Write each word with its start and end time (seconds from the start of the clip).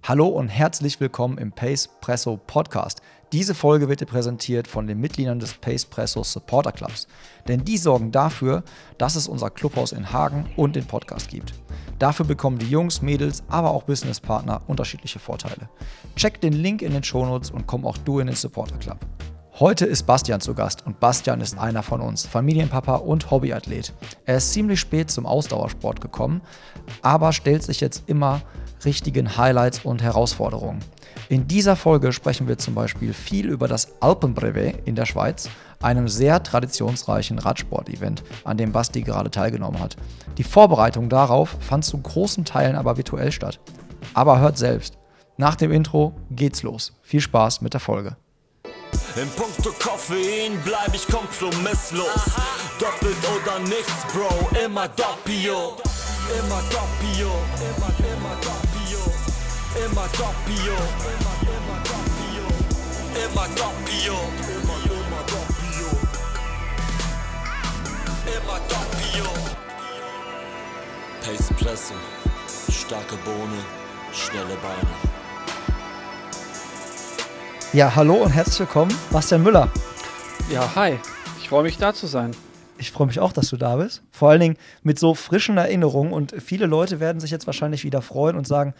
Hallo 0.00 0.26
und 0.26 0.48
herzlich 0.48 0.98
willkommen 1.00 1.38
im 1.38 1.52
Pace 1.52 1.88
Presso 2.00 2.36
Podcast. 2.36 3.02
Diese 3.32 3.54
Folge 3.54 3.88
wird 3.88 4.00
dir 4.00 4.06
präsentiert 4.06 4.66
von 4.66 4.86
den 4.86 4.98
Mitgliedern 4.98 5.38
des 5.38 5.54
Pace 5.54 5.84
Presso 5.84 6.24
Supporter 6.24 6.72
Clubs. 6.72 7.06
Denn 7.46 7.64
die 7.64 7.76
sorgen 7.76 8.10
dafür, 8.10 8.64
dass 8.98 9.16
es 9.16 9.28
unser 9.28 9.50
Clubhaus 9.50 9.92
in 9.92 10.12
Hagen 10.12 10.50
und 10.56 10.76
den 10.76 10.86
Podcast 10.86 11.28
gibt. 11.28 11.54
Dafür 11.98 12.26
bekommen 12.26 12.58
die 12.58 12.68
Jungs, 12.68 13.02
Mädels, 13.02 13.44
aber 13.48 13.70
auch 13.70 13.84
Businesspartner 13.84 14.62
unterschiedliche 14.66 15.18
Vorteile. 15.18 15.68
Check 16.16 16.40
den 16.40 16.52
Link 16.52 16.82
in 16.82 16.92
den 16.92 17.04
Shownotes 17.04 17.50
und 17.50 17.66
komm 17.66 17.86
auch 17.86 17.98
du 17.98 18.18
in 18.18 18.26
den 18.26 18.36
Supporter 18.36 18.78
Club. 18.78 18.98
Heute 19.60 19.84
ist 19.84 20.04
Bastian 20.04 20.40
zu 20.40 20.54
Gast 20.54 20.86
und 20.86 20.98
Bastian 20.98 21.42
ist 21.42 21.58
einer 21.58 21.82
von 21.82 22.00
uns, 22.00 22.24
Familienpapa 22.26 22.96
und 22.96 23.30
Hobbyathlet. 23.30 23.92
Er 24.24 24.38
ist 24.38 24.52
ziemlich 24.52 24.80
spät 24.80 25.10
zum 25.10 25.26
Ausdauersport 25.26 26.00
gekommen, 26.00 26.40
aber 27.02 27.34
stellt 27.34 27.62
sich 27.62 27.80
jetzt 27.80 28.04
immer 28.06 28.40
richtigen 28.84 29.36
Highlights 29.36 29.80
und 29.84 30.02
Herausforderungen. 30.02 30.80
In 31.28 31.48
dieser 31.48 31.76
Folge 31.76 32.12
sprechen 32.12 32.48
wir 32.48 32.58
zum 32.58 32.74
Beispiel 32.74 33.12
viel 33.12 33.48
über 33.48 33.68
das 33.68 34.00
Alpenbrevet 34.00 34.86
in 34.86 34.94
der 34.94 35.06
Schweiz, 35.06 35.48
einem 35.80 36.08
sehr 36.08 36.42
traditionsreichen 36.42 37.38
Radsport-Event, 37.38 38.22
an 38.44 38.56
dem 38.56 38.72
Basti 38.72 39.02
gerade 39.02 39.30
teilgenommen 39.30 39.80
hat. 39.80 39.96
Die 40.38 40.44
Vorbereitung 40.44 41.08
darauf 41.08 41.56
fand 41.60 41.84
zu 41.84 41.98
großen 41.98 42.44
Teilen 42.44 42.76
aber 42.76 42.96
virtuell 42.96 43.32
statt. 43.32 43.60
Aber 44.14 44.40
hört 44.40 44.58
selbst. 44.58 44.98
Nach 45.36 45.56
dem 45.56 45.72
Intro 45.72 46.14
geht's 46.30 46.62
los. 46.62 46.92
Viel 47.02 47.20
Spaß 47.20 47.62
mit 47.62 47.72
der 47.72 47.80
Folge. 47.80 48.16
In 49.16 49.28
puncto 49.36 49.70
Koffein 49.78 50.58
bleib 50.64 50.94
ich 50.94 51.06
kompromisslos. 51.06 52.30
Doppelt 52.78 53.16
oder 53.36 53.58
nichts, 53.60 54.06
Bro, 54.12 54.64
immer 54.64 54.88
doppio. 54.88 55.76
Immer 56.38 56.62
doppio, 56.70 57.30
immer, 57.58 57.92
immer 57.98 58.34
doppio. 58.36 58.61
Immer 59.84 60.06
doppio, 60.12 60.74
immer, 61.10 61.36
immer 61.42 61.78
doppio. 61.82 62.44
Immer 63.24 63.48
doppio, 63.56 64.14
immer, 64.46 64.78
immer 64.84 65.22
doppio. 65.26 65.88
Immer 68.26 68.60
doppio. 68.68 69.28
Pace 71.24 71.50
Presse, 71.58 71.94
starke 72.70 73.16
Bohne, 73.24 73.58
schnelle 74.12 74.56
Beine. 74.62 74.94
Ja, 77.72 77.92
hallo 77.92 78.14
und 78.22 78.30
herzlich 78.30 78.60
willkommen, 78.60 78.96
Bastian 79.10 79.42
Müller. 79.42 79.68
Ja, 80.52 80.72
hi. 80.76 81.00
Ich 81.40 81.48
freue 81.48 81.64
mich, 81.64 81.78
da 81.78 81.92
zu 81.92 82.06
sein. 82.06 82.36
Ich 82.78 82.92
freue 82.92 83.08
mich 83.08 83.18
auch, 83.18 83.32
dass 83.32 83.48
du 83.48 83.56
da 83.56 83.76
bist. 83.76 84.02
Vor 84.12 84.30
allen 84.30 84.40
Dingen 84.40 84.58
mit 84.84 85.00
so 85.00 85.14
frischen 85.14 85.56
Erinnerungen 85.56 86.12
und 86.12 86.34
viele 86.40 86.66
Leute 86.66 87.00
werden 87.00 87.20
sich 87.20 87.32
jetzt 87.32 87.46
wahrscheinlich 87.46 87.82
wieder 87.82 88.00
freuen 88.00 88.36
und 88.36 88.46
sagen, 88.46 88.74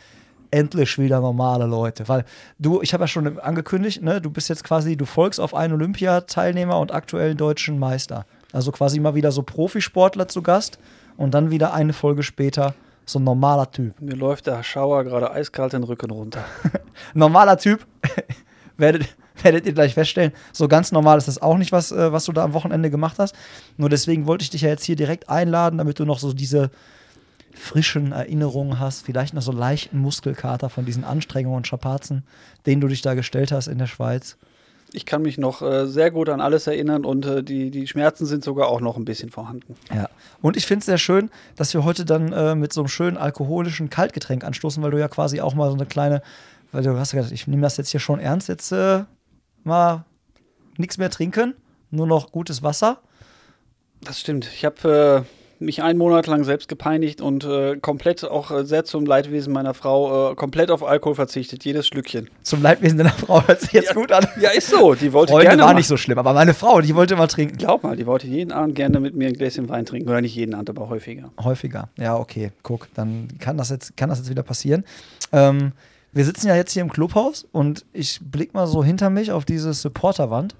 endlich 0.52 0.98
wieder 0.98 1.20
normale 1.20 1.66
Leute. 1.66 2.08
Weil 2.08 2.24
du, 2.58 2.80
ich 2.82 2.94
habe 2.94 3.04
ja 3.04 3.08
schon 3.08 3.38
angekündigt, 3.40 4.02
ne, 4.02 4.20
du 4.20 4.30
bist 4.30 4.48
jetzt 4.48 4.62
quasi, 4.62 4.96
du 4.96 5.04
folgst 5.04 5.40
auf 5.40 5.54
einen 5.54 5.74
Olympiateilnehmer 5.74 6.78
und 6.78 6.92
aktuellen 6.92 7.36
deutschen 7.36 7.78
Meister. 7.78 8.26
Also 8.52 8.70
quasi 8.70 9.00
mal 9.00 9.14
wieder 9.14 9.32
so 9.32 9.42
Profisportler 9.42 10.28
zu 10.28 10.42
Gast 10.42 10.78
und 11.16 11.34
dann 11.34 11.50
wieder 11.50 11.72
eine 11.72 11.92
Folge 11.92 12.22
später 12.22 12.74
so 13.04 13.18
ein 13.18 13.24
normaler 13.24 13.70
Typ. 13.70 14.00
Mir 14.00 14.14
läuft 14.14 14.46
der 14.46 14.62
Schauer 14.62 15.04
gerade 15.04 15.32
eiskalt 15.32 15.72
den 15.72 15.82
Rücken 15.82 16.10
runter. 16.10 16.44
normaler 17.14 17.58
Typ, 17.58 17.84
werdet, 18.76 19.16
werdet 19.42 19.66
ihr 19.66 19.72
gleich 19.72 19.94
feststellen, 19.94 20.32
so 20.52 20.68
ganz 20.68 20.92
normal 20.92 21.18
ist 21.18 21.28
das 21.28 21.40
auch 21.40 21.56
nicht, 21.56 21.72
was, 21.72 21.90
äh, 21.90 22.12
was 22.12 22.26
du 22.26 22.32
da 22.32 22.44
am 22.44 22.52
Wochenende 22.52 22.90
gemacht 22.90 23.18
hast. 23.18 23.34
Nur 23.76 23.88
deswegen 23.88 24.26
wollte 24.26 24.44
ich 24.44 24.50
dich 24.50 24.62
ja 24.62 24.68
jetzt 24.68 24.84
hier 24.84 24.96
direkt 24.96 25.28
einladen, 25.28 25.78
damit 25.78 25.98
du 25.98 26.04
noch 26.04 26.18
so 26.18 26.32
diese 26.32 26.70
frischen 27.54 28.12
Erinnerungen 28.12 28.78
hast, 28.78 29.04
vielleicht 29.04 29.34
noch 29.34 29.42
so 29.42 29.52
leichten 29.52 29.98
Muskelkater 29.98 30.70
von 30.70 30.84
diesen 30.84 31.04
Anstrengungen 31.04 31.58
und 31.58 31.66
Strapazen, 31.66 32.24
denen 32.66 32.80
du 32.80 32.88
dich 32.88 33.02
da 33.02 33.14
gestellt 33.14 33.52
hast 33.52 33.66
in 33.68 33.78
der 33.78 33.86
Schweiz. 33.86 34.36
Ich 34.94 35.06
kann 35.06 35.22
mich 35.22 35.38
noch 35.38 35.62
äh, 35.62 35.86
sehr 35.86 36.10
gut 36.10 36.28
an 36.28 36.40
alles 36.40 36.66
erinnern 36.66 37.06
und 37.06 37.24
äh, 37.24 37.42
die, 37.42 37.70
die 37.70 37.86
Schmerzen 37.86 38.26
sind 38.26 38.44
sogar 38.44 38.68
auch 38.68 38.80
noch 38.80 38.98
ein 38.98 39.06
bisschen 39.06 39.30
vorhanden. 39.30 39.74
Ja, 39.94 40.08
und 40.42 40.56
ich 40.56 40.66
finde 40.66 40.80
es 40.80 40.86
sehr 40.86 40.98
schön, 40.98 41.30
dass 41.56 41.72
wir 41.72 41.84
heute 41.84 42.04
dann 42.04 42.32
äh, 42.32 42.54
mit 42.54 42.72
so 42.74 42.82
einem 42.82 42.88
schönen 42.88 43.16
alkoholischen 43.16 43.88
Kaltgetränk 43.88 44.44
anstoßen, 44.44 44.82
weil 44.82 44.90
du 44.90 45.00
ja 45.00 45.08
quasi 45.08 45.40
auch 45.40 45.54
mal 45.54 45.70
so 45.70 45.76
eine 45.76 45.86
kleine, 45.86 46.22
weil 46.72 46.82
du 46.82 46.98
hast 46.98 47.12
gesagt, 47.12 47.32
ich 47.32 47.46
nehme 47.46 47.62
das 47.62 47.78
jetzt 47.78 47.88
hier 47.88 48.00
schon 48.00 48.20
ernst, 48.20 48.48
jetzt 48.48 48.70
äh, 48.72 49.04
mal 49.64 50.04
nichts 50.76 50.98
mehr 50.98 51.08
trinken, 51.08 51.54
nur 51.90 52.06
noch 52.06 52.30
gutes 52.30 52.62
Wasser. 52.62 53.00
Das 54.02 54.20
stimmt. 54.20 54.50
Ich 54.52 54.64
habe 54.66 55.24
äh, 55.26 55.41
mich 55.64 55.82
einen 55.82 55.98
Monat 55.98 56.26
lang 56.26 56.44
selbst 56.44 56.68
gepeinigt 56.68 57.20
und 57.20 57.44
äh, 57.44 57.76
komplett 57.76 58.24
auch 58.24 58.50
äh, 58.50 58.64
sehr 58.64 58.84
zum 58.84 59.06
Leidwesen 59.06 59.52
meiner 59.52 59.74
Frau 59.74 60.32
äh, 60.32 60.34
komplett 60.34 60.70
auf 60.70 60.82
Alkohol 60.84 61.14
verzichtet, 61.14 61.64
jedes 61.64 61.86
Schlückchen. 61.86 62.28
Zum 62.42 62.62
Leidwesen 62.62 62.98
deiner 62.98 63.10
Frau 63.10 63.46
hört 63.46 63.60
sich 63.60 63.72
jetzt 63.72 63.88
Ja. 63.90 63.94
gut 63.94 64.12
an. 64.12 64.26
Ja, 64.40 64.50
ist 64.50 64.68
so. 64.70 64.94
Die 64.94 65.12
wollte 65.12 65.32
Freunde 65.32 65.48
gerne 65.48 65.62
war 65.62 65.68
mal- 65.68 65.74
nicht 65.74 65.86
so 65.86 65.96
schlimm, 65.96 66.18
aber 66.18 66.32
meine 66.32 66.54
Frau, 66.54 66.80
die 66.80 66.94
wollte 66.94 67.16
mal 67.16 67.26
trinken. 67.26 67.56
Glaub 67.58 67.82
mal, 67.82 67.96
die 67.96 68.06
wollte 68.06 68.26
jeden 68.26 68.52
Abend 68.52 68.74
gerne 68.74 69.00
mit 69.00 69.14
mir 69.14 69.28
ein 69.28 69.34
Gläschen 69.34 69.68
Wein 69.68 69.86
trinken. 69.86 70.08
Oder 70.08 70.20
nicht 70.20 70.34
jeden 70.34 70.54
Abend, 70.54 70.70
aber 70.70 70.88
häufiger. 70.88 71.30
Häufiger. 71.42 71.88
Ja, 71.98 72.16
okay, 72.16 72.52
guck, 72.62 72.88
dann 72.94 73.28
kann 73.38 73.56
das 73.56 73.70
jetzt, 73.70 73.96
kann 73.96 74.08
das 74.08 74.18
jetzt 74.18 74.30
wieder 74.30 74.42
passieren. 74.42 74.84
Ähm, 75.32 75.72
wir 76.12 76.24
sitzen 76.26 76.46
ja 76.48 76.56
jetzt 76.56 76.72
hier 76.72 76.82
im 76.82 76.90
Clubhaus 76.92 77.46
und 77.52 77.86
ich 77.94 78.20
blick 78.22 78.52
mal 78.52 78.66
so 78.66 78.84
hinter 78.84 79.08
mich 79.08 79.32
auf 79.32 79.44
diese 79.46 79.72
Supporterwand. 79.72 80.54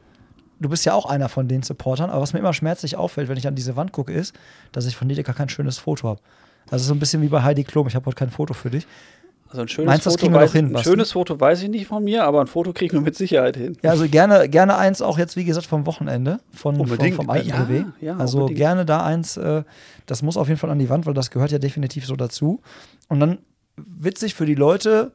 Du 0.62 0.69
bist 0.69 0.84
ja 0.84 0.95
auch 0.95 1.06
einer 1.06 1.28
von 1.28 1.49
den 1.49 1.62
Supportern, 1.62 2.11
aber 2.11 2.23
was 2.23 2.33
mir 2.33 2.39
immer 2.39 2.53
schmerzlich 2.55 2.97
auffällt, 2.97 3.28
wenn 3.28 3.37
ich 3.37 3.47
an 3.49 3.55
diese 3.55 3.77
Wand 3.77 3.93
gucke, 3.93 4.12
ist, 4.12 4.34
dass 4.73 4.87
ich 4.87 4.97
von 4.97 5.09
dir 5.09 5.23
gar 5.23 5.34
kein 5.34 5.49
schönes 5.49 5.78
Foto 5.78 6.09
habe. 6.09 6.21
Also 6.71 6.84
so 6.87 6.95
ein 6.95 6.99
bisschen 7.00 7.21
wie 7.23 7.28
bei 7.28 7.43
Heidi 7.43 7.65
Klum, 7.65 7.87
ich 7.89 7.95
habe 7.95 8.06
heute 8.06 8.17
kein 8.17 8.31
Foto 8.31 8.55
für 8.55 8.71
dich. 8.71 8.87
Also 9.49 9.62
ein 9.62 9.69
schönes 9.69 9.89
Meinst 9.89 10.05
Foto 10.05 10.17
kriegen 10.17 10.33
wir 10.33 10.41
weiß, 10.41 10.53
hin, 10.53 10.67
Ein 10.69 10.73
Basti? 10.73 10.89
schönes 10.89 11.12
Foto 11.12 11.39
weiß 11.39 11.62
ich 11.65 11.69
nicht 11.69 11.87
von 11.87 12.03
mir, 12.03 12.25
aber 12.25 12.41
ein 12.41 12.47
Foto 12.47 12.73
kriegen 12.73 12.95
wir 12.95 13.00
mit 13.03 13.17
Sicherheit 13.17 13.56
hin. 13.59 13.77
Ja, 13.83 13.91
also 13.91 14.09
gerne, 14.09 14.49
gerne 14.49 14.78
eins 14.78 15.03
auch 15.03 15.19
jetzt, 15.19 15.37
wie 15.37 15.45
gesagt, 15.45 15.67
vom 15.67 15.84
Wochenende, 15.84 16.39
von, 16.55 16.77
von 16.77 16.84
Unbedingt. 16.87 17.17
vom 17.17 17.29
alten 17.29 17.50
Ja, 17.50 17.65
BW. 17.65 17.84
ja, 18.00 18.17
also 18.17 18.39
unbedingt. 18.39 18.59
gerne 18.59 18.87
da 18.87 19.05
eins, 19.05 19.37
äh, 19.37 19.62
das 20.06 20.23
muss 20.23 20.39
auf 20.39 20.49
jeden 20.49 20.59
Fall 20.59 20.71
an 20.71 20.79
die 20.79 20.89
Wand, 20.89 21.05
weil 21.05 21.12
das 21.12 21.31
gehört 21.31 21.50
ja 21.50 21.59
definitiv 21.59 22.06
so 22.06 22.17
dazu. 22.17 22.62
Und 23.09 23.21
dann 23.21 23.39
witzig 23.77 24.34
für 24.34 24.47
die 24.47 24.55
Leute, 24.55 25.12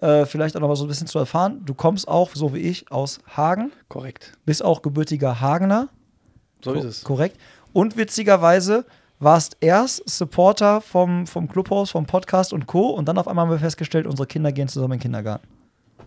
äh, 0.00 0.26
vielleicht 0.26 0.56
auch 0.56 0.60
noch 0.60 0.68
mal 0.68 0.76
so 0.76 0.84
ein 0.84 0.88
bisschen 0.88 1.06
zu 1.06 1.18
erfahren, 1.18 1.62
du 1.64 1.74
kommst 1.74 2.08
auch, 2.08 2.30
so 2.34 2.54
wie 2.54 2.58
ich, 2.58 2.90
aus 2.90 3.20
Hagen, 3.36 3.72
Korrekt. 3.88 4.32
bist 4.44 4.64
auch 4.64 4.82
gebürtiger 4.82 5.40
Hagener. 5.40 5.88
So 6.62 6.72
ist 6.74 6.84
es. 6.84 7.04
Korrekt. 7.04 7.38
Und 7.72 7.96
witzigerweise 7.96 8.84
warst 9.18 9.56
erst 9.60 10.08
Supporter 10.08 10.80
vom, 10.80 11.26
vom 11.26 11.48
Clubhaus, 11.48 11.90
vom 11.90 12.06
Podcast 12.06 12.52
und 12.52 12.66
Co. 12.66 12.88
Und 12.88 13.06
dann 13.06 13.18
auf 13.18 13.28
einmal 13.28 13.44
haben 13.44 13.52
wir 13.52 13.58
festgestellt, 13.58 14.06
unsere 14.06 14.26
Kinder 14.26 14.52
gehen 14.52 14.68
zusammen 14.68 14.94
in 14.94 14.98
den 14.98 15.02
Kindergarten. 15.02 15.46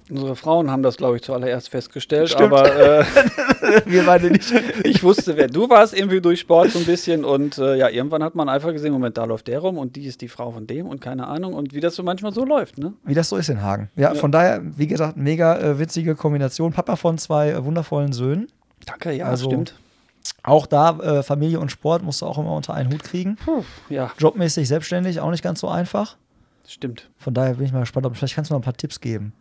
Unsere 0.09 0.35
Frauen 0.35 0.69
haben 0.69 0.83
das, 0.83 0.97
glaube 0.97 1.15
ich, 1.15 1.21
zuallererst 1.23 1.69
festgestellt, 1.69 2.29
Stimmt. 2.29 2.53
aber 2.53 2.75
äh, 2.99 3.05
wir 3.85 4.03
beide 4.05 4.29
nicht. 4.31 4.51
ich 4.83 5.01
wusste, 5.03 5.37
wer 5.37 5.47
du 5.47 5.69
warst, 5.69 5.97
irgendwie 5.97 6.19
durch 6.21 6.41
Sport 6.41 6.71
so 6.71 6.79
ein 6.79 6.85
bisschen 6.85 7.23
und 7.23 7.57
äh, 7.57 7.77
ja, 7.77 7.87
irgendwann 7.89 8.21
hat 8.23 8.35
man 8.35 8.49
einfach 8.49 8.71
gesehen, 8.73 8.91
Moment, 8.91 9.17
da 9.17 9.23
läuft 9.23 9.47
der 9.47 9.59
rum 9.59 9.77
und 9.77 9.95
die 9.95 10.05
ist 10.05 10.21
die 10.21 10.27
Frau 10.27 10.51
von 10.51 10.67
dem 10.67 10.87
und 10.87 10.99
keine 11.01 11.27
Ahnung 11.27 11.53
und 11.53 11.73
wie 11.73 11.79
das 11.79 11.95
so 11.95 12.03
manchmal 12.03 12.33
so 12.33 12.43
läuft, 12.43 12.77
ne? 12.77 12.93
Wie 13.05 13.13
das 13.13 13.29
so 13.29 13.37
ist 13.37 13.49
in 13.49 13.61
Hagen. 13.61 13.89
Ja, 13.95 14.13
Ja. 14.13 14.15
von 14.15 14.31
daher, 14.31 14.61
wie 14.63 14.87
gesagt, 14.87 15.15
mega 15.17 15.57
äh, 15.59 15.79
witzige 15.79 16.15
Kombination. 16.15 16.73
Papa 16.73 16.95
von 16.97 17.17
zwei 17.17 17.51
äh, 17.51 17.63
wundervollen 17.63 18.11
Söhnen. 18.13 18.47
Danke, 18.85 19.11
ja, 19.13 19.25
Also- 19.25 19.45
stimmt. 19.49 19.75
Auch 20.41 20.65
da 20.67 20.97
äh, 20.99 21.23
Familie 21.23 21.59
und 21.59 21.69
Sport 21.71 22.01
musst 22.03 22.21
du 22.21 22.25
auch 22.25 22.37
immer 22.37 22.53
unter 22.53 22.73
einen 22.73 22.91
Hut 22.91 23.03
kriegen. 23.03 23.37
Puh, 23.43 23.63
ja, 23.89 24.11
Jobmäßig 24.17 24.67
selbstständig, 24.67 25.19
auch 25.21 25.31
nicht 25.31 25.43
ganz 25.43 25.59
so 25.61 25.67
einfach. 25.69 26.17
stimmt. 26.67 27.09
Von 27.17 27.33
daher 27.33 27.55
bin 27.55 27.65
ich 27.65 27.71
mal 27.73 27.81
gespannt, 27.81 28.05
ob 28.05 28.15
vielleicht 28.15 28.35
kannst 28.35 28.49
du 28.49 28.53
mal 28.53 28.59
ein 28.59 28.63
paar 28.63 28.75
Tipps 28.75 28.99
geben. 29.01 29.33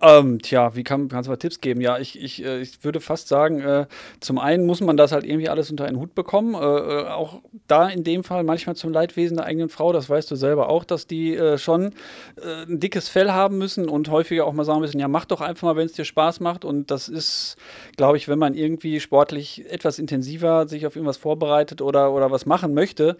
Ähm, 0.00 0.40
tja, 0.40 0.76
wie 0.76 0.84
kann, 0.84 1.08
kannst 1.08 1.26
du 1.26 1.32
mal 1.32 1.38
Tipps 1.38 1.60
geben? 1.60 1.80
Ja, 1.80 1.98
ich, 1.98 2.22
ich, 2.22 2.44
äh, 2.44 2.60
ich 2.60 2.84
würde 2.84 3.00
fast 3.00 3.26
sagen, 3.26 3.60
äh, 3.60 3.86
zum 4.20 4.38
einen 4.38 4.64
muss 4.64 4.80
man 4.80 4.96
das 4.96 5.10
halt 5.10 5.24
irgendwie 5.24 5.48
alles 5.48 5.70
unter 5.72 5.86
einen 5.86 5.98
Hut 5.98 6.14
bekommen. 6.14 6.54
Äh, 6.54 6.58
äh, 6.58 7.08
auch 7.08 7.40
da 7.66 7.88
in 7.88 8.04
dem 8.04 8.22
Fall 8.22 8.44
manchmal 8.44 8.76
zum 8.76 8.92
Leidwesen 8.92 9.38
der 9.38 9.46
eigenen 9.46 9.68
Frau, 9.68 9.92
das 9.92 10.08
weißt 10.08 10.30
du 10.30 10.36
selber 10.36 10.68
auch, 10.68 10.84
dass 10.84 11.08
die 11.08 11.34
äh, 11.34 11.58
schon 11.58 11.94
äh, 12.36 12.62
ein 12.68 12.78
dickes 12.78 13.08
Fell 13.08 13.32
haben 13.32 13.58
müssen 13.58 13.88
und 13.88 14.08
häufiger 14.08 14.46
auch 14.46 14.52
mal 14.52 14.64
sagen 14.64 14.80
müssen, 14.80 15.00
ja, 15.00 15.08
mach 15.08 15.24
doch 15.24 15.40
einfach 15.40 15.66
mal, 15.66 15.76
wenn 15.76 15.86
es 15.86 15.94
dir 15.94 16.04
Spaß 16.04 16.38
macht. 16.40 16.64
Und 16.64 16.92
das 16.92 17.08
ist, 17.08 17.56
glaube 17.96 18.18
ich, 18.18 18.28
wenn 18.28 18.38
man 18.38 18.54
irgendwie 18.54 19.00
sportlich 19.00 19.68
etwas 19.68 19.98
intensiver 19.98 20.68
sich 20.68 20.86
auf 20.86 20.94
irgendwas 20.94 21.16
vorbereitet 21.16 21.82
oder, 21.82 22.12
oder 22.12 22.30
was 22.30 22.46
machen 22.46 22.72
möchte, 22.72 23.16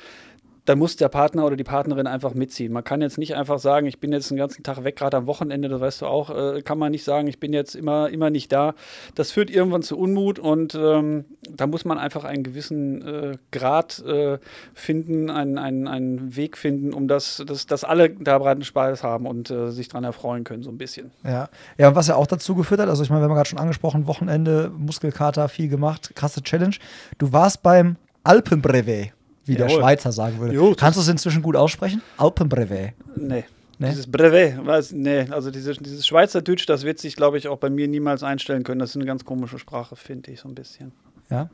dann 0.69 0.79
muss 0.79 0.97
der 0.97 1.09
Partner 1.09 1.47
oder 1.47 1.57
die 1.57 1.65
Partnerin 1.65 2.07
einfach 2.07 2.35
mitziehen. 2.35 2.73
Man 2.73 2.85
kann 2.85 3.01
jetzt 3.01 3.17
nicht 3.17 3.35
einfach 3.35 3.59
sagen, 3.59 3.87
ich 3.87 4.01
bin 4.01 4.13
jetzt 4.13 4.31
den 4.31 4.37
ganzen 4.37 4.63
Tag 4.63 4.85
weg, 4.85 4.97
gerade 4.97 5.17
am 5.17 5.27
Wochenende, 5.27 5.69
das 5.71 5.81
weißt 5.81 6.03
du 6.03 6.07
auch, 6.07 6.29
äh, 6.29 6.61
kann 6.61 6.79
man 6.79 6.91
nicht 6.91 7.05
sagen, 7.05 7.27
ich 7.27 7.41
bin 7.41 7.55
jetzt 7.55 7.75
immer, 7.75 8.11
immer 8.11 8.29
nicht 8.29 8.53
da. 8.53 8.75
Das 9.15 9.31
führt 9.31 9.49
irgendwann 9.49 9.83
zu 9.83 9.99
Unmut 9.99 10.39
und 10.39 10.75
ähm, 10.75 11.25
da 11.49 11.67
muss 11.67 11.87
man 11.87 11.97
einfach 11.97 12.25
einen 12.25 12.43
gewissen 12.43 13.01
äh, 13.01 13.37
Grad 13.51 14.01
äh, 14.01 14.39
finden, 14.75 15.31
einen, 15.31 15.57
einen, 15.57 15.89
einen 15.89 16.37
Weg 16.37 16.59
finden, 16.59 16.93
um 16.93 17.09
das, 17.09 17.43
dass, 17.47 17.67
dass 17.67 17.85
alle 17.85 18.11
daran 18.11 18.63
Spaß 18.63 19.03
haben 19.03 19.27
und 19.27 19.51
äh, 19.51 19.71
sich 19.71 19.89
daran 19.89 20.05
erfreuen 20.05 20.45
können, 20.45 20.63
so 20.63 20.71
ein 20.71 20.77
bisschen. 20.77 21.13
Ja. 21.25 21.49
Ja, 21.79 21.89
und 21.89 21.95
was 21.95 22.09
ja 22.09 22.17
auch 22.17 22.27
dazu 22.27 22.55
geführt 22.55 22.81
hat, 22.81 22.91
also 22.91 23.03
ich 23.03 23.09
meine, 23.09 23.23
wir 23.23 23.29
haben 23.29 23.35
gerade 23.35 23.49
schon 23.49 23.59
angesprochen, 23.59 24.07
Wochenende, 24.07 24.71
Muskelkater, 24.77 25.49
viel 25.49 25.69
gemacht, 25.69 26.13
krasse 26.15 26.43
Challenge. 26.43 26.77
Du 27.17 27.33
warst 27.33 27.63
beim 27.63 27.97
Alpenbrevet, 28.23 29.13
wie 29.49 29.57
der 29.57 29.69
Jawohl. 29.69 29.81
Schweizer 29.81 30.13
sagen 30.13 30.39
würde. 30.39 30.55
Jo, 30.55 30.75
Kannst 30.77 30.97
du 30.97 31.03
es 31.03 31.09
inzwischen 31.09 31.43
gut 31.43 31.57
aussprechen? 31.57 32.03
Alpenbrevet. 32.17 32.93
Nee. 33.17 33.45
Ne? 33.79 33.91
Dieses 33.91 34.11
Brevet, 34.11 34.59
was, 34.67 34.91
nee, 34.91 35.27
also 35.31 35.53
diese, 35.53 35.73
dieses 35.75 36.05
Schweizerdeutsch, 36.05 36.67
das 36.67 36.83
wird 36.83 36.99
sich, 36.99 37.15
glaube 37.15 37.39
ich, 37.39 37.47
auch 37.47 37.59
bei 37.59 37.71
mir 37.71 37.87
niemals 37.87 38.25
einstellen 38.25 38.65
können. 38.65 38.81
Das 38.81 38.91
ist 38.91 38.97
eine 38.97 39.05
ganz 39.05 39.25
komische 39.25 39.59
Sprache, 39.61 39.95
finde 39.95 40.33
ich, 40.33 40.41
so 40.41 40.49
ein 40.49 40.55
bisschen. 40.55 40.93
Ja. 41.31 41.49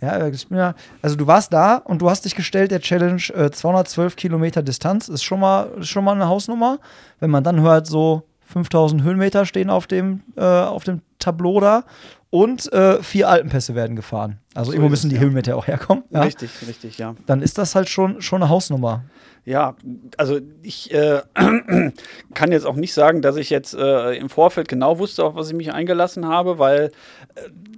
Ja, 0.00 0.28
ja, 0.28 0.74
also 1.00 1.16
du 1.16 1.26
warst 1.26 1.54
da 1.54 1.76
und 1.76 2.02
du 2.02 2.10
hast 2.10 2.26
dich 2.26 2.34
gestellt 2.34 2.70
der 2.70 2.80
Challenge 2.80 3.22
äh, 3.34 3.50
212 3.50 4.16
Kilometer 4.16 4.62
Distanz. 4.62 5.08
Ist 5.08 5.22
schon 5.22 5.40
mal, 5.40 5.70
ist 5.78 5.88
schon 5.88 6.04
mal 6.04 6.12
eine 6.12 6.28
Hausnummer. 6.28 6.80
Wenn 7.18 7.30
man 7.30 7.42
dann 7.42 7.62
hört, 7.62 7.86
so 7.86 8.24
5000 8.46 9.02
Höhenmeter 9.02 9.46
stehen 9.46 9.70
auf 9.70 9.86
dem, 9.86 10.22
äh, 10.36 10.42
auf 10.42 10.84
dem 10.84 11.00
Tableau 11.18 11.60
da 11.60 11.84
und 12.30 12.72
äh, 12.72 13.02
vier 13.02 13.28
Alpenpässe 13.28 13.74
werden 13.74 13.96
gefahren. 13.96 14.38
Also 14.54 14.70
So 14.70 14.74
irgendwo 14.74 14.90
müssen 14.90 15.10
die 15.10 15.16
ja. 15.16 15.22
Höhenmeter 15.22 15.56
auch 15.56 15.66
herkommen. 15.66 16.04
Ja? 16.10 16.22
Richtig, 16.22 16.50
richtig, 16.66 16.98
ja. 16.98 17.14
Dann 17.26 17.42
ist 17.42 17.58
das 17.58 17.74
halt 17.74 17.88
schon, 17.88 18.20
schon 18.20 18.42
eine 18.42 18.50
Hausnummer. 18.50 19.04
Ja, 19.44 19.76
also 20.16 20.40
ich 20.62 20.92
äh, 20.92 21.22
kann 22.34 22.52
jetzt 22.52 22.66
auch 22.66 22.74
nicht 22.74 22.92
sagen, 22.92 23.22
dass 23.22 23.36
ich 23.36 23.48
jetzt 23.48 23.74
äh, 23.74 24.14
im 24.14 24.28
Vorfeld 24.28 24.66
genau 24.66 24.98
wusste, 24.98 25.24
auf 25.24 25.36
was 25.36 25.48
ich 25.48 25.54
mich 25.54 25.72
eingelassen 25.72 26.26
habe, 26.26 26.58
weil 26.58 26.90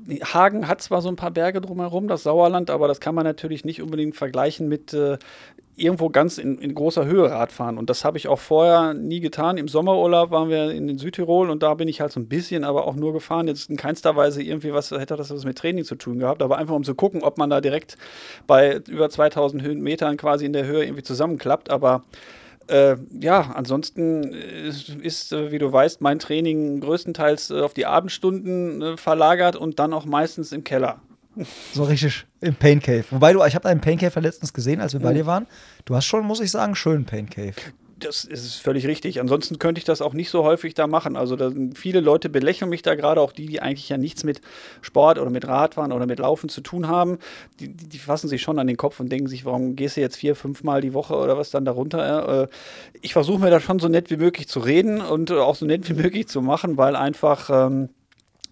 äh, 0.09 0.21
Hagen 0.21 0.67
hat 0.67 0.81
zwar 0.81 1.03
so 1.03 1.11
ein 1.11 1.17
paar 1.17 1.31
Berge 1.31 1.61
drumherum, 1.61 2.09
das 2.09 2.23
Sauerland, 2.23 2.71
aber 2.71 2.89
das 2.89 3.01
kann 3.01 3.15
man 3.15 3.25
natürlich 3.25 3.67
nicht 3.67 3.83
unbedingt 3.83 4.17
vergleichen 4.17 4.67
mit 4.67 4.94
äh, 4.94 5.19
irgendwo 5.79 6.11
ganz 6.11 6.39
in, 6.39 6.59
in 6.59 6.75
großer 6.75 7.07
Höhe 7.07 7.31
Radfahren. 7.31 7.79
Und 7.79 7.91
das 7.91 8.05
habe 8.05 8.19
ich 8.19 8.29
auch 8.29 8.39
vorher 8.39 8.95
nie 8.95 9.21
getan. 9.21 9.57
Im 9.57 9.69
Sommerurlaub 9.69 10.31
waren 10.31 10.49
wir 10.49 10.71
in 10.71 10.87
den 10.87 10.99
Südtirol 10.99 11.51
und 11.51 11.63
da 11.63 11.75
bin 11.75 11.89
ich 11.89 12.01
halt 12.01 12.13
so 12.13 12.21
ein 12.21 12.29
bisschen, 12.29 12.65
aber 12.65 12.87
auch 12.87 12.95
nur 12.95 13.13
gefahren. 13.13 13.49
Jetzt 13.49 13.71
in 13.71 13.77
keinster 13.77 14.17
Weise 14.17 14.43
irgendwie 14.43 14.73
was, 14.73 14.91
hätte 14.91 15.17
das 15.17 15.31
was 15.31 15.45
mit 15.45 15.59
Training 15.59 15.85
zu 15.85 15.95
tun 15.95 16.19
gehabt, 16.19 16.43
aber 16.43 16.59
einfach 16.59 16.75
um 16.75 16.85
zu 16.85 16.95
gucken, 16.95 17.23
ob 17.23 17.39
man 17.39 17.51
da 17.51 17.61
direkt 17.61 17.97
bei 18.47 18.81
über 18.89 19.09
2000 19.09 19.63
Höhenmetern 19.63 20.17
quasi 20.17 20.47
in 20.47 20.53
der 20.53 20.67
Höhe 20.67 20.85
irgendwie 20.85 21.03
zusammenklappt. 21.03 21.71
Aber 21.71 22.05
äh, 22.69 22.97
ja, 23.21 23.53
ansonsten 23.55 24.33
ist, 24.33 24.91
ist 24.91 25.33
äh, 25.33 25.51
wie 25.51 25.59
du 25.59 25.73
weißt, 25.73 26.01
mein 26.01 26.19
Training 26.19 26.81
größtenteils 26.81 27.51
äh, 27.51 27.61
auf 27.61 27.75
die 27.75 27.87
Abendstunden 27.87 28.83
äh, 28.83 28.97
verlagert 28.97 29.57
und 29.57 29.79
dann 29.79 29.93
auch 29.93 30.05
meistens 30.05 30.53
im 30.53 30.65
Keller. 30.65 31.01
So 31.73 31.85
richtig 31.85 32.26
im 32.40 32.55
Pain 32.55 32.81
Cave. 32.81 33.05
Wobei 33.11 33.32
du, 33.32 33.44
ich 33.44 33.55
habe 33.55 33.64
deinen 33.64 33.81
Pain 33.81 33.99
Cave 33.99 34.20
letztens 34.20 34.52
gesehen, 34.52 34.81
als 34.81 34.93
wir 34.93 35.00
bei 35.00 35.12
dir 35.12 35.26
waren. 35.26 35.46
Du 35.85 35.94
hast 35.94 36.06
schon, 36.06 36.25
muss 36.25 36.40
ich 36.40 36.50
sagen, 36.50 36.75
schönen 36.75 37.05
Pain 37.05 37.29
Cave. 37.29 37.55
Das 37.99 38.25
ist 38.25 38.56
völlig 38.56 38.87
richtig. 38.87 39.20
Ansonsten 39.20 39.58
könnte 39.58 39.81
ich 39.81 39.85
das 39.85 40.02
auch 40.02 40.12
nicht 40.12 40.31
so 40.31 40.44
häufig 40.44 40.75
da 40.75 40.87
machen. 40.87 41.17
Also 41.17 41.37
viele 41.75 41.99
Leute 41.99 42.29
belächeln 42.29 42.70
mich 42.70 42.82
da 42.82 42.94
gerade, 42.94 43.20
auch 43.20 43.32
die, 43.32 43.46
die 43.46 43.61
eigentlich 43.61 43.88
ja 43.88 43.99
nichts 43.99 44.23
mit 44.23 44.40
Sport 44.82 45.19
oder 45.19 45.31
mit 45.31 45.49
Radfahren 45.49 45.90
oder 45.90 46.06
mit 46.06 46.20
Laufen 46.20 46.49
zu 46.49 46.61
tun 46.61 46.87
haben. 46.87 47.19
Die, 47.58 47.69
die, 47.69 47.88
die 47.88 47.99
fassen 47.99 48.29
sich 48.29 48.41
schon 48.41 48.61
an 48.61 48.69
den 48.69 48.76
Kopf 48.76 49.00
und 49.00 49.11
denken 49.11 49.26
sich, 49.26 49.44
warum 49.44 49.75
gehst 49.75 49.96
du 49.96 50.00
jetzt 50.00 50.17
vier, 50.17 50.37
fünf 50.37 50.62
Mal 50.62 50.81
die 50.81 50.94
Woche 50.94 51.17
oder 51.17 51.37
was 51.37 51.50
dann 51.50 51.64
darunter? 51.64 52.44
Äh, 52.44 52.49
ich 53.00 53.12
versuche 53.14 53.41
mir 53.41 53.50
da 53.50 53.58
schon 53.58 53.81
so 53.81 53.88
nett 53.88 54.11
wie 54.11 54.17
möglich 54.17 54.46
zu 54.46 54.61
reden 54.61 55.00
und 55.00 55.31
äh, 55.31 55.34
auch 55.34 55.56
so 55.56 55.67
nett 55.67 55.88
wie 55.88 55.94
möglich 55.94 56.29
zu 56.29 56.41
machen, 56.41 56.76
weil 56.76 56.94
einfach, 56.94 57.50
ähm, 57.50 57.88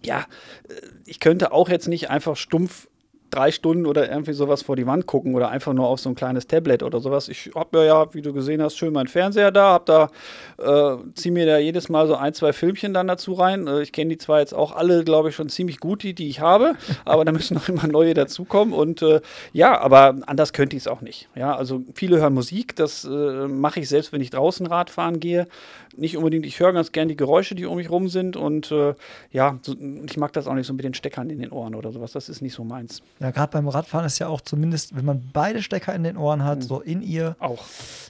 ja, 0.07 0.25
äh, 0.67 0.73
ich 1.05 1.19
könnte 1.19 1.51
auch 1.51 1.69
jetzt 1.69 1.87
nicht 1.87 2.09
einfach 2.09 2.35
stumpf 2.35 2.87
drei 3.29 3.51
Stunden 3.51 3.85
oder 3.85 4.09
irgendwie 4.09 4.33
sowas 4.33 4.61
vor 4.61 4.75
die 4.75 4.87
Wand 4.87 5.05
gucken 5.05 5.35
oder 5.35 5.49
einfach 5.49 5.73
nur 5.73 5.87
auf 5.87 5.99
so 5.99 6.09
ein 6.09 6.15
kleines 6.15 6.47
Tablet 6.47 6.83
oder 6.83 6.99
sowas. 6.99 7.27
Ich 7.27 7.51
habe 7.55 7.85
ja, 7.85 8.13
wie 8.13 8.21
du 8.21 8.33
gesehen 8.33 8.61
hast, 8.61 8.77
schön 8.77 8.93
meinen 8.93 9.07
Fernseher 9.07 9.51
da, 9.51 9.73
hab 9.73 9.85
da, 9.85 10.09
äh, 10.57 10.97
zieh 11.15 11.31
mir 11.31 11.45
da 11.45 11.57
jedes 11.57 11.89
Mal 11.89 12.07
so 12.07 12.15
ein, 12.15 12.33
zwei 12.33 12.53
Filmchen 12.53 12.93
dann 12.93 13.07
dazu 13.07 13.33
rein. 13.33 13.67
Äh, 13.67 13.81
ich 13.81 13.91
kenne 13.91 14.09
die 14.11 14.17
zwar 14.17 14.39
jetzt 14.39 14.53
auch 14.53 14.75
alle, 14.75 15.03
glaube 15.03 15.29
ich, 15.29 15.35
schon 15.35 15.49
ziemlich 15.49 15.79
gut, 15.79 16.03
die, 16.03 16.13
die 16.13 16.29
ich 16.29 16.39
habe, 16.39 16.75
aber 17.05 17.25
da 17.25 17.31
müssen 17.31 17.55
noch 17.55 17.67
immer 17.69 17.87
neue 17.87 18.13
dazukommen 18.13 18.73
und 18.73 19.01
äh, 19.01 19.21
ja, 19.53 19.79
aber 19.79 20.15
anders 20.25 20.53
könnte 20.53 20.75
ich 20.75 20.83
es 20.83 20.87
auch 20.87 21.01
nicht. 21.01 21.27
Ja, 21.35 21.55
also 21.55 21.83
viele 21.93 22.19
hören 22.19 22.33
Musik, 22.33 22.75
das 22.75 23.03
äh, 23.05 23.47
mache 23.47 23.81
ich 23.81 23.89
selbst, 23.89 24.13
wenn 24.13 24.21
ich 24.21 24.29
draußen 24.29 24.65
Radfahren 24.65 25.19
gehe. 25.19 25.47
Nicht 25.95 26.15
unbedingt, 26.15 26.45
ich 26.45 26.59
höre 26.59 26.73
ganz 26.73 26.91
gern 26.91 27.07
die 27.07 27.15
Geräusche, 27.15 27.55
die 27.55 27.65
um 27.65 27.77
mich 27.77 27.89
rum 27.89 28.07
sind 28.07 28.35
und 28.37 28.71
äh, 28.71 28.93
ja, 29.31 29.57
so, 29.61 29.75
ich 30.05 30.17
mag 30.17 30.33
das 30.33 30.47
auch 30.47 30.53
nicht 30.53 30.67
so 30.67 30.73
mit 30.73 30.85
den 30.85 30.93
Steckern 30.93 31.29
in 31.29 31.39
den 31.39 31.51
Ohren 31.51 31.75
oder 31.75 31.91
sowas. 31.91 32.11
Das 32.11 32.29
ist 32.29 32.41
nicht 32.41 32.53
so 32.53 32.63
meins. 32.63 33.01
Ja, 33.19 33.31
gerade 33.31 33.51
beim 33.51 33.67
Radfahren 33.67 34.05
ist 34.05 34.19
ja 34.19 34.27
auch 34.27 34.41
zumindest, 34.41 34.95
wenn 34.95 35.05
man 35.05 35.29
beide 35.33 35.61
Stecker 35.63 35.93
in 35.95 36.03
den 36.03 36.17
Ohren 36.17 36.43
hat, 36.43 36.61
so 36.63 36.81
in 36.81 37.01
ihr, 37.01 37.35
Auch. 37.39 37.63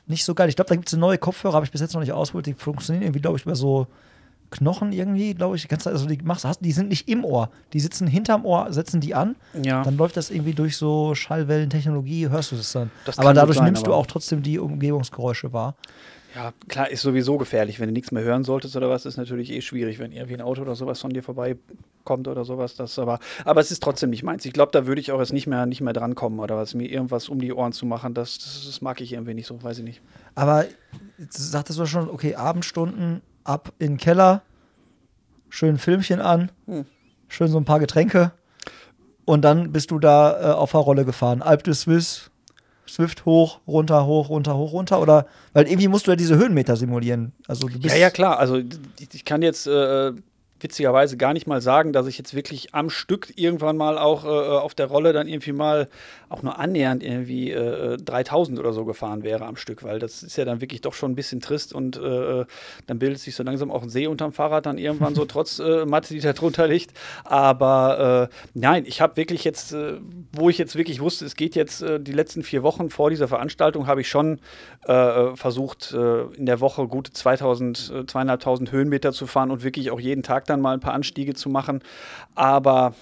nicht 0.06 0.26
so 0.26 0.36
geil. 0.36 0.50
Ich 0.50 0.56
glaube, 0.56 0.70
da 0.70 0.76
gibt 0.76 0.88
es 0.90 0.94
eine 0.94 1.02
neue 1.02 1.18
Kopfhörer, 1.18 1.54
habe 1.56 1.66
ich 1.66 1.72
bis 1.72 1.82
jetzt 1.82 1.94
noch 1.94 2.02
nicht 2.02 2.12
ausprobiert. 2.12 2.48
Die 2.48 2.54
funktionieren 2.54 3.04
irgendwie, 3.04 3.22
glaube 3.22 3.38
ich, 3.38 3.44
über 3.46 3.56
so 3.56 3.88
Knochen 4.50 4.92
irgendwie, 4.94 5.34
glaube 5.34 5.56
ich. 5.58 5.68
Kannst 5.68 5.86
du, 5.86 5.90
also 5.90 6.06
die, 6.08 6.18
machst, 6.24 6.46
hast, 6.46 6.60
die 6.62 6.72
sind 6.72 6.90
nicht 6.90 7.08
im 7.10 7.26
Ohr. 7.26 7.50
Die 7.74 7.80
sitzen 7.80 8.08
hinterm 8.08 8.46
Ohr, 8.46 8.72
setzen 8.72 9.02
die 9.02 9.14
an. 9.16 9.36
Ja. 9.62 9.84
Dann 9.84 9.98
läuft 9.98 10.16
das 10.18 10.30
irgendwie 10.30 10.54
durch 10.54 10.78
so 10.78 11.16
Schallwellentechnologie, 11.16 12.30
hörst 12.30 12.52
du 12.52 12.56
das 12.56 12.72
dann. 12.72 12.92
Das 13.06 13.18
aber 13.18 13.34
dadurch 13.34 13.58
sein, 13.58 13.66
nimmst 13.66 13.86
du 13.86 13.92
aber- 13.92 13.98
auch 14.00 14.06
trotzdem 14.08 14.44
die 14.44 14.60
Umgebungsgeräusche 14.60 15.52
wahr. 15.54 15.76
Ja, 16.38 16.54
klar, 16.68 16.88
ist 16.92 17.02
sowieso 17.02 17.40
gefährlich. 17.40 17.80
Wenn 17.80 17.88
du 17.88 17.94
nichts 17.94 18.12
mehr 18.12 18.22
hören 18.22 18.44
solltest 18.44 18.76
oder 18.76 18.92
was, 18.92 19.08
ist 19.08 19.18
natürlich 19.18 19.52
eh 19.52 19.62
schwierig, 19.62 19.98
wenn 19.98 20.12
irgendwie 20.12 20.36
ein 20.36 20.42
Auto 20.42 20.62
oder 20.62 20.76
sowas 20.76 21.02
von 21.02 21.10
dir 21.10 21.24
vorbeikommt 21.24 22.28
oder 22.28 22.46
sowas. 22.46 22.76
Das 22.76 23.00
aber, 23.00 23.18
aber 23.44 23.60
es 23.60 23.72
ist 23.72 23.82
trotzdem 23.82 24.12
nicht 24.12 24.22
meins. 24.22 24.46
Ich 24.46 24.54
glaube, 24.54 24.72
da 24.72 24.86
würde 24.86 25.02
ich 25.02 25.12
auch 25.12 25.18
jetzt 25.20 25.34
nicht 25.34 25.48
mehr, 25.48 25.66
nicht 25.66 25.82
mehr 25.82 25.94
drankommen 25.94 26.40
oder 26.40 26.56
was, 26.56 26.76
mir 26.76 26.88
irgendwas 26.92 27.28
um 27.28 27.40
die 27.40 27.52
Ohren 27.52 27.72
zu 27.74 27.88
machen. 27.88 28.14
Das, 28.14 28.38
das, 28.38 28.66
das 28.68 28.82
mag 28.82 29.02
ich 29.02 29.14
irgendwie 29.14 29.34
nicht 29.34 29.48
so, 29.48 29.64
weiß 29.64 29.80
ich 29.80 29.84
nicht. 29.84 30.02
Aber 30.36 30.66
sagtest 31.30 31.80
du 31.80 31.88
schon, 31.88 32.08
okay, 32.08 32.36
Abendstunden 32.36 33.24
ab 33.44 33.74
in 33.80 33.94
den 33.94 33.98
Keller, 33.98 34.44
schön 35.50 35.80
Filmchen 35.80 36.22
an, 36.22 36.52
Hm. 36.68 36.86
schön 37.30 37.48
so 37.48 37.58
ein 37.58 37.66
paar 37.66 37.80
Getränke 37.80 38.32
und 39.26 39.42
dann 39.42 39.72
bist 39.72 39.90
du 39.90 39.98
da 39.98 40.52
äh, 40.52 40.54
auf 40.54 40.70
der 40.72 40.82
Rolle 40.82 41.04
gefahren. 41.04 41.42
Alp 41.42 41.64
de 41.64 41.74
Suisse, 41.74 42.30
Swift 42.88 43.26
hoch, 43.26 43.60
runter, 43.68 44.06
hoch, 44.06 44.30
runter, 44.30 44.56
hoch, 44.56 44.74
runter 44.74 45.02
oder 45.02 45.28
weil 45.54 45.68
irgendwie 45.68 45.88
musst 45.88 46.08
du 46.08 46.12
ja 46.12 46.16
diese 46.16 46.38
Höhenmeter 46.38 46.76
simulieren. 46.76 47.34
Also 47.48 47.68
du 47.68 47.80
bist 47.80 47.94
Ja, 47.94 48.00
ja, 48.00 48.10
klar. 48.10 48.40
Also 48.40 48.58
ich, 48.58 48.70
ich 49.14 49.26
kann 49.26 49.42
jetzt 49.42 49.68
äh, 49.68 50.14
witzigerweise 50.60 51.18
gar 51.18 51.34
nicht 51.34 51.48
mal 51.48 51.62
sagen, 51.62 51.94
dass 51.94 52.08
ich 52.08 52.18
jetzt 52.18 52.34
wirklich 52.34 52.74
am 52.74 52.90
Stück 52.90 53.34
irgendwann 53.36 53.78
mal 53.78 53.98
auch 53.98 54.26
äh, 54.26 54.28
auf 54.28 54.74
der 54.76 54.88
Rolle 54.88 55.14
dann 55.14 55.28
irgendwie 55.28 55.52
mal 55.52 55.88
auch 56.30 56.44
nur 56.44 56.60
annähernd 56.60 57.04
irgendwie 57.04 57.52
äh, 57.52 57.98
3000 57.98 58.60
oder 58.60 58.74
so 58.74 58.86
gefahren 58.86 59.24
wäre 59.24 59.46
am 59.46 59.56
Stück, 59.56 59.84
weil 59.84 60.00
das 60.00 60.24
ist 60.24 60.38
ja 60.38 60.46
dann 60.46 60.62
wirklich 60.62 60.82
doch 60.82 60.94
schon 60.94 61.12
ein 61.12 61.16
bisschen 61.16 61.42
trist 61.42 61.74
und 61.74 61.98
äh, 61.98 62.46
dann 62.86 63.00
bildet 63.00 63.20
sich 63.20 63.36
so 63.36 63.44
langsam 63.44 63.72
auch 63.72 63.84
ein 63.84 63.90
See 63.90 64.08
unterm 64.08 64.34
Fahrrad 64.34 64.66
dann 64.66 64.78
irgendwann 64.78 65.16
so 65.16 65.26
trotz 65.38 65.60
äh, 65.60 65.86
Matte, 65.86 66.14
die 66.14 66.20
da 66.20 66.34
drunter 66.34 66.68
liegt. 66.68 66.92
Aber 67.24 68.30
äh, 68.32 68.36
nein, 68.54 68.84
ich 68.86 69.02
habe 69.02 69.18
wirklich 69.18 69.44
jetzt, 69.44 69.74
äh, 69.74 70.00
wo 70.32 70.50
ich 70.50 70.58
jetzt 70.58 70.76
wirklich 70.76 71.00
wusste, 71.02 71.26
es 71.26 71.36
geht 71.36 71.56
jetzt 71.56 71.82
äh, 71.82 72.00
die 72.00 72.14
letzten 72.14 72.44
vier 72.44 72.64
Wochen 72.64 72.90
vor 72.90 73.10
dieser 73.10 73.28
Veranstaltung, 73.28 73.88
habe 73.88 74.02
ich 74.02 74.10
schon 74.10 74.40
äh, 74.86 75.36
versucht, 75.36 75.94
äh, 75.94 76.24
in 76.36 76.46
der 76.46 76.60
Woche 76.60 76.88
gute 76.88 77.14
2000, 77.14 77.92
äh, 77.94 78.06
zweieinhalbtausend 78.06 78.72
Höhenmeter 78.72 79.12
zu 79.14 79.28
fahren 79.28 79.52
und 79.52 79.64
wirklich 79.64 79.92
auch 79.92 80.00
jeden 80.00 80.24
Tag 80.24 80.47
dann 80.50 80.62
mal 80.62 80.74
ein 80.74 80.80
paar 80.80 80.94
Anstiege 80.94 81.34
zu 81.34 81.50
machen. 81.50 81.82
Aber 82.36 82.96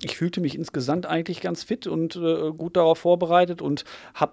ich 0.00 0.16
fühlte 0.16 0.40
mich 0.40 0.54
insgesamt 0.54 1.06
eigentlich 1.06 1.40
ganz 1.40 1.62
fit 1.62 1.86
und 1.86 2.16
äh, 2.16 2.52
gut 2.52 2.76
darauf 2.76 2.98
vorbereitet 2.98 3.60
und 3.62 3.84
habe 4.14 4.32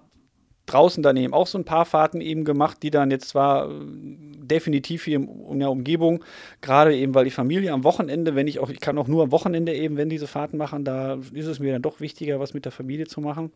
draußen 0.66 1.02
dann 1.02 1.16
eben 1.16 1.34
auch 1.34 1.46
so 1.46 1.58
ein 1.58 1.64
paar 1.64 1.84
Fahrten 1.84 2.20
eben 2.20 2.44
gemacht, 2.44 2.78
die 2.82 2.90
dann 2.90 3.10
jetzt 3.10 3.28
zwar 3.28 3.68
äh, 3.68 3.74
definitiv 3.82 5.04
hier 5.04 5.16
in 5.16 5.58
der 5.58 5.70
Umgebung, 5.70 6.24
gerade 6.60 6.96
eben, 6.96 7.14
weil 7.14 7.24
die 7.24 7.30
Familie 7.30 7.72
am 7.72 7.84
Wochenende, 7.84 8.34
wenn 8.34 8.46
ich 8.46 8.58
auch, 8.60 8.70
ich 8.70 8.80
kann 8.80 8.98
auch 8.98 9.08
nur 9.08 9.24
am 9.24 9.32
Wochenende 9.32 9.74
eben, 9.74 9.96
wenn 9.96 10.08
diese 10.08 10.26
Fahrten 10.26 10.56
machen, 10.56 10.84
da 10.84 11.18
ist 11.32 11.46
es 11.46 11.58
mir 11.58 11.72
dann 11.72 11.82
doch 11.82 12.00
wichtiger, 12.00 12.40
was 12.40 12.54
mit 12.54 12.64
der 12.64 12.72
Familie 12.72 13.06
zu 13.06 13.20
machen. 13.20 13.50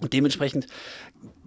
Und 0.00 0.12
dementsprechend 0.12 0.66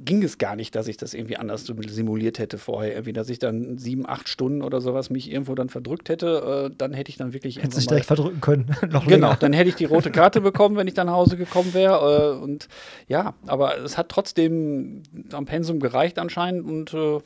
ging 0.06 0.24
es 0.24 0.38
gar 0.38 0.56
nicht, 0.56 0.76
dass 0.76 0.88
ich 0.88 0.98
das 0.98 1.14
irgendwie 1.14 1.38
anders 1.38 1.66
simuliert 1.66 2.40
hätte 2.40 2.58
vorher. 2.58 2.94
Irgendwie, 2.94 3.14
dass 3.14 3.30
ich 3.30 3.40
dann 3.40 3.78
sieben, 3.78 4.08
acht 4.08 4.30
Stunden 4.30 4.62
oder 4.62 4.82
sowas 4.82 5.10
mich 5.10 5.32
irgendwo 5.32 5.56
dann 5.56 5.70
verdrückt 5.70 6.10
hätte, 6.10 6.70
äh, 6.72 6.76
dann 6.78 6.94
hätte 6.94 7.10
ich 7.10 7.18
dann 7.18 7.34
wirklich 7.34 7.58
hättest 7.58 7.78
dich 7.78 7.88
direkt 7.88 8.06
verdrücken 8.06 8.42
können. 8.42 8.76
Genau, 8.84 9.28
länger. 9.28 9.38
dann 9.40 9.54
hätte 9.54 9.70
ich 9.70 9.76
die 9.76 9.86
rote 9.86 10.12
Karte 10.12 10.40
bekommen, 10.40 10.76
wenn 10.76 10.88
ich 10.88 10.94
dann 10.94 11.08
nach 11.08 11.14
Hause 11.14 11.36
gekommen 11.36 11.74
wäre. 11.74 12.36
Äh, 12.38 12.44
und 12.44 12.68
ja, 13.08 13.34
aber 13.48 13.80
es 13.80 13.98
hat 13.98 14.10
trotzdem 14.10 15.04
am 15.32 15.46
Pensum 15.46 15.80
gereicht 15.80 16.20
anscheinend 16.20 16.66
und 16.66 16.94
äh, 16.94 17.20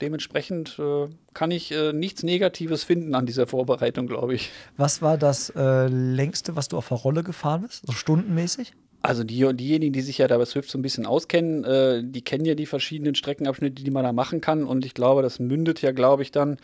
dementsprechend 0.00 0.78
äh, 0.78 1.08
kann 1.34 1.50
ich 1.50 1.72
äh, 1.72 1.92
nichts 1.92 2.22
Negatives 2.22 2.84
finden 2.84 3.14
an 3.14 3.26
dieser 3.26 3.46
Vorbereitung, 3.46 4.06
glaube 4.06 4.34
ich. 4.34 4.50
Was 4.76 5.02
war 5.02 5.16
das 5.16 5.50
äh, 5.56 5.86
längste, 5.86 6.56
was 6.56 6.68
du 6.68 6.76
auf 6.76 6.88
der 6.88 6.96
Rolle 6.98 7.22
gefahren 7.22 7.62
bist? 7.62 7.86
So 7.86 7.92
stundenmäßig? 7.92 8.72
Also 9.02 9.24
die, 9.24 9.46
diejenigen, 9.54 9.92
die 9.92 10.02
sich 10.02 10.18
ja 10.18 10.28
da 10.28 10.36
bei 10.36 10.44
Swift 10.44 10.70
so 10.70 10.78
ein 10.78 10.82
bisschen 10.82 11.06
auskennen, 11.06 11.64
äh, 11.64 12.02
die 12.04 12.22
kennen 12.22 12.44
ja 12.44 12.54
die 12.54 12.66
verschiedenen 12.66 13.14
Streckenabschnitte, 13.14 13.82
die 13.82 13.90
man 13.90 14.04
da 14.04 14.12
machen 14.12 14.40
kann. 14.40 14.64
Und 14.64 14.84
ich 14.84 14.94
glaube, 14.94 15.22
das 15.22 15.38
mündet 15.38 15.80
ja, 15.80 15.92
glaube 15.92 16.22
ich, 16.22 16.32
dann 16.32 16.58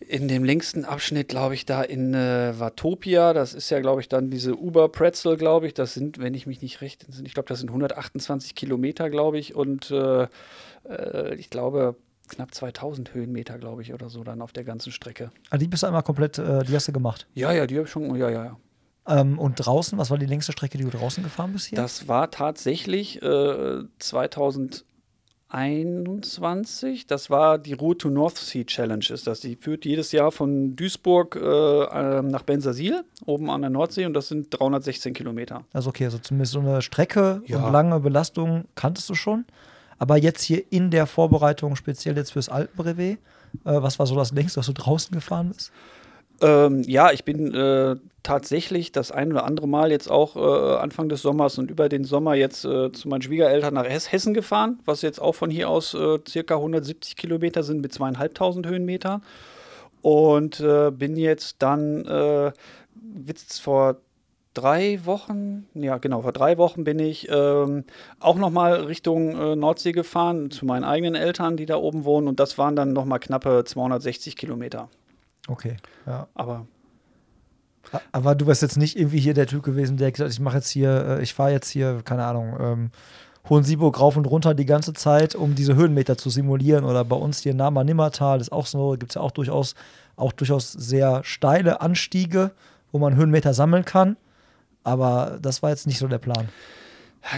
in 0.00 0.28
dem 0.28 0.44
längsten 0.44 0.84
Abschnitt, 0.84 1.28
glaube 1.28 1.54
ich, 1.54 1.64
da 1.64 1.82
in 1.82 2.12
äh, 2.12 2.58
Watopia. 2.58 3.32
Das 3.32 3.54
ist 3.54 3.70
ja, 3.70 3.80
glaube 3.80 4.00
ich, 4.00 4.08
dann 4.08 4.30
diese 4.30 4.56
Uber 4.56 4.88
Pretzel, 4.88 5.36
glaube 5.36 5.66
ich. 5.66 5.74
Das 5.74 5.94
sind, 5.94 6.18
wenn 6.18 6.34
ich 6.34 6.46
mich 6.46 6.60
nicht 6.60 6.80
recht 6.80 7.06
ich 7.24 7.34
glaube, 7.34 7.48
das 7.48 7.60
sind 7.60 7.70
128 7.70 8.54
Kilometer, 8.54 9.08
glaube 9.08 9.38
ich. 9.38 9.54
Und 9.54 9.90
äh, 9.90 10.26
äh, 10.88 11.34
ich 11.36 11.48
glaube, 11.50 11.96
knapp 12.28 12.54
2000 12.54 13.14
Höhenmeter, 13.14 13.58
glaube 13.58 13.82
ich, 13.82 13.94
oder 13.94 14.10
so 14.10 14.24
dann 14.24 14.42
auf 14.42 14.52
der 14.52 14.64
ganzen 14.64 14.92
Strecke. 14.92 15.30
Ah, 15.50 15.58
die 15.58 15.68
bist 15.68 15.82
du 15.82 15.86
einmal 15.86 16.02
komplett, 16.02 16.38
äh, 16.38 16.62
die 16.64 16.74
hast 16.74 16.88
du 16.88 16.92
gemacht. 16.92 17.26
Ja, 17.34 17.52
ja, 17.52 17.66
die 17.66 17.76
habe 17.76 17.86
ich 17.86 17.90
schon, 17.90 18.14
ja, 18.16 18.30
ja, 18.30 18.44
ja. 18.44 18.56
Ähm, 19.06 19.38
und 19.38 19.56
draußen, 19.56 19.98
was 19.98 20.10
war 20.10 20.18
die 20.18 20.26
längste 20.26 20.52
Strecke, 20.52 20.78
die 20.78 20.84
du 20.84 20.90
draußen 20.90 21.22
gefahren 21.24 21.52
bist 21.52 21.66
hier? 21.66 21.76
Das 21.76 22.06
war 22.08 22.30
tatsächlich 22.30 23.20
äh, 23.22 23.80
2001 23.98 24.84
21. 25.54 27.06
Das 27.06 27.28
war 27.28 27.58
die 27.58 27.74
Route 27.74 27.98
to 27.98 28.08
North 28.10 28.38
Sea 28.38 28.64
Challenge. 28.64 29.04
Ist 29.10 29.26
das. 29.26 29.40
Die 29.40 29.56
führt 29.56 29.84
jedes 29.84 30.10
Jahr 30.12 30.32
von 30.32 30.76
Duisburg 30.76 31.36
äh, 31.36 32.22
nach 32.22 32.42
Bensasil, 32.42 33.04
oben 33.26 33.50
an 33.50 33.60
der 33.60 33.70
Nordsee, 33.70 34.06
und 34.06 34.14
das 34.14 34.28
sind 34.28 34.46
316 34.50 35.12
Kilometer. 35.12 35.64
Also 35.74 35.90
okay, 35.90 36.06
also 36.06 36.18
zumindest 36.18 36.52
so 36.54 36.60
eine 36.60 36.80
Strecke 36.80 37.42
Ja. 37.46 37.66
und 37.66 37.72
lange 37.72 38.00
Belastung 38.00 38.64
kanntest 38.74 39.08
du 39.10 39.14
schon. 39.14 39.44
Aber 39.98 40.16
jetzt 40.16 40.42
hier 40.42 40.64
in 40.72 40.90
der 40.90 41.06
Vorbereitung, 41.06 41.76
speziell 41.76 42.16
jetzt 42.16 42.32
fürs 42.32 42.48
Alpenbrevet, 42.48 43.18
äh, 43.18 43.18
was 43.64 43.98
war 43.98 44.06
so 44.06 44.16
das 44.16 44.32
längste, 44.32 44.58
was 44.58 44.66
du 44.66 44.72
draußen 44.72 45.12
gefahren 45.14 45.50
bist? 45.54 45.70
Ähm, 46.42 46.82
ja, 46.82 47.12
ich 47.12 47.24
bin 47.24 47.54
äh, 47.54 47.96
tatsächlich 48.24 48.90
das 48.90 49.12
ein 49.12 49.30
oder 49.30 49.44
andere 49.44 49.68
Mal 49.68 49.92
jetzt 49.92 50.10
auch 50.10 50.36
äh, 50.36 50.76
Anfang 50.76 51.08
des 51.08 51.22
Sommers 51.22 51.56
und 51.58 51.70
über 51.70 51.88
den 51.88 52.04
Sommer 52.04 52.34
jetzt 52.34 52.64
äh, 52.64 52.90
zu 52.90 53.08
meinen 53.08 53.22
Schwiegereltern 53.22 53.74
nach 53.74 53.88
Hess 53.88 54.10
Hessen 54.10 54.34
gefahren, 54.34 54.80
was 54.84 55.02
jetzt 55.02 55.20
auch 55.20 55.34
von 55.34 55.50
hier 55.50 55.68
aus 55.70 55.94
äh, 55.94 56.18
circa 56.28 56.56
170 56.56 57.16
Kilometer 57.16 57.62
sind 57.62 57.80
mit 57.80 57.92
zweieinhalbtausend 57.92 58.66
Höhenmeter. 58.66 59.20
Und 60.02 60.58
äh, 60.60 60.90
bin 60.90 61.16
jetzt 61.16 61.56
dann, 61.62 62.04
äh, 62.06 62.52
jetzt 63.26 63.60
vor 63.62 63.98
drei 64.52 65.00
Wochen, 65.04 65.66
ja 65.74 65.98
genau, 65.98 66.22
vor 66.22 66.32
drei 66.32 66.58
Wochen 66.58 66.82
bin 66.84 66.98
ich 66.98 67.28
ähm, 67.30 67.84
auch 68.18 68.36
nochmal 68.36 68.74
Richtung 68.82 69.38
äh, 69.38 69.56
Nordsee 69.56 69.92
gefahren, 69.92 70.50
zu 70.50 70.66
meinen 70.66 70.84
eigenen 70.84 71.14
Eltern, 71.14 71.56
die 71.56 71.66
da 71.66 71.76
oben 71.76 72.04
wohnen. 72.04 72.26
Und 72.26 72.40
das 72.40 72.58
waren 72.58 72.74
dann 72.74 72.92
nochmal 72.92 73.20
knappe 73.20 73.62
260 73.64 74.36
Kilometer. 74.36 74.88
Okay, 75.48 75.76
ja. 76.06 76.28
Aber 76.34 76.66
Aber 78.12 78.34
du 78.34 78.46
wärst 78.46 78.62
jetzt 78.62 78.76
nicht 78.76 78.96
irgendwie 78.96 79.18
hier 79.18 79.34
der 79.34 79.46
Typ 79.46 79.62
gewesen, 79.62 79.96
der 79.96 80.12
gesagt 80.12 80.28
hat, 80.28 80.32
ich 80.32 80.40
mache 80.40 80.56
jetzt 80.56 80.70
hier, 80.70 81.18
äh, 81.18 81.22
ich 81.22 81.34
fahre 81.34 81.52
jetzt 81.52 81.68
hier, 81.68 82.02
keine 82.04 82.24
Ahnung, 82.24 82.56
ähm, 82.60 82.90
Hohensiebourg 83.48 83.98
rauf 83.98 84.16
und 84.16 84.26
runter 84.26 84.54
die 84.54 84.66
ganze 84.66 84.92
Zeit, 84.92 85.34
um 85.34 85.54
diese 85.54 85.74
Höhenmeter 85.74 86.16
zu 86.16 86.30
simulieren. 86.30 86.84
Oder 86.84 87.04
bei 87.04 87.16
uns 87.16 87.40
hier 87.40 87.54
Nama 87.54 87.82
Nimmertal 87.82 88.40
ist 88.40 88.52
auch 88.52 88.66
so, 88.66 88.92
gibt 88.92 89.10
es 89.10 89.14
ja 89.16 89.20
auch 89.20 89.32
durchaus, 89.32 89.74
auch 90.16 90.32
durchaus 90.32 90.72
sehr 90.72 91.24
steile 91.24 91.80
Anstiege, 91.80 92.52
wo 92.92 92.98
man 92.98 93.16
Höhenmeter 93.16 93.52
sammeln 93.52 93.84
kann. 93.84 94.16
Aber 94.84 95.38
das 95.42 95.62
war 95.62 95.70
jetzt 95.70 95.86
nicht 95.86 95.98
so 95.98 96.06
der 96.06 96.18
Plan. 96.18 96.48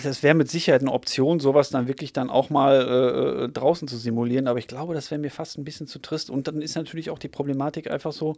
Das 0.03 0.23
wäre 0.23 0.35
mit 0.35 0.51
Sicherheit 0.51 0.81
eine 0.81 0.93
Option, 0.93 1.41
sowas 1.41 1.69
dann 1.69 1.89
wirklich 1.89 2.13
dann 2.13 2.31
auch 2.31 2.49
mal 2.49 3.45
äh, 3.45 3.49
draußen 3.51 3.87
zu 3.87 3.97
simulieren. 3.97 4.49
Aber 4.49 4.59
ich 4.59 4.67
glaube, 4.67 4.95
das 4.95 5.11
wäre 5.11 5.21
mir 5.21 5.31
fast 5.31 5.59
ein 5.59 5.65
bisschen 5.65 5.87
zu 5.87 5.99
trist. 5.99 6.31
Und 6.31 6.49
dann 6.49 6.63
ist 6.63 6.75
natürlich 6.75 7.11
auch 7.11 7.19
die 7.19 7.29
Problematik 7.29 7.91
einfach 7.91 8.13
so. 8.13 8.35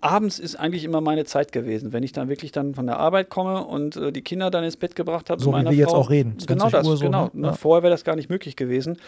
Abends 0.00 0.38
ist 0.40 0.56
eigentlich 0.56 0.84
immer 0.84 1.00
meine 1.00 1.24
Zeit 1.24 1.52
gewesen, 1.52 1.92
wenn 1.92 2.02
ich 2.02 2.10
dann 2.10 2.28
wirklich 2.28 2.50
dann 2.50 2.74
von 2.74 2.86
der 2.86 2.98
Arbeit 2.98 3.30
komme 3.30 3.64
und 3.64 3.96
äh, 3.96 4.12
die 4.12 4.22
Kinder 4.22 4.50
dann 4.50 4.64
ins 4.64 4.76
Bett 4.76 4.96
gebracht 4.96 5.30
habe. 5.30 5.40
So 5.40 5.52
wie 5.52 5.64
wir 5.64 5.72
jetzt 5.72 5.90
Frau. 5.90 5.98
auch 5.98 6.10
reden, 6.10 6.36
Genau 6.44 6.68
20 6.68 6.72
das, 6.72 6.86
Uhr 6.86 6.96
so, 6.96 7.04
genau. 7.04 7.30
ne? 7.32 7.48
Ja. 7.48 7.52
Vorher 7.54 7.82
wäre 7.82 7.92
das 7.92 8.02
gar 8.04 8.16
nicht 8.16 8.28
möglich 8.28 8.56
gewesen. 8.56 8.98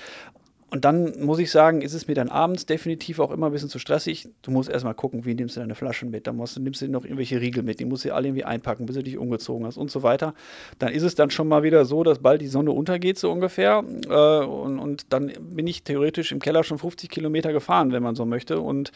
Und 0.74 0.84
dann 0.84 1.20
muss 1.20 1.38
ich 1.38 1.52
sagen, 1.52 1.82
ist 1.82 1.94
es 1.94 2.08
mir 2.08 2.16
dann 2.16 2.28
abends 2.28 2.66
definitiv 2.66 3.20
auch 3.20 3.30
immer 3.30 3.46
ein 3.46 3.52
bisschen 3.52 3.68
zu 3.68 3.78
stressig. 3.78 4.28
Du 4.42 4.50
musst 4.50 4.68
erstmal 4.68 4.94
gucken, 4.94 5.24
wie 5.24 5.32
nimmst 5.36 5.54
du 5.54 5.60
deine 5.60 5.76
Flaschen 5.76 6.10
mit. 6.10 6.26
Dann 6.26 6.34
musst, 6.34 6.56
du- 6.56 6.60
nimmst 6.60 6.82
du 6.82 6.88
noch 6.88 7.04
irgendwelche 7.04 7.40
Riegel 7.40 7.62
mit, 7.62 7.78
die 7.78 7.84
musst 7.84 8.04
du 8.04 8.12
alle 8.12 8.26
irgendwie 8.26 8.42
einpacken, 8.42 8.84
bis 8.84 8.96
du 8.96 9.04
dich 9.04 9.16
umgezogen 9.16 9.68
hast 9.68 9.76
und 9.76 9.92
so 9.92 10.02
weiter. 10.02 10.34
Dann 10.80 10.92
ist 10.92 11.04
es 11.04 11.14
dann 11.14 11.30
schon 11.30 11.46
mal 11.46 11.62
wieder 11.62 11.84
so, 11.84 12.02
dass 12.02 12.18
bald 12.18 12.40
die 12.40 12.48
Sonne 12.48 12.72
untergeht, 12.72 13.18
so 13.18 13.30
ungefähr. 13.30 13.84
Äh, 14.08 14.44
und, 14.46 14.80
und 14.80 15.12
dann 15.12 15.30
bin 15.40 15.68
ich 15.68 15.84
theoretisch 15.84 16.32
im 16.32 16.40
Keller 16.40 16.64
schon 16.64 16.78
50 16.78 17.08
Kilometer 17.08 17.52
gefahren, 17.52 17.92
wenn 17.92 18.02
man 18.02 18.16
so 18.16 18.24
möchte. 18.24 18.58
Und 18.58 18.90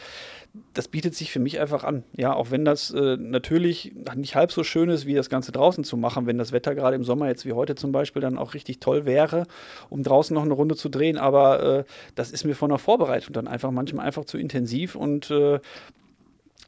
das 0.73 0.89
bietet 0.89 1.15
sich 1.15 1.31
für 1.31 1.39
mich 1.39 1.61
einfach 1.61 1.85
an. 1.85 2.03
Ja, 2.17 2.33
auch 2.33 2.51
wenn 2.51 2.65
das 2.65 2.91
äh, 2.91 3.15
natürlich 3.15 3.93
nicht 4.15 4.35
halb 4.35 4.51
so 4.51 4.65
schön 4.65 4.89
ist, 4.89 5.05
wie 5.05 5.13
das 5.13 5.29
Ganze 5.29 5.53
draußen 5.53 5.85
zu 5.85 5.95
machen, 5.95 6.25
wenn 6.25 6.37
das 6.37 6.51
Wetter 6.51 6.75
gerade 6.75 6.97
im 6.97 7.05
Sommer 7.05 7.27
jetzt 7.27 7.45
wie 7.45 7.53
heute 7.53 7.75
zum 7.75 7.93
Beispiel 7.93 8.21
dann 8.21 8.37
auch 8.37 8.53
richtig 8.53 8.81
toll 8.81 9.05
wäre, 9.05 9.45
um 9.89 10.03
draußen 10.03 10.33
noch 10.33 10.43
eine 10.43 10.53
Runde 10.53 10.75
zu 10.75 10.89
drehen. 10.89 11.17
Aber 11.17 11.68
äh, 11.69 11.83
das 12.15 12.31
ist 12.31 12.45
mir 12.45 12.55
von 12.55 12.69
der 12.69 12.79
Vorbereitung 12.79 13.33
dann 13.33 13.47
einfach 13.47 13.71
manchmal 13.71 14.05
einfach 14.05 14.25
zu 14.25 14.37
intensiv 14.37 14.95
und 14.95 15.31
äh, 15.31 15.59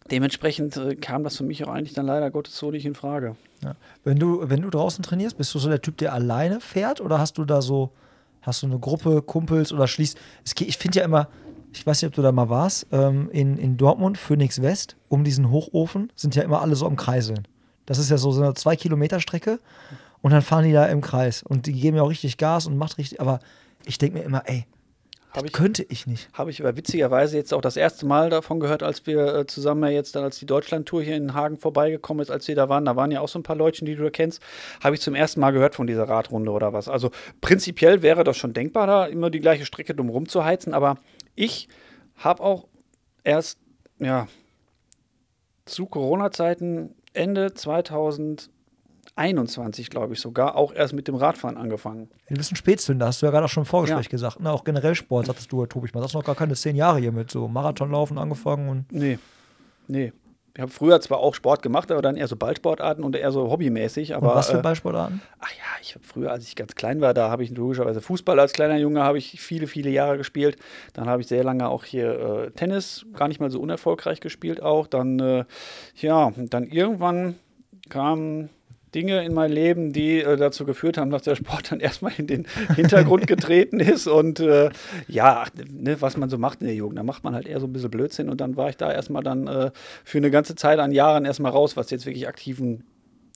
dementsprechend 0.10 0.78
äh, 0.78 0.96
kam 0.96 1.24
das 1.24 1.38
für 1.38 1.44
mich 1.44 1.64
auch 1.64 1.70
eigentlich 1.70 1.94
dann 1.94 2.06
leider 2.06 2.32
Gottes 2.32 2.58
so 2.58 2.72
nicht 2.72 2.86
in 2.86 2.96
Frage. 2.96 3.36
Ja. 3.64 3.76
Wenn 4.04 4.18
du, 4.18 4.50
wenn 4.50 4.62
du 4.62 4.70
draußen 4.70 5.04
trainierst, 5.04 5.38
bist 5.38 5.54
du 5.54 5.60
so 5.60 5.70
der 5.70 5.82
Typ, 5.82 5.98
der 5.98 6.14
alleine 6.14 6.60
fährt 6.60 7.02
oder 7.02 7.20
hast 7.20 7.38
du 7.38 7.46
da 7.46 7.62
so, 7.62 7.92
hast 8.42 8.64
du 8.64 8.68
eine 8.68 8.80
Gruppe, 8.80 9.22
Kumpels 9.22 9.72
oder 9.72 9.88
schließt? 9.88 10.18
Es, 10.44 10.54
ich 10.60 10.78
finde 10.78 11.00
ja 11.00 11.06
immer, 11.06 11.28
ich 11.74 11.86
weiß 11.86 12.02
nicht, 12.02 12.10
ob 12.10 12.16
du 12.16 12.22
da 12.22 12.32
mal 12.32 12.50
warst, 12.50 12.88
ähm, 12.92 13.30
in, 13.32 13.58
in 13.58 13.78
Dortmund, 13.78 14.18
Phoenix 14.18 14.62
West, 14.62 14.96
um 15.10 15.24
diesen 15.24 15.52
Hochofen, 15.52 16.12
sind 16.16 16.36
ja 16.36 16.44
immer 16.44 16.62
alle 16.62 16.76
so 16.76 16.86
am 16.86 16.96
Kreiseln. 16.96 17.48
Das 17.86 17.98
ist 17.98 18.10
ja 18.10 18.18
so, 18.18 18.32
so 18.32 18.42
eine 18.42 18.54
zwei 18.54 18.76
Kilometer 18.76 19.20
Strecke 19.20 19.60
und 20.22 20.32
dann 20.32 20.42
fahren 20.42 20.66
die 20.66 20.74
da 20.74 20.86
im 20.86 21.02
Kreis 21.02 21.44
und 21.44 21.66
die 21.66 21.74
geben 21.74 21.98
ja 21.98 22.04
auch 22.04 22.10
richtig 22.10 22.38
Gas 22.38 22.68
und 22.68 22.78
macht 22.78 22.98
richtig, 22.98 23.22
aber 23.22 23.40
ich 23.86 23.98
denke 23.98 24.20
mir 24.20 24.24
immer, 24.24 24.44
ey, 24.46 24.66
das 25.34 25.44
ich- 25.44 25.52
könnte 25.54 25.84
ich 25.84 26.08
nicht. 26.08 26.30
Habe 26.34 26.50
ich 26.52 26.62
aber 26.62 26.76
witzigerweise 26.76 27.38
jetzt 27.38 27.54
auch 27.54 27.62
das 27.62 27.78
erste 27.78 28.06
Mal 28.06 28.30
davon 28.30 28.60
gehört, 28.60 28.84
als 28.84 29.06
wir 29.08 29.34
äh, 29.36 29.48
zusammen 29.48 29.92
jetzt 29.92 30.16
dann, 30.16 30.24
als 30.24 30.40
die 30.40 30.46
Deutschlandtour 30.46 31.02
hier 31.02 31.16
in 31.16 31.34
Hagen 31.34 31.58
vorbeigekommen 31.58 32.22
ist, 32.22 32.30
als 32.30 32.48
wir 32.48 32.56
da 32.56 32.70
waren, 32.70 32.86
da 32.86 32.96
waren 32.96 33.12
ja 33.12 33.22
auch 33.22 33.28
so 33.30 33.40
ein 33.40 33.44
paar 33.44 33.56
Leutchen, 33.56 33.86
die 33.86 33.96
du 33.96 34.10
kennst, 34.12 34.42
habe 34.84 34.96
ich 34.96 35.02
zum 35.02 35.16
ersten 35.16 35.40
Mal 35.40 35.52
gehört 35.52 35.76
von 35.76 35.88
dieser 35.88 36.08
Radrunde 36.10 36.52
oder 36.52 36.74
was. 36.74 36.88
Also 36.88 37.12
prinzipiell 37.42 38.02
wäre 38.02 38.24
das 38.24 38.38
schon 38.38 38.54
denkbar, 38.54 38.88
da 38.88 39.06
immer 39.06 39.30
die 39.30 39.40
gleiche 39.40 39.66
Strecke 39.66 39.96
drumherum 39.96 40.28
zu 40.28 40.44
heizen, 40.44 40.74
aber 40.74 40.98
ich 41.36 41.68
habe 42.18 42.44
auch 42.44 42.68
erst, 43.24 43.60
ja, 44.00 44.28
zu 45.66 45.86
Corona-Zeiten 45.86 46.96
Ende 47.14 47.54
2021, 49.16 49.90
glaube 49.90 50.14
ich 50.14 50.20
sogar, 50.20 50.56
auch 50.56 50.74
erst 50.74 50.94
mit 50.94 51.08
dem 51.08 51.16
Radfahren 51.16 51.58
angefangen. 51.58 52.10
Du 52.30 52.36
bist 52.36 52.52
ein 52.52 52.56
Spätzünder, 52.56 53.08
hast 53.08 53.22
du 53.22 53.26
ja 53.26 53.32
gerade 53.32 53.46
auch 53.46 53.50
schon 53.50 53.64
im 53.64 53.68
Vorgespräch 53.68 54.06
Ja. 54.06 54.10
gesagt. 54.10 54.38
Na, 54.40 54.52
auch 54.52 54.64
generell 54.64 54.96
Sport, 54.96 55.28
sagtest 55.28 55.52
du, 55.52 55.66
Tobi, 55.66 55.88
ich 55.88 55.94
mach 55.94 56.02
das 56.02 56.14
noch 56.14 56.24
gar 56.24 56.36
keine 56.36 56.56
zehn 56.56 56.76
Jahre 56.76 57.00
hier 57.00 57.12
mit 57.12 57.30
so 57.32 57.48
Marathonlaufen 57.48 58.18
angefangen 58.18 58.70
und 58.70 58.92
Nee, 58.92 59.20
nee. 59.88 60.14
Ich 60.54 60.62
habe 60.62 60.70
früher 60.70 61.00
zwar 61.00 61.20
auch 61.20 61.34
Sport 61.34 61.62
gemacht, 61.62 61.92
aber 61.94 62.02
dann 62.02 62.18
eher 62.18 62.28
so 62.28 62.36
Ballsportarten 62.36 63.06
und 63.06 63.16
eher 63.16 63.32
so 63.32 63.50
hobbymäßig. 63.50 64.16
Aber, 64.16 64.32
Und 64.32 64.36
was 64.36 64.50
für 64.50 64.58
äh, 64.58 64.62
Ballsportarten? 64.62 65.22
Ach 65.40 65.50
ja, 65.50 65.64
ich 65.82 65.96
habe 65.96 66.04
früher, 66.04 66.30
als 66.30 66.46
ich 66.46 66.58
ganz 66.58 66.76
klein 66.76 67.00
war, 67.00 67.14
da 67.14 67.30
habe 67.30 67.46
ich 67.46 67.52
logischerweise 67.52 68.02
Fußball 68.02 68.38
als 68.38 68.52
kleiner 68.52 68.76
Junge, 68.76 69.02
habe 69.02 69.18
ich 69.18 69.40
viele, 69.40 69.66
viele 69.68 69.90
Jahre 69.92 70.18
gespielt. 70.18 70.58
Dann 70.92 71.08
habe 71.08 71.22
ich 71.22 71.28
sehr 71.28 71.46
lange 71.46 71.70
auch 71.70 71.86
hier 71.86 72.20
äh, 72.48 72.52
Tennis, 72.52 73.06
gar 73.14 73.30
nicht 73.30 73.40
mal 73.40 73.50
so 73.50 73.62
unerfolgreich 73.62 74.20
gespielt 74.20 74.62
auch. 74.62 74.88
Dann, 74.88 75.20
äh, 75.22 75.46
ja, 75.96 76.34
dann 76.36 76.66
irgendwann 76.66 77.36
kamen 77.88 78.50
Dinge 78.94 79.24
in 79.24 79.34
mein 79.34 79.52
Leben, 79.52 79.94
die 79.94 80.22
äh, 80.22 80.38
dazu 80.38 80.66
geführt 80.66 80.98
haben, 80.98 81.12
dass 81.12 81.24
der 81.24 81.36
Sport 81.36 81.72
dann 81.72 81.80
erstmal 81.82 82.14
in 82.18 82.28
den 82.28 82.48
Hintergrund 82.76 83.28
getreten 83.28 83.80
ist. 83.80 84.08
Und 84.08 84.40
äh, 84.40 84.70
ja, 85.08 85.46
ne, 85.70 86.02
was 86.02 86.18
man 86.18 86.30
so 86.30 86.38
macht 86.38 86.62
in 86.62 86.68
der 86.68 86.76
Jugend, 86.76 87.00
da 87.00 87.04
macht 87.04 87.24
man 87.24 87.34
halt 87.34 87.48
eher 87.48 87.60
so 87.60 87.68
ein 87.68 87.74
bisschen 87.74 87.92
Blödsinn. 87.92 88.30
Und 88.30 88.42
dann 88.42 88.58
war 88.58 88.70
ich 88.70 88.78
da 88.78 88.92
erstmal 88.92 89.24
dann 89.24 89.48
äh, 89.48 89.72
für 90.04 90.18
eine 90.18 90.32
ganze 90.32 90.56
Zeit 90.56 90.80
an 90.80 90.92
Jahren 90.92 91.26
erstmal 91.26 91.52
raus, 91.52 91.78
was 91.78 91.90
jetzt 91.90 92.06
wirklich 92.06 92.28
aktiven 92.28 92.84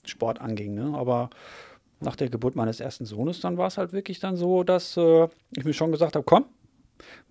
Sport 0.04 0.40
anging. 0.40 0.74
Ne? 0.74 0.92
Aber 0.96 1.30
nach 2.00 2.16
der 2.16 2.28
Geburt 2.28 2.56
meines 2.56 2.80
ersten 2.80 3.06
Sohnes, 3.06 3.40
dann 3.40 3.56
war 3.56 3.68
es 3.68 3.78
halt 3.78 3.92
wirklich 3.92 4.20
dann 4.20 4.36
so, 4.36 4.62
dass 4.62 4.96
äh, 4.96 5.28
ich 5.56 5.64
mir 5.64 5.72
schon 5.72 5.92
gesagt 5.92 6.14
habe, 6.14 6.24
komm, 6.24 6.44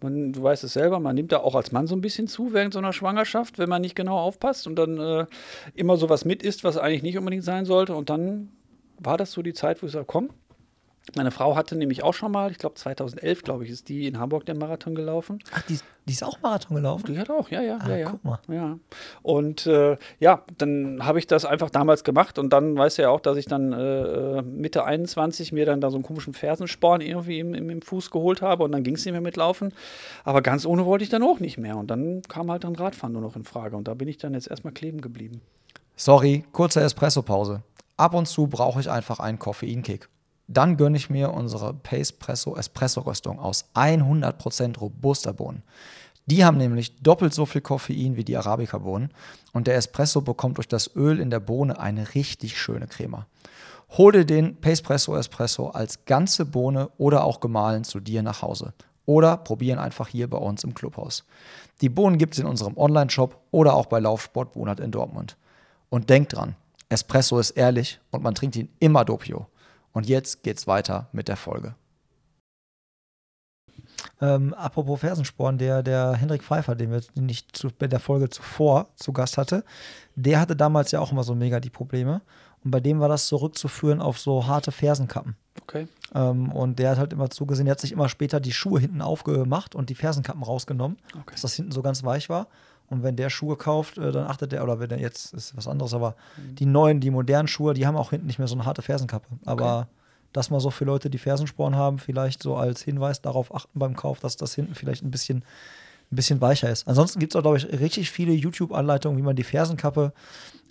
man, 0.02 0.34
du 0.34 0.44
weißt 0.44 0.64
es 0.64 0.74
selber, 0.74 1.00
man 1.00 1.16
nimmt 1.16 1.32
da 1.32 1.38
auch 1.38 1.56
als 1.56 1.72
Mann 1.72 1.88
so 1.88 1.96
ein 1.96 2.02
bisschen 2.02 2.28
zu 2.28 2.54
während 2.54 2.74
so 2.74 2.80
einer 2.80 2.94
Schwangerschaft, 2.94 3.58
wenn 3.58 3.70
man 3.70 3.82
nicht 3.82 3.96
genau 3.96 4.18
aufpasst 4.18 4.68
und 4.68 4.76
dann 4.76 5.00
äh, 5.00 5.26
immer 5.74 5.98
sowas 5.98 6.26
mit 6.26 6.44
isst, 6.44 6.64
was 6.64 6.78
eigentlich 6.78 7.04
nicht 7.04 7.18
unbedingt 7.18 7.44
sein 7.44 7.66
sollte. 7.66 7.96
Und 7.96 8.10
dann 8.10 8.50
war 9.00 9.18
das 9.18 9.32
so 9.32 9.42
die 9.42 9.54
Zeit, 9.54 9.82
wo 9.82 9.88
ich 9.88 9.92
sage, 9.92 10.06
komm, 10.08 10.30
meine 11.16 11.30
Frau 11.32 11.56
hatte 11.56 11.76
nämlich 11.76 12.04
auch 12.04 12.14
schon 12.14 12.32
mal, 12.32 12.50
ich 12.52 12.58
glaube 12.58 12.76
2011, 12.76 13.44
glaube 13.44 13.64
ich, 13.64 13.70
ist 13.70 13.90
die 13.90 14.08
in 14.08 14.20
Hamburg 14.20 14.46
den 14.46 14.58
Marathon 14.58 14.96
gelaufen. 14.96 15.40
Ach, 15.54 15.62
die, 15.64 15.78
die 16.08 16.14
ist 16.14 16.24
auch 16.24 16.42
Marathon 16.42 16.76
gelaufen? 16.76 17.14
Die 17.14 17.20
hat 17.20 17.30
auch, 17.30 17.50
ja, 17.50 17.62
ja, 17.62 17.78
Ah, 17.80 17.90
ja, 17.90 17.96
ja. 17.98 18.10
guck 18.10 18.24
mal. 18.26 18.40
Ja. 18.48 18.80
Und 19.22 19.68
äh, 19.68 19.98
ja, 20.20 20.44
dann 20.58 21.06
habe 21.06 21.20
ich 21.20 21.28
das 21.28 21.46
einfach 21.46 21.70
damals 21.70 22.04
gemacht 22.04 22.40
und 22.40 22.52
dann 22.52 22.76
weißt 22.76 22.98
du 22.98 23.04
ja 23.04 23.10
auch, 23.10 23.20
dass 23.20 23.38
ich 23.38 23.46
dann 23.46 23.72
äh, 23.72 24.42
Mitte 24.42 24.84
21 24.84 25.52
mir 25.52 25.66
dann 25.66 25.80
da 25.80 25.90
so 25.92 25.98
einen 25.98 26.04
komischen 26.04 26.34
Fersensporn 26.34 27.02
irgendwie 27.02 27.40
im, 27.40 27.54
im, 27.54 27.70
im 27.70 27.82
Fuß 27.82 28.10
geholt 28.10 28.42
habe 28.42 28.64
und 28.64 28.72
dann 28.72 28.84
ging 28.84 28.96
es 28.96 29.06
nicht 29.06 29.12
mehr 29.14 29.22
mit 29.22 29.36
Laufen. 29.38 29.74
Aber 30.24 30.42
ganz 30.42 30.66
ohne 30.66 30.86
wollte 30.86 31.04
ich 31.04 31.10
dann 31.10 31.22
auch 31.24 31.40
nicht 31.40 31.58
mehr. 31.58 31.78
Und 31.78 31.92
dann 31.92 32.24
kam 32.24 32.50
halt 32.50 32.64
dann 32.64 32.76
Radfahren 32.76 33.14
nur 33.14 33.22
noch 33.22 33.36
in 33.36 33.44
Frage 33.46 33.78
und 33.78 33.88
da 33.88 33.94
bin 33.94 34.08
ich 34.08 34.18
dann 34.18 34.34
jetzt 34.34 34.48
erstmal 34.50 34.74
kleben 34.74 35.02
geblieben. 35.02 35.42
Sorry, 35.96 36.44
kurze 36.52 36.82
Espresso-Pause. 36.82 37.62
Ab 37.98 38.14
und 38.14 38.28
zu 38.28 38.48
brauche 38.48 38.80
ich 38.82 38.90
einfach 38.90 39.20
einen 39.20 39.40
Koffeinkick. 39.40 40.10
Dann 40.48 40.78
gönne 40.78 40.98
ich 40.98 41.10
mir 41.10 41.34
unsere 41.34 41.74
Pace 41.74 42.12
Presso 42.12 42.56
Espresso-Röstung 42.56 43.40
aus 43.40 43.66
100% 43.74 44.78
robuster 44.78 45.34
Bohnen. 45.34 45.64
Die 46.28 46.44
haben 46.44 46.58
nämlich 46.58 46.96
doppelt 47.02 47.34
so 47.34 47.46
viel 47.46 47.62
Koffein 47.62 48.16
wie 48.16 48.24
die 48.24 48.38
Arabica-Bohnen 48.38 49.12
und 49.54 49.68
der 49.68 49.76
Espresso 49.76 50.22
bekommt 50.22 50.58
durch 50.58 50.68
das 50.68 50.96
Öl 50.96 51.20
in 51.20 51.30
der 51.30 51.40
Bohne 51.40 51.80
eine 51.80 52.16
richtig 52.16 52.60
schöne 52.60 52.88
Crema. 52.88 53.28
Hol 53.92 54.12
dir 54.12 54.26
den 54.26 54.60
Pacepresso 54.60 55.16
Espresso 55.16 55.70
als 55.70 56.06
ganze 56.06 56.46
Bohne 56.46 56.90
oder 56.98 57.24
auch 57.24 57.40
gemahlen 57.40 57.84
zu 57.84 58.00
dir 58.00 58.24
nach 58.24 58.42
Hause. 58.42 58.74
Oder 59.06 59.38
probieren 59.38 59.78
einfach 59.78 60.08
hier 60.08 60.28
bei 60.28 60.38
uns 60.38 60.64
im 60.64 60.74
Clubhaus. 60.74 61.26
Die 61.82 61.90
Bohnen 61.90 62.18
gibt 62.18 62.34
es 62.34 62.40
in 62.40 62.48
unserem 62.48 62.76
Online-Shop 62.76 63.40
oder 63.52 63.76
auch 63.76 63.86
bei 63.86 64.00
Laufsport 64.00 64.54
Bonat 64.54 64.80
in 64.80 64.92
Dortmund. 64.92 65.38
Und 65.90 66.10
denkt 66.10 66.36
dran, 66.36 66.56
Espresso 66.90 67.38
ist 67.38 67.52
ehrlich 67.52 68.00
und 68.10 68.24
man 68.24 68.34
trinkt 68.34 68.56
ihn 68.56 68.70
immer 68.80 69.06
doppio. 69.06 69.48
Und 69.96 70.10
jetzt 70.10 70.44
geht's 70.44 70.68
weiter 70.68 71.08
mit 71.14 71.30
der 71.30 71.38
Folge. 71.38 71.74
Ähm, 74.20 74.54
apropos 74.54 75.00
Fersensporn, 75.00 75.58
der, 75.58 75.84
der 75.84 76.14
Hendrik 76.14 76.44
Pfeiffer, 76.44 76.76
den 76.76 76.92
wir 76.92 77.02
nicht 77.16 77.56
zu, 77.56 77.70
bei 77.70 77.88
der 77.88 78.02
Folge 78.02 78.30
zuvor 78.30 78.90
zu 78.98 79.14
Gast 79.14 79.38
hatte, 79.38 79.64
der 80.16 80.42
hatte 80.42 80.56
damals 80.56 80.92
ja 80.92 81.00
auch 81.00 81.14
immer 81.14 81.24
so 81.24 81.34
mega 81.34 81.62
die 81.62 81.70
Probleme. 81.70 82.22
Und 82.64 82.72
bei 82.72 82.82
dem 82.82 83.00
war 83.00 83.08
das 83.08 83.28
zurückzuführen 83.28 84.02
auf 84.02 84.20
so 84.20 84.48
harte 84.48 84.74
Fersenkappen. 84.74 85.38
Okay. 85.62 85.88
Ähm, 86.14 86.52
und 86.52 86.78
der 86.78 86.92
hat 86.92 86.98
halt 86.98 87.14
immer 87.14 87.30
zugesehen, 87.30 87.66
der 87.66 87.72
hat 87.72 87.80
sich 87.80 87.94
immer 87.94 88.10
später 88.10 88.42
die 88.42 88.52
Schuhe 88.52 88.82
hinten 88.82 89.02
aufgemacht 89.02 89.76
und 89.76 89.90
die 89.90 89.96
Fersenkappen 89.96 90.44
rausgenommen, 90.44 90.98
Okay. 91.14 91.32
dass 91.32 91.42
das 91.42 91.54
hinten 91.54 91.72
so 91.72 91.82
ganz 91.82 92.04
weich 92.04 92.28
war. 92.28 92.48
Und 92.90 93.04
wenn 93.04 93.16
der 93.16 93.30
Schuhe 93.30 93.56
kauft, 93.58 93.98
äh, 93.98 94.12
dann 94.12 94.26
achtet 94.28 94.52
der, 94.52 94.64
oder 94.64 94.80
wenn 94.80 94.90
der 94.90 95.00
jetzt 95.00 95.34
ist 95.34 95.56
was 95.58 95.68
anderes, 95.68 95.94
aber 95.94 96.16
Mhm. 96.38 96.56
die 96.56 96.66
neuen, 96.66 97.00
die 97.00 97.10
modernen 97.12 97.48
Schuhe, 97.48 97.74
die 97.74 97.86
haben 97.88 97.98
auch 97.98 98.12
hinten 98.12 98.28
nicht 98.28 98.40
mehr 98.40 98.48
so 98.48 98.56
eine 98.56 98.66
harte 98.66 98.82
Fersenkappe. 98.82 99.28
Aber 99.46 99.88
das 100.34 100.50
mal 100.50 100.60
so 100.60 100.70
für 100.70 100.86
Leute, 100.86 101.10
die 101.10 101.18
Fersensporn 101.18 101.76
haben, 101.76 101.98
vielleicht 101.98 102.44
so 102.44 102.56
als 102.58 102.82
Hinweis 102.82 103.22
darauf 103.22 103.54
achten 103.56 103.80
beim 103.80 103.96
Kauf, 103.96 104.20
dass 104.20 104.36
das 104.36 104.54
hinten 104.54 104.76
vielleicht 104.76 105.04
ein 105.04 105.10
bisschen, 105.12 105.38
ein 106.12 106.16
bisschen 106.16 106.42
weicher 106.42 106.70
ist. 106.70 106.88
Ansonsten 106.88 107.20
gibt 107.20 107.34
es 107.34 107.38
auch, 107.38 107.42
glaube 107.42 107.58
ich, 107.58 107.66
richtig 107.80 108.12
viele 108.12 108.34
YouTube-Anleitungen, 108.34 109.18
wie 109.18 109.24
man 109.24 109.36
die 109.36 109.44
Fersenkappe 109.44 110.14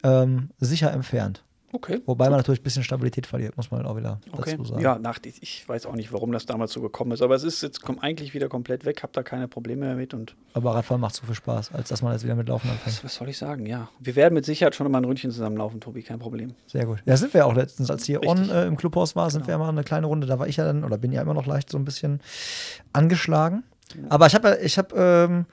ähm, 0.02 0.50
sicher 0.61 0.92
entfernt. 0.92 1.42
Okay. 1.75 2.00
Wobei 2.07 2.31
man 2.31 2.38
natürlich 2.38 2.61
ein 2.61 2.62
bisschen 2.62 2.85
Stabilität 2.85 3.26
verliert, 3.26 3.57
muss 3.57 3.71
man 3.73 3.85
auch 3.85 3.97
wieder 3.97 4.21
Okay. 4.31 4.52
dazu 4.52 4.64
sagen. 4.64 4.81
Ja, 4.81 4.97
nach, 4.97 5.19
ich- 5.25 5.69
weiß 5.69 5.87
auch 5.87 5.97
nicht, 5.97 6.12
warum 6.12 6.31
das 6.31 6.47
damals 6.47 6.71
so 6.73 6.81
gekommen 6.81 7.11
ist, 7.11 7.21
aber 7.21 7.35
es 7.35 7.43
ist 7.43 7.62
jetzt 7.64 7.83
kommt 7.83 8.00
eigentlich 8.02 8.33
wieder 8.33 8.49
komplett 8.49 8.85
weg, 8.85 9.02
habe 9.02 9.12
da 9.12 9.25
keine 9.25 9.49
Probleme 9.49 9.87
mehr 9.87 9.97
mit 9.97 10.14
und 10.14 10.37
Aber 10.52 10.73
Radfahren 10.76 11.00
macht 11.00 11.16
so 11.16 11.26
viel 11.26 11.35
Spaß, 11.35 11.73
als 11.73 11.88
dass 11.88 12.00
man 12.00 12.12
jetzt 12.12 12.23
wieder 12.23 12.37
mit 12.37 12.49
Laufen 12.49 12.69
was, 12.69 12.75
anfängt. 12.76 13.02
was 13.04 13.14
soll 13.16 13.28
ich 13.28 13.38
sagen? 13.38 13.66
Ja, 13.66 13.88
wir 13.99 14.14
werden 14.14 14.35
mit 14.35 14.45
Sicherheit 14.45 14.76
schon 14.76 14.88
mal 14.90 14.99
ein 14.99 15.04
Ründchen 15.04 15.33
zusammenlaufen, 15.33 15.81
Tobi, 15.81 16.02
kein 16.04 16.21
Problem. 16.21 16.54
Sehr 16.69 16.87
gut. 16.87 17.02
Ja, 17.07 17.16
sind 17.16 17.35
wir 17.35 17.45
auch 17.45 17.54
letztens, 17.54 17.90
als 17.90 18.04
hier 18.04 18.21
Richtig. 18.23 18.31
on 18.40 18.49
äh, 18.50 18.66
im 18.66 18.76
Clubhaus 18.76 19.16
war, 19.16 19.28
sind 19.31 19.45
Genau. 19.47 19.59
wir 19.59 19.64
mal 19.64 19.69
eine 19.71 19.83
kleine 19.83 20.07
Runde. 20.07 20.28
Da 20.28 20.38
war 20.38 20.47
ich 20.47 20.57
ja 20.57 20.64
dann, 20.64 20.85
oder 20.85 20.97
bin 20.97 21.11
ja 21.11 21.23
immer 21.23 21.35
noch 21.35 21.47
leicht 21.47 21.71
so 21.71 21.76
ein 21.78 21.85
bisschen 21.85 22.21
angeschlagen. 22.93 23.64
Aber 24.09 24.26
ich 24.26 24.35
habe 24.35 24.49
ja- 24.49 24.57
ich 24.61 24.78
habe 24.78 24.95
ähm, 24.97 25.47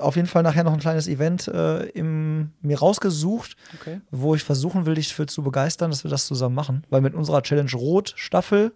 auf 0.00 0.16
jeden 0.16 0.28
Fall 0.28 0.42
nachher 0.42 0.64
noch 0.64 0.72
ein 0.72 0.80
kleines 0.80 1.06
Event 1.08 1.48
äh, 1.48 1.84
im, 1.90 2.52
mir 2.62 2.78
rausgesucht, 2.78 3.56
Okay. 3.80 4.00
wo 4.10 4.34
ich 4.34 4.42
versuchen 4.44 4.86
will, 4.86 4.94
dich 4.94 5.14
für 5.14 5.26
zu 5.26 5.42
begeistern, 5.42 5.90
dass 5.90 6.04
wir 6.04 6.10
das 6.10 6.26
zusammen 6.26 6.54
machen. 6.54 6.84
Weil 6.90 7.00
mit 7.00 7.14
unserer 7.14 7.42
Challenge 7.42 7.70
Rot 7.74 8.12
Staffel 8.16 8.72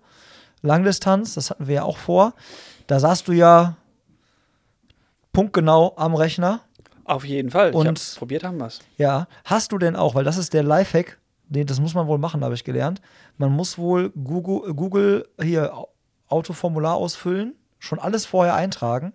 Langdistanz, 0.63 1.35
das 1.35 1.51
hatten 1.51 1.67
wir 1.67 1.75
ja 1.77 1.83
auch 1.83 1.99
vor, 1.99 2.35
da 2.87 2.99
saßt 3.01 3.27
du 3.29 3.33
ja 3.33 3.77
punktgenau 5.33 5.95
am 5.97 6.15
Rechner. 6.15 6.61
Auf 7.05 7.25
jeden 7.25 7.51
Fall. 7.51 7.71
ich 7.71 7.77
Und- 7.77 7.87
hab's 7.89 8.15
probiert 8.17 8.45
haben 8.45 8.59
wir 8.59 8.67
es. 8.67 8.81
Ja, 8.97 9.27
hast 9.45 9.73
du 9.73 9.79
denn 9.79 9.97
auch, 9.97 10.15
weil 10.15 10.25
das 10.25 10.37
ist 10.39 10.55
der 10.55 10.63
Lifehack, 10.63 11.19
den, 11.49 11.67
das 11.67 11.81
muss 11.81 11.95
man 11.95 12.07
wohl 12.07 12.19
machen, 12.19 12.43
habe 12.43 12.55
ich 12.55 12.65
gelernt. 12.65 13.01
Man 13.37 13.53
muss 13.53 13.77
wohl 13.77 14.11
Google, 14.11 14.73
Google 14.75 15.29
hier 15.41 15.75
Au- 15.77 15.89
Autoformular 16.29 16.95
ausfüllen, 16.95 17.55
schon 17.79 17.99
alles 17.99 18.25
vorher 18.25 18.55
eintragen 18.55 19.13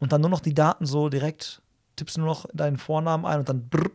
und 0.00 0.12
dann 0.12 0.20
nur 0.20 0.30
noch 0.30 0.40
die 0.40 0.54
Daten 0.54 0.86
so 0.86 1.08
direkt, 1.08 1.62
tippst 1.96 2.18
nur 2.18 2.26
noch 2.26 2.46
deinen 2.52 2.76
Vornamen 2.76 3.24
ein 3.24 3.40
und 3.40 3.48
dann 3.48 3.68
brrr, 3.68 3.90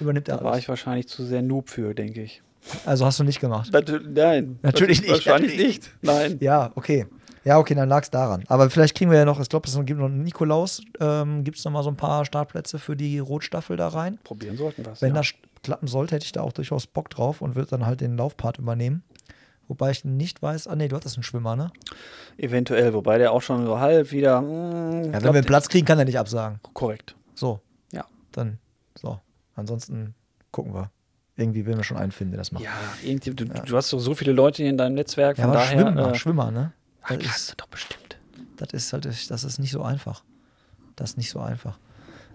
übernimmt 0.00 0.28
er 0.28 0.38
Da 0.38 0.44
war 0.44 0.52
alles. 0.52 0.64
ich 0.64 0.68
wahrscheinlich 0.68 1.08
zu 1.08 1.24
sehr 1.24 1.42
Noob 1.42 1.68
für, 1.70 1.94
denke 1.94 2.22
ich. 2.22 2.42
Also 2.86 3.04
hast 3.04 3.20
du 3.20 3.24
nicht 3.24 3.40
gemacht. 3.40 3.70
Natür 3.72 4.00
nein. 4.00 4.58
Natürlich 4.62 5.02
nicht, 5.02 5.10
Wahrscheinlich 5.10 5.52
natürlich 5.52 5.76
nicht. 5.80 5.90
Nein. 6.02 6.38
Ja, 6.40 6.72
okay. 6.74 7.06
Ja, 7.44 7.58
okay, 7.58 7.74
dann 7.74 7.90
lag 7.90 8.02
es 8.02 8.10
daran. 8.10 8.42
Aber 8.48 8.70
vielleicht 8.70 8.96
kriegen 8.96 9.10
wir 9.10 9.18
ja 9.18 9.26
noch, 9.26 9.38
ich 9.38 9.50
glaube, 9.50 9.68
es 9.68 9.74
gibt 9.84 10.00
noch 10.00 10.08
Nikolaus, 10.08 10.82
ähm, 10.98 11.44
gibt 11.44 11.58
es 11.58 11.64
noch 11.64 11.72
mal 11.72 11.82
so 11.82 11.90
ein 11.90 11.96
paar 11.96 12.24
Startplätze 12.24 12.78
für 12.78 12.96
die 12.96 13.18
Rotstaffel 13.18 13.76
da 13.76 13.88
rein. 13.88 14.18
Probieren 14.24 14.56
sollten 14.56 14.84
wir 14.84 14.92
es. 14.92 15.02
Wenn 15.02 15.10
ja. 15.10 15.16
das 15.20 15.34
klappen 15.62 15.86
sollte, 15.86 16.14
hätte 16.14 16.24
ich 16.24 16.32
da 16.32 16.40
auch 16.40 16.52
durchaus 16.52 16.86
Bock 16.86 17.10
drauf 17.10 17.42
und 17.42 17.54
würde 17.54 17.70
dann 17.70 17.84
halt 17.84 18.00
den 18.00 18.16
Laufpart 18.16 18.58
übernehmen. 18.58 19.02
Wobei 19.68 19.90
ich 19.92 20.04
nicht 20.04 20.42
weiß, 20.42 20.66
ah 20.68 20.76
nee, 20.76 20.88
du 20.88 20.96
hattest 20.96 21.16
einen 21.16 21.22
Schwimmer, 21.22 21.56
ne? 21.56 21.70
Eventuell, 22.36 22.92
wobei 22.94 23.18
der 23.18 23.32
auch 23.32 23.40
schon 23.42 23.64
so 23.64 23.78
halb 23.78 24.10
wieder. 24.12 24.40
mm, 24.42 25.12
Ja, 25.12 25.12
wenn 25.14 25.22
wir 25.22 25.30
einen 25.34 25.44
Platz 25.46 25.68
kriegen, 25.68 25.86
kann 25.86 25.98
er 25.98 26.04
nicht 26.04 26.18
absagen. 26.18 26.60
Korrekt. 26.74 27.14
So, 27.34 27.60
Ja. 27.92 28.04
dann, 28.32 28.58
so. 28.94 29.20
Ansonsten 29.56 30.14
gucken 30.50 30.74
wir. 30.74 30.90
Irgendwie 31.36 31.66
werden 31.66 31.78
wir 31.78 31.84
schon 31.84 31.96
einen 31.96 32.12
finden, 32.12 32.32
der 32.32 32.38
das 32.38 32.52
macht. 32.52 32.62
Ja, 32.64 32.70
irgendwie, 33.02 33.30
du, 33.30 33.44
du 33.46 33.76
hast 33.76 33.92
doch 33.92 33.98
so 33.98 34.14
viele 34.14 34.32
Leute 34.32 34.62
in 34.62 34.76
deinem 34.76 34.94
Netzwerk, 34.94 35.36
Ja, 35.38 35.44
von 35.44 35.54
daher. 35.54 35.80
Schwimmer, 35.80 36.10
äh, 36.10 36.14
Schwimmer, 36.14 36.50
ne? 36.50 36.72
ach, 37.02 37.08
Das 37.08 37.18
kannst 37.18 37.36
ist, 37.38 37.50
du 37.52 37.56
doch 37.56 37.66
bestimmt. 37.66 38.16
das 38.56 38.68
ist 38.72 38.92
halt, 38.92 39.04
das 39.06 39.44
ist 39.44 39.58
nicht 39.58 39.72
so 39.72 39.82
einfach. 39.82 40.22
Das 40.96 41.10
ist 41.10 41.16
nicht 41.16 41.30
so 41.30 41.40
einfach. 41.40 41.78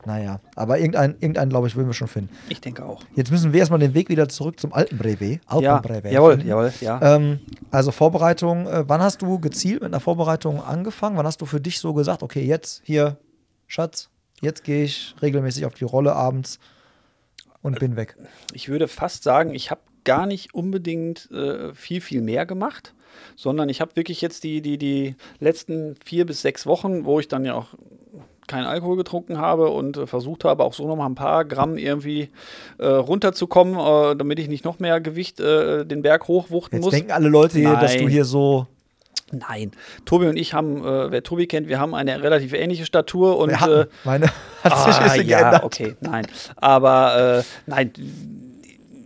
Naja, 0.05 0.39
aber 0.55 0.79
irgendeinen, 0.79 1.15
irgendeinen 1.15 1.49
glaube 1.49 1.67
ich, 1.67 1.75
würden 1.75 1.87
wir 1.87 1.93
schon 1.93 2.07
finden. 2.07 2.29
Ich 2.47 2.61
denke 2.61 2.85
auch. 2.85 3.03
Jetzt 3.15 3.31
müssen 3.31 3.53
wir 3.53 3.59
erstmal 3.59 3.79
den 3.79 3.93
Weg 3.93 4.09
wieder 4.09 4.29
zurück 4.29 4.59
zum 4.59 4.73
alten 4.73 4.97
Brevet. 4.97 5.41
Ja, 5.59 5.75
Alpenbrevet 5.75 6.11
jawohl, 6.11 6.31
finden. 6.33 6.47
jawohl, 6.47 6.73
ja. 6.81 7.15
Ähm, 7.15 7.39
also 7.71 7.91
Vorbereitung, 7.91 8.67
äh, 8.67 8.87
wann 8.87 9.01
hast 9.01 9.21
du 9.21 9.39
gezielt 9.39 9.81
mit 9.81 9.91
einer 9.91 9.99
Vorbereitung 9.99 10.61
angefangen? 10.61 11.17
Wann 11.17 11.25
hast 11.25 11.41
du 11.41 11.45
für 11.45 11.59
dich 11.59 11.79
so 11.79 11.93
gesagt, 11.93 12.23
okay, 12.23 12.43
jetzt 12.43 12.81
hier, 12.85 13.17
Schatz, 13.67 14.09
jetzt 14.41 14.63
gehe 14.63 14.83
ich 14.83 15.15
regelmäßig 15.21 15.65
auf 15.65 15.73
die 15.73 15.85
Rolle 15.85 16.13
abends 16.13 16.59
und 17.61 17.79
bin 17.79 17.95
weg. 17.95 18.15
Ich 18.53 18.69
würde 18.69 18.87
fast 18.87 19.23
sagen, 19.23 19.53
ich 19.53 19.69
habe 19.69 19.81
gar 20.05 20.25
nicht 20.25 20.53
unbedingt 20.53 21.29
äh, 21.31 21.73
viel, 21.73 22.01
viel 22.01 22.21
mehr 22.21 22.45
gemacht, 22.45 22.93
sondern 23.35 23.69
ich 23.69 23.81
habe 23.81 23.95
wirklich 23.95 24.21
jetzt 24.21 24.43
die, 24.43 24.61
die, 24.61 24.77
die 24.77 25.15
letzten 25.39 25.95
vier 26.03 26.25
bis 26.25 26.41
sechs 26.41 26.65
Wochen, 26.65 27.05
wo 27.05 27.19
ich 27.19 27.27
dann 27.27 27.45
ja 27.45 27.53
auch 27.53 27.75
keinen 28.49 28.65
Alkohol 28.65 28.97
getrunken 28.97 29.37
habe 29.37 29.69
und 29.69 29.95
äh, 29.95 30.05
versucht 30.07 30.43
habe, 30.43 30.63
auch 30.65 30.73
so 30.73 30.85
noch 30.85 30.97
mal 30.97 31.05
ein 31.05 31.15
paar 31.15 31.45
Gramm 31.45 31.77
irgendwie 31.77 32.29
äh, 32.79 32.85
runterzukommen, 32.85 33.75
äh, 33.79 34.15
damit 34.17 34.39
ich 34.39 34.49
nicht 34.49 34.65
noch 34.65 34.79
mehr 34.79 34.99
Gewicht 34.99 35.39
äh, 35.39 35.85
den 35.85 36.01
Berg 36.01 36.27
hochwuchten 36.27 36.79
Jetzt 36.79 36.85
muss. 36.85 36.93
denken 36.93 37.11
alle 37.11 37.29
Leute 37.29 37.57
hier, 37.59 37.75
dass 37.75 37.93
du 37.93 37.99
Nein. 38.03 38.09
hier 38.09 38.25
so. 38.25 38.67
Nein, 39.31 39.71
Tobi 40.05 40.25
und 40.27 40.37
ich 40.37 40.55
haben, 40.55 40.83
äh, 40.83 41.11
wer 41.11 41.21
Tobi 41.21 41.45
kennt, 41.45 41.67
wir 41.67 41.79
haben 41.79 41.93
eine 41.93 42.23
relativ 42.23 42.51
ähnliche 42.53 42.83
Statur 42.85 43.37
und 43.37 43.61
hatten, 43.61 43.81
äh, 43.81 43.85
meine 44.03 44.25
hat 44.63 44.77
sich 44.85 44.97
ein 44.99 45.09
Ah, 45.11 45.15
ja, 45.15 45.39
geändert. 45.41 45.63
okay, 45.63 45.95
nein. 46.01 46.25
Aber 46.55 47.37
äh, 47.39 47.43
nein, 47.67 47.91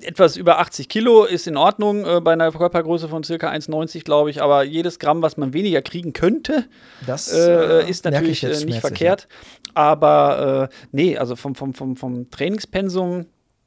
etwas 0.04 0.38
über 0.38 0.60
80 0.60 0.90
Kilo 0.90 1.24
ist 1.24 1.48
in 1.48 1.58
Ordnung 1.58 2.06
äh, 2.06 2.22
bei 2.22 2.34
einer 2.34 2.52
Körpergröße 2.52 3.08
von 3.10 3.24
circa 3.24 3.50
1,90, 3.50 4.04
glaube 4.04 4.30
ich. 4.30 4.42
Aber 4.42 4.64
jedes 4.64 5.00
Gramm, 5.00 5.22
was 5.22 5.38
man 5.38 5.54
weniger 5.54 5.82
kriegen 5.82 6.14
könnte, 6.14 6.66
Das 7.06 7.32
äh, 7.32 7.90
ist 7.90 8.04
merke 8.06 8.18
natürlich 8.18 8.44
ich 8.44 8.50
jetzt 8.50 8.64
äh, 8.64 8.66
nicht 8.66 8.80
verkehrt. 8.80 9.28
Aber 9.74 10.70
äh, 10.72 10.76
nee, 10.92 11.18
also 11.18 11.36
vom, 11.36 11.56
vom, 11.56 11.74
vom, 11.74 11.96
vom 11.96 12.30
Trainingspensum 12.30 13.26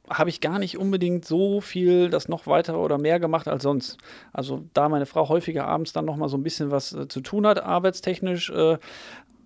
habe 0.09 0.29
ich 0.29 0.41
gar 0.41 0.59
nicht 0.59 0.77
unbedingt 0.77 1.25
so 1.25 1.59
viel 1.59 2.09
das 2.09 2.29
noch 2.29 2.47
weiter 2.47 2.79
oder 2.79 2.97
mehr 2.97 3.19
gemacht 3.19 3.47
als 3.47 3.63
sonst. 3.63 3.97
Also 4.31 4.63
da 4.73 4.87
meine 4.89 5.05
Frau 5.05 5.27
häufiger 5.27 5.67
abends 5.67 5.93
dann 5.93 6.05
noch 6.05 6.15
mal 6.15 6.29
so 6.29 6.37
ein 6.37 6.43
bisschen 6.43 6.71
was 6.71 6.93
äh, 6.93 7.07
zu 7.07 7.21
tun 7.21 7.45
hat, 7.45 7.61
arbeitstechnisch, 7.61 8.49
äh, 8.49 8.77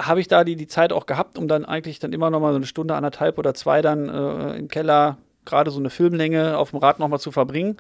habe 0.02 0.20
ich 0.20 0.28
da 0.28 0.44
die, 0.44 0.56
die 0.56 0.68
Zeit 0.68 0.94
auch 0.94 1.06
gehabt, 1.06 1.38
um 1.38 1.48
dann 1.48 1.66
eigentlich 1.66 2.00
dann 2.00 2.14
immer 2.14 2.30
noch 2.30 2.40
mal 2.40 2.52
so 2.52 2.58
eine 2.58 2.66
Stunde, 2.66 2.96
anderthalb 2.96 3.38
oder 3.38 3.54
zwei 3.54 3.82
dann 3.82 4.10
äh, 4.10 4.58
im 4.58 4.68
Keller 4.68 5.18
gerade 5.46 5.72
so 5.72 5.80
eine 5.80 5.90
Filmlänge 5.90 6.58
auf 6.58 6.72
dem 6.72 6.80
Rad 6.80 7.00
noch 7.00 7.08
mal 7.08 7.20
zu 7.20 7.32
verbringen. 7.32 7.78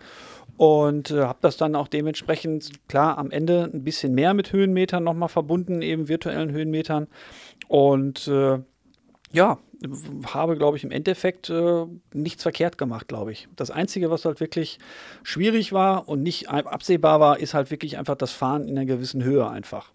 Und 0.58 1.12
äh, 1.12 1.22
habe 1.22 1.40
das 1.42 1.58
dann 1.58 1.76
auch 1.76 1.88
dementsprechend, 1.88 2.88
klar, 2.88 3.18
am 3.18 3.32
Ende 3.32 3.70
ein 3.74 3.84
bisschen 3.84 4.14
mehr 4.14 4.34
mit 4.34 4.52
Höhenmetern 4.54 5.04
noch 5.04 5.14
mal 5.14 5.28
verbunden, 5.28 5.82
eben 5.82 6.08
virtuellen 6.08 6.52
Höhenmetern. 6.52 7.08
Und 7.68 8.28
äh, 8.28 8.60
ja, 9.32 9.58
habe, 10.28 10.58
glaube 10.58 10.78
ich, 10.78 10.84
im 10.84 10.92
Endeffekt 10.92 11.50
äh, 11.50 11.86
nichts 12.14 12.44
verkehrt 12.44 12.78
gemacht, 12.78 13.08
glaube 13.08 13.32
ich. 13.32 13.48
Das 13.56 13.72
Einzige, 13.72 14.12
was 14.12 14.26
halt 14.26 14.40
wirklich 14.40 14.78
schwierig 15.24 15.74
war 15.74 16.08
und 16.08 16.22
nicht 16.22 16.50
ab- 16.50 16.72
absehbar 16.72 17.20
war, 17.20 17.40
ist 17.40 17.54
halt 17.54 17.72
wirklich 17.72 17.98
einfach 17.98 18.16
das 18.16 18.32
Fahren 18.32 18.68
in 18.68 18.78
einer 18.78 18.86
gewissen 18.86 19.24
Höhe 19.24 19.50
einfach. 19.50 19.92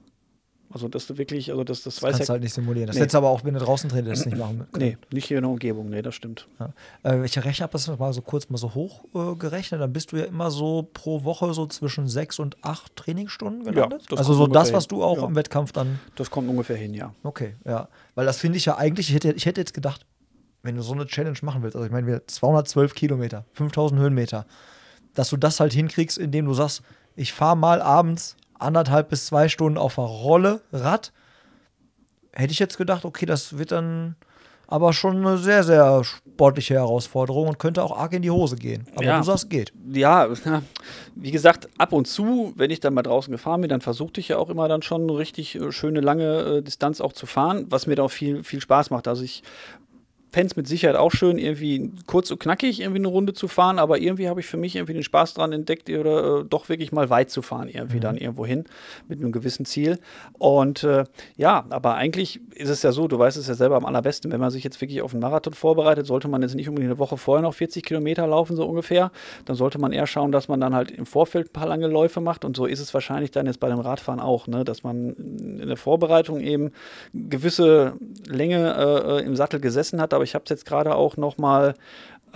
Also, 0.72 0.88
dass 0.88 1.06
du 1.06 1.16
wirklich, 1.16 1.50
also 1.50 1.62
das, 1.64 1.82
das, 1.82 1.94
Das 1.96 2.02
weiß 2.02 2.10
kannst 2.16 2.28
du 2.28 2.32
ja. 2.32 2.34
halt 2.34 2.42
nicht 2.42 2.54
simulieren. 2.54 2.86
Das 2.88 2.96
Nee. 2.96 3.02
hättest 3.02 3.14
du 3.14 3.18
aber 3.18 3.28
auch, 3.30 3.44
wenn 3.44 3.54
du 3.54 3.60
draußen 3.60 3.88
trainierst, 3.88 4.22
das 4.22 4.26
nicht 4.32 4.38
machen 4.38 4.66
können. 4.72 4.84
Nee, 4.88 4.98
nicht 5.12 5.26
hier 5.26 5.38
in 5.38 5.42
der 5.44 5.50
Umgebung, 5.50 5.88
nee, 5.90 6.02
das 6.02 6.14
stimmt. 6.14 6.48
Ja. 6.58 6.72
Äh, 7.04 7.24
ich 7.24 7.36
rechne, 7.42 7.62
habe 7.62 7.72
das 7.72 7.86
mal 7.98 8.12
so 8.12 8.20
kurz 8.20 8.48
mal 8.50 8.58
so 8.58 8.74
hoch 8.74 9.04
äh, 9.14 9.36
gerechnet. 9.36 9.80
Dann 9.80 9.92
bist 9.92 10.12
du 10.12 10.16
ja 10.16 10.24
immer 10.24 10.50
so 10.50 10.88
pro 10.92 11.24
Woche 11.24 11.54
so 11.54 11.66
zwischen 11.66 12.08
sechs 12.08 12.38
und 12.38 12.56
acht 12.62 12.94
Trainingsstunden 12.96 13.64
gelandet. 13.64 14.04
das 14.10 14.18
also 14.18 14.34
so 14.34 14.46
das, 14.46 14.72
was 14.72 14.88
du 14.88 15.02
auch 15.04 15.20
hin. 15.20 15.28
im 15.28 15.34
Wettkampf 15.36 15.72
dann. 15.72 16.00
Das 16.16 16.30
kommt 16.30 16.48
ungefähr 16.48 16.76
hin, 16.76 16.94
ja. 16.94 17.14
Okay, 17.22 17.54
ja. 17.64 17.88
Weil 18.14 18.26
das 18.26 18.38
finde 18.38 18.58
ich 18.58 18.64
ja 18.64 18.76
eigentlich, 18.76 19.08
ich 19.08 19.14
hätte, 19.14 19.32
ich 19.32 19.46
hätte 19.46 19.60
jetzt 19.60 19.72
gedacht, 19.74 20.04
wenn 20.62 20.74
du 20.74 20.82
so 20.82 20.94
eine 20.94 21.06
Challenge 21.06 21.38
machen 21.42 21.62
willst, 21.62 21.76
also 21.76 21.86
ich 21.86 21.92
meine, 21.92 22.08
wir 22.08 22.26
212 22.26 22.92
Kilometer, 22.94 23.44
5000 23.52 24.00
Höhenmeter, 24.00 24.46
dass 25.14 25.30
du 25.30 25.36
das 25.36 25.60
halt 25.60 25.72
hinkriegst, 25.72 26.18
indem 26.18 26.46
du 26.46 26.54
sagst, 26.54 26.82
ich 27.14 27.32
fahre 27.32 27.56
mal 27.56 27.80
abends 27.80 28.36
anderthalb 28.58 29.08
bis 29.08 29.26
zwei 29.26 29.48
Stunden 29.48 29.78
auf 29.78 29.96
der 29.96 30.04
Rolle, 30.04 30.60
Rad, 30.72 31.12
hätte 32.32 32.52
ich 32.52 32.58
jetzt 32.58 32.78
gedacht, 32.78 33.04
okay, 33.04 33.26
das 33.26 33.58
wird 33.58 33.72
dann 33.72 34.16
aber 34.68 34.92
schon 34.92 35.18
eine 35.18 35.38
sehr, 35.38 35.62
sehr 35.62 36.02
sportliche 36.02 36.74
Herausforderung 36.74 37.46
und 37.48 37.58
könnte 37.58 37.84
auch 37.84 37.96
arg 37.96 38.12
in 38.14 38.22
die 38.22 38.32
Hose 38.32 38.56
gehen. 38.56 38.84
Aber 38.96 39.04
Ja. 39.04 39.18
du 39.18 39.24
sagst, 39.24 39.48
geht. 39.48 39.72
Ja, 39.92 40.28
wie 41.14 41.30
gesagt, 41.30 41.68
ab 41.78 41.92
und 41.92 42.08
zu, 42.08 42.52
wenn 42.56 42.70
ich 42.72 42.80
dann 42.80 42.92
mal 42.92 43.02
draußen 43.02 43.30
gefahren 43.30 43.60
bin, 43.60 43.70
dann 43.70 43.80
versuchte 43.80 44.20
ich 44.20 44.28
ja 44.28 44.38
auch 44.38 44.50
immer 44.50 44.66
dann 44.66 44.82
schon 44.82 45.02
eine 45.02 45.16
richtig 45.16 45.54
äh, 45.54 45.70
schöne 45.70 46.00
lange 46.00 46.40
äh, 46.40 46.62
Distanz 46.62 47.00
auch 47.00 47.12
zu 47.12 47.26
fahren, 47.26 47.66
was 47.70 47.86
mir 47.86 47.94
da 47.94 48.02
auch 48.02 48.10
viel, 48.10 48.42
viel 48.42 48.60
Spaß 48.60 48.90
macht. 48.90 49.06
Also 49.06 49.22
ich 49.22 49.44
fände 50.36 50.48
es 50.48 50.56
mit 50.56 50.68
Sicherheit 50.68 50.96
auch 50.96 51.12
schön, 51.12 51.38
irgendwie 51.38 51.90
kurz 52.04 52.30
und 52.30 52.38
knackig 52.38 52.80
irgendwie 52.80 52.98
eine 52.98 53.08
Runde 53.08 53.32
zu 53.32 53.48
fahren, 53.48 53.78
aber 53.78 53.98
irgendwie 53.98 54.28
habe 54.28 54.40
ich 54.40 54.46
für 54.46 54.58
mich 54.58 54.76
irgendwie 54.76 54.92
den 54.92 55.02
Spaß 55.02 55.32
dran 55.32 55.50
entdeckt, 55.50 55.88
oder 55.88 56.40
äh, 56.40 56.44
doch 56.44 56.68
wirklich 56.68 56.92
mal 56.92 57.08
weit 57.08 57.30
zu 57.30 57.40
fahren, 57.40 57.70
irgendwie 57.70 57.96
mhm. 57.96 58.00
dann 58.02 58.16
irgendwo 58.18 58.44
hin 58.44 58.64
mit 59.08 59.18
einem 59.18 59.32
gewissen 59.32 59.64
Ziel. 59.64 59.98
Und 60.34 60.84
äh, 60.84 61.04
ja, 61.38 61.64
aber 61.70 61.94
eigentlich 61.94 62.42
ist 62.54 62.68
es 62.68 62.82
ja 62.82 62.92
so, 62.92 63.08
du 63.08 63.18
weißt 63.18 63.38
es 63.38 63.48
ja 63.48 63.54
selber 63.54 63.76
am 63.76 63.86
allerbesten, 63.86 64.30
wenn 64.30 64.40
man 64.40 64.50
sich 64.50 64.62
jetzt 64.62 64.78
wirklich 64.82 65.00
auf 65.00 65.14
einen 65.14 65.22
Marathon 65.22 65.54
vorbereitet, 65.54 66.06
sollte 66.06 66.28
man 66.28 66.42
jetzt 66.42 66.54
nicht 66.54 66.68
unbedingt 66.68 66.90
eine 66.90 66.98
Woche 66.98 67.16
vorher 67.16 67.40
noch 67.40 67.54
40 67.54 67.82
Kilometer 67.82 68.26
laufen, 68.26 68.56
so 68.56 68.66
ungefähr. 68.66 69.12
Dann 69.46 69.56
sollte 69.56 69.78
man 69.78 69.92
eher 69.92 70.06
schauen, 70.06 70.32
dass 70.32 70.48
man 70.48 70.60
dann 70.60 70.74
halt 70.74 70.90
im 70.90 71.06
Vorfeld 71.06 71.48
ein 71.48 71.52
paar 71.54 71.66
lange 71.66 71.86
Läufe 71.86 72.20
macht. 72.20 72.44
Und 72.44 72.58
so 72.58 72.66
ist 72.66 72.80
es 72.80 72.92
wahrscheinlich 72.92 73.30
dann 73.30 73.46
jetzt 73.46 73.60
bei 73.60 73.70
dem 73.70 73.80
Radfahren 73.80 74.20
auch, 74.20 74.48
ne? 74.48 74.64
dass 74.64 74.82
man 74.82 75.14
in 75.14 75.66
der 75.66 75.78
Vorbereitung 75.78 76.40
eben 76.40 76.72
gewisse 77.14 77.94
Länge 78.26 78.76
äh, 78.76 79.24
im 79.24 79.34
Sattel 79.34 79.60
gesessen 79.60 79.98
hat. 79.98 80.12
Aber 80.12 80.25
ich 80.26 80.34
habe 80.34 80.44
es 80.44 80.50
jetzt 80.50 80.66
gerade 80.66 80.94
auch 80.94 81.16
noch 81.16 81.38
mal 81.38 81.74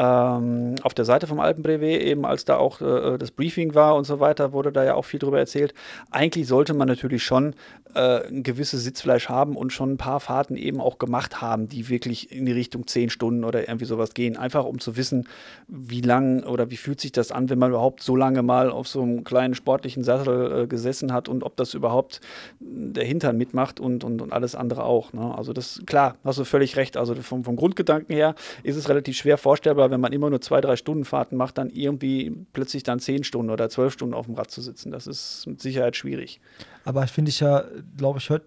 ähm, 0.00 0.76
auf 0.82 0.94
der 0.94 1.04
Seite 1.04 1.26
vom 1.26 1.40
Alpenbrevet, 1.40 2.00
eben 2.00 2.24
als 2.24 2.46
da 2.46 2.56
auch 2.56 2.80
äh, 2.80 3.18
das 3.18 3.30
Briefing 3.30 3.74
war 3.74 3.96
und 3.96 4.04
so 4.04 4.18
weiter, 4.18 4.52
wurde 4.52 4.72
da 4.72 4.82
ja 4.82 4.94
auch 4.94 5.04
viel 5.04 5.20
drüber 5.20 5.38
erzählt. 5.38 5.74
Eigentlich 6.10 6.48
sollte 6.48 6.72
man 6.72 6.88
natürlich 6.88 7.22
schon 7.22 7.54
äh, 7.94 8.26
ein 8.26 8.42
gewisses 8.42 8.82
Sitzfleisch 8.82 9.28
haben 9.28 9.56
und 9.56 9.74
schon 9.74 9.92
ein 9.92 9.96
paar 9.98 10.20
Fahrten 10.20 10.56
eben 10.56 10.80
auch 10.80 10.98
gemacht 10.98 11.42
haben, 11.42 11.68
die 11.68 11.90
wirklich 11.90 12.32
in 12.32 12.46
die 12.46 12.52
Richtung 12.52 12.86
zehn 12.86 13.10
Stunden 13.10 13.44
oder 13.44 13.68
irgendwie 13.68 13.84
sowas 13.84 14.14
gehen. 14.14 14.38
Einfach 14.38 14.64
um 14.64 14.78
zu 14.78 14.96
wissen, 14.96 15.28
wie 15.68 16.00
lang 16.00 16.44
oder 16.44 16.70
wie 16.70 16.78
fühlt 16.78 17.00
sich 17.00 17.12
das 17.12 17.30
an, 17.30 17.50
wenn 17.50 17.58
man 17.58 17.70
überhaupt 17.70 18.02
so 18.02 18.16
lange 18.16 18.42
mal 18.42 18.70
auf 18.70 18.88
so 18.88 19.02
einem 19.02 19.22
kleinen 19.22 19.54
sportlichen 19.54 20.02
Sattel 20.02 20.62
äh, 20.62 20.66
gesessen 20.66 21.12
hat 21.12 21.28
und 21.28 21.44
ob 21.44 21.56
das 21.56 21.74
überhaupt 21.74 22.22
der 22.58 23.04
Hintern 23.04 23.36
mitmacht 23.36 23.80
und, 23.80 24.02
und, 24.02 24.22
und 24.22 24.32
alles 24.32 24.54
andere 24.54 24.84
auch. 24.84 25.12
Ne? 25.12 25.34
Also 25.36 25.52
das, 25.52 25.82
klar, 25.84 26.16
hast 26.24 26.38
du 26.38 26.44
völlig 26.44 26.76
recht. 26.76 26.96
Also 26.96 27.14
vom, 27.16 27.44
vom 27.44 27.56
Grundgedanken 27.56 28.14
her 28.14 28.34
ist 28.62 28.76
es 28.76 28.88
relativ 28.88 29.16
schwer 29.16 29.36
vorstellbar, 29.36 29.89
wenn 29.90 30.00
man 30.00 30.12
immer 30.12 30.31
nur 30.31 30.40
zwei, 30.40 30.61
drei 30.61 30.76
Stunden 30.76 31.05
Fahrten 31.05 31.37
macht, 31.37 31.59
dann 31.59 31.70
irgendwie 31.70 32.46
plötzlich 32.53 32.83
dann 32.83 33.00
zehn 33.00 33.24
Stunden 33.24 33.50
oder 33.50 33.68
zwölf 33.68 33.92
Stunden 33.92 34.14
auf 34.14 34.26
dem 34.26 34.35
Rad 34.35 34.50
zu 34.50 34.61
sitzen. 34.61 34.90
Das 34.90 35.07
ist 35.07 35.46
mit 35.46 35.61
Sicherheit 35.61 35.96
schwierig. 35.96 36.40
Aber 36.85 37.07
finde 37.07 37.31
ich 37.31 37.40
ja, 37.40 37.64
glaube 37.96 38.18
ich, 38.18 38.31
hört 38.31 38.44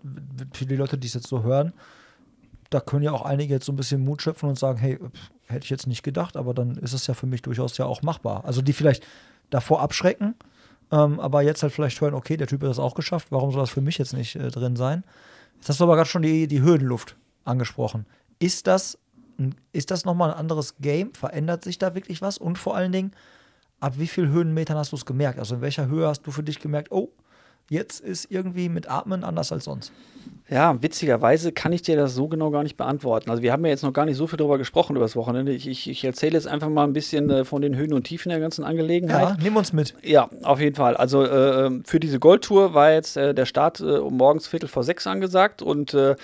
für 0.54 0.66
die 0.66 0.76
Leute, 0.76 0.98
die 0.98 1.08
es 1.08 1.14
jetzt 1.14 1.28
so 1.28 1.44
hören, 1.44 1.74
da 2.70 2.80
können 2.80 3.04
ja 3.04 3.12
auch 3.12 3.24
einige 3.24 3.54
jetzt 3.54 3.66
so 3.66 3.72
ein 3.72 3.76
bisschen 3.76 4.04
Mut 4.04 4.22
schöpfen 4.22 4.50
und 4.50 4.58
sagen, 4.58 4.80
hey, 4.80 4.98
hätte 5.48 5.64
ich 5.64 5.70
jetzt 5.70 5.88
nicht 5.88 6.04
gedacht, 6.04 6.36
aber 6.38 6.54
dann 6.54 6.78
ist 6.78 6.94
es 6.94 7.08
ja 7.08 7.14
für 7.14 7.28
mich 7.28 7.42
durchaus 7.42 7.78
ja 7.78 7.86
auch 7.86 8.02
machbar. 8.02 8.46
Also 8.46 8.62
die 8.62 8.74
vielleicht 8.74 9.06
davor 9.50 9.82
abschrecken, 9.82 10.36
ähm, 10.92 11.20
aber 11.20 11.42
jetzt 11.42 11.64
halt 11.64 11.74
vielleicht 11.74 12.02
hören, 12.02 12.14
okay, 12.14 12.38
der 12.38 12.48
Typ 12.48 12.62
hat 12.62 12.70
das 12.70 12.80
auch 12.80 12.96
geschafft, 12.96 13.28
warum 13.30 13.52
soll 13.52 13.62
das 13.62 13.70
für 13.70 13.82
mich 13.82 13.98
jetzt 13.98 14.14
nicht 14.14 14.36
äh, 14.36 14.50
drin 14.50 14.76
sein? 14.76 15.04
Jetzt 15.56 15.70
hast 15.70 15.80
du 15.80 15.84
aber 15.86 15.96
gerade 15.96 16.10
schon 16.10 16.24
die, 16.24 16.48
die 16.48 16.62
Höhenluft 16.62 17.16
angesprochen. 17.46 18.06
Ist 18.40 18.68
das, 18.68 18.98
ist 19.72 19.92
das 19.92 20.06
nochmal 20.06 20.32
ein 20.32 20.38
anderes 20.38 20.76
Game? 20.78 21.14
Verändert 21.14 21.64
sich 21.64 21.78
da 21.78 21.96
wirklich 21.96 22.22
was? 22.22 22.38
Und 22.38 22.58
vor 22.58 22.76
allen 22.76 22.92
Dingen, 22.92 23.12
ab 23.80 23.94
wie 23.98 24.08
vielen 24.08 24.32
Höhenmetern 24.32 24.78
hast 24.78 24.92
du 24.92 24.96
es 24.96 25.06
gemerkt? 25.06 25.40
Also 25.40 25.56
in 25.56 25.62
welcher 25.62 25.88
Höhe 25.88 26.08
hast 26.08 26.24
du 26.24 26.32
für 26.32 26.44
dich 26.44 26.60
gemerkt, 26.60 26.92
oh, 26.92 27.10
jetzt 27.70 28.00
ist 28.00 28.30
irgendwie 28.30 28.70
mit 28.70 28.90
Atmen 28.90 29.24
anders 29.24 29.52
als 29.52 29.66
sonst? 29.66 29.92
Ja, 30.50 30.82
witzigerweise 30.82 31.52
kann 31.52 31.72
ich 31.72 31.82
dir 31.82 31.96
das 31.96 32.14
so 32.14 32.28
genau 32.28 32.52
gar 32.52 32.64
nicht 32.64 32.78
beantworten. 32.78 33.30
Also 33.30 33.42
wir 33.42 33.52
haben 33.52 33.64
ja 33.66 33.72
jetzt 33.72 33.82
noch 33.82 33.94
gar 33.94 34.06
nicht 34.06 34.18
so 34.18 34.28
viel 34.28 34.38
darüber 34.38 34.58
gesprochen 34.58 34.96
über 34.96 35.06
das 35.06 35.16
Wochenende. 35.16 35.54
Ich, 35.54 35.68
ich, 35.68 35.90
ich 35.90 36.04
erzähle 36.04 36.34
jetzt 36.34 36.48
einfach 36.48 36.70
mal 36.70 36.84
ein 36.84 36.94
bisschen 36.94 37.30
äh, 37.30 37.46
von 37.46 37.62
den 37.62 37.76
Höhen 37.76 37.94
und 37.94 38.04
Tiefen 38.04 38.30
der 38.30 38.40
ganzen 38.40 38.64
Angelegenheit. 38.64 39.30
Ja, 39.30 39.38
nimm 39.42 39.56
uns 39.56 39.74
mit. 39.74 39.96
Ja, 40.04 40.30
auf 40.44 40.60
jeden 40.60 40.76
Fall. 40.76 40.96
Also 40.96 41.24
äh, 41.24 41.66
ähm, 41.66 41.84
für 41.86 42.00
diese 42.00 42.20
Goldtour 42.20 42.74
war 42.74 42.92
jetzt 42.92 43.18
äh, 43.18 43.34
der 43.34 43.46
Start 43.46 43.80
äh, 43.80 43.98
um 43.98 44.18
morgens 44.18 44.48
Viertel 44.48 44.68
vor 44.68 44.84
sechs 44.84 45.08
angesagt 45.08 45.62
und 45.62 45.94
äh, 45.94 46.16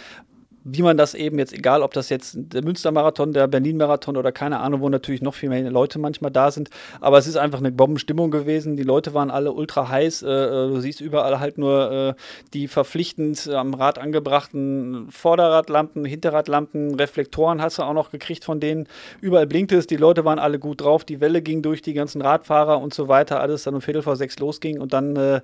wie 0.72 0.82
man 0.82 0.98
das 0.98 1.14
eben 1.14 1.40
jetzt, 1.40 1.54
egal 1.54 1.82
ob 1.82 1.94
das 1.94 2.10
jetzt 2.10 2.36
der 2.38 2.64
Münstermarathon, 2.64 3.34
der 3.34 3.48
Berlin-Marathon 3.48 4.18
oder 4.18 4.32
keine 4.32 4.60
Ahnung, 4.60 4.82
wo 4.82 4.90
natürlich 4.90 5.22
noch 5.22 5.34
viel 5.34 5.50
mehr 5.50 5.70
Leute 5.70 6.00
manchmal 6.00 6.32
da 6.32 6.52
sind, 6.52 6.70
aber 7.02 7.18
es 7.18 7.28
ist 7.28 7.38
einfach 7.38 7.60
eine 7.60 7.72
Bombenstimmung 7.72 8.32
gewesen. 8.32 8.76
Die 8.76 8.84
Leute 8.84 9.14
waren 9.14 9.32
alle 9.32 9.52
ultra 9.52 9.90
heiß. 9.90 10.24
Äh, 10.24 10.28
äh 10.28 10.50
du 10.70 10.80
siehst 10.80 11.02
überall 11.02 11.40
halt 11.40 11.58
nur 11.58 11.92
äh, 11.92 12.14
die 12.54 12.68
verpflichtend 12.68 13.48
am 13.50 13.74
Rad 13.74 14.00
angebrachten 14.00 15.08
Vorderradlampen, 15.10 16.06
Hinterradlampen, 16.06 16.96
Reflektoren 16.96 17.62
hast 17.62 17.80
du 17.80 17.84
auch 17.84 17.94
noch 17.94 18.12
gekriegt 18.12 18.44
von 18.44 18.60
denen. 18.60 18.88
Überall 19.22 19.48
blinkt 19.48 19.72
es, 19.72 19.88
die 19.88 19.98
Leute 19.98 20.26
waren 20.26 20.40
alle 20.40 20.60
gut 20.60 20.82
drauf, 20.82 21.04
die 21.04 21.22
Welle 21.22 21.42
ging 21.42 21.62
durch 21.62 21.82
die 21.82 21.94
ganzen 21.94 22.22
Radfahrer 22.22 22.80
und 22.80 22.94
so 22.94 23.08
weiter, 23.08 23.40
alles 23.40 23.64
dann 23.64 23.76
um 23.76 23.82
Viertel 23.82 24.02
vor 24.02 24.16
sechs 24.16 24.40
losging 24.40 24.80
und 24.80 24.94
dann 24.94 25.16
äh, 25.16 25.42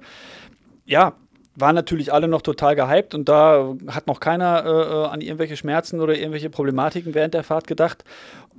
ja, 0.85 1.13
waren 1.55 1.75
natürlich 1.75 2.11
alle 2.11 2.27
noch 2.27 2.41
total 2.41 2.75
gehypt 2.75 3.15
und 3.15 3.29
da 3.29 3.75
hat 3.87 4.07
noch 4.07 4.19
keiner 4.19 4.65
äh, 4.65 4.69
äh, 4.69 5.05
an 5.07 5.21
irgendwelche 5.21 5.57
Schmerzen 5.57 6.01
oder 6.01 6.15
irgendwelche 6.15 6.49
Problematiken 6.49 7.13
während 7.15 7.33
der 7.33 7.43
Fahrt 7.43 7.67
gedacht. 7.67 8.03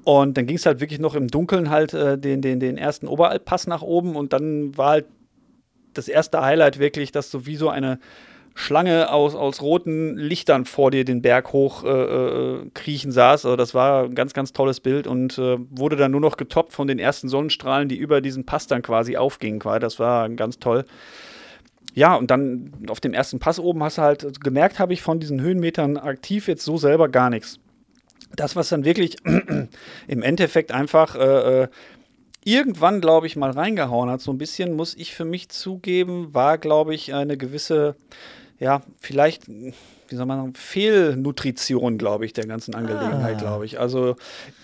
Und 0.05 0.37
dann 0.37 0.47
ging 0.47 0.57
es 0.57 0.67
halt 0.67 0.81
wirklich 0.81 1.01
noch 1.01 1.15
im 1.15 1.29
Dunkeln 1.29 1.71
halt 1.71 1.93
äh, 1.93 2.17
den, 2.17 2.41
den, 2.41 2.61
den 2.61 2.79
ersten 2.79 3.09
Oberalpass 3.09 3.67
nach 3.67 3.83
oben 3.83 4.17
und 4.17 4.33
dann 4.33 4.77
war 4.77 4.91
halt 4.91 5.07
das 5.95 6.09
erste 6.09 6.43
Highlight 6.43 6.79
wirklich, 6.79 7.13
dass 7.13 7.31
du 7.31 7.47
wie 7.47 7.57
so 7.57 7.69
eine 7.69 7.99
Schlange 8.55 9.13
aus, 9.13 9.35
aus 9.35 9.61
roten 9.61 10.17
Lichtern 10.17 10.65
vor 10.65 10.91
dir 10.91 11.05
den 11.05 11.21
Berg 11.21 11.53
hoch 11.53 11.85
äh, 11.85 11.89
äh, 11.89 12.71
kriechen 12.73 13.13
saß. 13.13 13.45
Also 13.45 13.57
das 13.57 13.75
war 13.75 14.05
ein 14.05 14.15
ganz, 14.15 14.33
ganz 14.33 14.55
tolles 14.55 14.81
Bild 14.81 15.07
und 15.07 15.37
äh, 15.37 15.59
wurde 15.71 15.97
dann 15.97 16.13
nur 16.13 16.23
noch 16.23 16.39
getoppt 16.39 16.73
von 16.73 16.89
den 16.89 16.99
ersten 16.99 17.29
Sonnenstrahlen, 17.29 17.91
die 17.91 17.97
über 17.97 18.23
diesen 18.23 18.47
Pass 18.47 18.67
dann 18.67 18.81
quasi 18.81 19.19
aufgingen. 19.19 19.61
Das 19.81 19.99
war 19.99 20.27
ganz 20.31 20.59
toll 20.59 20.87
ja, 21.97 22.15
und 22.15 22.31
dann 22.31 22.73
auf 22.89 23.01
dem 23.01 23.15
ersten 23.15 23.39
Pass 23.39 23.59
oben 23.59 23.83
hast 23.83 23.97
du 23.97 24.03
halt 24.03 24.41
gemerkt, 24.43 24.79
habe 24.79 24.93
ich 24.93 25.01
von 25.01 25.19
diesen 25.19 25.41
Höhenmetern 25.41 25.97
aktiv 25.97 26.47
jetzt 26.47 26.63
so 26.63 26.77
selber 26.77 27.09
gar 27.09 27.31
nichts. 27.31 27.59
Das, 28.37 28.55
was 28.55 28.69
dann 28.69 28.85
wirklich 28.85 29.17
im 30.07 30.23
Endeffekt 30.23 30.73
einfach 30.73 31.17
äh, 31.17 31.63
äh, 31.63 31.69
irgendwann, 32.45 33.01
glaube 33.01 33.27
ich, 33.27 33.37
mal 33.37 33.51
reingehauen 33.51 34.11
hat, 34.11 34.21
so 34.21 34.31
ein 34.31 34.37
bisschen, 34.37 34.75
muss 34.75 34.95
ich 34.95 35.15
für 35.15 35.25
mich 35.25 35.49
zugeben, 35.49 36.35
war, 36.35 36.59
glaube 36.59 36.95
ich, 36.95 37.15
eine 37.15 37.39
gewisse, 37.39 37.97
ja, 38.59 38.83
vielleicht 38.99 39.45
wie 39.49 40.15
soll 40.15 40.27
man 40.27 40.39
sagen, 40.39 40.55
Fehlnutrition, 40.55 41.99
glaube 41.99 42.27
ich, 42.27 42.35
der 42.35 42.47
ganzen 42.47 42.75
Angelegenheit, 42.75 43.37
ah. 43.37 43.41
glaube 43.41 43.65
ich. 43.65 43.81
Also 43.81 44.17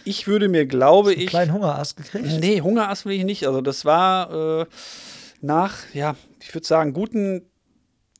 ich 0.04 0.26
würde 0.26 0.48
mir, 0.48 0.66
glaube 0.66 1.12
ich. 1.12 1.20
Einen 1.20 1.28
kleinen 1.28 1.52
Hungerast 1.54 1.96
gekriegt? 1.96 2.26
Nee, 2.40 2.60
Hungerast 2.60 3.06
will 3.06 3.16
ich 3.16 3.24
nicht. 3.24 3.46
Also 3.46 3.60
das 3.60 3.84
war 3.84 4.60
äh, 4.60 4.66
nach, 5.42 5.76
ja, 5.92 6.16
ich 6.40 6.54
würde 6.54 6.66
sagen, 6.66 6.92
guten, 6.92 7.42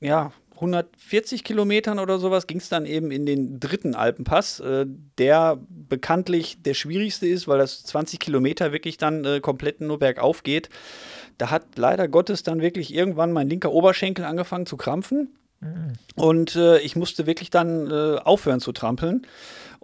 ja, 0.01 0.33
140 0.63 1.43
Kilometern 1.43 1.99
oder 1.99 2.19
sowas 2.19 2.47
ging 2.47 2.59
es 2.59 2.69
dann 2.69 2.87
eben 2.87 3.11
in 3.11 3.27
den 3.27 3.59
dritten 3.59 3.95
Alpenpass, 3.97 4.61
äh, 4.61 4.87
der 5.19 5.59
bekanntlich 5.69 6.63
der 6.63 6.75
schwierigste 6.75 7.27
ist, 7.27 7.49
weil 7.49 7.59
das 7.59 7.83
20 7.85 8.21
Kilometer 8.21 8.73
wirklich 8.73 8.97
dann 8.97 9.25
äh, 9.25 9.41
komplett 9.41 9.81
nur 9.81 9.99
bergauf 9.99 10.45
geht. 10.45 10.69
Da 11.39 11.51
hat 11.51 11.77
leider 11.77 12.07
Gottes 12.07 12.45
dann 12.45 12.61
wirklich 12.61 12.95
irgendwann 12.95 13.33
mein 13.33 13.49
linker 13.49 13.73
Oberschenkel 13.73 14.25
angefangen 14.25 14.67
zu 14.67 14.77
krampfen. 14.77 15.37
Mhm. 15.63 15.93
Und 16.15 16.57
äh, 16.57 16.79
ich 16.79 16.97
musste 16.97 17.27
wirklich 17.27 17.51
dann 17.51 17.91
äh, 17.91 18.19
aufhören 18.19 18.61
zu 18.61 18.73
trampeln. 18.73 19.27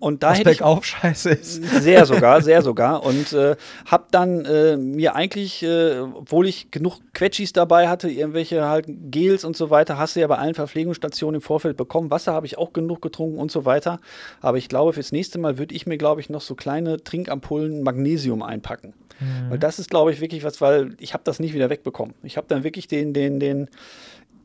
Und 0.01 0.23
da 0.23 0.31
Was 0.31 0.39
hätte 0.39 0.53
ich 0.53 0.85
scheiße 0.85 1.31
ist. 1.31 1.55
Sehr 1.83 2.07
sogar, 2.07 2.41
sehr 2.41 2.63
sogar. 2.63 3.05
Und 3.05 3.33
äh, 3.33 3.57
habe 3.85 4.05
dann 4.13 4.45
äh, 4.45 4.77
mir 4.77 5.17
eigentlich, 5.17 5.65
äh, 5.65 5.99
obwohl 5.99 6.47
ich 6.47 6.71
genug 6.71 7.01
Quetschis 7.15 7.53
dabei 7.53 7.89
hatte, 7.89 8.09
irgendwelche 8.09 8.65
halt 8.69 8.87
Gels 8.87 9.45
und 9.45 9.57
so 9.57 9.71
weiter, 9.71 9.99
hast 9.99 10.15
du 10.15 10.21
ja 10.21 10.29
bei 10.29 10.39
allen 10.39 10.55
Verpflegungsstationen 10.55 11.37
im 11.37 11.43
Vorfeld 11.43 11.77
bekommen. 11.77 12.13
Wasser 12.13 12.33
habe 12.33 12.47
ich 12.47 12.59
auch 12.59 12.73
genug 12.73 13.03
getrunken 13.03 13.39
und 13.39 13.51
so 13.51 13.65
weiter. 13.65 13.99
Aber 14.41 14.57
ich 14.57 14.69
glaube, 14.69 14.93
fürs 14.93 15.11
nächste 15.11 15.41
Mal 15.41 15.59
würde 15.59 15.75
ich 15.75 15.85
mir, 15.85 15.99
glaube 15.99 16.21
ich, 16.21 16.31
noch 16.31 16.43
so 16.43 16.55
kleine 16.55 17.03
Trinkampullen 17.03 17.83
Magnesium 17.83 18.45
einpacken. 18.45 18.95
Mhm. 19.19 19.51
Weil 19.51 19.59
das 19.59 19.81
ist, 19.81 19.91
glaube 19.91 20.13
ich, 20.13 20.21
wirklich 20.21 20.45
was, 20.45 20.61
weil 20.61 20.95
ich 21.01 21.13
habe 21.13 21.25
das 21.25 21.41
nicht 21.41 21.55
wieder 21.55 21.71
wegbekommen. 21.71 22.15
Ich 22.23 22.37
habe 22.37 22.47
dann 22.47 22.63
wirklich 22.63 22.87
den, 22.87 23.15
den, 23.15 23.41
den 23.41 23.69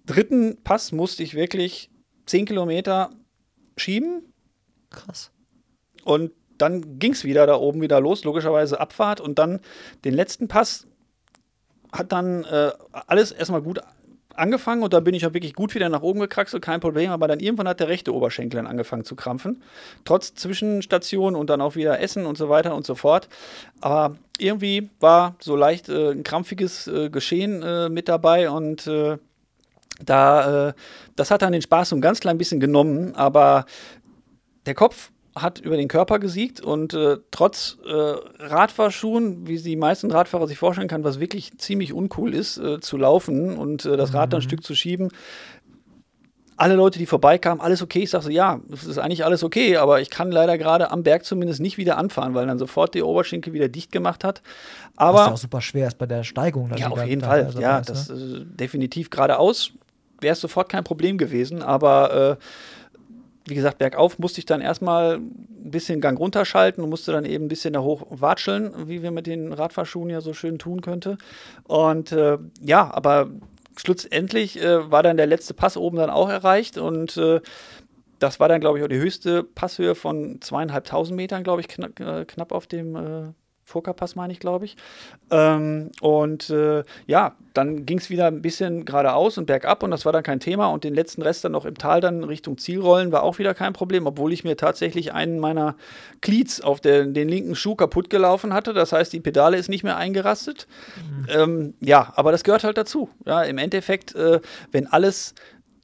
dritten 0.05 0.63
Pass 0.63 0.91
musste 0.91 1.23
ich 1.23 1.33
wirklich 1.33 1.89
10 2.25 2.45
Kilometer 2.45 3.11
schieben. 3.77 4.33
Krass. 4.89 5.31
Und 6.03 6.31
dann 6.57 6.99
ging 6.99 7.13
es 7.13 7.23
wieder 7.23 7.47
da 7.47 7.55
oben 7.55 7.81
wieder 7.81 7.99
los, 7.99 8.23
logischerweise 8.23 8.79
Abfahrt 8.79 9.19
und 9.19 9.39
dann 9.39 9.59
den 10.05 10.13
letzten 10.13 10.47
Pass 10.47 10.87
hat 11.91 12.11
dann 12.11 12.43
äh, 12.45 12.71
alles 13.07 13.31
erstmal 13.31 13.61
gut 13.61 13.79
angefangen 14.35 14.81
und 14.81 14.93
dann 14.93 15.03
bin 15.03 15.13
ich 15.13 15.21
ja 15.21 15.33
wirklich 15.33 15.53
gut 15.53 15.75
wieder 15.75 15.89
nach 15.89 16.01
oben 16.01 16.19
gekraxelt, 16.19 16.63
kein 16.63 16.79
Problem, 16.79 17.11
aber 17.11 17.27
dann 17.27 17.39
irgendwann 17.39 17.67
hat 17.67 17.79
der 17.79 17.87
rechte 17.87 18.13
Oberschenkel 18.13 18.57
dann 18.57 18.67
angefangen 18.67 19.03
zu 19.03 19.15
krampfen. 19.15 19.61
Trotz 20.05 20.33
Zwischenstation 20.33 21.35
und 21.35 21.49
dann 21.49 21.61
auch 21.61 21.75
wieder 21.75 21.99
Essen 21.99 22.25
und 22.25 22.37
so 22.37 22.49
weiter 22.49 22.75
und 22.75 22.85
so 22.85 22.95
fort. 22.95 23.29
Aber 23.81 24.15
irgendwie 24.39 24.89
war 24.99 25.35
so 25.39 25.55
leicht 25.55 25.89
äh, 25.89 26.11
ein 26.11 26.23
krampfiges 26.23 26.87
äh, 26.87 27.09
Geschehen 27.09 27.61
äh, 27.61 27.89
mit 27.89 28.09
dabei 28.09 28.49
und 28.49 28.87
äh, 28.87 29.17
da, 30.03 30.69
äh, 30.69 30.73
das 31.15 31.31
hat 31.31 31.41
dann 31.41 31.53
den 31.53 31.61
Spaß 31.61 31.89
so 31.89 31.95
ein 31.95 32.01
ganz 32.01 32.19
klein 32.19 32.37
bisschen 32.37 32.59
genommen, 32.59 33.15
aber 33.15 33.65
der 34.65 34.73
Kopf 34.73 35.11
hat 35.35 35.59
über 35.59 35.77
den 35.77 35.87
Körper 35.87 36.19
gesiegt 36.19 36.61
und 36.61 36.93
äh, 36.93 37.17
trotz 37.31 37.77
äh, 37.85 37.91
Radfahrschuhen, 37.91 39.47
wie 39.47 39.59
die 39.59 39.75
meisten 39.75 40.11
Radfahrer 40.11 40.47
sich 40.47 40.59
vorstellen 40.59 40.87
kann, 40.87 41.03
was 41.03 41.19
wirklich 41.19 41.57
ziemlich 41.57 41.91
uncool 41.91 42.35
ist, 42.35 42.57
äh, 42.57 42.79
zu 42.79 42.97
laufen 42.97 43.57
und 43.57 43.85
äh, 43.85 43.97
das 43.97 44.13
Rad 44.13 44.31
dann 44.31 44.41
ein 44.41 44.43
mhm. 44.43 44.47
Stück 44.47 44.63
zu 44.63 44.75
schieben, 44.75 45.09
alle 46.55 46.75
Leute, 46.75 46.99
die 46.99 47.05
vorbeikamen, 47.05 47.61
alles 47.61 47.81
okay. 47.81 48.03
Ich 48.03 48.11
sage 48.11 48.25
so, 48.25 48.29
ja, 48.29 48.61
es 48.71 48.83
ist 48.83 48.97
eigentlich 48.97 49.25
alles 49.25 49.43
okay, 49.43 49.77
aber 49.77 50.01
ich 50.01 50.09
kann 50.09 50.31
leider 50.31 50.57
gerade 50.57 50.91
am 50.91 51.03
Berg 51.03 51.25
zumindest 51.25 51.59
nicht 51.59 51.77
wieder 51.77 51.97
anfahren, 51.97 52.35
weil 52.35 52.45
dann 52.45 52.59
sofort 52.59 52.93
die 52.93 53.01
Oberschenkel 53.01 53.53
wieder 53.53 53.69
dicht 53.69 53.91
gemacht 53.91 54.23
hat. 54.23 54.41
Aber 54.95 55.19
Was 55.19 55.27
ja 55.27 55.33
auch 55.33 55.37
super 55.37 55.61
schwer 55.61 55.87
ist 55.87 55.97
bei 55.97 56.05
der 56.05 56.23
Steigung. 56.23 56.69
ja, 56.75 56.89
auf 56.89 57.05
jeden 57.05 57.21
Fall. 57.21 57.51
Ja, 57.59 57.79
ist, 57.79 57.89
das 57.89 58.09
ne? 58.09 58.15
äh, 58.15 58.45
definitiv 58.45 59.09
geradeaus 59.09 59.73
wäre 60.21 60.33
es 60.33 60.41
sofort 60.41 60.69
kein 60.69 60.83
Problem 60.83 61.17
gewesen, 61.17 61.61
aber 61.61 62.37
äh, 62.39 62.43
wie 63.45 63.55
gesagt, 63.55 63.77
bergauf 63.77 64.19
musste 64.19 64.39
ich 64.39 64.45
dann 64.45 64.61
erstmal 64.61 65.15
ein 65.15 65.71
bisschen 65.71 65.99
Gang 65.99 66.17
runterschalten 66.17 66.83
und 66.83 66.89
musste 66.89 67.11
dann 67.11 67.25
eben 67.25 67.45
ein 67.45 67.49
bisschen 67.49 67.73
da 67.73 67.81
hoch 67.81 68.05
watscheln, 68.09 68.87
wie 68.87 69.03
wir 69.03 69.11
mit 69.11 69.27
den 69.27 69.51
Radfahrschuhen 69.51 70.09
ja 70.09 70.21
so 70.21 70.33
schön 70.33 70.59
tun 70.59 70.81
könnte. 70.81 71.17
Und 71.63 72.11
äh, 72.11 72.37
ja, 72.61 72.89
aber 72.93 73.29
schlussendlich 73.75 74.61
äh, 74.61 74.89
war 74.91 75.03
dann 75.03 75.17
der 75.17 75.27
letzte 75.27 75.53
Pass 75.53 75.77
oben 75.77 75.97
dann 75.97 76.09
auch 76.09 76.29
erreicht 76.29 76.77
und 76.77 77.17
äh, 77.17 77.41
das 78.19 78.39
war 78.39 78.47
dann, 78.47 78.61
glaube 78.61 78.77
ich, 78.77 78.85
auch 78.85 78.89
die 78.89 78.99
höchste 78.99 79.43
Passhöhe 79.43 79.95
von 79.95 80.39
zweieinhalbtausend 80.39 81.17
Metern, 81.17 81.43
glaube 81.43 81.59
ich, 81.59 81.67
knapp, 81.67 81.99
äh, 81.99 82.23
knapp 82.23 82.53
auf 82.53 82.67
dem 82.67 82.95
äh, 82.95 83.33
Furka-Pass, 83.63 84.15
meine 84.15 84.33
ich, 84.33 84.39
glaube 84.39 84.65
ich. 84.65 84.75
Ähm, 85.31 85.91
und 86.01 86.49
äh, 86.49 86.83
ja, 87.07 87.35
dann 87.53 87.85
ging 87.85 87.97
es 87.97 88.09
wieder 88.09 88.27
ein 88.27 88.41
bisschen 88.41 88.85
geradeaus 88.85 89.37
und 89.37 89.45
bergab 89.45 89.83
und 89.83 89.91
das 89.91 90.05
war 90.05 90.11
dann 90.11 90.23
kein 90.23 90.39
Thema. 90.39 90.67
Und 90.67 90.83
den 90.83 90.93
letzten 90.93 91.21
Rest 91.21 91.43
dann 91.45 91.53
noch 91.53 91.65
im 91.65 91.77
Tal 91.77 92.01
dann 92.01 92.23
Richtung 92.23 92.57
Ziel 92.57 92.81
rollen 92.81 93.11
war 93.11 93.23
auch 93.23 93.39
wieder 93.39 93.53
kein 93.53 93.73
Problem, 93.73 94.05
obwohl 94.05 94.33
ich 94.33 94.43
mir 94.43 94.57
tatsächlich 94.57 95.13
einen 95.13 95.39
meiner 95.39 95.75
Cleats 96.21 96.61
auf 96.61 96.81
der, 96.81 97.05
den 97.05 97.29
linken 97.29 97.55
Schuh 97.55 97.75
kaputt 97.75 98.09
gelaufen 98.09 98.53
hatte. 98.53 98.73
Das 98.73 98.91
heißt, 98.91 99.13
die 99.13 99.19
Pedale 99.19 99.57
ist 99.57 99.69
nicht 99.69 99.83
mehr 99.83 99.97
eingerastet. 99.97 100.67
Mhm. 100.97 101.27
Ähm, 101.29 101.73
ja, 101.79 102.11
aber 102.15 102.31
das 102.31 102.43
gehört 102.43 102.63
halt 102.63 102.77
dazu. 102.77 103.09
Ja, 103.25 103.43
im 103.43 103.57
Endeffekt, 103.57 104.15
äh, 104.15 104.41
wenn 104.71 104.87
alles 104.87 105.35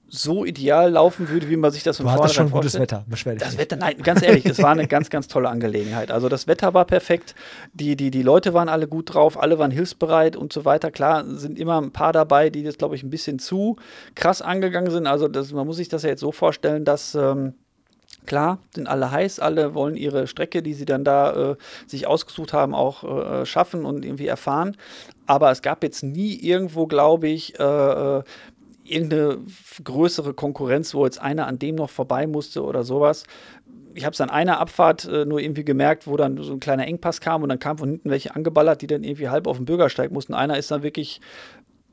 so 0.09 0.45
ideal 0.45 0.91
laufen 0.91 1.29
würde, 1.29 1.49
wie 1.49 1.55
man 1.55 1.71
sich 1.71 1.83
das 1.83 1.97
von 1.97 2.05
vornherein 2.05 2.27
vorstellt. 2.27 2.49
Schon 2.49 2.59
gutes 2.59 2.79
Wetter, 2.79 3.05
beschwer 3.07 3.35
Das 3.35 3.49
nicht. 3.49 3.59
Wetter, 3.59 3.75
nein, 3.75 3.97
ganz 4.01 4.21
ehrlich, 4.21 4.45
es 4.45 4.61
war 4.61 4.71
eine 4.71 4.87
ganz, 4.87 5.09
ganz 5.09 5.27
tolle 5.27 5.49
Angelegenheit. 5.49 6.11
Also 6.11 6.29
das 6.29 6.47
Wetter 6.47 6.73
war 6.73 6.85
perfekt, 6.85 7.35
die, 7.73 7.95
die, 7.95 8.11
die 8.11 8.23
Leute 8.23 8.53
waren 8.53 8.69
alle 8.69 8.87
gut 8.87 9.13
drauf, 9.13 9.41
alle 9.41 9.59
waren 9.59 9.71
hilfsbereit 9.71 10.35
und 10.35 10.51
so 10.51 10.65
weiter. 10.65 10.91
Klar, 10.91 11.25
sind 11.25 11.59
immer 11.59 11.81
ein 11.81 11.91
paar 11.91 12.13
dabei, 12.13 12.49
die 12.49 12.63
das, 12.63 12.77
glaube 12.77 12.95
ich, 12.95 13.03
ein 13.03 13.09
bisschen 13.09 13.39
zu 13.39 13.77
krass 14.15 14.41
angegangen 14.41 14.91
sind. 14.91 15.07
Also 15.07 15.27
das, 15.27 15.51
man 15.51 15.65
muss 15.65 15.77
sich 15.77 15.89
das 15.89 16.03
ja 16.03 16.09
jetzt 16.09 16.21
so 16.21 16.31
vorstellen, 16.31 16.85
dass... 16.85 17.15
Ähm, 17.15 17.53
Klar, 18.25 18.59
sind 18.75 18.87
alle 18.87 19.11
heiß, 19.11 19.39
alle 19.39 19.73
wollen 19.73 19.95
ihre 19.95 20.27
Strecke, 20.27 20.61
die 20.61 20.73
sie 20.73 20.85
dann 20.85 21.03
da 21.03 21.51
äh, 21.51 21.55
sich 21.87 22.05
ausgesucht 22.05 22.53
haben, 22.53 22.75
auch 22.75 23.03
äh, 23.03 23.45
schaffen 23.45 23.85
und 23.85 24.05
irgendwie 24.05 24.27
erfahren. 24.27 24.77
Aber 25.25 25.51
es 25.51 25.61
gab 25.61 25.83
jetzt 25.83 26.03
nie 26.03 26.35
irgendwo, 26.35 26.85
glaube 26.85 27.27
ich, 27.27 27.59
äh, 27.59 27.63
äh 27.63 28.23
irgendeine 28.91 29.39
größere 29.83 30.33
Konkurrenz, 30.33 30.93
wo 30.93 31.05
jetzt 31.05 31.21
einer 31.21 31.47
an 31.47 31.59
dem 31.59 31.75
noch 31.75 31.89
vorbei 31.89 32.27
musste 32.27 32.63
oder 32.63 32.83
sowas. 32.83 33.25
Ich 33.93 34.05
habe 34.05 34.13
es 34.13 34.21
an 34.21 34.29
einer 34.29 34.59
Abfahrt 34.59 35.05
äh, 35.05 35.25
nur 35.25 35.39
irgendwie 35.39 35.65
gemerkt, 35.65 36.07
wo 36.07 36.15
dann 36.15 36.37
so 36.37 36.53
ein 36.53 36.59
kleiner 36.59 36.87
Engpass 36.87 37.21
kam 37.21 37.43
und 37.43 37.49
dann 37.49 37.59
kam 37.59 37.77
von 37.77 37.89
hinten 37.89 38.09
welche 38.09 38.35
angeballert, 38.35 38.81
die 38.81 38.87
dann 38.87 39.03
irgendwie 39.03 39.29
halb 39.29 39.47
auf 39.47 39.57
den 39.57 39.65
Bürgersteig 39.65 40.11
mussten. 40.11 40.33
Einer 40.33 40.57
ist 40.57 40.71
dann 40.71 40.83
wirklich 40.83 41.21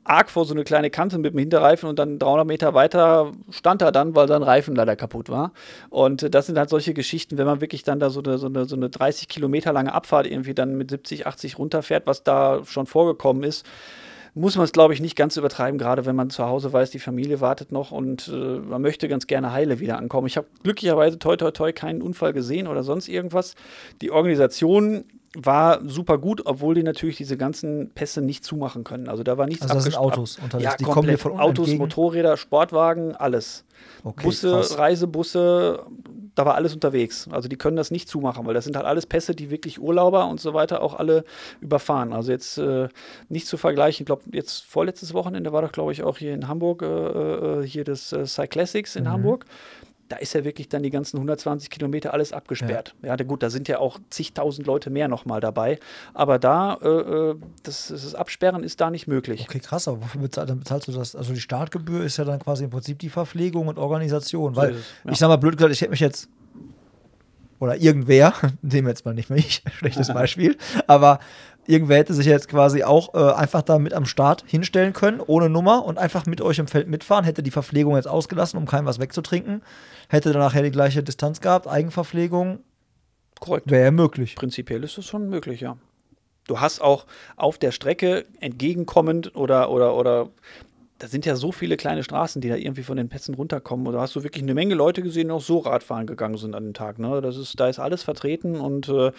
arg 0.07 0.29
vor 0.29 0.45
so 0.45 0.53
eine 0.53 0.63
kleine 0.63 0.89
Kante 0.89 1.17
mit 1.17 1.33
dem 1.33 1.39
Hinterreifen 1.39 1.89
und 1.89 1.99
dann 1.99 2.17
300 2.17 2.47
Meter 2.47 2.73
weiter 2.73 3.33
stand 3.49 3.81
er 3.81 3.91
dann, 3.91 4.15
weil 4.15 4.27
sein 4.27 4.43
Reifen 4.43 4.75
leider 4.75 4.95
kaputt 4.95 5.29
war. 5.29 5.51
Und 5.89 6.23
äh, 6.23 6.29
das 6.29 6.47
sind 6.47 6.57
halt 6.57 6.69
solche 6.69 6.93
Geschichten, 6.93 7.37
wenn 7.37 7.45
man 7.45 7.61
wirklich 7.61 7.83
dann 7.83 7.99
da 7.99 8.09
so 8.09 8.21
eine, 8.21 8.37
so 8.37 8.47
eine, 8.47 8.65
so 8.65 8.75
eine 8.75 8.89
30 8.89 9.27
Kilometer 9.27 9.73
lange 9.73 9.93
Abfahrt 9.93 10.27
irgendwie 10.27 10.53
dann 10.53 10.75
mit 10.75 10.89
70, 10.89 11.27
80 11.27 11.59
runterfährt, 11.59 12.07
was 12.07 12.23
da 12.23 12.61
schon 12.65 12.85
vorgekommen 12.85 13.43
ist 13.43 13.65
muss 14.37 14.55
man 14.55 14.65
es, 14.65 14.71
glaube 14.71 14.93
ich, 14.93 15.01
nicht 15.01 15.15
ganz 15.15 15.35
übertreiben, 15.37 15.77
gerade 15.77 16.05
wenn 16.05 16.15
man 16.15 16.29
zu 16.29 16.45
Hause 16.45 16.71
weiß, 16.71 16.91
die 16.91 16.99
Familie 16.99 17.41
wartet 17.41 17.71
noch 17.71 17.91
und 17.91 18.27
äh, 18.27 18.31
man 18.59 18.81
möchte 18.81 19.07
ganz 19.07 19.27
gerne 19.27 19.51
heile 19.51 19.79
wieder 19.79 19.97
ankommen. 19.97 20.27
Ich 20.27 20.37
habe 20.37 20.47
glücklicherweise 20.63 21.19
toi 21.19 21.35
toi 21.35 21.51
toi 21.51 21.71
keinen 21.73 22.01
Unfall 22.01 22.33
gesehen 22.33 22.67
oder 22.67 22.83
sonst 22.83 23.07
irgendwas. 23.07 23.55
Die 24.01 24.11
Organisation 24.11 25.03
war 25.35 25.81
super 25.87 26.17
gut, 26.17 26.43
obwohl 26.45 26.75
die 26.75 26.83
natürlich 26.83 27.17
diese 27.17 27.37
ganzen 27.37 27.91
Pässe 27.93 28.21
nicht 28.21 28.43
zumachen 28.43 28.83
können. 28.83 29.07
Also 29.07 29.23
da 29.23 29.37
war 29.37 29.45
nichts 29.45 29.63
Also 29.63 29.75
das 29.75 29.83
sind 29.83 29.97
Autos 29.97 30.39
unterwegs, 30.41 30.63
ja, 30.63 30.75
die 30.77 30.83
komplett. 30.83 30.93
kommen 30.93 31.09
hier 31.09 31.17
von 31.17 31.39
Autos, 31.39 31.67
entgegen. 31.67 31.77
Motorräder, 31.83 32.37
Sportwagen, 32.37 33.15
alles. 33.15 33.65
Okay, 34.03 34.23
Busse, 34.23 34.51
krass. 34.51 34.77
Reisebusse, 34.77 35.83
da 36.37 36.45
war 36.45 36.53
alles 36.53 36.75
unterwegs. 36.75 37.27
Also 37.31 37.49
die 37.49 37.55
können 37.55 37.77
das 37.77 37.89
nicht 37.89 38.07
zumachen, 38.07 38.45
weil 38.45 38.53
das 38.53 38.63
sind 38.63 38.75
halt 38.75 38.85
alles 38.85 39.07
Pässe, 39.07 39.33
die 39.33 39.49
wirklich 39.49 39.81
Urlauber 39.81 40.27
und 40.27 40.39
so 40.39 40.53
weiter 40.53 40.83
auch 40.83 40.93
alle 40.93 41.23
überfahren. 41.61 42.13
Also 42.13 42.31
jetzt 42.31 42.59
äh, 42.59 42.89
nicht 43.27 43.47
zu 43.47 43.57
vergleichen. 43.57 44.03
Ich 44.03 44.05
glaube, 44.05 44.21
jetzt 44.31 44.63
vorletztes 44.63 45.15
Wochenende 45.15 45.51
war 45.51 45.63
doch, 45.63 45.71
glaube 45.71 45.91
ich, 45.93 46.03
auch 46.03 46.19
hier 46.19 46.35
in 46.35 46.47
Hamburg, 46.47 46.83
äh, 46.83 46.85
äh 46.85 47.65
hier 47.65 47.83
das 47.83 48.13
äh, 48.13 48.27
Cyclassics 48.27 48.95
in 48.95 49.05
mhm. 49.05 49.09
Hamburg 49.09 49.45
da 50.09 50.17
ist 50.17 50.33
ja 50.33 50.43
wirklich 50.43 50.69
dann 50.69 50.83
die 50.83 50.89
ganzen 50.89 51.17
120 51.17 51.69
Kilometer 51.69 52.13
alles 52.13 52.33
abgesperrt. 52.33 52.95
Ja, 53.01 53.15
ja 53.15 53.23
gut, 53.23 53.43
da 53.43 53.49
sind 53.49 53.67
ja 53.67 53.79
auch 53.79 53.99
zigtausend 54.09 54.67
Leute 54.67 54.89
mehr 54.89 55.07
nochmal 55.07 55.41
dabei. 55.41 55.79
Aber 56.13 56.39
da, 56.39 56.75
äh, 56.81 56.87
äh, 56.87 57.35
das, 57.63 57.87
das, 57.87 58.15
Absperren 58.15 58.63
ist 58.63 58.79
da 58.79 58.89
nicht 58.89 59.07
möglich. 59.07 59.41
Okay, 59.41 59.59
krass, 59.59 59.87
aber 59.87 60.01
wofür 60.01 60.21
bezahlst 60.21 60.87
du 60.87 60.91
das? 60.91 61.15
Also 61.15 61.33
die 61.33 61.41
Startgebühr 61.41 62.03
ist 62.03 62.17
ja 62.17 62.25
dann 62.25 62.39
quasi 62.39 62.63
im 62.63 62.69
Prinzip 62.69 62.99
die 62.99 63.09
Verpflegung 63.09 63.67
und 63.67 63.77
Organisation. 63.77 64.55
Weil, 64.55 64.71
es, 64.71 64.85
ja. 65.03 65.11
ich 65.11 65.17
sag 65.17 65.27
mal 65.27 65.37
blöd 65.37 65.57
gesagt, 65.57 65.73
ich 65.73 65.81
hätte 65.81 65.91
mich 65.91 65.99
jetzt 65.99 66.29
oder 67.59 67.75
irgendwer, 67.77 68.33
nehmen 68.61 68.87
wir 68.87 68.91
jetzt 68.91 69.05
mal 69.05 69.13
nicht 69.13 69.29
mehr 69.29 69.39
ich, 69.39 69.63
schlechtes 69.77 70.07
Beispiel, 70.13 70.57
aber 70.85 71.19
irgendwer 71.67 71.97
hätte 71.97 72.13
sich 72.13 72.25
jetzt 72.25 72.47
quasi 72.47 72.83
auch 72.83 73.13
äh, 73.13 73.33
einfach 73.33 73.61
da 73.61 73.77
mit 73.77 73.93
am 73.93 74.05
Start 74.05 74.43
hinstellen 74.47 74.93
können, 74.93 75.19
ohne 75.19 75.49
Nummer 75.49 75.85
und 75.85 75.97
einfach 75.97 76.25
mit 76.25 76.41
euch 76.41 76.59
im 76.59 76.67
Feld 76.67 76.87
mitfahren, 76.87 77.25
hätte 77.25 77.43
die 77.43 77.51
Verpflegung 77.51 77.95
jetzt 77.95 78.07
ausgelassen, 78.07 78.57
um 78.57 78.65
keinem 78.65 78.85
was 78.85 78.99
wegzutrinken, 78.99 79.61
hätte 80.09 80.31
dann 80.31 80.41
nachher 80.41 80.63
die 80.63 80.71
gleiche 80.71 81.03
Distanz 81.03 81.41
gehabt, 81.41 81.67
Eigenverpflegung. 81.67 82.59
Korrekt. 83.39 83.69
Wäre 83.69 83.85
ja 83.85 83.91
möglich. 83.91 84.35
Prinzipiell 84.35 84.83
ist 84.83 84.97
das 84.97 85.05
schon 85.05 85.29
möglich, 85.29 85.61
ja. 85.61 85.77
Du 86.47 86.61
hast 86.61 86.79
auch 86.79 87.05
auf 87.35 87.57
der 87.57 87.71
Strecke 87.71 88.25
entgegenkommend 88.39 89.35
oder, 89.35 89.69
oder, 89.69 89.95
oder 89.95 90.29
da 90.99 91.07
sind 91.07 91.25
ja 91.25 91.35
so 91.35 91.51
viele 91.51 91.77
kleine 91.77 92.03
Straßen, 92.03 92.41
die 92.41 92.49
da 92.49 92.55
irgendwie 92.55 92.83
von 92.83 92.97
den 92.97 93.07
Pätzen 93.07 93.35
runterkommen. 93.35 93.85
Und 93.85 93.93
da 93.93 94.01
hast 94.01 94.15
du 94.15 94.23
wirklich 94.23 94.43
eine 94.43 94.53
Menge 94.53 94.73
Leute 94.73 95.03
gesehen, 95.03 95.27
die 95.27 95.33
auch 95.33 95.41
so 95.41 95.59
Radfahren 95.59 96.07
gegangen 96.07 96.37
sind 96.37 96.55
an 96.55 96.63
dem 96.63 96.73
Tag. 96.73 96.97
Ne? 96.97 97.21
Das 97.21 97.37
ist, 97.37 97.59
da 97.59 97.67
ist 97.67 97.79
alles 97.79 98.03
vertreten 98.03 98.59
und 98.59 98.89
äh, 98.89 99.11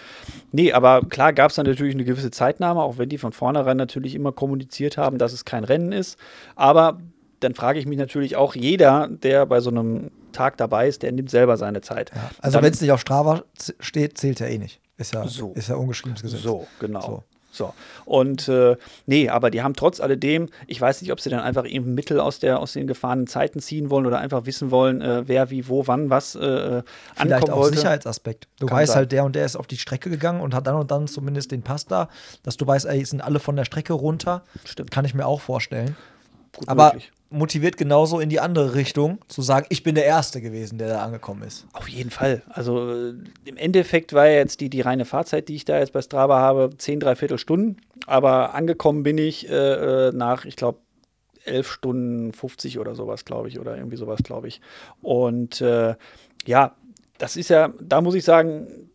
nee, 0.50 0.72
aber 0.72 1.02
klar 1.08 1.32
gab 1.32 1.50
es 1.50 1.56
dann 1.56 1.66
natürlich 1.66 1.94
eine 1.94 2.04
gewisse 2.04 2.30
Zeitnahme, 2.30 2.82
auch 2.82 2.98
wenn 2.98 3.08
die 3.08 3.18
von 3.18 3.32
vornherein 3.32 3.76
natürlich 3.76 4.14
immer 4.14 4.32
kommuniziert 4.32 4.96
haben, 4.96 5.18
dass 5.18 5.32
es 5.32 5.44
kein 5.44 5.64
Rennen 5.64 5.92
ist. 5.92 6.18
Aber 6.56 6.98
dann 7.40 7.54
frage 7.54 7.78
ich 7.78 7.86
mich 7.86 7.98
natürlich 7.98 8.34
auch, 8.34 8.56
jeder, 8.56 9.08
der 9.08 9.46
bei 9.46 9.60
so 9.60 9.70
einem 9.70 10.10
Tag 10.32 10.56
dabei 10.56 10.88
ist, 10.88 11.02
der 11.02 11.12
nimmt 11.12 11.30
selber 11.30 11.56
seine 11.56 11.80
Zeit. 11.80 12.10
Ja, 12.14 12.30
also 12.40 12.60
wenn 12.60 12.72
es 12.72 12.80
nicht 12.80 12.90
auf 12.90 13.00
Strava 13.00 13.44
steht, 13.78 14.18
zählt 14.18 14.40
er 14.40 14.50
eh 14.50 14.58
nicht. 14.58 14.80
Ist 14.96 15.14
ja, 15.14 15.26
so. 15.28 15.52
ist 15.52 15.68
ja 15.68 15.76
ungeschriebenes 15.76 16.22
Gesetz. 16.22 16.42
So, 16.42 16.66
genau. 16.80 17.00
So. 17.00 17.22
So. 17.50 17.74
Und 18.04 18.48
äh, 18.48 18.76
nee, 19.06 19.28
aber 19.28 19.50
die 19.50 19.62
haben 19.62 19.74
trotz 19.74 20.00
alledem, 20.00 20.48
ich 20.66 20.80
weiß 20.80 21.02
nicht, 21.02 21.12
ob 21.12 21.20
sie 21.20 21.30
dann 21.30 21.40
einfach 21.40 21.66
eben 21.66 21.94
Mittel 21.94 22.20
aus, 22.20 22.38
der, 22.38 22.61
aus 22.61 22.72
den 22.74 22.87
gefahrenen 22.87 23.26
Zeiten 23.26 23.61
ziehen 23.61 23.90
wollen 23.90 24.06
oder 24.06 24.18
einfach 24.18 24.46
wissen 24.46 24.70
wollen, 24.70 25.00
äh, 25.00 25.26
wer 25.26 25.50
wie, 25.50 25.68
wo, 25.68 25.87
wann, 25.87 26.11
was 26.11 26.34
äh, 26.34 26.44
äh 26.44 26.82
Vielleicht 27.16 27.50
auch 27.50 27.56
wollte. 27.56 27.78
Sicherheitsaspekt. 27.78 28.48
Du 28.61 28.66
Kann 28.66 28.78
weißt 28.78 28.92
sein. 28.92 28.96
halt, 28.98 29.12
der 29.12 29.24
und 29.24 29.34
der 29.34 29.44
ist 29.44 29.56
auf 29.56 29.66
die 29.66 29.78
Strecke 29.78 30.11
gegangen 30.11 30.40
und 30.40 30.54
hat 30.54 30.66
dann 30.66 30.76
und 30.76 30.90
dann 30.90 31.08
zumindest 31.08 31.50
den 31.52 31.62
Pass 31.62 31.87
da, 31.87 32.08
dass 32.42 32.56
du 32.56 32.66
weißt, 32.66 32.87
ey, 32.87 33.04
sind 33.04 33.22
alle 33.22 33.40
von 33.40 33.56
der 33.56 33.64
Strecke 33.64 33.94
runter. 33.94 34.42
Stimmt. 34.64 34.90
Kann 34.90 35.04
ich 35.04 35.14
mir 35.14 35.26
auch 35.26 35.40
vorstellen. 35.40 35.96
Gut 36.54 36.68
aber 36.68 36.92
möglich 36.92 37.12
motiviert 37.30 37.76
genauso 37.76 38.20
in 38.20 38.28
die 38.28 38.40
andere 38.40 38.74
Richtung, 38.74 39.18
zu 39.28 39.42
sagen, 39.42 39.66
ich 39.68 39.82
bin 39.82 39.94
der 39.94 40.06
Erste 40.06 40.40
gewesen, 40.40 40.78
der 40.78 40.88
da 40.88 41.02
angekommen 41.02 41.42
ist. 41.42 41.66
Auf 41.72 41.88
jeden 41.88 42.10
Fall. 42.10 42.42
Also 42.48 42.90
äh, 42.90 43.14
im 43.44 43.56
Endeffekt 43.56 44.12
war 44.12 44.26
ja 44.26 44.36
jetzt 44.36 44.60
die, 44.60 44.70
die 44.70 44.80
reine 44.80 45.04
Fahrzeit, 45.04 45.48
die 45.48 45.54
ich 45.54 45.64
da 45.64 45.78
jetzt 45.78 45.92
bei 45.92 46.00
Strava 46.00 46.38
habe, 46.38 46.70
10, 46.76 47.00
dreiviertel 47.00 47.38
Stunden. 47.38 47.76
Aber 48.06 48.54
angekommen 48.54 49.02
bin 49.02 49.18
ich 49.18 49.48
äh, 49.48 50.08
äh 50.08 50.12
nach, 50.12 50.44
ich 50.44 50.56
glaube, 50.56 50.78
11 51.44 51.70
Stunden 51.70 52.32
50 52.32 52.78
oder 52.78 52.94
sowas, 52.94 53.24
glaube 53.24 53.48
ich, 53.48 53.58
oder 53.58 53.76
irgendwie 53.76 53.96
sowas, 53.96 54.22
glaube 54.22 54.48
ich. 54.48 54.60
Und 55.02 55.60
äh, 55.60 55.94
ja, 56.46 56.74
das 57.18 57.36
ist 57.36 57.50
ja, 57.50 57.72
da 57.80 58.00
muss 58.00 58.14
ich 58.14 58.24
sagen, 58.24 58.88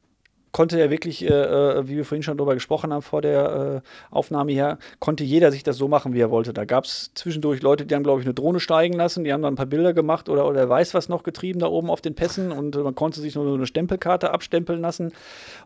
konnte 0.54 0.80
ja 0.80 0.90
wirklich, 0.90 1.26
äh, 1.26 1.28
äh, 1.28 1.88
wie 1.88 1.98
wir 1.98 2.06
vorhin 2.06 2.24
schon 2.24 2.38
darüber 2.38 2.54
gesprochen 2.54 2.94
haben 2.94 3.02
vor 3.02 3.22
der 3.22 3.82
äh, 3.84 4.16
Aufnahme 4.16 4.54
hier, 4.54 4.78
konnte 5.00 5.26
jeder 5.26 5.52
sich 5.52 5.64
das 5.64 5.78
so 5.78 5.90
machen, 5.90 6.14
wie 6.14 6.22
er 6.22 6.32
wollte. 6.32 6.54
Da 6.54 6.64
gab 6.64 6.86
es 6.86 7.12
zwischendurch 7.16 7.62
Leute, 7.62 7.86
die 7.86 7.94
haben, 7.94 8.04
glaube 8.04 8.22
ich, 8.22 8.26
eine 8.26 8.36
Drohne 8.36 8.62
steigen 8.62 8.94
lassen, 8.94 9.26
die 9.26 9.34
haben 9.34 9.42
dann 9.42 9.54
ein 9.54 9.58
paar 9.58 9.66
Bilder 9.66 9.94
gemacht 9.94 10.30
oder, 10.30 10.48
oder 10.48 10.70
weiß 10.70 10.94
was 10.94 11.10
noch 11.10 11.24
getrieben 11.24 11.60
da 11.60 11.68
oben 11.68 11.90
auf 11.90 12.00
den 12.00 12.16
Pässen 12.16 12.52
und 12.52 12.82
man 12.82 12.96
konnte 12.96 13.20
sich 13.20 13.36
nur 13.36 13.46
so 13.46 13.54
eine 13.56 13.66
Stempelkarte 13.66 14.32
abstempeln 14.32 14.80
lassen. 14.80 15.12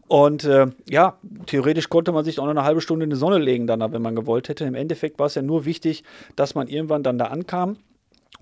Und 0.08 0.46
äh, 0.46 0.68
ja, 0.90 1.18
theoretisch 1.46 1.90
konnte 1.90 2.14
man 2.14 2.24
sich 2.24 2.40
auch 2.40 2.46
noch 2.46 2.52
eine 2.52 2.64
halbe 2.64 2.82
Stunde 2.82 3.04
in 3.04 3.10
die 3.10 3.18
Sonne 3.18 3.38
legen 3.38 3.68
dann, 3.68 3.80
wenn 3.92 4.02
man 4.02 4.16
gewollt 4.16 4.48
hätte. 4.48 4.64
Im 4.64 4.76
Endeffekt 4.76 5.20
war 5.20 5.28
es 5.28 5.36
ja 5.36 5.42
nur 5.42 5.66
wichtig, 5.66 6.04
dass 6.38 6.56
man 6.56 6.68
irgendwann 6.70 7.04
dann 7.04 7.18
da 7.18 7.26
ankam 7.26 7.78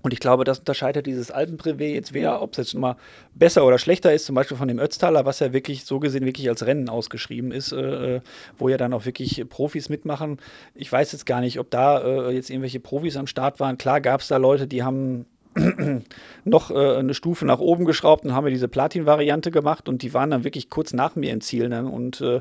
und 0.02 0.12
ich 0.12 0.20
glaube, 0.20 0.44
das 0.44 0.60
unterscheidet 0.60 1.06
dieses 1.06 1.32
Alpenprivé 1.32 1.92
jetzt 1.94 2.12
weder, 2.12 2.42
ob 2.42 2.52
es 2.52 2.58
jetzt 2.58 2.74
mal 2.74 2.96
besser 3.34 3.66
oder 3.66 3.78
schlechter 3.78 4.12
ist, 4.12 4.26
zum 4.26 4.34
Beispiel 4.34 4.56
von 4.56 4.68
dem 4.68 4.78
Ötztaler, 4.78 5.24
was 5.24 5.40
ja 5.40 5.52
wirklich 5.52 5.84
so 5.84 5.98
gesehen 5.98 6.24
wirklich 6.24 6.48
als 6.48 6.64
Rennen 6.64 6.88
ausgeschrieben 6.88 7.50
ist, 7.50 7.72
äh, 7.72 8.16
äh, 8.16 8.20
wo 8.58 8.68
ja 8.68 8.76
dann 8.76 8.92
auch 8.92 9.04
wirklich 9.04 9.44
Profis 9.48 9.88
mitmachen. 9.88 10.38
Ich 10.74 10.90
weiß 10.92 11.12
jetzt 11.12 11.26
gar 11.26 11.40
nicht, 11.40 11.58
ob 11.58 11.70
da 11.70 12.28
äh, 12.28 12.30
jetzt 12.32 12.50
irgendwelche 12.50 12.80
Profis 12.80 13.16
am 13.16 13.26
Start 13.26 13.58
waren. 13.58 13.78
Klar 13.78 14.00
gab 14.00 14.20
es 14.20 14.28
da 14.28 14.36
Leute, 14.36 14.66
die 14.66 14.82
haben 14.82 15.26
noch 16.44 16.70
äh, 16.70 16.96
eine 16.96 17.14
Stufe 17.14 17.46
nach 17.46 17.58
oben 17.58 17.84
geschraubt 17.84 18.24
und 18.24 18.34
haben 18.34 18.44
wir 18.44 18.52
diese 18.52 18.68
Platin-Variante 18.68 19.50
gemacht 19.50 19.88
und 19.88 20.02
die 20.02 20.12
waren 20.14 20.30
dann 20.30 20.44
wirklich 20.44 20.70
kurz 20.70 20.92
nach 20.92 21.16
mir 21.16 21.32
im 21.32 21.40
Ziel. 21.40 21.68
Ne? 21.68 21.84
Und 21.84 22.20
äh, 22.20 22.40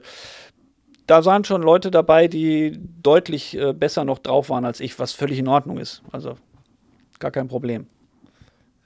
da 1.08 1.24
waren 1.26 1.44
schon 1.44 1.62
Leute 1.62 1.92
dabei, 1.92 2.28
die 2.28 2.78
deutlich 3.02 3.58
äh, 3.58 3.74
besser 3.74 4.06
noch 4.06 4.20
drauf 4.20 4.50
waren 4.50 4.66
als 4.66 4.80
ich, 4.80 5.00
was 5.00 5.14
völlig 5.14 5.40
in 5.40 5.48
Ordnung 5.48 5.78
ist. 5.78 6.02
Also 6.12 6.36
gar 7.20 7.32
kein 7.32 7.48
Problem. 7.48 7.88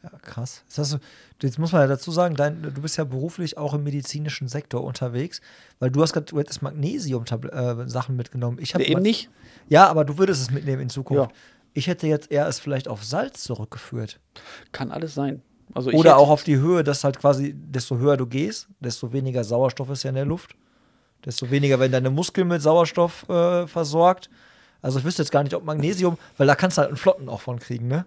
Ja, 0.04 0.12
krass. 0.22 0.64
Jetzt, 0.76 0.94
du, 0.94 1.48
jetzt, 1.48 1.60
muss 1.60 1.74
man 1.74 1.82
ja 1.82 1.88
dazu 1.88 2.12
sagen, 2.12 2.36
dein, 2.36 2.62
du 2.62 2.82
bist 2.82 2.98
ja 2.98 3.04
beruflich 3.04 3.58
auch 3.58 3.74
im 3.74 3.84
medizinischen 3.84 4.48
Sektor 4.48 4.84
unterwegs, 4.84 5.42
weil 5.80 5.92
du 5.92 6.02
hast 6.02 6.14
gerade 6.14 6.44
das 6.44 6.62
Magnesium-Sachen 6.62 8.16
äh, 8.16 8.18
mitgenommen. 8.18 8.60
Ich 8.62 8.74
nee, 8.76 8.86
eben 8.86 9.02
nicht. 9.02 9.30
Ja, 9.68 9.88
aber 9.88 10.06
du 10.06 10.18
würdest 10.18 10.42
es 10.42 10.52
mitnehmen 10.52 10.84
in 10.84 10.90
Zukunft. 10.90 11.32
Ja. 11.32 11.38
Ich 11.74 11.88
hätte 11.88 12.08
jetzt 12.08 12.32
eher 12.32 12.48
es 12.48 12.60
vielleicht 12.60 12.88
auf 12.88 13.04
Salz 13.04 13.44
zurückgeführt. 13.44 14.20
Kann 14.72 14.92
alles 14.92 15.14
sein. 15.14 15.42
Also 15.74 15.92
Oder 15.92 16.18
auch 16.18 16.30
auf 16.30 16.44
die 16.44 16.58
Höhe, 16.58 16.84
dass 16.84 17.04
halt 17.04 17.20
quasi, 17.20 17.54
desto 17.54 17.98
höher 17.98 18.18
du 18.18 18.26
gehst, 18.26 18.68
desto 18.80 19.14
weniger 19.14 19.44
Sauerstoff 19.44 19.90
ist 19.90 20.04
ja 20.04 20.10
in 20.10 20.16
der 20.16 20.26
Luft. 20.26 20.56
Desto 21.26 21.52
weniger 21.52 21.80
werden 21.80 21.92
deine 21.92 22.10
Muskeln 22.10 22.48
mit 22.48 22.62
Sauerstoff 22.62 23.28
äh, 23.30 23.68
versorgt. 23.68 24.30
Also 24.82 25.00
ich 25.00 25.06
wüsste 25.06 25.22
jetzt 25.22 25.32
gar 25.32 25.44
nicht, 25.44 25.54
ob 25.54 25.64
Magnesium, 25.64 26.18
weil 26.38 26.48
da 26.48 26.56
kannst 26.56 26.78
du 26.78 26.82
halt 26.82 26.90
einen 26.90 26.98
Flotten 26.98 27.30
auch 27.30 27.42
von 27.42 27.60
kriegen, 27.60 27.88
ne? 27.88 28.06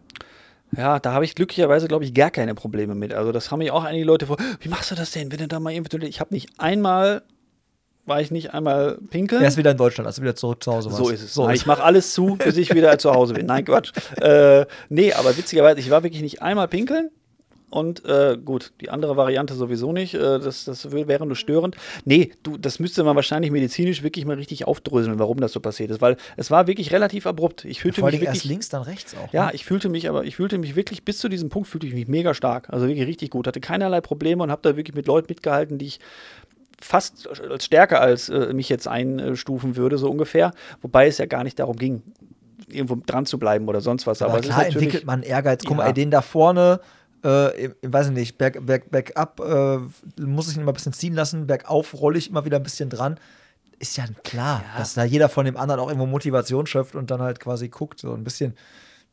Ja, 0.76 0.98
da 0.98 1.12
habe 1.12 1.24
ich 1.24 1.34
glücklicherweise, 1.34 1.86
glaube 1.86 2.04
ich, 2.04 2.14
gar 2.14 2.30
keine 2.30 2.54
Probleme 2.54 2.94
mit. 2.94 3.12
Also 3.12 3.30
das 3.30 3.50
haben 3.50 3.58
mich 3.58 3.70
auch 3.70 3.84
einige 3.84 4.06
Leute 4.06 4.26
vor, 4.26 4.38
wie 4.60 4.68
machst 4.68 4.90
du 4.90 4.94
das 4.94 5.10
denn, 5.10 5.30
wenn 5.30 5.38
du 5.38 5.48
da 5.48 5.60
mal 5.60 5.72
irgendwie, 5.72 6.06
ich 6.06 6.20
habe 6.20 6.32
nicht 6.32 6.48
einmal, 6.58 7.22
war 8.06 8.22
ich 8.22 8.30
nicht 8.30 8.54
einmal 8.54 8.98
pinkeln. 9.10 9.42
Er 9.42 9.48
ist 9.48 9.58
wieder 9.58 9.72
in 9.72 9.76
Deutschland, 9.76 10.06
also 10.06 10.22
wieder 10.22 10.34
zurück 10.34 10.62
zu 10.62 10.72
Hause 10.72 10.90
warst. 10.90 11.04
So 11.04 11.10
ist 11.10 11.22
es. 11.22 11.34
So 11.34 11.48
ich 11.50 11.66
mache 11.66 11.82
alles 11.84 12.14
zu, 12.14 12.36
bis 12.36 12.56
ich 12.56 12.74
wieder 12.74 12.96
zu 12.98 13.12
Hause 13.12 13.34
bin. 13.34 13.44
Nein, 13.44 13.66
Quatsch. 13.66 13.92
Äh, 14.18 14.64
nee, 14.88 15.12
aber 15.12 15.36
witzigerweise, 15.36 15.78
ich 15.78 15.90
war 15.90 16.02
wirklich 16.02 16.22
nicht 16.22 16.40
einmal 16.40 16.68
pinkeln 16.68 17.10
und 17.72 18.04
äh, 18.04 18.36
gut, 18.36 18.72
die 18.82 18.90
andere 18.90 19.16
Variante 19.16 19.54
sowieso 19.54 19.92
nicht. 19.92 20.12
Äh, 20.12 20.38
das, 20.38 20.66
das 20.66 20.92
wäre 20.92 21.24
nur 21.24 21.36
störend. 21.36 21.76
Nee, 22.04 22.32
du, 22.42 22.58
das 22.58 22.78
müsste 22.78 23.02
man 23.02 23.16
wahrscheinlich 23.16 23.50
medizinisch 23.50 24.02
wirklich 24.02 24.26
mal 24.26 24.36
richtig 24.36 24.66
aufdröseln, 24.66 25.18
warum 25.18 25.40
das 25.40 25.52
so 25.52 25.60
passiert 25.60 25.90
ist. 25.90 26.02
Weil 26.02 26.18
es 26.36 26.50
war 26.50 26.66
wirklich 26.66 26.92
relativ 26.92 27.26
abrupt. 27.26 27.64
Ich 27.64 27.80
fühlte 27.80 28.00
Vor 28.00 28.10
mich 28.10 28.20
wirklich, 28.20 28.28
erst 28.28 28.44
links, 28.44 28.68
dann 28.68 28.82
rechts 28.82 29.16
auch. 29.16 29.32
Ja, 29.32 29.46
ne? 29.46 29.54
ich 29.54 29.64
fühlte 29.64 29.88
mich, 29.88 30.10
aber 30.10 30.24
ich 30.24 30.36
fühlte 30.36 30.58
mich 30.58 30.76
wirklich, 30.76 31.02
bis 31.02 31.16
zu 31.18 31.30
diesem 31.30 31.48
Punkt 31.48 31.66
fühlte 31.66 31.86
ich 31.86 31.94
mich 31.94 32.08
mega 32.08 32.34
stark. 32.34 32.68
Also 32.68 32.86
wirklich 32.86 33.06
richtig 33.06 33.30
gut. 33.30 33.46
Hatte 33.46 33.60
keinerlei 33.60 34.02
Probleme 34.02 34.42
und 34.42 34.50
habe 34.50 34.60
da 34.62 34.76
wirklich 34.76 34.94
mit 34.94 35.06
Leuten 35.06 35.28
mitgehalten, 35.30 35.78
die 35.78 35.86
ich 35.86 36.00
fast 36.78 37.26
als 37.40 37.64
stärker 37.64 38.02
als 38.02 38.28
äh, 38.28 38.52
mich 38.52 38.68
jetzt 38.68 38.86
einstufen 38.86 39.76
würde, 39.76 39.96
so 39.96 40.10
ungefähr. 40.10 40.52
Wobei 40.82 41.06
es 41.06 41.16
ja 41.16 41.24
gar 41.24 41.42
nicht 41.42 41.58
darum 41.58 41.76
ging, 41.76 42.02
irgendwo 42.68 42.98
dran 43.06 43.26
zu 43.26 43.38
bleiben 43.38 43.68
oder 43.68 43.80
sonst 43.80 44.06
was. 44.06 44.20
Aber, 44.22 44.34
aber 44.34 44.42
klar 44.42 44.66
entwickelt 44.66 45.06
man 45.06 45.22
Ehrgeiz. 45.22 45.62
Guck 45.64 45.78
ja. 45.78 45.84
mal, 45.84 45.92
den 45.92 46.10
da 46.10 46.20
vorne 46.20 46.80
äh, 47.24 47.66
ich 47.66 47.72
weiß 47.82 48.10
nicht, 48.10 48.38
berg, 48.38 48.64
berg, 48.64 48.90
bergab 48.90 49.40
äh, 49.40 49.78
muss 50.20 50.48
ich 50.48 50.56
ihn 50.56 50.62
immer 50.62 50.72
ein 50.72 50.74
bisschen 50.74 50.92
ziehen 50.92 51.14
lassen, 51.14 51.46
bergauf 51.46 51.94
rolle 52.00 52.18
ich 52.18 52.30
immer 52.30 52.44
wieder 52.44 52.58
ein 52.58 52.62
bisschen 52.62 52.90
dran. 52.90 53.18
Ist 53.78 53.96
ja 53.96 54.04
klar, 54.22 54.62
ja. 54.64 54.78
dass 54.78 54.94
da 54.94 55.04
jeder 55.04 55.28
von 55.28 55.44
dem 55.44 55.56
anderen 55.56 55.80
auch 55.80 55.88
irgendwo 55.88 56.06
Motivation 56.06 56.66
schöpft 56.66 56.94
und 56.94 57.10
dann 57.10 57.20
halt 57.20 57.40
quasi 57.40 57.68
guckt, 57.68 58.00
so 58.00 58.12
ein 58.12 58.24
bisschen. 58.24 58.54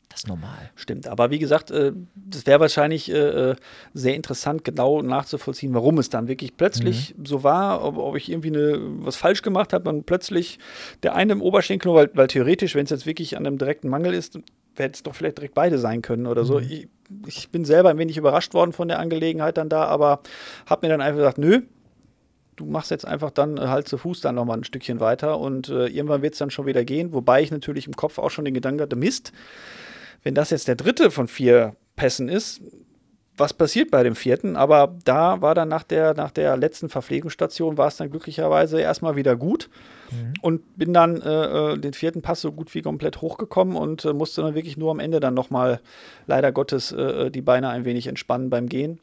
Das 0.08 0.22
ist 0.22 0.28
normal. 0.28 0.70
Stimmt, 0.74 1.06
aber 1.06 1.30
wie 1.30 1.38
gesagt, 1.38 1.70
äh, 1.70 1.92
das 2.16 2.44
wäre 2.44 2.58
wahrscheinlich 2.58 3.12
äh, 3.12 3.50
äh, 3.50 3.56
sehr 3.94 4.16
interessant, 4.16 4.64
genau 4.64 5.02
nachzuvollziehen, 5.02 5.72
warum 5.72 5.98
es 5.98 6.08
dann 6.08 6.26
wirklich 6.26 6.56
plötzlich 6.56 7.16
mhm. 7.16 7.26
so 7.26 7.44
war, 7.44 7.84
ob, 7.84 7.96
ob, 7.96 8.16
ich 8.16 8.28
irgendwie 8.28 8.48
eine, 8.48 8.80
was 9.04 9.14
falsch 9.14 9.42
gemacht 9.42 9.72
habe, 9.72 9.84
dann 9.84 10.02
plötzlich 10.02 10.58
der 11.04 11.14
eine 11.14 11.34
im 11.34 11.40
Oberschenkel, 11.40 11.94
weil, 11.94 12.10
weil 12.14 12.26
theoretisch, 12.26 12.74
wenn 12.74 12.84
es 12.84 12.90
jetzt 12.90 13.06
wirklich 13.06 13.36
an 13.36 13.46
einem 13.46 13.56
direkten 13.56 13.88
Mangel 13.88 14.12
ist, 14.12 14.36
hätte 14.76 14.94
es 14.94 15.02
doch 15.04 15.14
vielleicht 15.14 15.38
direkt 15.38 15.54
beide 15.54 15.78
sein 15.78 16.02
können 16.02 16.26
oder 16.26 16.44
so. 16.44 16.58
Mhm. 16.58 16.66
Ich, 16.68 16.88
ich, 17.26 17.50
bin 17.50 17.64
selber 17.64 17.90
ein 17.90 17.98
wenig 17.98 18.16
überrascht 18.16 18.54
worden 18.54 18.72
von 18.72 18.88
der 18.88 18.98
Angelegenheit 18.98 19.56
dann 19.56 19.68
da, 19.68 19.84
aber 19.84 20.20
habe 20.66 20.86
mir 20.86 20.90
dann 20.90 21.00
einfach 21.00 21.18
gesagt, 21.18 21.38
nö, 21.38 21.62
du 22.56 22.66
machst 22.66 22.90
jetzt 22.90 23.06
einfach 23.06 23.30
dann 23.30 23.56
äh, 23.56 23.62
halt 23.62 23.88
zu 23.88 23.98
Fuß 23.98 24.20
dann 24.20 24.34
nochmal 24.34 24.58
ein 24.58 24.64
Stückchen 24.64 25.00
weiter 25.00 25.38
und 25.38 25.68
äh, 25.68 25.86
irgendwann 25.86 26.22
wird 26.22 26.34
es 26.34 26.38
dann 26.38 26.50
schon 26.50 26.66
wieder 26.66 26.84
gehen, 26.84 27.12
wobei 27.12 27.42
ich 27.42 27.50
natürlich 27.50 27.86
im 27.86 27.96
Kopf 27.96 28.18
auch 28.18 28.30
schon 28.30 28.44
den 28.44 28.54
Gedanken 28.54 28.82
hatte, 28.82 28.96
Mist, 28.96 29.32
wenn 30.22 30.34
das 30.34 30.50
jetzt 30.50 30.68
der 30.68 30.76
dritte 30.76 31.10
von 31.10 31.28
vier 31.28 31.74
Pässen 31.96 32.28
ist, 32.28 32.60
was 33.40 33.54
passiert 33.54 33.90
bei 33.90 34.02
dem 34.02 34.14
vierten? 34.14 34.54
Aber 34.54 34.94
da 35.04 35.40
war 35.40 35.54
dann 35.54 35.68
nach 35.68 35.82
der, 35.82 36.14
nach 36.14 36.30
der 36.30 36.56
letzten 36.56 36.88
Verpflegungsstation, 36.88 37.78
war 37.78 37.88
es 37.88 37.96
dann 37.96 38.10
glücklicherweise 38.10 38.80
erstmal 38.80 39.16
wieder 39.16 39.34
gut. 39.34 39.68
Mhm. 40.10 40.34
Und 40.42 40.76
bin 40.76 40.92
dann 40.92 41.20
äh, 41.20 41.72
äh, 41.72 41.78
den 41.78 41.94
vierten 41.94 42.22
Pass 42.22 42.40
so 42.40 42.52
gut 42.52 42.74
wie 42.74 42.82
komplett 42.82 43.20
hochgekommen 43.20 43.76
und 43.76 44.04
äh, 44.04 44.12
musste 44.12 44.42
dann 44.42 44.54
wirklich 44.54 44.76
nur 44.76 44.90
am 44.90 45.00
Ende 45.00 45.18
dann 45.18 45.34
nochmal, 45.34 45.80
leider 46.26 46.52
Gottes, 46.52 46.92
äh, 46.92 47.00
äh, 47.00 47.30
die 47.30 47.42
Beine 47.42 47.70
ein 47.70 47.84
wenig 47.84 48.06
entspannen 48.06 48.50
beim 48.50 48.68
Gehen. 48.68 49.00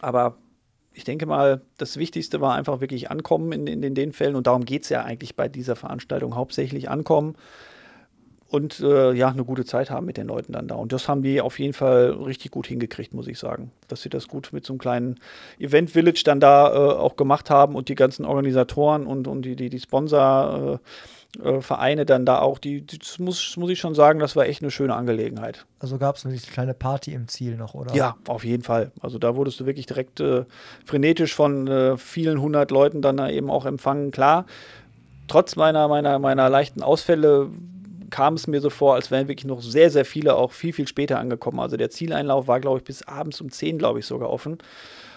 Aber 0.00 0.36
ich 0.92 1.04
denke 1.04 1.26
mal, 1.26 1.62
das 1.78 1.96
Wichtigste 1.96 2.40
war 2.40 2.54
einfach 2.54 2.80
wirklich 2.80 3.10
ankommen 3.10 3.52
in, 3.52 3.66
in, 3.66 3.82
in 3.82 3.94
den 3.94 4.12
Fällen. 4.12 4.36
Und 4.36 4.46
darum 4.46 4.64
geht 4.64 4.82
es 4.82 4.88
ja 4.88 5.02
eigentlich 5.02 5.36
bei 5.36 5.48
dieser 5.48 5.76
Veranstaltung 5.76 6.34
hauptsächlich 6.34 6.90
ankommen 6.90 7.36
und 8.48 8.80
äh, 8.80 9.12
ja, 9.12 9.28
eine 9.28 9.44
gute 9.44 9.64
Zeit 9.64 9.90
haben 9.90 10.06
mit 10.06 10.16
den 10.16 10.28
Leuten 10.28 10.52
dann 10.52 10.68
da. 10.68 10.76
Und 10.76 10.92
das 10.92 11.08
haben 11.08 11.22
die 11.22 11.40
auf 11.40 11.58
jeden 11.58 11.72
Fall 11.72 12.10
richtig 12.10 12.52
gut 12.52 12.66
hingekriegt, 12.66 13.14
muss 13.14 13.26
ich 13.26 13.38
sagen. 13.38 13.72
Dass 13.88 14.02
sie 14.02 14.10
das 14.10 14.28
gut 14.28 14.50
mit 14.52 14.64
so 14.64 14.74
einem 14.74 14.78
kleinen 14.78 15.20
Event 15.58 15.90
Village 15.90 16.22
dann 16.24 16.40
da 16.40 16.72
äh, 16.72 16.94
auch 16.94 17.16
gemacht 17.16 17.50
haben 17.50 17.74
und 17.74 17.88
die 17.88 17.94
ganzen 17.94 18.24
Organisatoren 18.24 19.06
und, 19.06 19.26
und 19.26 19.42
die, 19.42 19.56
die, 19.56 19.70
die 19.70 19.80
Sponsor. 19.80 20.80
Äh, 20.80 21.48
äh 21.48 21.60
Vereine 21.60 22.06
dann 22.06 22.24
da 22.24 22.38
auch, 22.38 22.60
die, 22.60 22.86
das 22.86 23.18
muss, 23.18 23.56
muss 23.56 23.68
ich 23.68 23.80
schon 23.80 23.96
sagen, 23.96 24.20
das 24.20 24.36
war 24.36 24.46
echt 24.46 24.62
eine 24.62 24.70
schöne 24.70 24.94
Angelegenheit. 24.94 25.66
Also 25.80 25.98
gab 25.98 26.14
es 26.14 26.24
eine 26.24 26.36
kleine 26.36 26.74
Party 26.74 27.12
im 27.12 27.26
Ziel 27.26 27.56
noch, 27.56 27.74
oder? 27.74 27.92
Ja, 27.92 28.14
auf 28.28 28.44
jeden 28.44 28.62
Fall. 28.62 28.92
Also 29.00 29.18
da 29.18 29.34
wurdest 29.34 29.58
du 29.58 29.66
wirklich 29.66 29.86
direkt 29.86 30.20
äh, 30.20 30.44
frenetisch 30.84 31.34
von 31.34 31.66
äh, 31.66 31.96
vielen 31.96 32.40
hundert 32.40 32.70
Leuten 32.70 33.02
dann 33.02 33.16
da 33.16 33.28
eben 33.28 33.50
auch 33.50 33.66
empfangen. 33.66 34.12
Klar, 34.12 34.46
trotz 35.26 35.56
meiner, 35.56 35.88
meiner, 35.88 36.20
meiner 36.20 36.48
leichten 36.48 36.84
Ausfälle 36.84 37.50
kam 38.10 38.34
es 38.34 38.46
mir 38.46 38.60
so 38.60 38.70
vor, 38.70 38.94
als 38.94 39.10
wären 39.10 39.28
wirklich 39.28 39.46
noch 39.46 39.62
sehr, 39.62 39.90
sehr 39.90 40.04
viele 40.04 40.36
auch 40.36 40.52
viel, 40.52 40.72
viel 40.72 40.88
später 40.88 41.18
angekommen. 41.18 41.60
Also 41.60 41.76
der 41.76 41.90
Zieleinlauf 41.90 42.46
war, 42.46 42.60
glaube 42.60 42.78
ich, 42.78 42.84
bis 42.84 43.02
abends 43.02 43.40
um 43.40 43.50
10, 43.50 43.78
glaube 43.78 44.00
ich, 44.00 44.06
sogar 44.06 44.30
offen. 44.30 44.58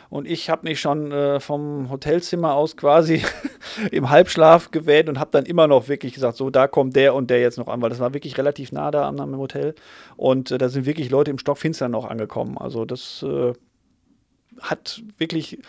Und 0.09 0.27
ich 0.27 0.49
habe 0.49 0.67
mich 0.67 0.79
schon 0.79 1.11
äh, 1.11 1.39
vom 1.39 1.89
Hotelzimmer 1.89 2.53
aus 2.53 2.77
quasi 2.77 3.23
im 3.91 4.09
Halbschlaf 4.09 4.71
gewählt 4.71 5.09
und 5.09 5.19
habe 5.19 5.31
dann 5.31 5.45
immer 5.45 5.67
noch 5.67 5.89
wirklich 5.89 6.13
gesagt, 6.13 6.37
so, 6.37 6.49
da 6.49 6.67
kommt 6.67 6.95
der 6.95 7.13
und 7.13 7.29
der 7.29 7.41
jetzt 7.41 7.57
noch 7.57 7.67
an, 7.67 7.81
weil 7.81 7.89
das 7.89 7.99
war 7.99 8.13
wirklich 8.13 8.37
relativ 8.37 8.71
nah 8.71 8.89
da 8.89 9.07
am, 9.07 9.37
Hotel. 9.37 9.75
Und 10.15 10.51
äh, 10.51 10.57
da 10.57 10.69
sind 10.69 10.85
wirklich 10.85 11.09
Leute 11.09 11.31
im 11.31 11.39
Stockfinster 11.39 11.89
noch 11.89 12.05
angekommen. 12.05 12.57
Also 12.57 12.85
das 12.85 13.23
äh, 13.23 13.53
hat 14.61 15.03
wirklich 15.17 15.59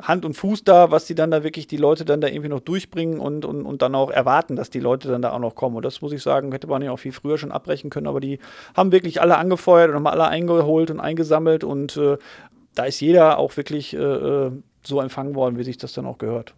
Hand 0.00 0.24
und 0.24 0.34
Fuß 0.34 0.64
da, 0.64 0.90
was 0.90 1.06
die 1.06 1.14
dann 1.14 1.30
da 1.30 1.44
wirklich 1.44 1.66
die 1.66 1.76
Leute 1.76 2.04
dann 2.04 2.20
da 2.20 2.28
irgendwie 2.28 2.48
noch 2.48 2.60
durchbringen 2.60 3.20
und, 3.20 3.44
und, 3.44 3.64
und 3.66 3.82
dann 3.82 3.94
auch 3.94 4.10
erwarten, 4.10 4.56
dass 4.56 4.70
die 4.70 4.80
Leute 4.80 5.08
dann 5.08 5.22
da 5.22 5.32
auch 5.32 5.38
noch 5.38 5.54
kommen. 5.54 5.76
Und 5.76 5.84
das 5.84 6.00
muss 6.00 6.12
ich 6.12 6.22
sagen, 6.22 6.52
hätte 6.52 6.66
man 6.66 6.82
ja 6.82 6.92
auch 6.92 6.98
viel 6.98 7.12
früher 7.12 7.36
schon 7.36 7.52
abbrechen 7.52 7.90
können, 7.90 8.06
aber 8.06 8.20
die 8.20 8.38
haben 8.74 8.92
wirklich 8.92 9.20
alle 9.20 9.36
angefeuert 9.36 9.90
und 9.90 9.96
haben 9.96 10.06
alle 10.06 10.28
eingeholt 10.28 10.90
und 10.90 11.00
eingesammelt 11.00 11.64
und 11.64 11.96
äh, 11.96 12.16
da 12.74 12.84
ist 12.84 13.00
jeder 13.00 13.38
auch 13.38 13.56
wirklich 13.56 13.94
äh, 13.94 13.98
äh 13.98 14.52
so 14.84 15.00
empfangen 15.00 15.36
worden, 15.36 15.58
wie 15.58 15.62
sich 15.62 15.78
das 15.78 15.92
dann 15.92 16.06
auch 16.06 16.18
gehört. 16.18 16.54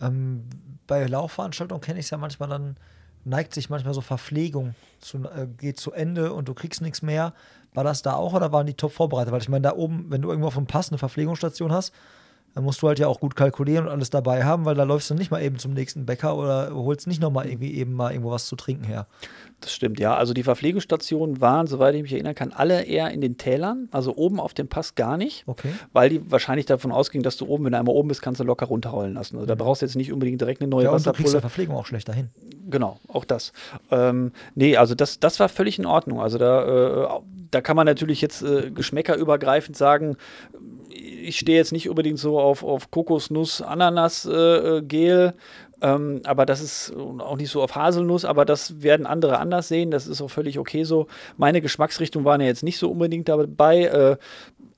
Ähm, 0.00 0.44
bei 0.86 1.04
Laufveranstaltungen 1.06 1.82
kenne 1.82 1.98
ich 1.98 2.06
es 2.06 2.10
ja 2.10 2.16
manchmal 2.16 2.48
dann, 2.48 2.76
neigt 3.24 3.52
sich 3.52 3.68
manchmal 3.68 3.92
so 3.92 4.00
Verpflegung, 4.00 4.74
zu, 4.98 5.18
äh, 5.18 5.46
geht 5.58 5.78
zu 5.78 5.92
Ende 5.92 6.32
und 6.32 6.48
du 6.48 6.54
kriegst 6.54 6.80
nichts 6.80 7.02
mehr. 7.02 7.34
War 7.74 7.84
das 7.84 8.02
da 8.02 8.14
auch 8.14 8.32
oder 8.32 8.50
waren 8.50 8.66
die 8.66 8.74
top 8.74 8.92
vorbereitet? 8.92 9.32
Weil 9.32 9.42
ich 9.42 9.48
meine, 9.48 9.62
da 9.62 9.74
oben, 9.74 10.06
wenn 10.08 10.22
du 10.22 10.30
irgendwo 10.30 10.48
auf 10.48 10.54
dem 10.54 10.66
Pass 10.66 10.88
eine 10.88 10.98
Verpflegungsstation 10.98 11.70
hast, 11.70 11.92
dann 12.54 12.64
musst 12.64 12.82
du 12.82 12.88
halt 12.88 12.98
ja 12.98 13.06
auch 13.06 13.20
gut 13.20 13.36
kalkulieren 13.36 13.86
und 13.86 13.92
alles 13.92 14.10
dabei 14.10 14.44
haben, 14.44 14.64
weil 14.64 14.74
da 14.74 14.82
läufst 14.82 15.08
du 15.10 15.14
nicht 15.14 15.30
mal 15.30 15.42
eben 15.42 15.58
zum 15.58 15.72
nächsten 15.72 16.06
Bäcker 16.06 16.36
oder 16.36 16.70
holst 16.72 17.06
nicht 17.06 17.20
nochmal 17.20 17.46
irgendwie 17.46 17.74
eben 17.74 17.92
mal 17.92 18.10
irgendwo 18.10 18.30
was 18.30 18.46
zu 18.46 18.56
trinken 18.56 18.84
her. 18.84 19.06
Das 19.60 19.72
stimmt, 19.72 20.00
ja. 20.00 20.14
Also 20.14 20.32
die 20.32 20.42
Verpflegungsstationen 20.42 21.40
waren, 21.40 21.66
soweit 21.66 21.94
ich 21.94 22.02
mich 22.02 22.12
erinnern 22.12 22.34
kann, 22.34 22.52
alle 22.52 22.82
eher 22.84 23.10
in 23.10 23.20
den 23.20 23.36
Tälern, 23.36 23.88
also 23.92 24.16
oben 24.16 24.40
auf 24.40 24.54
dem 24.54 24.68
Pass 24.68 24.94
gar 24.94 25.16
nicht. 25.16 25.44
Okay. 25.46 25.72
Weil 25.92 26.08
die 26.08 26.30
wahrscheinlich 26.30 26.66
davon 26.66 26.92
ausgingen, 26.92 27.22
dass 27.22 27.36
du 27.36 27.46
oben, 27.46 27.64
wenn 27.64 27.72
du 27.72 27.78
einmal 27.78 27.94
oben 27.94 28.08
bist, 28.08 28.22
kannst 28.22 28.40
du 28.40 28.44
locker 28.44 28.66
runterrollen 28.66 29.14
lassen. 29.14 29.36
Also 29.36 29.46
da 29.46 29.54
mhm. 29.54 29.58
brauchst 29.58 29.82
du 29.82 29.86
jetzt 29.86 29.96
nicht 29.96 30.12
unbedingt 30.12 30.40
direkt 30.40 30.62
eine 30.62 30.70
neue 30.70 30.84
ja, 30.84 30.90
und 30.90 30.96
Wasserpulle. 30.96 31.16
Du 31.18 31.22
kriegst 31.22 31.34
ja 31.34 31.40
Verpflegung 31.40 31.76
auch 31.76 31.86
schlecht 31.86 32.08
dahin. 32.08 32.30
Genau, 32.68 32.98
auch 33.08 33.24
das. 33.24 33.52
Ähm, 33.90 34.32
nee, 34.54 34.76
also 34.76 34.94
das, 34.94 35.20
das 35.20 35.38
war 35.40 35.48
völlig 35.48 35.78
in 35.78 35.86
Ordnung. 35.86 36.20
Also 36.20 36.38
da, 36.38 37.16
äh, 37.16 37.20
da 37.50 37.60
kann 37.60 37.76
man 37.76 37.86
natürlich 37.86 38.20
jetzt 38.20 38.42
äh, 38.42 38.70
geschmäckerübergreifend 38.70 39.76
sagen, 39.76 40.16
ich 41.20 41.38
stehe 41.38 41.58
jetzt 41.58 41.72
nicht 41.72 41.88
unbedingt 41.88 42.18
so 42.18 42.40
auf, 42.40 42.62
auf 42.62 42.90
Kokosnuss, 42.90 43.62
Ananas, 43.62 44.26
äh, 44.26 44.32
äh, 44.32 44.82
Gel, 44.82 45.34
ähm, 45.82 46.20
aber 46.24 46.46
das 46.46 46.60
ist 46.60 46.94
auch 46.94 47.36
nicht 47.36 47.50
so 47.50 47.62
auf 47.62 47.74
Haselnuss, 47.74 48.24
aber 48.24 48.44
das 48.44 48.82
werden 48.82 49.06
andere 49.06 49.38
anders 49.38 49.68
sehen. 49.68 49.90
Das 49.90 50.06
ist 50.06 50.20
auch 50.20 50.28
völlig 50.28 50.58
okay 50.58 50.84
so. 50.84 51.06
Meine 51.36 51.60
Geschmacksrichtung 51.60 52.24
waren 52.24 52.40
ja 52.40 52.46
jetzt 52.46 52.62
nicht 52.62 52.78
so 52.78 52.90
unbedingt 52.90 53.28
dabei. 53.28 53.84
Äh, 53.84 54.16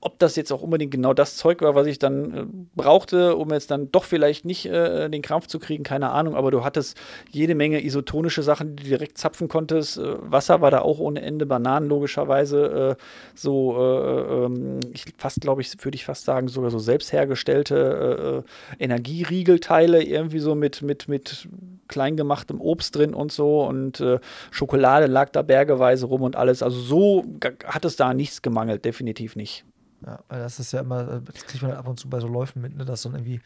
ob 0.03 0.19
das 0.19 0.35
jetzt 0.35 0.51
auch 0.51 0.61
unbedingt 0.61 0.91
genau 0.91 1.13
das 1.13 1.37
Zeug 1.37 1.61
war, 1.61 1.75
was 1.75 1.87
ich 1.87 1.97
dann 1.97 2.33
äh, 2.33 2.45
brauchte, 2.75 3.37
um 3.37 3.51
jetzt 3.51 3.71
dann 3.71 3.89
doch 3.91 4.03
vielleicht 4.03 4.43
nicht 4.43 4.65
äh, 4.65 5.09
den 5.09 5.21
Krampf 5.21 5.47
zu 5.47 5.59
kriegen, 5.59 5.83
keine 5.83 6.09
Ahnung, 6.11 6.35
aber 6.35 6.51
du 6.51 6.63
hattest 6.63 6.97
jede 7.31 7.55
Menge 7.55 7.83
isotonische 7.83 8.43
Sachen, 8.43 8.75
die 8.75 8.83
du 8.83 8.89
direkt 8.89 9.17
zapfen 9.17 9.47
konntest. 9.47 9.97
Äh, 9.97 10.15
Wasser 10.19 10.59
war 10.59 10.71
da 10.71 10.79
auch 10.79 10.99
ohne 10.99 11.21
Ende, 11.21 11.45
Bananen 11.45 11.87
logischerweise, 11.87 12.97
äh, 12.97 13.03
so 13.33 13.77
äh, 13.77 14.45
ähm, 14.45 14.79
ich 14.93 15.05
fast, 15.17 15.39
glaube 15.39 15.61
ich, 15.61 15.73
würde 15.83 15.95
ich 15.95 16.05
fast 16.05 16.25
sagen, 16.25 16.49
sogar 16.49 16.69
so 16.69 16.79
selbst 16.79 17.13
hergestellte 17.13 18.43
äh, 18.79 18.83
Energieriegelteile, 18.83 20.03
irgendwie 20.03 20.39
so 20.39 20.53
mit, 20.53 20.81
mit, 20.81 21.07
mit 21.07 21.47
kleingemachtem 21.87 22.59
Obst 22.59 22.95
drin 22.95 23.13
und 23.13 23.31
so 23.31 23.63
und 23.63 24.03
Schokolade 24.51 25.05
lag 25.05 25.29
da 25.29 25.41
bergeweise 25.43 26.07
rum 26.07 26.23
und 26.23 26.35
alles. 26.35 26.63
Also 26.63 26.79
so 26.79 27.25
hat 27.65 27.85
es 27.85 27.95
da 27.95 28.13
nichts 28.13 28.41
gemangelt, 28.41 28.83
definitiv 28.85 29.35
nicht. 29.35 29.63
Ja, 30.05 30.19
das 30.29 30.59
ist 30.59 30.71
ja 30.73 30.81
immer, 30.81 31.21
das 31.21 31.45
kriegt 31.45 31.61
man 31.61 31.71
halt 31.71 31.79
ab 31.79 31.87
und 31.87 31.99
zu 31.99 32.09
bei 32.09 32.19
so 32.19 32.27
Läufen 32.27 32.61
mit, 32.61 32.75
ne, 32.75 32.85
dass 32.85 33.03
dann 33.03 33.13
irgendwie 33.13 33.41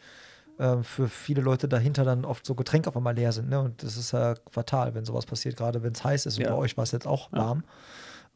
ähm, 0.58 0.82
für 0.82 1.08
viele 1.08 1.40
Leute 1.40 1.68
dahinter 1.68 2.04
dann 2.04 2.24
oft 2.24 2.44
so 2.44 2.54
Getränke 2.54 2.88
auf 2.88 2.96
einmal 2.96 3.14
leer 3.14 3.32
sind. 3.32 3.48
Ne? 3.48 3.60
Und 3.60 3.82
das 3.82 3.96
ist 3.96 4.12
ja 4.12 4.34
fatal, 4.50 4.94
wenn 4.94 5.04
sowas 5.04 5.26
passiert, 5.26 5.56
gerade 5.56 5.82
wenn 5.82 5.92
es 5.92 6.02
heiß 6.02 6.26
ist. 6.26 6.38
Und 6.38 6.44
ja. 6.44 6.50
bei 6.50 6.56
euch 6.56 6.76
war 6.76 6.84
es 6.84 6.92
jetzt 6.92 7.06
auch 7.06 7.30
warm 7.32 7.62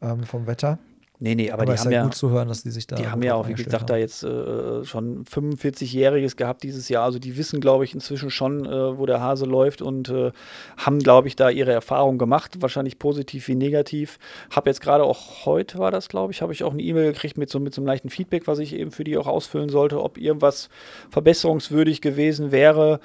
ja. 0.01 0.13
ähm, 0.13 0.25
vom 0.25 0.47
Wetter. 0.47 0.79
Nee, 1.19 1.37
nee, 1.37 1.53
aber, 1.53 1.63
aber 1.63 1.75
die 1.75 1.79
haben 1.79 1.93
ja 1.93 2.03
gut 2.03 2.17
zu 2.17 2.31
hören, 2.31 2.49
dass 2.49 2.65
die 2.65 2.71
sich 2.71 2.89
da. 2.89 2.97
Die 2.97 3.07
haben 3.07 3.23
ja 3.23 3.35
auch, 3.35 3.47
wie 3.47 3.55
gesagt, 3.55 3.73
haben. 3.75 3.87
da 3.87 3.97
jetzt 3.97 4.25
äh, 4.25 4.85
schon 4.85 5.25
45-Jähriges 5.25 6.37
gehabt 6.37 6.65
dieses 6.65 6.89
Jahr. 6.89 7.05
Also 7.05 7.21
die 7.21 7.37
wissen, 7.37 7.61
glaube 7.61 7.85
ich, 7.85 7.95
inzwischen 7.95 8.29
schon, 8.29 8.67
äh, 8.67 8.99
wo 8.99 9.07
der 9.07 9.21
Hase 9.21 9.45
läuft 9.45 9.83
und 9.83 10.09
äh, 10.09 10.33
haben, 10.77 10.99
glaube 10.99 11.29
ich, 11.29 11.37
da 11.37 11.49
ihre 11.49 11.71
Erfahrungen 11.71 12.19
gemacht, 12.19 12.61
wahrscheinlich 12.61 12.99
positiv 12.99 13.47
wie 13.47 13.55
negativ. 13.55 14.19
Habe 14.51 14.71
jetzt 14.71 14.81
gerade 14.81 15.05
auch 15.05 15.47
heute 15.47 15.79
war 15.79 15.93
das, 15.93 16.09
glaube 16.09 16.33
ich, 16.33 16.43
habe 16.43 16.53
ich 16.53 16.65
auch 16.65 16.73
eine 16.73 16.83
E-Mail 16.83 17.13
gekriegt 17.13 17.39
mit 17.39 17.51
so, 17.51 17.61
mit 17.61 17.73
so 17.73 17.81
einem 17.81 17.87
leichten 17.87 18.11
Feedback, 18.11 18.49
was 18.49 18.59
ich 18.59 18.75
eben 18.75 18.91
für 18.91 19.05
die 19.05 19.17
auch 19.17 19.29
ausfüllen 19.29 19.69
sollte, 19.69 20.03
ob 20.03 20.19
irgendwas 20.19 20.71
verbesserungswürdig 21.11 22.01
gewesen 22.01 22.51
wäre, 22.51 22.99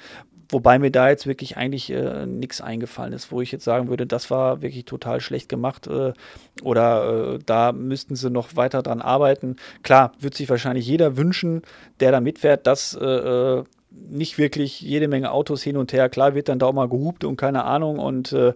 Wobei 0.50 0.78
mir 0.78 0.90
da 0.90 1.10
jetzt 1.10 1.26
wirklich 1.26 1.58
eigentlich 1.58 1.90
äh, 1.90 2.24
nichts 2.24 2.60
eingefallen 2.62 3.12
ist, 3.12 3.30
wo 3.30 3.42
ich 3.42 3.52
jetzt 3.52 3.64
sagen 3.64 3.88
würde, 3.88 4.06
das 4.06 4.30
war 4.30 4.62
wirklich 4.62 4.86
total 4.86 5.20
schlecht 5.20 5.48
gemacht 5.48 5.86
äh, 5.86 6.14
oder 6.62 7.34
äh, 7.34 7.38
da 7.44 7.72
müssten 7.72 8.16
sie 8.16 8.30
noch 8.30 8.56
weiter 8.56 8.82
dran 8.82 9.02
arbeiten. 9.02 9.56
Klar, 9.82 10.12
wird 10.20 10.34
sich 10.34 10.48
wahrscheinlich 10.48 10.86
jeder 10.86 11.18
wünschen, 11.18 11.62
der 12.00 12.12
da 12.12 12.20
mitfährt, 12.20 12.66
dass 12.66 12.94
äh, 12.94 13.04
äh, 13.04 13.64
nicht 13.90 14.38
wirklich 14.38 14.80
jede 14.80 15.08
Menge 15.08 15.32
Autos 15.32 15.62
hin 15.62 15.76
und 15.76 15.92
her. 15.92 16.08
Klar 16.08 16.34
wird 16.34 16.48
dann 16.48 16.58
da 16.58 16.66
auch 16.66 16.72
mal 16.72 16.88
gehupt 16.88 17.24
und 17.24 17.36
keine 17.36 17.64
Ahnung 17.64 17.98
und 17.98 18.32
äh, 18.32 18.54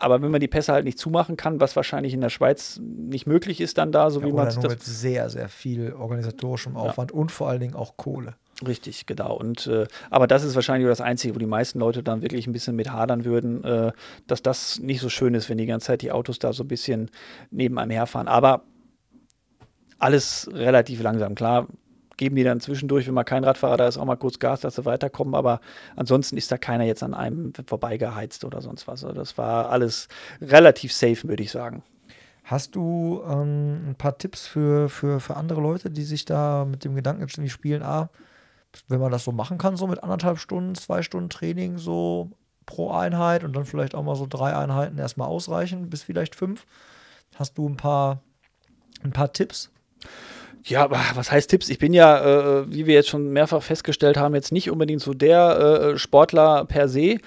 aber 0.00 0.22
wenn 0.22 0.30
man 0.30 0.40
die 0.40 0.46
Pässe 0.46 0.72
halt 0.72 0.84
nicht 0.84 0.98
zumachen 0.98 1.36
kann, 1.36 1.60
was 1.60 1.74
wahrscheinlich 1.74 2.14
in 2.14 2.20
der 2.20 2.30
Schweiz 2.30 2.80
nicht 2.80 3.26
möglich 3.26 3.60
ist, 3.60 3.78
dann 3.78 3.90
da, 3.90 4.10
so 4.10 4.20
ja, 4.20 4.26
wie 4.26 4.32
man 4.32 4.46
es. 4.46 4.56
Mit 4.56 4.80
sehr, 4.80 5.28
sehr 5.28 5.48
viel 5.48 5.92
organisatorischem 5.92 6.76
Aufwand 6.76 7.10
ja. 7.10 7.18
und 7.18 7.32
vor 7.32 7.48
allen 7.48 7.60
Dingen 7.60 7.74
auch 7.74 7.96
Kohle. 7.96 8.36
Richtig, 8.66 9.06
genau. 9.06 9.36
Und 9.36 9.68
äh, 9.68 9.86
aber 10.10 10.26
das 10.26 10.42
ist 10.42 10.56
wahrscheinlich 10.56 10.88
das 10.88 11.00
Einzige, 11.00 11.34
wo 11.34 11.38
die 11.38 11.46
meisten 11.46 11.78
Leute 11.78 12.02
dann 12.02 12.22
wirklich 12.22 12.46
ein 12.48 12.52
bisschen 12.52 12.74
mit 12.74 12.92
hadern 12.92 13.24
würden, 13.24 13.62
äh, 13.62 13.92
dass 14.26 14.42
das 14.42 14.80
nicht 14.80 15.00
so 15.00 15.08
schön 15.08 15.34
ist, 15.34 15.48
wenn 15.48 15.58
die 15.58 15.66
ganze 15.66 15.88
Zeit 15.88 16.02
die 16.02 16.10
Autos 16.10 16.40
da 16.40 16.52
so 16.52 16.64
ein 16.64 16.68
bisschen 16.68 17.10
neben 17.50 17.78
einem 17.78 17.92
herfahren. 17.92 18.26
Aber 18.26 18.62
alles 19.98 20.50
relativ 20.52 21.02
langsam. 21.02 21.36
Klar, 21.36 21.68
geben 22.16 22.34
die 22.34 22.42
dann 22.42 22.60
zwischendurch, 22.60 23.06
wenn 23.06 23.14
mal 23.14 23.22
kein 23.24 23.44
Radfahrer 23.44 23.76
da 23.76 23.86
ist, 23.86 23.96
auch 23.96 24.04
mal 24.04 24.16
kurz 24.16 24.40
Gas, 24.40 24.60
dass 24.60 24.74
sie 24.74 24.84
weiterkommen. 24.84 25.36
Aber 25.36 25.60
ansonsten 25.94 26.36
ist 26.36 26.50
da 26.50 26.58
keiner 26.58 26.84
jetzt 26.84 27.04
an 27.04 27.14
einem 27.14 27.52
vorbeigeheizt 27.66 28.44
oder 28.44 28.60
sonst 28.60 28.88
was. 28.88 29.04
Also 29.04 29.14
das 29.14 29.38
war 29.38 29.70
alles 29.70 30.08
relativ 30.40 30.92
safe, 30.92 31.28
würde 31.28 31.44
ich 31.44 31.52
sagen. 31.52 31.84
Hast 32.42 32.74
du 32.74 33.22
ähm, 33.28 33.90
ein 33.90 33.94
paar 33.96 34.18
Tipps 34.18 34.46
für, 34.46 34.88
für, 34.88 35.20
für 35.20 35.36
andere 35.36 35.60
Leute, 35.60 35.90
die 35.90 36.02
sich 36.02 36.24
da 36.24 36.64
mit 36.64 36.84
dem 36.84 36.94
Gedanken 36.96 37.22
irgendwie 37.22 37.50
spielen, 37.50 37.82
ah, 37.82 38.10
wenn 38.88 39.00
man 39.00 39.12
das 39.12 39.24
so 39.24 39.32
machen 39.32 39.58
kann, 39.58 39.76
so 39.76 39.86
mit 39.86 40.02
anderthalb 40.02 40.38
Stunden, 40.38 40.74
zwei 40.74 41.02
Stunden 41.02 41.30
Training 41.30 41.78
so 41.78 42.30
pro 42.66 42.92
Einheit 42.92 43.44
und 43.44 43.56
dann 43.56 43.64
vielleicht 43.64 43.94
auch 43.94 44.02
mal 44.02 44.16
so 44.16 44.26
drei 44.28 44.54
Einheiten 44.54 44.98
erstmal 44.98 45.28
ausreichen, 45.28 45.88
bis 45.88 46.02
vielleicht 46.02 46.34
fünf. 46.34 46.66
Hast 47.34 47.56
du 47.56 47.68
ein 47.68 47.76
paar, 47.76 48.22
ein 49.02 49.12
paar 49.12 49.32
Tipps? 49.32 49.70
Ja, 50.64 50.90
was 50.90 51.32
heißt 51.32 51.50
Tipps? 51.50 51.70
Ich 51.70 51.78
bin 51.78 51.94
ja, 51.94 52.60
äh, 52.60 52.72
wie 52.72 52.86
wir 52.86 52.94
jetzt 52.94 53.08
schon 53.08 53.32
mehrfach 53.32 53.62
festgestellt 53.62 54.16
haben, 54.16 54.34
jetzt 54.34 54.52
nicht 54.52 54.70
unbedingt 54.70 55.00
so 55.00 55.14
der 55.14 55.58
äh, 55.94 55.98
Sportler 55.98 56.66
per 56.66 56.88
se. 56.88 57.18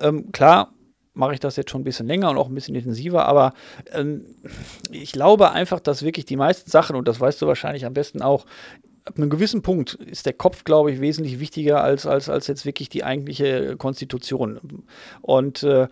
Ähm, 0.00 0.32
klar, 0.32 0.72
mache 1.12 1.34
ich 1.34 1.40
das 1.40 1.56
jetzt 1.56 1.70
schon 1.70 1.80
ein 1.80 1.84
bisschen 1.84 2.06
länger 2.06 2.30
und 2.30 2.38
auch 2.38 2.48
ein 2.48 2.54
bisschen 2.54 2.74
intensiver, 2.74 3.26
aber 3.26 3.54
ähm, 3.92 4.24
ich 4.90 5.12
glaube 5.12 5.50
einfach, 5.50 5.80
dass 5.80 6.02
wirklich 6.02 6.26
die 6.26 6.36
meisten 6.36 6.70
Sachen, 6.70 6.94
und 6.94 7.08
das 7.08 7.20
weißt 7.20 7.40
du 7.42 7.46
wahrscheinlich 7.46 7.84
am 7.86 7.94
besten 7.94 8.22
auch, 8.22 8.46
ab 9.06 9.16
einem 9.16 9.30
gewissen 9.30 9.62
Punkt 9.62 9.94
ist 9.94 10.26
der 10.26 10.32
Kopf, 10.32 10.64
glaube 10.64 10.92
ich, 10.92 11.00
wesentlich 11.00 11.40
wichtiger 11.40 11.82
als, 11.82 12.06
als, 12.06 12.28
als 12.28 12.48
jetzt 12.48 12.66
wirklich 12.66 12.88
die 12.88 13.04
eigentliche 13.04 13.76
Konstitution. 13.76 14.84
Und 15.22 15.62
äh, 15.62 15.88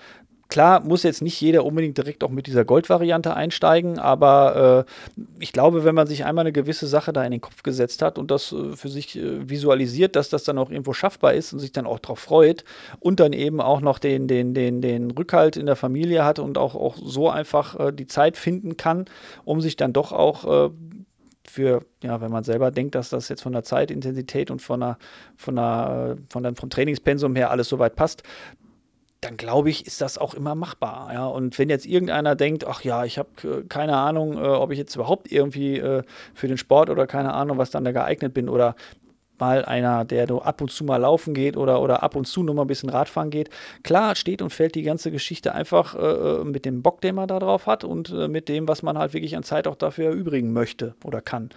Klar 0.49 0.81
muss 0.81 1.03
jetzt 1.03 1.23
nicht 1.23 1.41
jeder 1.41 1.65
unbedingt 1.65 1.97
direkt 1.97 2.23
auch 2.23 2.31
mit 2.31 2.47
dieser 2.47 2.65
Goldvariante 2.65 3.35
einsteigen, 3.35 3.99
aber 3.99 4.87
äh, 5.17 5.23
ich 5.41 5.53
glaube, 5.53 5.85
wenn 5.85 5.95
man 5.95 6.07
sich 6.07 6.27
einmal 6.27 6.43
eine 6.43 6.53
gewisse 6.53 6.87
Sache 6.87 7.13
da 7.13 7.25
in 7.25 7.33
den 7.33 7.41
Kopf 7.41 7.63
gesetzt 7.63 8.03
hat 8.03 8.19
und 8.19 8.31
das 8.31 8.53
äh, 8.53 8.77
für 8.77 8.89
sich 8.89 9.17
äh, 9.17 9.49
visualisiert, 9.49 10.17
dass 10.17 10.29
das 10.29 10.45
dann 10.45 10.59
auch 10.59 10.71
irgendwo 10.71 10.93
schaffbar 10.93 11.33
ist 11.33 11.53
und 11.55 11.61
sich 11.61 11.73
dann 11.73 11.87
auch 11.87 11.99
darauf 11.99 12.19
freut 12.19 12.65
und 13.01 13.21
dann 13.21 13.33
eben 13.33 13.61
auch 13.61 13.81
noch 13.81 13.99
den, 13.99 14.29
den, 14.29 14.53
den, 14.55 14.83
den 14.83 15.11
Rückhalt 15.11 15.57
in 15.57 15.67
der 15.67 15.77
Familie 15.77 16.25
hat 16.25 16.39
und 16.39 16.59
auch, 16.59 16.75
auch 16.75 16.99
so 17.03 17.31
einfach 17.31 17.81
äh, 17.81 17.93
die 17.93 18.07
Zeit 18.07 18.37
finden 18.37 18.77
kann, 18.77 19.07
um 19.45 19.61
sich 19.63 19.77
dann 19.77 19.93
doch 19.95 20.13
auch 20.13 20.69
äh, 20.69 20.71
für, 21.47 21.85
ja, 22.03 22.21
wenn 22.21 22.31
man 22.31 22.45
selber 22.45 22.71
denkt, 22.71 22.95
dass 22.95 23.11
das 23.11 23.29
jetzt 23.29 23.43
von 23.43 23.53
der 23.53 23.65
Zeitintensität 23.65 24.51
und 24.51 24.63
von 24.63 24.81
der, 24.81 24.99
von 25.37 25.57
der, 25.57 26.17
von 26.31 26.43
der, 26.43 26.55
vom 26.55 26.71
Trainingspensum 26.71 27.37
her 27.37 27.51
alles 27.51 27.69
soweit 27.69 27.97
passt, 27.97 28.23
dann 29.25 29.37
glaube 29.37 29.71
ich, 29.71 29.87
ist 29.87 30.01
das 30.01 30.19
auch 30.19 30.35
immer 30.35 30.55
machbar. 30.55 31.11
Ja? 31.13 31.27
Und 31.27 31.59
wenn 31.59 31.71
jetzt 31.71 31.87
irgendeiner 31.87 32.35
denkt, 32.35 32.67
ach 32.67 32.83
ja, 32.83 33.05
ich 33.05 33.19
habe 33.19 33.29
äh, 33.43 33.63
keine 33.69 33.97
Ahnung, 33.97 34.37
äh, 34.37 34.47
ob 34.47 34.71
ich 34.71 34.79
jetzt 34.79 34.95
überhaupt 34.95 35.33
irgendwie 35.33 35.79
äh, 35.79 36.03
für 36.35 36.49
den 36.49 36.59
Sport 36.59 36.91
oder 36.91 37.07
keine 37.07 37.33
Ahnung, 37.33 37.59
was 37.59 37.71
dann 37.71 37.85
da 37.85 37.93
geeignet 37.93 38.35
bin 38.35 38.49
oder 38.49 38.75
mal 39.45 39.65
einer, 39.65 40.05
der 40.05 40.27
nur 40.27 40.47
ab 40.47 40.61
und 40.61 40.71
zu 40.71 40.85
mal 40.85 40.97
laufen 40.97 41.35
geht 41.35 41.57
oder, 41.57 41.83
oder 41.83 42.03
ab 42.03 42.17
und 42.17 42.27
zu 42.27 42.43
nur 42.43 42.55
mal 42.55 42.63
ein 42.63 42.69
bisschen 42.69 42.89
Radfahren 42.89 43.31
geht. 43.31 43.51
Klar 43.83 44.17
steht 44.17 44.41
und 44.41 44.51
fällt 44.51 44.75
die 44.75 44.83
ganze 44.83 45.11
Geschichte 45.11 45.55
einfach 45.55 45.95
äh, 45.95 45.99
äh 45.99 46.45
mit 46.45 46.65
dem 46.65 46.83
Bock, 46.83 47.01
den 47.01 47.15
man 47.15 47.29
da 47.29 47.39
drauf 47.39 47.67
hat 47.67 47.85
und 47.85 48.11
äh, 48.11 48.29
mit 48.29 48.49
dem, 48.49 48.69
was 48.69 48.83
man 48.83 48.97
halt 48.99 49.13
wirklich 49.13 49.37
an 49.37 49.43
Zeit 49.43 49.67
auch 49.67 49.77
dafür 49.77 50.07
erübrigen 50.07 50.53
möchte 50.53 50.95
oder 51.05 51.21
kann. 51.21 51.51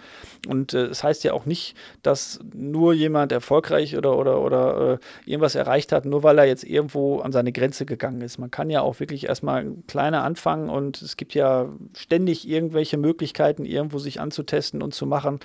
Und 0.48 0.74
es 0.74 0.84
äh, 0.84 0.98
das 0.98 1.04
heißt 1.04 1.22
ja 1.22 1.32
auch 1.32 1.46
nicht, 1.46 1.76
dass 2.02 2.40
nur 2.52 2.92
jemand 2.92 3.30
erfolgreich 3.30 3.96
oder, 3.96 4.18
oder, 4.18 4.40
oder 4.40 4.94
äh, 4.94 5.30
irgendwas 5.30 5.54
erreicht 5.54 5.92
hat, 5.92 6.06
nur 6.06 6.24
weil 6.24 6.36
er 6.38 6.44
jetzt 6.44 6.64
irgendwo 6.64 7.20
an 7.20 7.30
seine 7.30 7.52
Grenze 7.52 7.86
gegangen 7.86 8.20
ist. 8.20 8.38
Man 8.38 8.50
kann 8.50 8.68
ja 8.68 8.80
auch 8.80 8.98
wirklich 8.98 9.28
erstmal 9.28 9.64
kleiner 9.86 10.24
anfangen 10.24 10.70
und 10.70 11.00
es 11.00 11.16
gibt 11.16 11.34
ja 11.34 11.68
ständig 11.96 12.48
irgendwelche 12.48 12.96
Möglichkeiten, 12.96 13.64
irgendwo 13.64 14.00
sich 14.00 14.20
anzutesten 14.20 14.82
und 14.82 14.92
zu 14.92 15.06
machen, 15.06 15.38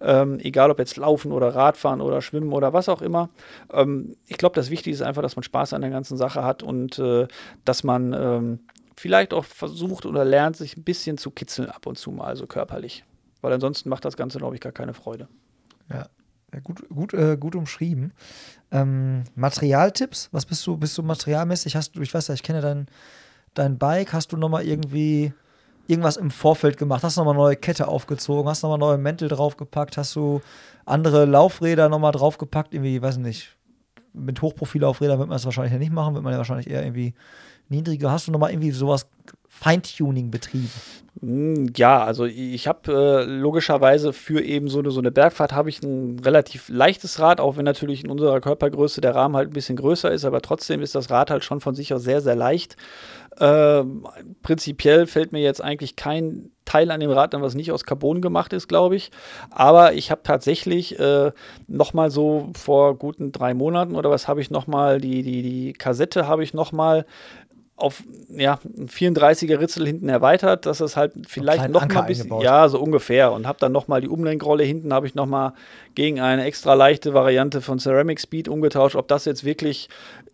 ähm, 0.00 0.40
egal 0.40 0.72
ob 0.72 0.80
jetzt 0.80 0.96
Laufen 0.96 1.30
oder 1.30 1.54
Radfahren 1.54 1.85
Radfahren 1.86 2.00
oder 2.00 2.20
Schwimmen 2.22 2.52
oder 2.52 2.72
was 2.72 2.88
auch 2.88 3.02
immer. 3.02 3.30
Ähm, 3.72 4.16
ich 4.26 4.38
glaube, 4.38 4.54
das 4.54 4.70
Wichtige 4.70 4.94
ist 4.94 5.02
einfach, 5.02 5.22
dass 5.22 5.36
man 5.36 5.42
Spaß 5.42 5.72
an 5.72 5.82
der 5.82 5.90
ganzen 5.90 6.16
Sache 6.16 6.42
hat 6.42 6.62
und 6.62 6.98
äh, 6.98 7.26
dass 7.64 7.84
man 7.84 8.12
ähm, 8.12 8.60
vielleicht 8.96 9.32
auch 9.32 9.44
versucht 9.44 10.06
oder 10.06 10.24
lernt, 10.24 10.56
sich 10.56 10.76
ein 10.76 10.84
bisschen 10.84 11.18
zu 11.18 11.30
kitzeln 11.30 11.70
ab 11.70 11.86
und 11.86 11.98
zu 11.98 12.10
mal, 12.10 12.26
also 12.26 12.46
körperlich. 12.46 13.04
Weil 13.40 13.52
ansonsten 13.52 13.88
macht 13.88 14.04
das 14.04 14.16
Ganze, 14.16 14.38
glaube 14.38 14.56
ich, 14.56 14.60
gar 14.60 14.72
keine 14.72 14.94
Freude. 14.94 15.28
Ja, 15.90 16.08
gut, 16.62 16.88
gut, 16.88 17.14
äh, 17.14 17.36
gut 17.38 17.54
umschrieben. 17.54 18.12
Ähm, 18.72 19.24
Materialtipps? 19.34 20.30
Was 20.32 20.46
bist 20.46 20.66
du, 20.66 20.76
bist 20.76 20.96
du 20.98 21.02
materialmäßig? 21.02 21.76
Hast 21.76 21.94
du, 21.94 22.02
ich 22.02 22.12
weiß 22.12 22.28
ja, 22.28 22.34
ich 22.34 22.42
kenne 22.42 22.60
dein, 22.60 22.86
dein 23.54 23.78
Bike, 23.78 24.12
hast 24.12 24.32
du 24.32 24.36
nochmal 24.36 24.64
irgendwie 24.66 25.32
irgendwas 25.86 26.16
im 26.16 26.30
Vorfeld 26.30 26.76
gemacht? 26.76 27.02
Hast 27.02 27.16
du 27.16 27.20
nochmal 27.20 27.34
neue 27.34 27.56
Kette 27.56 27.88
aufgezogen? 27.88 28.48
Hast 28.48 28.62
du 28.62 28.68
nochmal 28.68 28.78
neue 28.78 28.98
Mäntel 28.98 29.28
draufgepackt? 29.28 29.96
Hast 29.96 30.14
du 30.16 30.40
andere 30.84 31.24
Laufräder 31.24 31.88
nochmal 31.88 32.12
draufgepackt? 32.12 32.74
Irgendwie, 32.74 33.00
weiß 33.00 33.18
nicht, 33.18 33.56
mit 34.12 34.42
Hochprofillaufrädern 34.42 35.18
wird 35.18 35.28
man 35.28 35.36
das 35.36 35.44
wahrscheinlich 35.44 35.72
ja 35.72 35.78
nicht 35.78 35.92
machen, 35.92 36.14
wird 36.14 36.24
man 36.24 36.32
ja 36.32 36.38
wahrscheinlich 36.38 36.70
eher 36.70 36.82
irgendwie 36.82 37.14
niedriger. 37.68 38.10
Hast 38.10 38.26
du 38.26 38.32
nochmal 38.32 38.50
irgendwie 38.50 38.70
sowas 38.70 39.06
Feintuning 39.48 40.30
betrieben? 40.30 40.70
Hm, 41.20 41.72
ja, 41.76 42.04
also 42.04 42.26
ich 42.26 42.68
habe 42.68 42.92
äh, 42.92 43.24
logischerweise 43.24 44.12
für 44.12 44.42
eben 44.42 44.68
so 44.68 44.80
eine, 44.80 44.90
so 44.90 45.00
eine 45.00 45.10
Bergfahrt 45.10 45.52
habe 45.52 45.70
ich 45.70 45.82
ein 45.82 46.18
relativ 46.18 46.68
leichtes 46.68 47.20
Rad, 47.20 47.40
auch 47.40 47.56
wenn 47.56 47.64
natürlich 47.64 48.04
in 48.04 48.10
unserer 48.10 48.40
Körpergröße 48.40 49.00
der 49.00 49.14
Rahmen 49.14 49.34
halt 49.34 49.50
ein 49.50 49.54
bisschen 49.54 49.76
größer 49.76 50.10
ist, 50.10 50.24
aber 50.24 50.42
trotzdem 50.42 50.82
ist 50.82 50.94
das 50.94 51.10
Rad 51.10 51.30
halt 51.30 51.42
schon 51.44 51.60
von 51.60 51.74
sich 51.74 51.94
aus 51.94 52.02
sehr, 52.02 52.20
sehr 52.20 52.36
leicht. 52.36 52.76
Äh, 53.38 53.84
prinzipiell 54.42 55.06
fällt 55.06 55.32
mir 55.32 55.40
jetzt 55.40 55.62
eigentlich 55.62 55.96
kein 55.96 56.50
Teil 56.64 56.90
an 56.90 57.00
dem 57.00 57.10
Rad 57.10 57.34
an, 57.34 57.42
was 57.42 57.54
nicht 57.54 57.70
aus 57.70 57.84
Carbon 57.84 58.20
gemacht 58.20 58.52
ist, 58.52 58.68
glaube 58.68 58.96
ich. 58.96 59.10
Aber 59.50 59.94
ich 59.94 60.10
habe 60.10 60.22
tatsächlich 60.24 60.98
äh, 60.98 61.32
noch 61.68 61.94
mal 61.94 62.10
so 62.10 62.50
vor 62.56 62.96
guten 62.96 63.32
drei 63.32 63.54
Monaten 63.54 63.94
oder 63.94 64.10
was 64.10 64.26
habe 64.26 64.40
ich 64.40 64.50
noch 64.50 64.66
mal 64.66 65.00
die 65.00 65.22
die 65.22 65.42
die 65.42 65.72
Kassette 65.72 66.26
habe 66.26 66.42
ich 66.42 66.54
noch 66.54 66.72
mal 66.72 67.06
auf 67.76 68.02
ja, 68.30 68.58
ein 68.64 68.88
34er 68.88 69.60
Ritzel 69.60 69.86
hinten 69.86 70.08
erweitert, 70.08 70.64
dass 70.64 70.80
es 70.80 70.96
halt 70.96 71.12
vielleicht 71.28 71.68
noch 71.68 71.86
mal 71.86 71.98
ein 71.98 72.06
bisschen, 72.06 72.24
eingebaut. 72.24 72.42
ja, 72.42 72.68
so 72.68 72.80
ungefähr 72.80 73.32
und 73.32 73.46
habe 73.46 73.58
dann 73.60 73.72
noch 73.72 73.86
mal 73.86 74.00
die 74.00 74.08
Umlenkrolle 74.08 74.64
hinten 74.64 74.94
habe 74.94 75.06
ich 75.06 75.14
noch 75.14 75.26
mal 75.26 75.52
gegen 75.94 76.18
eine 76.18 76.44
extra 76.44 76.72
leichte 76.72 77.12
Variante 77.12 77.60
von 77.60 77.78
Ceramic 77.78 78.18
Speed 78.18 78.48
umgetauscht. 78.48 78.96
Ob 78.96 79.08
das 79.08 79.26
jetzt 79.26 79.44
wirklich 79.44 79.90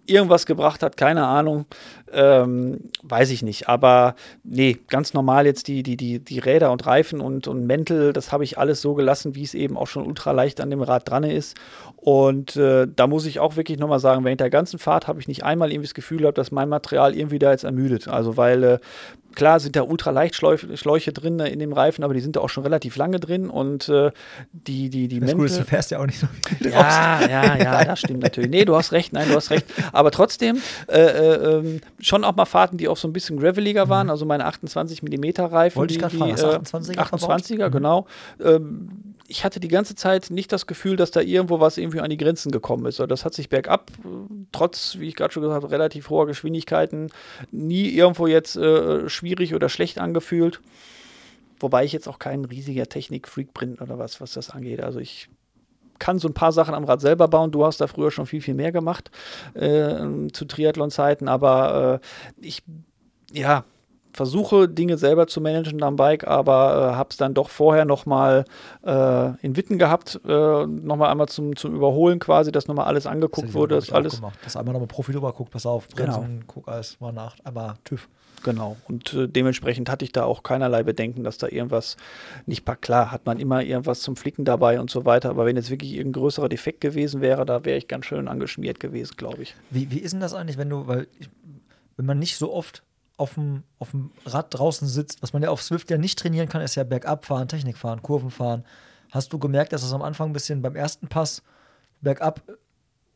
irgendwas 0.06 0.46
gebracht 0.46 0.84
hat, 0.84 0.96
keine 0.96 1.26
Ahnung, 1.26 1.66
ähm, 2.12 2.80
weiß 3.02 3.30
ich 3.30 3.42
nicht. 3.42 3.68
Aber 3.68 4.14
nee, 4.44 4.78
ganz 4.88 5.14
normal 5.14 5.46
jetzt 5.46 5.68
die, 5.68 5.82
die, 5.82 5.96
die, 5.96 6.18
die 6.18 6.38
Räder 6.38 6.70
und 6.72 6.86
Reifen 6.86 7.20
und, 7.20 7.48
und 7.48 7.66
Mäntel, 7.66 8.12
das 8.12 8.32
habe 8.32 8.44
ich 8.44 8.58
alles 8.58 8.80
so 8.80 8.94
gelassen, 8.94 9.34
wie 9.34 9.42
es 9.42 9.54
eben 9.54 9.76
auch 9.76 9.86
schon 9.86 10.06
ultraleicht 10.06 10.60
an 10.60 10.70
dem 10.70 10.82
Rad 10.82 11.08
dran 11.08 11.24
ist. 11.24 11.56
Und 11.96 12.56
äh, 12.56 12.86
da 12.94 13.06
muss 13.06 13.26
ich 13.26 13.38
auch 13.40 13.56
wirklich 13.56 13.78
nochmal 13.78 14.00
sagen, 14.00 14.24
während 14.24 14.40
der 14.40 14.50
ganzen 14.50 14.78
Fahrt 14.78 15.06
habe 15.06 15.20
ich 15.20 15.28
nicht 15.28 15.44
einmal 15.44 15.70
irgendwie 15.70 15.86
das 15.86 15.94
Gefühl 15.94 16.18
gehabt, 16.18 16.38
dass 16.38 16.50
mein 16.50 16.68
Material 16.68 17.14
irgendwie 17.16 17.38
da 17.38 17.52
jetzt 17.52 17.64
ermüdet. 17.64 18.08
Also 18.08 18.36
weil 18.36 18.64
äh, 18.64 18.78
klar 19.34 19.60
sind 19.60 19.76
da 19.76 19.82
Ultraleichtschläuche 19.82 20.76
Schläuche 20.76 21.12
drin 21.12 21.38
äh, 21.40 21.48
in 21.48 21.58
dem 21.58 21.72
Reifen, 21.72 22.02
aber 22.04 22.14
die 22.14 22.20
sind 22.20 22.36
da 22.36 22.40
auch 22.40 22.48
schon 22.48 22.64
relativ 22.64 22.96
lange 22.96 23.20
drin 23.20 23.48
und 23.48 23.88
äh, 23.88 24.10
die, 24.52 24.90
die, 24.90 25.08
die 25.08 25.20
Das 25.20 25.32
Gute 25.32 25.44
ist, 25.46 25.52
du 25.52 25.58
Mäntel. 25.60 25.70
fährst 25.70 25.90
ja 25.92 26.00
auch 26.00 26.06
nicht 26.06 26.18
so 26.18 26.26
viel 26.26 26.70
Ja, 26.72 27.20
ja, 27.28 27.56
ja, 27.56 27.84
das 27.84 28.00
stimmt 28.00 28.20
natürlich. 28.22 28.50
Nee, 28.50 28.64
du 28.64 28.74
hast 28.76 28.92
recht, 28.92 29.12
nein, 29.12 29.28
du 29.28 29.36
hast 29.36 29.50
recht. 29.50 29.66
Aber 29.92 30.10
trotzdem, 30.10 30.58
äh, 30.88 30.98
äh, 31.00 31.58
ähm, 31.58 31.80
schon 32.02 32.24
auch 32.24 32.36
mal 32.36 32.44
Fahrten, 32.44 32.76
die 32.76 32.88
auch 32.88 32.96
so 32.96 33.08
ein 33.08 33.12
bisschen 33.12 33.38
graveliger 33.38 33.88
waren, 33.88 34.10
also 34.10 34.26
meine 34.26 34.44
28 34.44 35.02
mm 35.02 35.24
Reifen. 35.40 35.76
Mhm. 35.78 35.80
Wollte 35.80 35.92
ich 35.94 35.98
die, 35.98 36.02
grad 36.02 36.12
die, 36.12 36.16
fragen, 36.18 36.36
du 36.36 36.42
äh, 36.42 36.56
28er 36.58 37.04
verbaut? 37.06 37.30
28er, 37.42 37.68
Mhm. 37.68 37.72
genau. 37.72 38.06
Ähm, 38.42 38.88
ich 39.28 39.44
hatte 39.44 39.60
die 39.60 39.68
ganze 39.68 39.94
Zeit 39.94 40.30
nicht 40.30 40.52
das 40.52 40.66
Gefühl, 40.66 40.96
dass 40.96 41.10
da 41.10 41.20
irgendwo 41.20 41.60
was 41.60 41.78
irgendwie 41.78 42.00
an 42.00 42.10
die 42.10 42.16
Grenzen 42.18 42.52
gekommen 42.52 42.84
ist. 42.86 42.98
Das 43.00 43.24
hat 43.24 43.32
sich 43.32 43.48
bergab, 43.48 43.90
äh, 44.04 44.08
trotz, 44.52 44.98
wie 44.98 45.08
ich 45.08 45.16
gerade 45.16 45.32
schon 45.32 45.42
gesagt 45.42 45.62
habe, 45.62 45.72
relativ 45.72 46.10
hoher 46.10 46.26
Geschwindigkeiten, 46.26 47.10
nie 47.50 47.88
irgendwo 47.88 48.26
jetzt 48.26 48.56
äh, 48.56 49.08
schwierig 49.08 49.54
oder 49.54 49.68
schlecht 49.68 49.98
angefühlt. 49.98 50.60
Wobei 51.60 51.84
ich 51.84 51.92
jetzt 51.92 52.08
auch 52.08 52.18
kein 52.18 52.44
riesiger 52.44 52.88
Technik-Freak 52.88 53.54
bin 53.54 53.78
oder 53.78 53.96
was, 53.98 54.20
was 54.20 54.32
das 54.32 54.50
angeht. 54.50 54.82
Also 54.82 54.98
ich 54.98 55.28
kann 56.02 56.18
so 56.18 56.26
ein 56.26 56.34
paar 56.34 56.50
Sachen 56.50 56.74
am 56.74 56.82
Rad 56.82 57.00
selber 57.00 57.28
bauen. 57.28 57.52
Du 57.52 57.64
hast 57.64 57.80
da 57.80 57.86
früher 57.86 58.10
schon 58.10 58.26
viel, 58.26 58.40
viel 58.40 58.54
mehr 58.54 58.72
gemacht 58.72 59.12
äh, 59.54 60.00
zu 60.32 60.44
Triathlon-Zeiten, 60.46 61.28
aber 61.28 62.00
äh, 62.02 62.44
ich, 62.44 62.64
ja, 63.32 63.62
versuche 64.12 64.68
Dinge 64.68 64.98
selber 64.98 65.28
zu 65.28 65.40
managen 65.40 65.80
am 65.84 65.94
Bike, 65.94 66.26
aber 66.26 66.90
äh, 66.92 66.96
habe 66.96 67.10
es 67.10 67.18
dann 67.18 67.34
doch 67.34 67.50
vorher 67.50 67.84
noch 67.84 68.04
mal 68.04 68.44
äh, 68.84 69.36
in 69.46 69.56
Witten 69.56 69.78
gehabt, 69.78 70.20
äh, 70.26 70.66
noch 70.66 70.96
mal 70.96 71.08
einmal 71.08 71.28
zum, 71.28 71.54
zum 71.54 71.72
Überholen 71.76 72.18
quasi, 72.18 72.50
dass 72.50 72.66
noch 72.66 72.74
mal 72.74 72.84
alles 72.84 73.06
angeguckt 73.06 73.54
wurde, 73.54 73.76
das 73.76 73.86
dass 73.86 73.94
alles 73.94 74.16
Gemacht. 74.16 74.38
Dass 74.44 74.56
einmal 74.56 74.72
nochmal 74.72 74.88
Profi 74.88 75.12
drüber 75.12 75.32
guckt, 75.32 75.52
pass 75.52 75.66
auf, 75.66 75.86
Genau. 75.94 76.18
Bremsen, 76.18 76.44
guck 76.48 76.66
alles 76.66 76.98
mal 77.00 77.12
nach, 77.12 77.36
einmal 77.44 77.74
TÜV. 77.84 78.08
Genau. 78.42 78.76
Und 78.88 79.12
äh, 79.14 79.28
dementsprechend 79.28 79.90
hatte 79.90 80.04
ich 80.04 80.12
da 80.12 80.24
auch 80.24 80.42
keinerlei 80.42 80.82
Bedenken, 80.82 81.24
dass 81.24 81.38
da 81.38 81.48
irgendwas 81.48 81.96
nicht 82.46 82.64
passt. 82.64 82.82
Klar, 82.82 83.12
hat 83.12 83.26
man 83.26 83.38
immer 83.38 83.62
irgendwas 83.62 84.00
zum 84.00 84.16
Flicken 84.16 84.44
dabei 84.44 84.80
und 84.80 84.90
so 84.90 85.04
weiter. 85.04 85.30
Aber 85.30 85.44
wenn 85.46 85.56
jetzt 85.56 85.70
wirklich 85.70 85.92
irgendein 85.92 86.20
größerer 86.22 86.48
Defekt 86.48 86.80
gewesen 86.80 87.20
wäre, 87.20 87.44
da 87.44 87.64
wäre 87.64 87.76
ich 87.76 87.86
ganz 87.86 88.06
schön 88.06 88.28
angeschmiert 88.28 88.80
gewesen, 88.80 89.16
glaube 89.16 89.42
ich. 89.42 89.54
Wie, 89.70 89.90
wie 89.90 89.98
ist 89.98 90.12
denn 90.12 90.20
das 90.20 90.34
eigentlich, 90.34 90.56
wenn 90.56 90.70
du, 90.70 90.86
weil 90.86 91.06
ich, 91.18 91.28
wenn 91.96 92.06
man 92.06 92.18
nicht 92.18 92.36
so 92.36 92.52
oft 92.52 92.82
auf 93.18 93.34
dem, 93.34 93.62
auf 93.78 93.90
dem 93.90 94.10
Rad 94.24 94.46
draußen 94.50 94.88
sitzt, 94.88 95.22
was 95.22 95.32
man 95.32 95.42
ja 95.42 95.50
auf 95.50 95.62
Swift 95.62 95.90
ja 95.90 95.98
nicht 95.98 96.18
trainieren 96.18 96.48
kann, 96.48 96.62
ist 96.62 96.74
ja 96.74 96.84
bergab 96.84 97.24
fahren, 97.24 97.48
Technik 97.48 97.76
fahren, 97.76 98.02
Kurven 98.02 98.30
fahren. 98.30 98.64
Hast 99.10 99.32
du 99.32 99.38
gemerkt, 99.38 99.72
dass 99.72 99.82
es 99.82 99.92
am 99.92 100.02
Anfang 100.02 100.30
ein 100.30 100.32
bisschen 100.32 100.62
beim 100.62 100.74
ersten 100.74 101.08
Pass 101.08 101.42
bergab, 102.00 102.42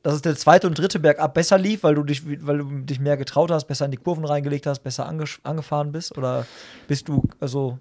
dass 0.06 0.14
es 0.14 0.22
der 0.22 0.36
zweite 0.36 0.68
und 0.68 0.78
dritte 0.78 1.00
bergab 1.00 1.34
besser 1.34 1.58
lief, 1.58 1.82
weil 1.82 1.96
du 1.96 2.04
dich, 2.04 2.22
weil 2.46 2.58
du 2.58 2.64
dich 2.82 3.00
mehr 3.00 3.16
getraut 3.16 3.50
hast, 3.50 3.64
besser 3.64 3.86
in 3.86 3.90
die 3.90 3.96
Kurven 3.96 4.24
reingelegt 4.24 4.64
hast, 4.64 4.84
besser 4.84 5.04
ange, 5.04 5.24
angefahren 5.42 5.90
bist? 5.90 6.16
Oder 6.16 6.46
bist 6.86 7.08
du, 7.08 7.24
also, 7.40 7.78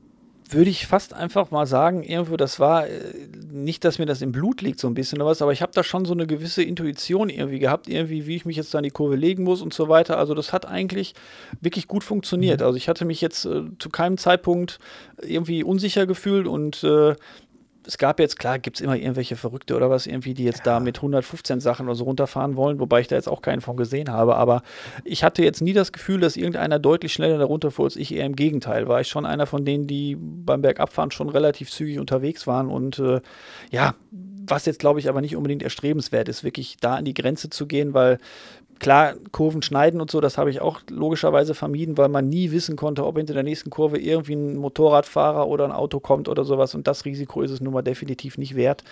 Würde 0.47 0.69
ich 0.69 0.85
fast 0.85 1.13
einfach 1.13 1.49
mal 1.49 1.65
sagen, 1.65 2.03
irgendwo, 2.03 2.37
das 2.37 2.59
war 2.59 2.87
äh, 2.87 2.91
nicht, 3.51 3.83
dass 3.83 3.97
mir 3.97 4.05
das 4.05 4.21
im 4.21 4.31
Blut 4.31 4.61
liegt, 4.61 4.79
so 4.79 4.87
ein 4.87 4.93
bisschen 4.93 5.19
oder 5.19 5.31
was, 5.31 5.41
aber 5.41 5.53
ich 5.53 5.63
habe 5.63 5.71
da 5.73 5.83
schon 5.83 6.05
so 6.05 6.13
eine 6.13 6.27
gewisse 6.27 6.61
Intuition 6.61 7.29
irgendwie 7.29 7.57
gehabt, 7.57 7.87
irgendwie, 7.87 8.27
wie 8.27 8.35
ich 8.35 8.45
mich 8.45 8.55
jetzt 8.55 8.71
da 8.71 8.77
in 8.77 8.83
die 8.83 8.91
Kurve 8.91 9.15
legen 9.15 9.43
muss 9.43 9.63
und 9.63 9.73
so 9.73 9.89
weiter. 9.89 10.19
Also, 10.19 10.35
das 10.35 10.53
hat 10.53 10.67
eigentlich 10.67 11.15
wirklich 11.61 11.87
gut 11.87 12.03
funktioniert. 12.03 12.61
Also, 12.61 12.77
ich 12.77 12.87
hatte 12.87 13.05
mich 13.05 13.21
jetzt 13.21 13.45
äh, 13.45 13.63
zu 13.79 13.89
keinem 13.89 14.19
Zeitpunkt 14.19 14.77
irgendwie 15.19 15.63
unsicher 15.63 16.05
gefühlt 16.05 16.47
und 16.47 16.83
äh, 16.83 17.15
es 17.87 17.97
gab 17.97 18.19
jetzt, 18.19 18.39
klar, 18.39 18.59
gibt 18.59 18.77
es 18.77 18.81
immer 18.81 18.95
irgendwelche 18.95 19.35
Verrückte 19.35 19.75
oder 19.75 19.89
was 19.89 20.07
irgendwie, 20.07 20.33
die 20.33 20.43
jetzt 20.43 20.65
da 20.65 20.79
mit 20.79 20.97
115 20.97 21.59
Sachen 21.59 21.85
oder 21.87 21.95
so 21.95 22.03
runterfahren 22.05 22.55
wollen, 22.55 22.79
wobei 22.79 23.01
ich 23.01 23.07
da 23.07 23.15
jetzt 23.15 23.27
auch 23.27 23.41
keinen 23.41 23.61
von 23.61 23.77
gesehen 23.77 24.11
habe. 24.11 24.35
Aber 24.35 24.63
ich 25.03 25.23
hatte 25.23 25.43
jetzt 25.43 25.61
nie 25.61 25.73
das 25.73 25.91
Gefühl, 25.91 26.19
dass 26.19 26.37
irgendeiner 26.37 26.79
deutlich 26.79 27.13
schneller 27.13 27.37
darunter 27.37 27.71
fuhr 27.71 27.85
als 27.85 27.95
ich. 27.95 28.13
Eher 28.13 28.25
im 28.25 28.35
Gegenteil. 28.35 28.87
War 28.87 29.01
ich 29.01 29.07
schon 29.07 29.25
einer 29.25 29.45
von 29.45 29.65
denen, 29.65 29.87
die 29.87 30.15
beim 30.19 30.61
Bergabfahren 30.61 31.11
schon 31.11 31.29
relativ 31.29 31.71
zügig 31.71 31.99
unterwegs 31.99 32.47
waren. 32.47 32.69
Und 32.69 32.99
äh, 32.99 33.21
ja, 33.71 33.95
was 34.47 34.65
jetzt, 34.65 34.79
glaube 34.79 34.99
ich, 34.99 35.09
aber 35.09 35.21
nicht 35.21 35.35
unbedingt 35.35 35.63
erstrebenswert 35.63 36.29
ist, 36.29 36.43
wirklich 36.43 36.77
da 36.79 36.95
an 36.95 37.05
die 37.05 37.13
Grenze 37.13 37.49
zu 37.49 37.67
gehen, 37.67 37.93
weil 37.93 38.19
Klar, 38.79 39.13
Kurven 39.31 39.61
schneiden 39.61 40.01
und 40.01 40.11
so, 40.11 40.19
das 40.19 40.37
habe 40.37 40.49
ich 40.49 40.59
auch 40.59 40.81
logischerweise 40.89 41.53
vermieden, 41.53 41.97
weil 41.97 42.09
man 42.09 42.27
nie 42.27 42.51
wissen 42.51 42.75
konnte, 42.75 43.05
ob 43.05 43.17
hinter 43.17 43.33
der 43.33 43.43
nächsten 43.43 43.69
Kurve 43.69 43.97
irgendwie 43.97 44.33
ein 44.33 44.57
Motorradfahrer 44.57 45.47
oder 45.47 45.65
ein 45.65 45.71
Auto 45.71 45.99
kommt 45.99 46.27
oder 46.27 46.43
sowas. 46.43 46.75
Und 46.75 46.87
das 46.87 47.05
Risiko 47.05 47.41
ist 47.41 47.51
es 47.51 47.61
nun 47.61 47.73
mal 47.73 47.81
definitiv 47.81 48.37
nicht 48.37 48.55
wert. 48.55 48.83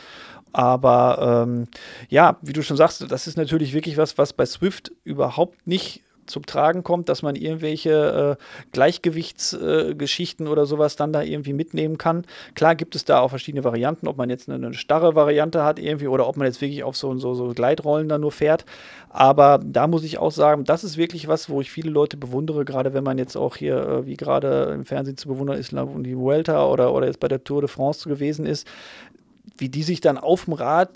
Aber 0.54 1.46
ähm, 1.46 1.68
ja, 2.10 2.38
wie 2.42 2.54
du 2.54 2.62
schon 2.62 2.78
sagst, 2.78 3.12
das 3.12 3.28
ist 3.28 3.38
natürlich 3.38 3.74
wirklich 3.74 3.98
was, 3.98 4.18
was 4.18 4.34
bei 4.34 4.46
Swift 4.46 4.92
überhaupt 5.04 5.68
nicht 5.68 6.02
zum 6.26 6.46
Tragen 6.46 6.84
kommt, 6.84 7.10
dass 7.10 7.22
man 7.22 7.36
irgendwelche 7.36 8.38
äh, 8.40 8.44
Gleichgewichtsgeschichten 8.72 10.48
äh, 10.48 10.50
oder 10.50 10.66
sowas 10.66 10.96
dann 10.96 11.14
da 11.14 11.22
irgendwie 11.22 11.54
mitnehmen 11.54 11.98
kann. 11.98 12.26
Klar 12.56 12.76
gibt 12.76 12.96
es 12.96 13.06
da 13.06 13.20
auch 13.20 13.30
verschiedene 13.30 13.64
Varianten, 13.64 14.08
ob 14.08 14.18
man 14.18 14.30
jetzt 14.30 14.50
eine, 14.50 14.66
eine 14.66 14.74
starre 14.74 15.16
Variante 15.16 15.64
hat 15.64 15.80
irgendwie 15.80 16.08
oder 16.08 16.28
ob 16.28 16.38
man 16.38 16.48
jetzt 16.48 16.62
wirklich 16.62 16.84
auf 16.84 16.96
so, 16.96 17.18
so, 17.18 17.34
so 17.34 17.50
Gleitrollen 17.50 18.10
da 18.10 18.18
nur 18.18 18.32
fährt. 18.32 18.66
Aber 19.10 19.60
da 19.64 19.88
muss 19.88 20.04
ich 20.04 20.18
auch 20.18 20.32
sagen, 20.32 20.64
das 20.64 20.84
ist 20.84 20.98
wirklich 20.98 21.28
was, 21.28 21.50
wo 21.50 21.62
ich 21.62 21.72
viele 21.72 21.92
Leute 21.92 22.18
bewundere, 22.18 22.66
gerade 22.66 22.94
wenn 22.94 23.04
man 23.04 23.18
jetzt 23.18 23.36
auch 23.36 23.56
hier, 23.56 23.78
äh, 23.78 24.06
wie 24.06 24.18
gerade 24.18 24.72
im 24.74 24.86
Fernsehen 24.86 25.18
zu 25.18 25.28
bewundern 25.28 25.58
ist, 25.58 25.72
die 25.72 26.18
Vuelta 26.18 26.66
oder, 26.68 26.94
oder 26.94 27.08
jetzt 27.08 27.20
bei 27.20 27.28
der 27.28 27.44
Tour 27.44 27.62
de 27.62 27.70
France 27.70 28.10
gewesen 28.10 28.46
ist, 28.46 28.68
wie 29.58 29.70
die 29.70 29.84
sich 29.84 30.02
dann 30.02 30.18
auf 30.18 30.46
dem 30.46 30.54
Rad 30.54 30.90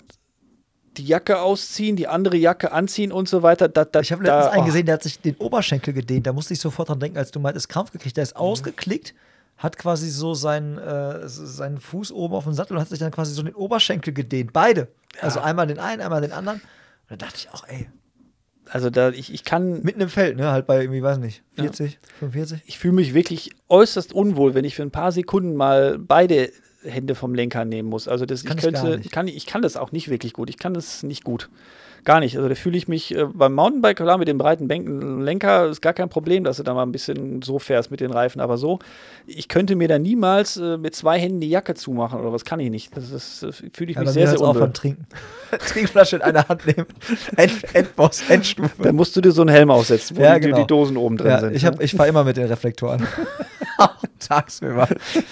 die 0.96 1.04
Jacke 1.04 1.40
ausziehen, 1.40 1.96
die 1.96 2.08
andere 2.08 2.36
Jacke 2.36 2.72
anziehen 2.72 3.12
und 3.12 3.28
so 3.28 3.42
weiter. 3.42 3.68
Da, 3.68 3.84
da, 3.84 4.00
ich 4.00 4.10
habe 4.10 4.24
letztens 4.24 4.46
da, 4.46 4.50
einen 4.50 4.62
oh. 4.62 4.66
gesehen, 4.66 4.86
der 4.86 4.94
hat 4.94 5.02
sich 5.02 5.20
den 5.20 5.36
Oberschenkel 5.36 5.94
gedehnt. 5.94 6.26
Da 6.26 6.32
musste 6.32 6.54
ich 6.54 6.60
sofort 6.60 6.88
dran 6.88 6.98
denken, 7.00 7.18
als 7.18 7.30
du 7.30 7.40
meintest, 7.40 7.68
Krampf 7.68 7.92
gekriegt. 7.92 8.16
Der 8.16 8.22
ist 8.24 8.34
Mhm. 8.34 8.40
ausgeklickt, 8.40 9.14
hat 9.56 9.76
quasi 9.78 10.08
so 10.08 10.34
seinen, 10.34 10.78
äh, 10.78 11.28
seinen 11.28 11.78
Fuß 11.78 12.12
oben 12.12 12.34
auf 12.34 12.44
dem 12.44 12.52
Sattel 12.54 12.76
und 12.76 12.80
hat 12.80 12.88
sich 12.88 12.98
dann 12.98 13.10
quasi 13.12 13.32
so 13.34 13.42
den 13.42 13.54
Oberschenkel 13.54 14.12
gedehnt. 14.12 14.52
Beide. 14.52 14.88
Also 15.20 15.40
einmal 15.40 15.66
den 15.66 15.78
einen, 15.78 16.00
einmal 16.02 16.20
den 16.20 16.32
anderen. 16.32 16.60
Und 16.60 17.22
da 17.22 17.26
dachte 17.26 17.36
ich 17.38 17.50
auch, 17.52 17.64
ey, 17.68 17.88
Also 18.70 18.90
da, 18.90 19.10
ich, 19.10 19.32
ich 19.32 19.44
kann, 19.44 19.82
mitten 19.82 20.00
im 20.02 20.10
Feld, 20.10 20.36
ne? 20.36 20.50
Halt 20.52 20.66
bei 20.66 20.80
irgendwie, 20.82 21.02
weiß 21.02 21.16
nicht, 21.18 21.42
40, 21.56 21.98
45. 22.18 22.62
ich 22.66 22.78
fühle 22.78 22.92
mich 22.94 23.14
wirklich 23.14 23.50
äußerst 23.68 24.12
unwohl, 24.12 24.54
wenn 24.54 24.64
ich 24.66 24.74
für 24.74 24.82
ein 24.82 24.90
paar 24.90 25.10
Sekunden 25.10 25.56
mal 25.56 25.98
beide 25.98 26.50
Hände 26.82 27.14
vom 27.14 27.34
Lenker 27.34 27.64
nehmen 27.64 27.88
muss. 27.88 28.08
Also 28.08 28.26
das, 28.26 28.44
Kann 28.44 28.58
ich 28.58 28.64
ich 28.64 28.72
könnte, 28.72 28.98
nicht. 28.98 29.12
kann, 29.12 29.28
ich 29.28 29.46
kann 29.46 29.62
das 29.62 29.76
auch 29.76 29.92
nicht 29.92 30.08
wirklich 30.08 30.32
gut. 30.32 30.50
Ich 30.50 30.58
kann 30.58 30.74
das 30.74 31.02
nicht 31.02 31.24
gut. 31.24 31.48
Gar 32.08 32.20
nicht. 32.20 32.38
Also 32.38 32.48
da 32.48 32.54
fühle 32.54 32.78
ich 32.78 32.88
mich 32.88 33.14
äh, 33.14 33.26
beim 33.26 33.52
Mountainbike, 33.52 33.98
klar, 33.98 34.16
mit 34.16 34.28
dem 34.28 34.38
breiten 34.38 34.66
Bänken, 34.66 35.20
Lenker 35.20 35.66
ist 35.66 35.82
gar 35.82 35.92
kein 35.92 36.08
Problem, 36.08 36.42
dass 36.42 36.56
du 36.56 36.62
da 36.62 36.72
mal 36.72 36.82
ein 36.84 36.90
bisschen 36.90 37.42
so 37.42 37.58
fährst 37.58 37.90
mit 37.90 38.00
den 38.00 38.10
Reifen. 38.10 38.40
Aber 38.40 38.56
so, 38.56 38.78
ich 39.26 39.46
könnte 39.48 39.76
mir 39.76 39.88
da 39.88 39.98
niemals 39.98 40.56
äh, 40.56 40.78
mit 40.78 40.96
zwei 40.96 41.18
Händen 41.18 41.40
die 41.40 41.50
Jacke 41.50 41.74
zumachen 41.74 42.18
oder 42.18 42.32
was 42.32 42.46
kann 42.46 42.60
ich 42.60 42.70
nicht. 42.70 42.96
Das, 42.96 43.10
das 43.10 43.44
fühle 43.74 43.90
ich 43.90 43.96
Ja, 43.96 44.00
mich 44.04 44.10
sehr, 44.12 44.26
sehr 44.26 44.40
unwohl. 44.40 44.72
Trinken. 44.72 45.06
Trinkflasche 45.68 46.16
in 46.16 46.22
einer 46.22 46.48
Hand 46.48 46.66
nehmen. 46.66 46.86
End, 47.36 47.74
Endboss, 47.74 48.22
Endstufe. 48.30 48.82
Dann 48.84 48.96
musst 48.96 49.14
du 49.14 49.20
dir 49.20 49.32
so 49.32 49.42
einen 49.42 49.50
Helm 49.50 49.70
aufsetzen, 49.70 50.16
wo 50.16 50.22
Ja, 50.22 50.36
die, 50.38 50.46
genau. 50.46 50.60
die 50.62 50.66
Dosen 50.66 50.96
oben 50.96 51.18
drin 51.18 51.30
Ja, 51.30 51.40
sind. 51.40 51.54
ich, 51.56 51.62
ne? 51.62 51.74
ich 51.80 51.92
fahre 51.94 52.08
immer 52.08 52.24
mit 52.24 52.38
den 52.38 52.46
Reflektoren. 52.46 53.06
Auch 53.78 53.94
Tagsüber. 54.18 54.88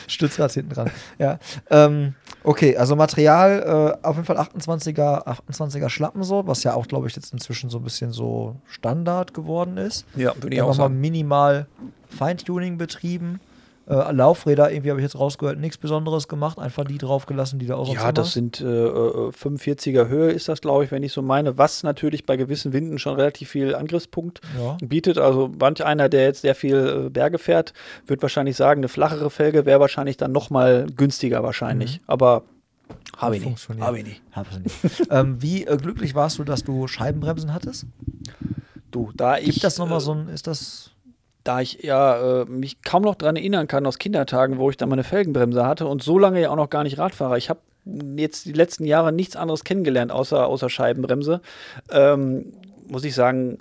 Stützrad 0.09 0.53
hinten 0.53 0.75
dran. 0.75 0.91
Ja. 1.19 1.39
Ähm, 1.71 2.15
okay, 2.47 2.77
also 2.77 2.97
Material 2.97 3.97
äh, 4.03 4.07
auf 4.07 4.17
jeden 4.17 4.25
Fall 4.25 4.39
28er, 4.39 5.27
28er 5.27 5.89
Schlappen 5.89 6.23
so, 6.23 6.47
was 6.47 6.63
ja 6.63 6.75
auch, 6.75 6.87
glaube 6.87 7.09
ich, 7.09 7.17
jetzt 7.17 7.33
inzwischen 7.33 7.69
so 7.69 7.79
ein 7.79 7.85
bisschen 7.85 8.13
so 8.13 8.57
Standard 8.67 9.35
geworden 9.35 9.77
ist. 9.77 10.07
ja, 10.17 10.33
würde 10.41 10.57
ich 10.57 10.63
auch 10.63 10.73
sagen. 10.75 11.01
minimal 11.01 11.67
Feintuning 12.09 12.79
betrieben. 12.79 13.41
Äh, 13.89 14.13
Laufräder, 14.13 14.71
irgendwie 14.73 14.91
habe 14.91 14.99
ich 15.01 15.05
jetzt 15.05 15.17
rausgehört, 15.19 15.59
nichts 15.61 15.79
Besonderes 15.79 16.27
gemacht, 16.27 16.59
einfach 16.59 16.85
die 16.85 16.99
draufgelassen, 16.99 17.61
die 17.61 17.67
da 17.67 17.77
auch 17.77 17.93
Ja, 17.95 18.11
das 18.11 18.33
sind 18.33 18.61
äh, 18.61 18.65
äh, 18.65 19.29
45er 19.31 20.09
Höhe 20.09 20.33
ist 20.33 20.49
das, 20.49 20.61
glaube 20.61 20.85
ich, 20.85 20.91
wenn 20.91 21.05
ich 21.05 21.13
so 21.13 21.23
meine, 21.23 21.57
was 21.57 21.85
natürlich 21.85 22.27
bei 22.27 22.37
gewissen 22.37 22.73
Winden 22.73 22.99
schon 22.99 23.15
relativ 23.15 23.51
viel 23.51 23.77
Angriffspunkt 23.77 24.41
Ja. 24.59 24.77
bietet. 24.83 25.19
Also 25.19 25.53
manch 25.61 25.85
einer, 25.85 26.09
der 26.09 26.25
jetzt 26.25 26.41
sehr 26.43 26.57
viel 26.57 27.05
äh, 27.07 27.11
Berge 27.11 27.39
fährt, 27.39 27.75
wird 28.07 28.23
wahrscheinlich 28.23 28.57
sagen, 28.57 28.81
eine 28.81 28.89
flachere 28.89 29.31
Felge 29.31 29.67
wäre 29.67 29.79
wahrscheinlich 29.79 30.17
dann 30.17 30.33
noch 30.33 30.51
mal 30.51 30.87
günstiger 30.97 31.45
wahrscheinlich. 31.45 32.01
Aber 32.09 32.43
habe 33.17 33.37
ich 33.37 33.41
nicht. 33.41 33.49
Funktioniert. 33.49 33.87
Habe 33.87 33.99
ich 33.99 34.05
nicht. 34.05 34.23
Hab's 34.33 34.59
nicht. 34.59 35.07
ähm, 35.13 35.41
wie 35.43 35.65
äh, 35.65 35.77
glücklich 35.77 36.15
warst 36.17 36.39
du, 36.41 36.45
dass 36.45 36.65
du 36.65 36.89
Scheibenbremsen 36.89 37.55
hattest? 37.55 37.87
Du, 38.91 39.13
da 39.17 39.39
ich 39.39 39.45
Gibt 39.45 39.65
das 39.65 39.79
nochmal 39.79 39.99
äh, 39.99 40.01
so 40.03 40.13
ein, 40.13 40.29
ist 40.29 40.47
das 40.47 40.91
da 41.47 41.61
ich 41.61 41.83
ja 41.83 42.43
äh, 42.43 42.45
mich 42.47 42.83
kaum 42.83 43.03
noch 43.03 43.15
daran 43.15 43.37
erinnern 43.37 43.69
kann 43.69 43.87
aus 43.87 43.99
Kindertagen, 43.99 44.59
wo 44.59 44.71
ich 44.71 44.77
da 44.77 44.87
meine 44.87 45.05
Felgenbremse 45.05 45.65
hatte 45.65 45.87
und 45.87 46.03
so 46.03 46.19
lange 46.19 46.41
ja 46.41 46.51
auch 46.51 46.57
noch 46.57 46.71
gar 46.71 46.83
nicht 46.83 46.99
Radfahrer. 46.99 47.37
Ich 47.37 47.51
habe 47.51 47.61
jetzt 48.17 48.47
die 48.47 48.53
letzten 48.53 48.85
Jahre 48.85 49.13
nichts 49.13 49.37
anderes 49.37 49.63
kennengelernt, 49.63 50.11
außer, 50.11 50.47
außer 50.47 50.69
Scheibenbremse. 50.69 51.41
Ähm, 51.91 52.53
muss 52.89 53.05
ich 53.05 53.15
sagen, 53.15 53.59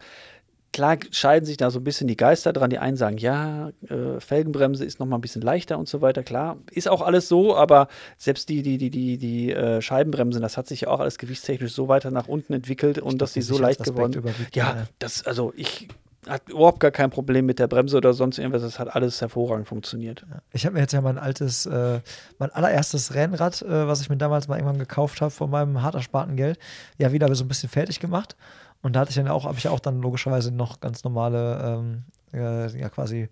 klar 0.73 0.97
scheiden 1.11 1.45
sich 1.45 1.57
da 1.57 1.69
so 1.69 1.79
ein 1.79 1.83
bisschen 1.83 2.07
die 2.07 2.17
Geister 2.17 2.51
dran. 2.51 2.71
Die 2.71 2.79
einen 2.79 2.97
sagen, 2.97 3.17
ja, 3.17 3.69
äh, 3.87 4.19
Felgenbremse 4.19 4.83
ist 4.83 4.99
noch 4.99 5.05
mal 5.05 5.17
ein 5.17 5.21
bisschen 5.21 5.43
leichter 5.43 5.77
und 5.77 5.87
so 5.87 6.01
weiter. 6.01 6.23
Klar, 6.23 6.57
ist 6.71 6.89
auch 6.89 7.01
alles 7.03 7.27
so, 7.27 7.55
aber 7.55 7.87
selbst 8.17 8.49
die, 8.49 8.63
die, 8.63 8.79
die, 8.79 8.89
die, 8.89 9.17
die 9.17 9.51
äh, 9.51 9.81
Scheibenbremsen, 9.81 10.41
das 10.41 10.57
hat 10.57 10.67
sich 10.67 10.81
ja 10.81 10.87
auch 10.87 10.99
alles 10.99 11.19
gewichtstechnisch 11.19 11.73
so 11.73 11.87
weiter 11.87 12.09
nach 12.09 12.27
unten 12.27 12.53
entwickelt 12.53 12.97
und 12.97 13.21
dass 13.21 13.33
sie 13.33 13.41
so 13.41 13.59
leicht 13.59 13.83
geworden 13.83 14.23
Ja, 14.53 14.87
das, 14.97 15.25
also 15.25 15.53
ich 15.55 15.87
hat 16.27 16.49
überhaupt 16.49 16.79
gar 16.79 16.91
kein 16.91 17.09
Problem 17.09 17.45
mit 17.45 17.59
der 17.59 17.67
Bremse 17.67 17.97
oder 17.97 18.13
sonst 18.13 18.37
irgendwas. 18.37 18.61
Das 18.61 18.79
hat 18.79 18.95
alles 18.95 19.21
hervorragend 19.21 19.67
funktioniert. 19.67 20.25
Ich 20.51 20.65
habe 20.65 20.75
mir 20.75 20.81
jetzt 20.81 20.93
ja 20.93 21.01
mein 21.01 21.17
altes, 21.17 21.65
äh, 21.65 22.01
mein 22.39 22.51
allererstes 22.51 23.13
Rennrad, 23.13 23.61
äh, 23.61 23.87
was 23.87 24.01
ich 24.01 24.09
mir 24.09 24.17
damals 24.17 24.47
mal 24.47 24.57
irgendwann 24.57 24.79
gekauft 24.79 25.21
habe, 25.21 25.31
von 25.31 25.49
meinem 25.49 25.81
hart 25.81 25.95
ersparten 25.95 26.35
Geld, 26.35 26.57
ja 26.97 27.11
wieder 27.11 27.33
so 27.35 27.43
ein 27.43 27.47
bisschen 27.47 27.69
fertig 27.69 27.99
gemacht. 27.99 28.35
Und 28.81 28.95
da 28.95 29.01
hatte 29.01 29.09
ich 29.09 29.15
dann 29.15 29.27
auch, 29.27 29.45
habe 29.45 29.57
ich 29.57 29.67
auch 29.67 29.79
dann 29.79 30.01
logischerweise 30.01 30.51
noch 30.51 30.79
ganz 30.79 31.03
normale, 31.03 31.59
ähm, 31.63 32.03
äh, 32.33 32.79
ja 32.79 32.89
quasi 32.89 33.29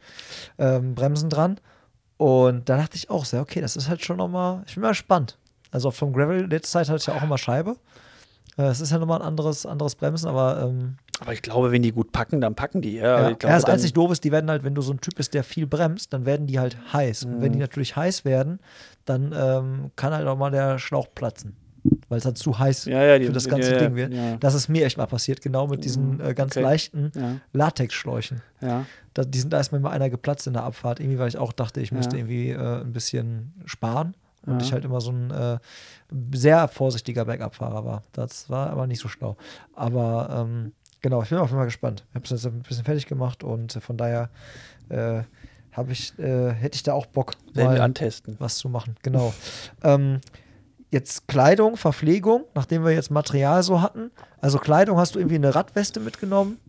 ähm, 0.57 0.95
Bremsen 0.95 1.29
dran. 1.29 1.59
Und 2.17 2.69
da 2.69 2.77
dachte 2.77 2.95
ich 2.95 3.09
auch 3.09 3.25
sehr, 3.25 3.41
okay, 3.41 3.61
das 3.61 3.75
ist 3.75 3.89
halt 3.89 4.03
schon 4.03 4.17
nochmal, 4.17 4.63
ich 4.65 4.75
bin 4.75 4.81
mal 4.81 4.89
gespannt. 4.89 5.37
Also 5.71 5.91
vom 5.91 6.13
Gravel, 6.13 6.45
letzte 6.45 6.71
Zeit 6.71 6.89
hatte 6.89 6.97
ich 6.97 7.05
ja 7.07 7.15
auch 7.15 7.23
immer 7.23 7.37
Scheibe. 7.37 7.75
Äh, 8.58 8.64
es 8.64 8.82
ist 8.82 8.91
ja 8.91 8.99
nochmal 8.99 9.22
ein 9.22 9.28
anderes, 9.28 9.66
anderes 9.66 9.95
Bremsen, 9.95 10.28
aber. 10.28 10.62
Ähm, 10.62 10.95
aber 11.20 11.34
ich 11.34 11.41
glaube, 11.41 11.72
wenn 11.72 11.82
die 11.82 11.91
gut 11.91 12.12
packen, 12.12 12.41
dann 12.41 12.56
packen 12.56 12.82
die. 12.82 12.95
Ja, 12.95 13.04
ja. 13.04 13.32
Glaube, 13.32 13.47
ja 13.47 13.56
das 13.56 13.66
einzig 13.66 13.93
doof 13.93 14.12
ist, 14.12 14.24
die 14.24 14.32
werden 14.32 14.49
halt, 14.49 14.64
wenn 14.64 14.76
du 14.76 14.82
so 14.82 14.91
ein 14.91 15.01
Typ 15.01 15.16
bist, 15.16 15.34
der 15.34 15.43
viel 15.43 15.68
bremst, 15.68 16.14
dann 16.14 16.26
werden 16.26 16.47
die 16.47 16.60
halt 16.60 16.78
heiß. 16.91 17.26
Mhm. 17.26 17.34
Und 17.34 17.41
wenn 17.41 17.51
die 17.51 17.58
mhm. 17.58 17.64
natürlich 17.64 17.95
heiß 17.95 18.26
werden, 18.26 18.60
dann 19.06 19.34
ähm, 19.36 19.91
kann 19.95 20.14
halt 20.14 20.28
auch 20.28 20.38
mal 20.38 20.51
der 20.51 20.80
Schlauch 20.80 21.08
platzen 21.14 21.56
weil 22.08 22.18
es 22.18 22.24
dann 22.24 22.36
zu 22.36 22.58
heiß 22.58 22.86
ja, 22.86 23.04
ja, 23.04 23.20
die, 23.20 23.26
für 23.26 23.34
das 23.34 23.47
ganze 23.47 23.74
ja, 23.74 23.80
Ding 23.80 23.95
wird. 23.95 24.14
Das 24.39 24.54
ist 24.54 24.70
mir 24.70 24.86
echt 24.86 24.97
mal 24.97 25.06
passiert, 25.06 25.41
genau 25.41 25.68
mit 25.68 25.84
diesen 25.84 26.20
äh, 26.20 26.34
ganz 26.34 26.56
okay. 26.56 26.64
leichten 26.64 27.12
Latexschläuchen. 27.51 28.41
Da, 29.14 29.24
die 29.26 29.39
sind 29.39 29.54
da 29.54 29.58
erstmal 29.58 29.82
mal 29.82 29.91
einer 29.91 30.10
geplatzt 30.10 30.47
in 30.47 30.54
der 30.54 30.64
Abfahrt, 30.64 30.99
irgendwie, 30.99 31.20
weil 31.20 31.28
ich 31.28 31.38
auch 31.38 31.51
dachte, 31.51 31.82
ich 31.82 31.91
müsste 31.91 32.18
irgendwie 32.18 32.49
äh, 32.49 32.82
ein 32.82 32.93
bisschen 32.93 33.54
sparen. 33.66 34.16
Und 34.45 34.61
ich 34.61 34.73
halt 34.73 34.83
immer 34.83 34.99
so 34.99 35.11
ein 35.11 35.31
äh, 35.31 35.57
sehr 36.33 36.67
vorsichtiger 36.67 37.25
Bergabfahrer 37.25 37.85
war. 37.85 38.03
Das 38.11 38.49
war 38.49 38.69
aber 38.69 38.87
nicht 38.87 38.99
so 38.99 39.07
schlau. 39.07 39.37
Aber 39.73 40.45
ähm, 40.47 40.73
genau, 41.01 41.23
ich 41.23 41.29
bin 41.29 41.37
auf 41.37 41.49
jeden 41.49 41.59
Fall 41.59 41.67
gespannt. 41.67 42.03
Ich 42.09 42.15
habe 42.15 42.25
es 42.25 42.31
jetzt 42.31 42.45
ein 42.45 42.61
bisschen 42.61 42.83
fertig 42.83 43.05
gemacht 43.05 43.43
und 43.43 43.73
von 43.73 43.95
daher 43.97 44.29
äh, 44.89 45.23
ich, 45.89 46.17
äh, 46.19 46.51
hätte 46.51 46.75
ich 46.75 46.83
da 46.83 46.93
auch 46.93 47.05
Bock, 47.05 47.33
mal 47.53 47.79
antesten. 47.79 48.35
was 48.39 48.57
zu 48.57 48.69
machen. 48.69 48.95
Genau. 49.01 49.33
ähm, 49.83 50.19
jetzt 50.93 51.27
Kleidung, 51.27 51.75
Verpflegung, 51.75 52.45
nachdem 52.53 52.85
wir 52.85 52.91
jetzt 52.91 53.11
Material 53.11 53.61
so 53.63 53.81
hatten. 53.81 54.11
Also 54.39 54.59
Kleidung 54.59 54.97
hast 54.97 55.15
du 55.15 55.19
irgendwie 55.19 55.35
eine 55.35 55.55
Radweste 55.55 55.99
mitgenommen, 55.99 56.59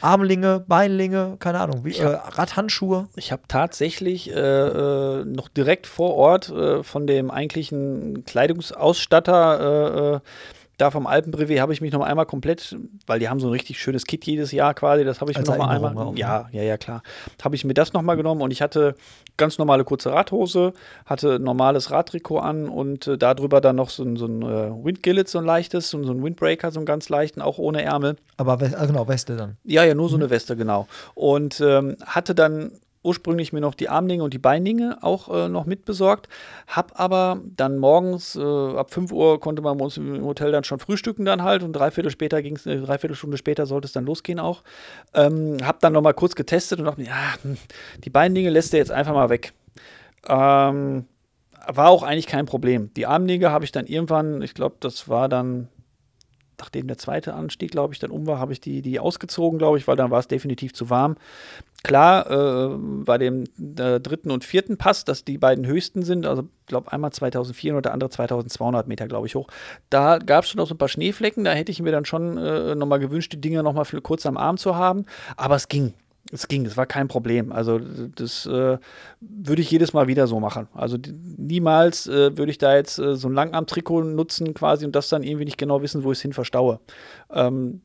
Armlinge, 0.00 0.64
Beinlinge, 0.66 1.36
keine 1.38 1.60
Ahnung, 1.60 1.84
wie, 1.84 1.96
äh, 1.96 2.06
Radhandschuhe. 2.06 3.08
Ich 3.16 3.32
habe 3.32 3.42
tatsächlich 3.48 4.30
äh, 4.30 4.34
äh, 4.34 5.24
noch 5.24 5.48
direkt 5.48 5.86
vor 5.86 6.14
Ort 6.14 6.50
äh, 6.50 6.82
von 6.82 7.06
dem 7.06 7.30
eigentlichen 7.30 8.24
Kleidungsausstatter 8.24 10.16
äh, 10.16 10.20
da 10.80 10.90
vom 10.90 11.06
Alpenbrevet 11.06 11.60
habe 11.60 11.72
ich 11.72 11.80
mich 11.80 11.92
noch 11.92 12.02
einmal 12.02 12.26
komplett, 12.26 12.76
weil 13.06 13.18
die 13.18 13.28
haben 13.28 13.40
so 13.40 13.48
ein 13.48 13.52
richtig 13.52 13.80
schönes 13.80 14.06
Kit 14.06 14.24
jedes 14.24 14.52
Jahr 14.52 14.74
quasi, 14.74 15.04
das 15.04 15.20
habe 15.20 15.30
ich 15.30 15.36
Als 15.36 15.48
mir 15.48 15.56
noch 15.56 15.66
mal 15.66 15.74
einmal, 15.74 15.96
auch, 15.96 16.16
ja, 16.16 16.48
ja, 16.52 16.62
ja, 16.62 16.76
klar, 16.78 17.02
habe 17.42 17.54
ich 17.54 17.64
mir 17.64 17.74
das 17.74 17.92
noch 17.92 18.02
mal 18.02 18.14
genommen 18.14 18.40
und 18.40 18.50
ich 18.50 18.62
hatte 18.62 18.94
ganz 19.36 19.58
normale 19.58 19.84
kurze 19.84 20.12
Radhose, 20.12 20.72
hatte 21.06 21.38
normales 21.38 21.90
Radtrikot 21.90 22.38
an 22.38 22.68
und 22.68 23.06
äh, 23.06 23.18
darüber 23.18 23.60
dann 23.60 23.76
noch 23.76 23.90
so, 23.90 24.02
ein, 24.02 24.16
so 24.16 24.26
ein 24.26 24.42
äh, 24.42 24.70
Windgillet, 24.84 25.28
so 25.28 25.38
ein 25.38 25.44
leichtes 25.44 25.92
und 25.94 26.04
so 26.04 26.12
ein 26.12 26.22
Windbreaker, 26.22 26.70
so 26.70 26.80
einen 26.80 26.86
ganz 26.86 27.08
leichten, 27.08 27.42
auch 27.42 27.58
ohne 27.58 27.82
Ärmel. 27.82 28.16
Aber 28.36 28.52
ah, 28.54 28.86
genau, 28.86 29.08
Weste 29.08 29.36
dann. 29.36 29.56
Ja, 29.64 29.84
ja, 29.84 29.94
nur 29.94 30.08
so 30.08 30.16
mhm. 30.16 30.22
eine 30.22 30.30
Weste, 30.30 30.56
genau. 30.56 30.86
Und 31.14 31.60
ähm, 31.60 31.96
hatte 32.06 32.34
dann 32.34 32.72
ursprünglich 33.02 33.52
mir 33.52 33.60
noch 33.60 33.74
die 33.74 33.88
Armdinge 33.88 34.22
und 34.22 34.34
die 34.34 34.38
Beindinge 34.38 34.98
auch 35.02 35.28
äh, 35.28 35.48
noch 35.48 35.64
mitbesorgt. 35.66 36.28
Hab 36.66 36.98
aber 37.00 37.40
dann 37.56 37.78
morgens 37.78 38.36
äh, 38.36 38.40
ab 38.42 38.92
5 38.92 39.12
Uhr 39.12 39.40
konnte 39.40 39.62
man 39.62 39.78
bei 39.78 39.84
uns 39.84 39.96
im 39.96 40.24
Hotel 40.24 40.52
dann 40.52 40.64
schon 40.64 40.78
frühstücken 40.78 41.24
dann 41.24 41.42
halt 41.42 41.62
und 41.62 41.72
dreiviertel 41.72 42.10
später 42.10 42.42
ging 42.42 42.56
es, 42.56 42.66
äh, 42.66 42.78
dreiviertel 42.78 43.14
Stunde 43.16 43.38
später 43.38 43.66
sollte 43.66 43.86
es 43.86 43.92
dann 43.92 44.04
losgehen 44.04 44.38
auch. 44.38 44.62
Ähm, 45.14 45.58
hab 45.62 45.80
dann 45.80 45.92
noch 45.92 46.02
mal 46.02 46.12
kurz 46.12 46.34
getestet 46.34 46.78
und 46.78 46.86
dachte 46.86 47.00
mir, 47.00 47.08
ja, 47.08 47.34
hm, 47.42 47.56
die 48.04 48.10
Beindinge 48.10 48.50
lässt 48.50 48.74
er 48.74 48.78
jetzt 48.78 48.92
einfach 48.92 49.14
mal 49.14 49.30
weg. 49.30 49.52
Ähm, 50.28 51.06
war 51.66 51.88
auch 51.88 52.02
eigentlich 52.02 52.26
kein 52.26 52.46
Problem. 52.46 52.92
Die 52.94 53.06
Armdinge 53.06 53.50
habe 53.50 53.64
ich 53.64 53.72
dann 53.72 53.86
irgendwann, 53.86 54.42
ich 54.42 54.54
glaube, 54.54 54.76
das 54.80 55.08
war 55.08 55.28
dann 55.28 55.68
nachdem 56.60 56.86
der 56.86 56.98
zweite 56.98 57.34
Anstieg, 57.34 57.70
glaube 57.70 57.94
ich, 57.94 57.98
dann 57.98 58.10
um 58.10 58.26
war, 58.26 58.38
habe 58.38 58.52
ich 58.52 58.60
die, 58.60 58.82
die 58.82 59.00
ausgezogen, 59.00 59.58
glaube 59.58 59.78
ich, 59.78 59.88
weil 59.88 59.96
dann 59.96 60.10
war 60.10 60.20
es 60.20 60.28
definitiv 60.28 60.72
zu 60.72 60.90
warm. 60.90 61.16
Klar, 61.82 62.30
äh, 62.30 62.76
bei 62.78 63.16
dem 63.18 63.44
äh, 63.58 64.00
dritten 64.00 64.30
und 64.30 64.44
vierten 64.44 64.76
Pass, 64.76 65.04
dass 65.04 65.24
die 65.24 65.38
beiden 65.38 65.66
höchsten 65.66 66.02
sind, 66.02 66.26
also 66.26 66.42
ich 66.42 66.66
glaube 66.66 66.92
einmal 66.92 67.12
2400 67.12 67.76
und 67.78 67.84
der 67.86 67.92
andere 67.92 68.10
2200 68.10 68.86
Meter, 68.86 69.08
glaube 69.08 69.26
ich, 69.26 69.34
hoch. 69.34 69.48
Da 69.88 70.18
gab 70.18 70.44
es 70.44 70.50
schon 70.50 70.58
noch 70.58 70.68
so 70.68 70.74
ein 70.74 70.78
paar 70.78 70.88
Schneeflecken, 70.88 71.44
da 71.44 71.52
hätte 71.52 71.72
ich 71.72 71.80
mir 71.80 71.92
dann 71.92 72.04
schon 72.04 72.36
äh, 72.36 72.74
nochmal 72.74 72.98
gewünscht, 72.98 73.32
die 73.32 73.40
Dinger 73.40 73.62
nochmal 73.62 73.86
kurz 74.02 74.26
am 74.26 74.36
Arm 74.36 74.58
zu 74.58 74.76
haben, 74.76 75.06
aber 75.36 75.56
es 75.56 75.68
ging. 75.68 75.94
Es 76.32 76.46
ging, 76.48 76.64
es 76.64 76.76
war 76.76 76.86
kein 76.86 77.08
Problem. 77.08 77.52
Also 77.52 77.78
das 77.78 78.46
äh, 78.46 78.78
würde 79.20 79.62
ich 79.62 79.70
jedes 79.70 79.92
Mal 79.92 80.06
wieder 80.06 80.26
so 80.26 80.38
machen. 80.38 80.68
Also 80.74 80.96
niemals 81.36 82.06
äh, 82.06 82.36
würde 82.36 82.50
ich 82.50 82.58
da 82.58 82.74
jetzt 82.76 82.98
äh, 82.98 83.16
so 83.16 83.28
ein 83.28 83.34
Langarm-Trikot 83.34 84.02
nutzen 84.02 84.54
quasi 84.54 84.84
und 84.84 84.94
das 84.94 85.08
dann 85.08 85.22
irgendwie 85.22 85.44
nicht 85.44 85.58
genau 85.58 85.82
wissen, 85.82 86.04
wo 86.04 86.12
ich 86.12 86.18
es 86.18 86.22
hin 86.22 86.32
verstaue. 86.32 86.80
Ähm, 87.32 87.80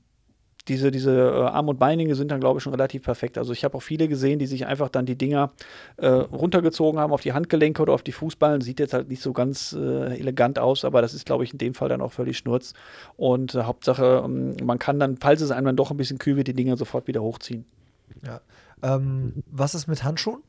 diese, 0.67 0.91
diese 0.91 1.11
äh, 1.11 1.41
Arm- 1.43 1.69
und 1.69 1.79
Beininge 1.79 2.15
sind 2.15 2.31
dann, 2.31 2.39
glaube 2.39 2.57
ich, 2.57 2.63
schon 2.63 2.73
relativ 2.73 3.03
perfekt. 3.03 3.37
Also 3.37 3.53
ich 3.53 3.63
habe 3.63 3.77
auch 3.77 3.81
viele 3.81 4.07
gesehen, 4.07 4.39
die 4.39 4.47
sich 4.47 4.65
einfach 4.65 4.89
dann 4.89 5.05
die 5.05 5.17
Dinger 5.17 5.51
äh, 5.97 6.07
runtergezogen 6.07 6.99
haben 6.99 7.13
auf 7.13 7.21
die 7.21 7.33
Handgelenke 7.33 7.81
oder 7.81 7.93
auf 7.93 8.03
die 8.03 8.11
Fußballen. 8.11 8.61
Sieht 8.61 8.79
jetzt 8.79 8.93
halt 8.93 9.09
nicht 9.09 9.21
so 9.21 9.33
ganz 9.33 9.73
äh, 9.73 10.17
elegant 10.17 10.57
aus, 10.59 10.83
aber 10.83 11.01
das 11.01 11.13
ist, 11.13 11.25
glaube 11.25 11.43
ich, 11.43 11.51
in 11.51 11.59
dem 11.59 11.73
Fall 11.73 11.89
dann 11.89 12.01
auch 12.01 12.11
völlig 12.11 12.37
schnurz. 12.37 12.73
Und 13.15 13.53
Hauptsache, 13.53 14.23
ähm, 14.25 14.55
man 14.63 14.79
kann 14.79 14.99
dann, 14.99 15.17
falls 15.17 15.41
es 15.41 15.51
einem 15.51 15.65
dann 15.65 15.75
doch 15.75 15.91
ein 15.91 15.97
bisschen 15.97 16.17
kühl 16.17 16.35
wird, 16.35 16.47
die 16.47 16.53
Dinger 16.53 16.77
sofort 16.77 17.07
wieder 17.07 17.21
hochziehen. 17.21 17.65
Ja. 18.25 18.41
Ähm, 18.83 19.43
was 19.47 19.75
ist 19.75 19.87
mit 19.87 20.03
Handschuhen? 20.03 20.43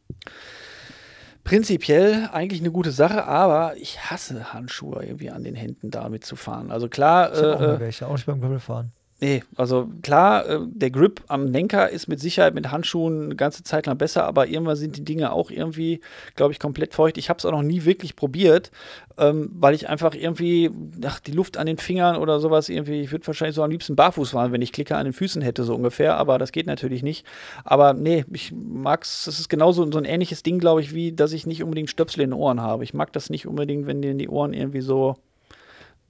Prinzipiell 1.44 2.28
eigentlich 2.32 2.60
eine 2.60 2.72
gute 2.72 2.90
Sache, 2.90 3.24
aber 3.24 3.76
ich 3.76 4.10
hasse 4.10 4.52
Handschuhe 4.52 5.04
irgendwie 5.04 5.30
an 5.30 5.44
den 5.44 5.54
Händen 5.54 5.90
damit 5.90 6.24
zu 6.24 6.34
fahren. 6.34 6.72
Also 6.72 6.88
klar. 6.88 7.32
Ich 7.32 7.38
habe 7.38 7.64
äh, 7.64 7.74
auch 7.74 7.80
welche, 7.80 8.06
auch 8.06 8.12
nicht 8.12 8.26
beim 8.26 8.40
Gravelfahren. 8.40 8.92
Nee, 9.18 9.42
also 9.56 9.88
klar, 10.02 10.46
äh, 10.46 10.58
der 10.66 10.90
Grip 10.90 11.22
am 11.28 11.46
Lenker 11.46 11.88
ist 11.88 12.06
mit 12.06 12.20
Sicherheit 12.20 12.54
mit 12.54 12.70
Handschuhen 12.70 13.24
eine 13.24 13.36
ganze 13.36 13.62
Zeit 13.62 13.86
lang 13.86 13.96
besser, 13.96 14.24
aber 14.24 14.46
irgendwann 14.46 14.76
sind 14.76 14.94
die 14.94 15.04
Dinge 15.04 15.32
auch 15.32 15.50
irgendwie, 15.50 16.02
glaube 16.34 16.52
ich, 16.52 16.58
komplett 16.58 16.92
feucht. 16.92 17.16
Ich 17.16 17.30
habe 17.30 17.38
es 17.38 17.46
auch 17.46 17.52
noch 17.52 17.62
nie 17.62 17.86
wirklich 17.86 18.14
probiert, 18.14 18.70
ähm, 19.16 19.48
weil 19.54 19.74
ich 19.74 19.88
einfach 19.88 20.14
irgendwie, 20.14 20.70
ach, 21.02 21.18
die 21.20 21.32
Luft 21.32 21.56
an 21.56 21.66
den 21.66 21.78
Fingern 21.78 22.16
oder 22.16 22.40
sowas 22.40 22.68
irgendwie, 22.68 23.00
ich 23.00 23.10
würde 23.10 23.26
wahrscheinlich 23.26 23.54
so 23.56 23.62
am 23.62 23.70
liebsten 23.70 23.96
barfuß 23.96 24.32
fahren, 24.32 24.52
wenn 24.52 24.60
ich 24.60 24.72
Klicker 24.72 24.98
an 24.98 25.06
den 25.06 25.14
Füßen 25.14 25.40
hätte, 25.40 25.64
so 25.64 25.74
ungefähr, 25.74 26.18
aber 26.18 26.36
das 26.36 26.52
geht 26.52 26.66
natürlich 26.66 27.02
nicht. 27.02 27.24
Aber 27.64 27.94
nee, 27.94 28.26
ich 28.30 28.52
mag 28.52 29.04
es, 29.04 29.24
das 29.24 29.40
ist 29.40 29.48
genauso 29.48 29.90
so 29.90 29.98
ein 29.98 30.04
ähnliches 30.04 30.42
Ding, 30.42 30.58
glaube 30.58 30.82
ich, 30.82 30.92
wie, 30.92 31.12
dass 31.12 31.32
ich 31.32 31.46
nicht 31.46 31.62
unbedingt 31.62 31.88
Stöpsel 31.88 32.20
in 32.20 32.30
den 32.30 32.38
Ohren 32.38 32.60
habe. 32.60 32.84
Ich 32.84 32.92
mag 32.92 33.14
das 33.14 33.30
nicht 33.30 33.46
unbedingt, 33.46 33.86
wenn 33.86 34.02
dir 34.02 34.10
in 34.10 34.18
die 34.18 34.28
Ohren 34.28 34.52
irgendwie 34.52 34.82
so, 34.82 35.14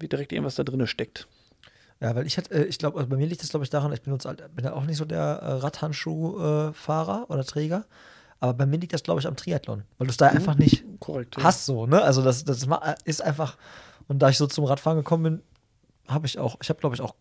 wie 0.00 0.08
direkt 0.08 0.32
irgendwas 0.32 0.56
da 0.56 0.64
drin 0.64 0.84
steckt. 0.88 1.28
Ja, 2.00 2.14
weil 2.14 2.26
ich 2.26 2.36
hätte, 2.36 2.54
äh, 2.54 2.64
ich 2.64 2.78
glaube, 2.78 2.98
also 2.98 3.08
bei 3.08 3.16
mir 3.16 3.26
liegt 3.26 3.42
das, 3.42 3.50
glaube 3.50 3.64
ich, 3.64 3.70
daran, 3.70 3.92
ich 3.92 4.02
benutze, 4.02 4.34
bin 4.54 4.64
ja 4.64 4.72
auch 4.74 4.84
nicht 4.84 4.98
so 4.98 5.04
der 5.04 5.20
äh, 5.20 5.52
Radhandschuhfahrer 5.52 7.26
oder 7.28 7.44
Träger. 7.44 7.86
Aber 8.38 8.52
bei 8.52 8.66
mir 8.66 8.78
liegt 8.78 8.92
das, 8.92 9.02
glaube 9.02 9.20
ich, 9.20 9.26
am 9.26 9.36
Triathlon, 9.36 9.82
weil 9.96 10.06
du 10.06 10.10
es 10.10 10.18
da 10.18 10.30
mhm. 10.30 10.36
einfach 10.36 10.56
nicht 10.56 10.84
Korrekt, 11.00 11.36
hast, 11.42 11.64
so, 11.64 11.86
ne? 11.86 12.02
Also, 12.02 12.22
das, 12.22 12.44
das 12.44 12.66
ist 13.04 13.22
einfach, 13.22 13.56
und 14.08 14.18
da 14.20 14.28
ich 14.28 14.36
so 14.36 14.46
zum 14.46 14.64
Radfahren 14.64 14.98
gekommen 14.98 15.22
bin, 15.22 15.42
habe 16.06 16.26
ich 16.26 16.38
auch, 16.38 16.56
ich 16.60 16.68
habe, 16.68 16.78
glaube 16.78 16.94
ich, 16.94 17.00
auch, 17.00 17.14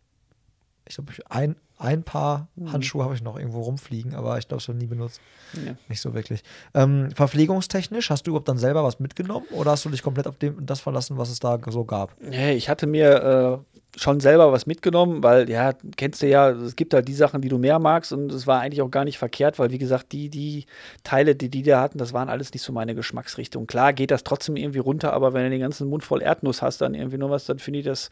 ich 0.88 0.96
glaube, 0.96 1.14
ein, 1.30 1.56
ein 1.78 2.04
paar 2.04 2.50
mhm. 2.56 2.72
Handschuhe 2.72 3.04
habe 3.04 3.16
ich 3.16 3.24
noch 3.24 3.38
irgendwo 3.38 3.62
rumfliegen, 3.62 4.14
aber 4.14 4.38
ich 4.38 4.48
glaube, 4.48 4.62
es 4.62 4.68
wird 4.68 4.78
nie 4.78 4.86
benutzt. 4.86 5.20
Ja. 5.54 5.76
Nicht 5.88 6.02
so 6.02 6.14
wirklich. 6.14 6.44
Ähm, 6.74 7.12
verpflegungstechnisch, 7.12 8.10
hast 8.10 8.28
du 8.28 8.32
überhaupt 8.32 8.48
dann 8.48 8.58
selber 8.58 8.84
was 8.84 9.00
mitgenommen 9.00 9.46
oder 9.52 9.72
hast 9.72 9.86
du 9.86 9.90
dich 9.90 10.04
komplett 10.04 10.28
auf 10.28 10.38
dem, 10.38 10.66
das 10.66 10.82
verlassen, 10.82 11.18
was 11.18 11.30
es 11.30 11.40
da 11.40 11.60
so 11.68 11.86
gab? 11.86 12.16
Nee, 12.22 12.54
ich 12.54 12.70
hatte 12.70 12.88
mir 12.88 13.64
äh, 13.64 13.78
schon 13.98 14.20
selber 14.20 14.52
was 14.52 14.66
mitgenommen, 14.66 15.24
weil 15.24 15.50
ja, 15.50 15.74
kennst 15.96 16.22
du 16.22 16.28
ja, 16.28 16.50
es 16.50 16.76
gibt 16.76 16.94
halt 16.94 17.08
die 17.08 17.14
Sachen, 17.14 17.42
die 17.42 17.48
du 17.48 17.58
mehr 17.58 17.80
magst 17.80 18.12
und 18.12 18.32
es 18.32 18.46
war 18.46 18.60
eigentlich 18.60 18.82
auch 18.82 18.92
gar 18.92 19.06
nicht 19.06 19.18
verkehrt, 19.18 19.58
weil 19.58 19.72
wie 19.72 19.78
gesagt, 19.78 20.12
die, 20.12 20.30
die 20.30 20.66
Teile, 21.04 21.36
die 21.36 21.50
die 21.50 21.64
da 21.64 21.82
hatten, 21.82 21.98
das 21.98 22.14
waren 22.14 22.30
alles 22.30 22.52
nicht 22.54 22.62
so 22.62 22.74
meine 22.74 22.96
Geschmacksrichtung. 22.96 23.68
Klar 23.68 23.94
geht 23.94 24.12
das 24.12 24.24
trotzdem 24.24 24.58
irgendwie 24.58 24.80
runter, 24.80 25.14
aber 25.14 25.34
wenn 25.34 25.44
du 25.44 25.50
den 25.50 25.62
ganzen 25.62 25.88
Mund 25.90 26.04
voll 26.04 26.22
Erdnuss 26.22 26.62
hast, 26.62 26.82
dann 26.82 26.94
irgendwie 26.94 27.18
nur 27.18 27.30
was, 27.30 27.46
dann 27.46 27.60
finde 27.60 27.80
ich 27.80 27.86
das 27.86 28.10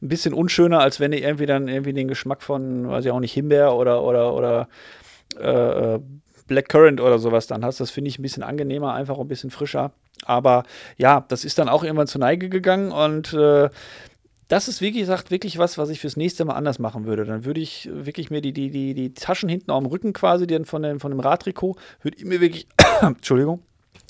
ein 0.00 0.08
bisschen 0.08 0.32
unschöner, 0.32 0.80
als 0.80 1.00
wenn 1.00 1.10
du 1.10 1.18
irgendwie 1.18 1.46
dann 1.46 1.68
irgendwie 1.68 1.92
den 1.92 2.08
Geschmack 2.08 2.42
von, 2.42 2.88
weiß 2.88 3.04
ich 3.04 3.10
auch 3.10 3.20
nicht, 3.20 3.32
Himbeer 3.32 3.74
oder, 3.74 4.02
oder, 4.02 4.34
oder 4.34 4.68
äh, 5.38 5.98
Blackcurrant 6.46 7.00
oder 7.00 7.18
sowas 7.18 7.46
dann 7.46 7.64
hast. 7.64 7.80
Das 7.80 7.90
finde 7.90 8.08
ich 8.08 8.18
ein 8.18 8.22
bisschen 8.22 8.42
angenehmer, 8.42 8.94
einfach 8.94 9.18
ein 9.18 9.28
bisschen 9.28 9.50
frischer. 9.50 9.92
Aber 10.24 10.62
ja, 10.96 11.24
das 11.28 11.44
ist 11.44 11.58
dann 11.58 11.68
auch 11.68 11.84
irgendwann 11.84 12.06
zur 12.06 12.20
Neige 12.20 12.48
gegangen 12.48 12.92
und 12.92 13.34
äh, 13.34 13.68
das 14.48 14.68
ist, 14.68 14.80
wie 14.80 14.92
gesagt, 14.92 15.30
wirklich 15.30 15.58
was, 15.58 15.76
was 15.78 15.88
ich 15.88 16.00
fürs 16.00 16.16
nächste 16.16 16.44
Mal 16.44 16.54
anders 16.54 16.78
machen 16.78 17.04
würde. 17.04 17.24
Dann 17.24 17.44
würde 17.44 17.60
ich 17.60 17.88
wirklich 17.92 18.30
mir 18.30 18.40
die, 18.40 18.52
die, 18.52 18.70
die, 18.70 18.94
die 18.94 19.14
Taschen 19.14 19.48
hinten 19.48 19.70
am 19.70 19.86
Rücken 19.86 20.12
quasi, 20.12 20.46
die 20.46 20.64
von 20.64 20.82
dem, 20.82 21.00
von 21.00 21.10
dem 21.10 21.20
Radtrikot, 21.20 21.76
würde 22.02 22.16
ich 22.16 22.24
mir 22.24 22.40
wirklich, 22.40 22.68
Entschuldigung, 23.02 23.62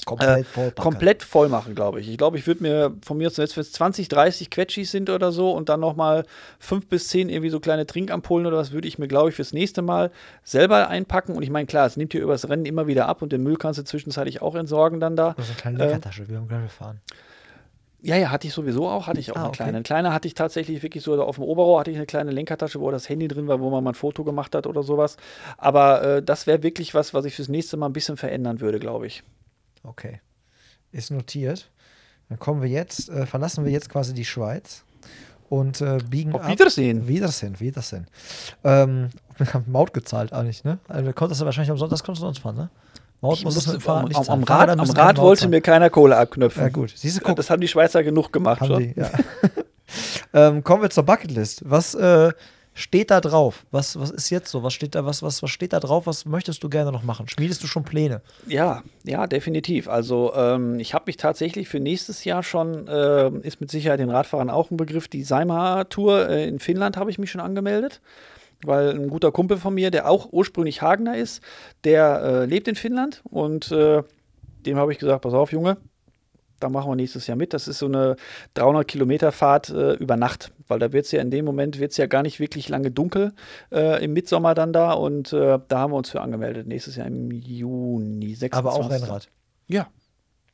Komplett 0.06 0.46
voll. 0.46 0.68
äh, 0.68 0.70
komplett 0.70 1.22
voll 1.24 1.48
machen, 1.48 1.74
glaube 1.74 2.00
ich. 2.00 2.08
Ich 2.08 2.16
glaube, 2.16 2.38
ich 2.38 2.46
würde 2.46 2.62
mir 2.62 2.94
von 3.04 3.18
mir 3.18 3.26
aus, 3.26 3.38
wenn 3.38 3.44
es 3.44 3.72
20, 3.72 4.06
30 4.08 4.50
Quetschis 4.50 4.92
sind 4.92 5.10
oder 5.10 5.32
so 5.32 5.50
und 5.50 5.68
dann 5.68 5.80
nochmal 5.80 6.24
fünf 6.60 6.86
bis 6.86 7.08
zehn 7.08 7.28
irgendwie 7.28 7.50
so 7.50 7.58
kleine 7.58 7.86
Trinkampullen 7.86 8.46
oder 8.46 8.56
was, 8.58 8.70
würde 8.70 8.86
ich 8.86 8.98
mir, 9.00 9.08
glaube 9.08 9.30
ich, 9.30 9.34
fürs 9.34 9.52
nächste 9.52 9.82
Mal 9.82 10.12
selber 10.44 10.88
einpacken. 10.88 11.34
Und 11.34 11.42
ich 11.42 11.50
meine, 11.50 11.66
klar, 11.66 11.86
es 11.86 11.96
nimmt 11.96 12.12
hier 12.12 12.22
übers 12.22 12.48
Rennen 12.48 12.66
immer 12.66 12.86
wieder 12.86 13.08
ab 13.08 13.20
und 13.20 13.32
den 13.32 13.42
Müll 13.42 13.56
kannst 13.56 13.80
du 13.80 13.84
zwischenzeitlich 13.84 14.42
auch 14.42 14.54
entsorgen 14.54 15.00
dann 15.00 15.16
da. 15.16 15.34
Ist 15.38 15.48
eine 15.48 15.56
kleine 15.56 15.78
Äh, 15.78 15.86
Leckertasche, 15.86 16.28
wie 16.28 16.34
beim 16.34 16.46
Gravelfahren. 16.46 17.00
Ja, 18.06 18.16
ja, 18.16 18.30
hatte 18.30 18.46
ich 18.46 18.52
sowieso 18.52 18.88
auch, 18.88 19.06
hatte 19.06 19.20
ich 19.20 19.32
auch 19.32 19.36
Ah, 19.36 19.40
eine 19.40 19.48
okay. 19.48 19.56
kleine. 19.56 19.76
Eine 19.76 19.82
kleine 19.82 20.12
hatte 20.12 20.28
ich 20.28 20.34
tatsächlich 20.34 20.82
wirklich 20.82 21.02
so 21.02 21.20
auf 21.22 21.36
dem 21.36 21.44
Oberrohr 21.44 21.80
hatte 21.80 21.90
ich 21.90 21.96
eine 21.96 22.06
kleine 22.06 22.30
Lenkertasche, 22.30 22.80
wo 22.80 22.90
das 22.90 23.08
Handy 23.08 23.28
drin 23.28 23.48
war, 23.48 23.60
wo 23.60 23.70
man 23.70 23.82
mal 23.82 23.90
ein 23.90 23.94
Foto 23.94 24.24
gemacht 24.24 24.54
hat 24.54 24.66
oder 24.66 24.82
sowas. 24.82 25.16
Aber 25.58 26.02
äh, 26.02 26.22
das 26.22 26.46
wäre 26.46 26.62
wirklich 26.62 26.94
was, 26.94 27.14
was 27.14 27.24
ich 27.24 27.34
fürs 27.34 27.48
nächste 27.48 27.76
Mal 27.76 27.86
ein 27.86 27.92
bisschen 27.92 28.16
verändern 28.16 28.60
würde, 28.60 28.78
glaube 28.78 29.06
ich. 29.06 29.22
Okay. 29.82 30.20
Ist 30.92 31.10
notiert. 31.10 31.70
Dann 32.28 32.38
kommen 32.38 32.62
wir 32.62 32.68
jetzt, 32.68 33.08
äh, 33.08 33.26
verlassen 33.26 33.64
wir 33.64 33.72
jetzt 33.72 33.88
quasi 33.88 34.14
die 34.14 34.24
Schweiz 34.24 34.84
und 35.48 35.80
äh, 35.80 35.98
biegen 36.08 36.32
Auf 36.34 36.42
ab. 36.42 36.48
Wiedersehen. 36.50 37.06
Wiedersehen, 37.06 37.60
Wiedersehen. 37.60 38.06
Ähm, 38.64 39.10
wir 39.36 39.46
haben 39.54 39.70
Maut 39.70 39.92
gezahlt 39.92 40.32
eigentlich, 40.32 40.64
ne? 40.64 40.78
Also, 40.88 41.04
du 41.06 41.12
konntest 41.12 41.40
du 41.40 41.44
wahrscheinlich 41.44 41.70
am 41.70 41.78
Sonntag 41.78 42.02
konntest 42.02 42.22
du 42.22 42.28
uns 42.28 42.38
fahren, 42.38 42.56
ne? 42.56 42.70
Musstest 43.20 43.44
du 43.44 43.46
musste, 43.46 43.70
dem 43.72 43.80
Fahrrad 43.80 44.16
am, 44.16 44.28
am, 44.28 44.42
Rad, 44.44 44.70
am 44.70 44.90
Rad 44.90 45.18
wollte 45.18 45.40
zahlen. 45.40 45.50
mir 45.50 45.60
keiner 45.60 45.90
Kohle 45.90 46.16
abknöpfen. 46.16 46.62
Ja, 46.62 46.68
gut. 46.68 46.92
Siehst 46.94 47.16
du, 47.16 47.20
guck, 47.22 47.36
Das 47.36 47.50
haben 47.50 47.60
die 47.60 47.68
Schweizer 47.68 48.02
genug 48.02 48.32
gemacht. 48.32 48.60
haben 48.60 48.68
schon. 48.68 48.78
die, 48.82 48.94
ja. 48.96 49.10
ähm, 50.34 50.62
kommen 50.62 50.82
wir 50.82 50.90
zur 50.90 51.04
Bucketlist. 51.04 51.62
Was 51.64 51.94
äh, 51.94 52.32
steht 52.74 53.10
da 53.10 53.20
drauf? 53.20 53.64
Was, 53.70 53.98
was 53.98 54.10
ist 54.10 54.30
jetzt 54.30 54.50
so? 54.50 54.62
Was 54.62 54.74
steht 54.74 54.94
da, 54.94 55.04
was, 55.06 55.22
was, 55.22 55.42
was 55.42 55.50
steht 55.50 55.72
da 55.72 55.80
drauf? 55.80 56.06
Was 56.06 56.26
möchtest 56.26 56.62
du 56.62 56.68
gerne 56.68 56.92
noch 56.92 57.02
machen? 57.02 57.26
Schmiedest 57.26 57.62
du 57.62 57.66
schon 57.66 57.84
Pläne? 57.84 58.20
Ja, 58.46 58.82
ja, 59.02 59.26
definitiv. 59.26 59.88
Also 59.88 60.34
ähm, 60.34 60.78
ich 60.78 60.92
habe 60.94 61.04
mich 61.06 61.16
tatsächlich 61.16 61.68
für 61.68 61.80
nächstes 61.80 62.24
Jahr 62.24 62.42
schon, 62.42 62.86
äh, 62.86 63.30
ist 63.40 63.60
mit 63.60 63.70
Sicherheit 63.70 63.98
den 63.98 64.10
Radfahrern 64.10 64.50
auch 64.50 64.70
ein 64.70 64.76
Begriff, 64.76 65.08
die 65.08 65.22
Saima-Tour 65.22 66.28
äh, 66.28 66.46
in 66.46 66.58
Finnland 66.58 66.96
habe 66.96 67.10
ich 67.10 67.18
mich 67.18 67.30
schon 67.30 67.40
angemeldet. 67.40 68.00
Weil 68.64 68.90
ein 68.90 69.08
guter 69.08 69.32
Kumpel 69.32 69.58
von 69.58 69.74
mir, 69.74 69.90
der 69.90 70.08
auch 70.08 70.32
ursprünglich 70.32 70.82
Hagener 70.82 71.16
ist, 71.16 71.42
der 71.84 72.22
äh, 72.22 72.44
lebt 72.46 72.68
in 72.68 72.74
Finnland 72.74 73.22
und 73.24 73.70
äh, 73.70 74.02
dem 74.64 74.76
habe 74.76 74.92
ich 74.92 74.98
gesagt, 74.98 75.22
pass 75.22 75.34
auf, 75.34 75.52
Junge, 75.52 75.76
da 76.60 76.68
machen 76.68 76.90
wir 76.90 76.96
nächstes 76.96 77.26
Jahr 77.26 77.36
mit. 77.36 77.52
Das 77.52 77.68
ist 77.68 77.78
so 77.78 77.86
eine 77.86 78.16
300 78.54 78.86
Kilometer 78.86 79.32
Fahrt 79.32 79.68
äh, 79.70 79.94
über 79.94 80.16
Nacht, 80.16 80.52
weil 80.68 80.78
da 80.78 80.92
wird 80.92 81.04
es 81.06 81.12
ja 81.12 81.20
in 81.20 81.30
dem 81.30 81.44
Moment 81.44 81.78
wird's 81.78 81.96
ja 81.96 82.06
gar 82.06 82.22
nicht 82.22 82.40
wirklich 82.40 82.68
lange 82.68 82.90
dunkel 82.90 83.32
äh, 83.70 84.02
im 84.02 84.12
Mitsommer 84.12 84.54
dann 84.54 84.72
da 84.72 84.92
und 84.92 85.32
äh, 85.32 85.58
da 85.68 85.78
haben 85.78 85.92
wir 85.92 85.96
uns 85.96 86.10
für 86.10 86.20
angemeldet. 86.20 86.66
Nächstes 86.66 86.96
Jahr 86.96 87.06
im 87.06 87.30
Juni, 87.30 88.34
26. 88.34 88.52
Aber 88.52 88.72
auch 88.72 88.90
Rennrad. 88.90 89.28
Ja. 89.68 89.88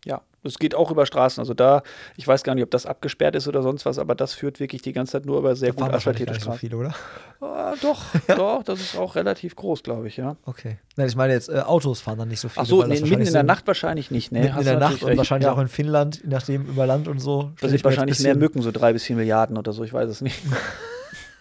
Ja, 0.04 0.22
es 0.44 0.58
geht 0.58 0.74
auch 0.74 0.90
über 0.90 1.06
Straßen. 1.06 1.40
Also 1.40 1.54
da, 1.54 1.82
ich 2.16 2.26
weiß 2.26 2.42
gar 2.42 2.54
nicht, 2.54 2.64
ob 2.64 2.70
das 2.70 2.86
abgesperrt 2.86 3.36
ist 3.36 3.46
oder 3.46 3.62
sonst 3.62 3.86
was, 3.86 3.98
aber 3.98 4.14
das 4.14 4.34
führt 4.34 4.58
wirklich 4.58 4.82
die 4.82 4.92
ganze 4.92 5.12
Zeit 5.12 5.26
nur 5.26 5.38
über 5.38 5.54
sehr 5.54 5.72
Da 5.72 5.84
gut 5.84 5.94
asphaltierte 5.94 6.32
nicht 6.32 6.42
so 6.42 6.50
Straßen. 6.50 6.60
viele, 6.60 6.76
oder? 6.76 6.94
Ah, 7.40 7.74
doch, 7.80 8.02
doch, 8.26 8.62
das 8.64 8.80
ist 8.80 8.96
auch 8.96 9.14
relativ 9.14 9.54
groß, 9.54 9.82
glaube 9.82 10.08
ich, 10.08 10.16
ja. 10.16 10.36
Okay. 10.44 10.78
Nein, 10.96 11.08
ich 11.08 11.16
meine 11.16 11.32
jetzt, 11.32 11.48
äh, 11.48 11.60
Autos 11.60 12.00
fahren 12.00 12.18
dann 12.18 12.28
nicht 12.28 12.40
so 12.40 12.48
viele. 12.48 12.62
Ach 12.62 12.68
so, 12.68 12.82
nee, 12.82 13.00
mitten 13.00 13.22
in 13.22 13.32
der 13.32 13.44
Nacht 13.44 13.66
wahrscheinlich 13.66 14.10
nicht, 14.10 14.32
ne? 14.32 14.40
Mitten 14.40 14.58
in 14.58 14.64
der 14.64 14.78
Nacht 14.78 15.02
und 15.02 15.16
wahrscheinlich 15.16 15.46
ja. 15.46 15.52
auch 15.52 15.58
in 15.58 15.68
Finnland, 15.68 16.22
je 16.22 16.30
nachdem 16.30 16.66
über 16.66 16.86
Land 16.86 17.06
und 17.06 17.20
so. 17.20 17.52
Da 17.60 17.68
sind 17.68 17.84
wahrscheinlich 17.84 18.18
ein 18.18 18.24
mehr 18.24 18.36
Mücken, 18.36 18.62
so 18.62 18.72
drei 18.72 18.92
bis 18.92 19.04
vier 19.04 19.16
Milliarden 19.16 19.56
oder 19.56 19.72
so, 19.72 19.84
ich 19.84 19.92
weiß 19.92 20.08
es 20.08 20.20
nicht. 20.20 20.42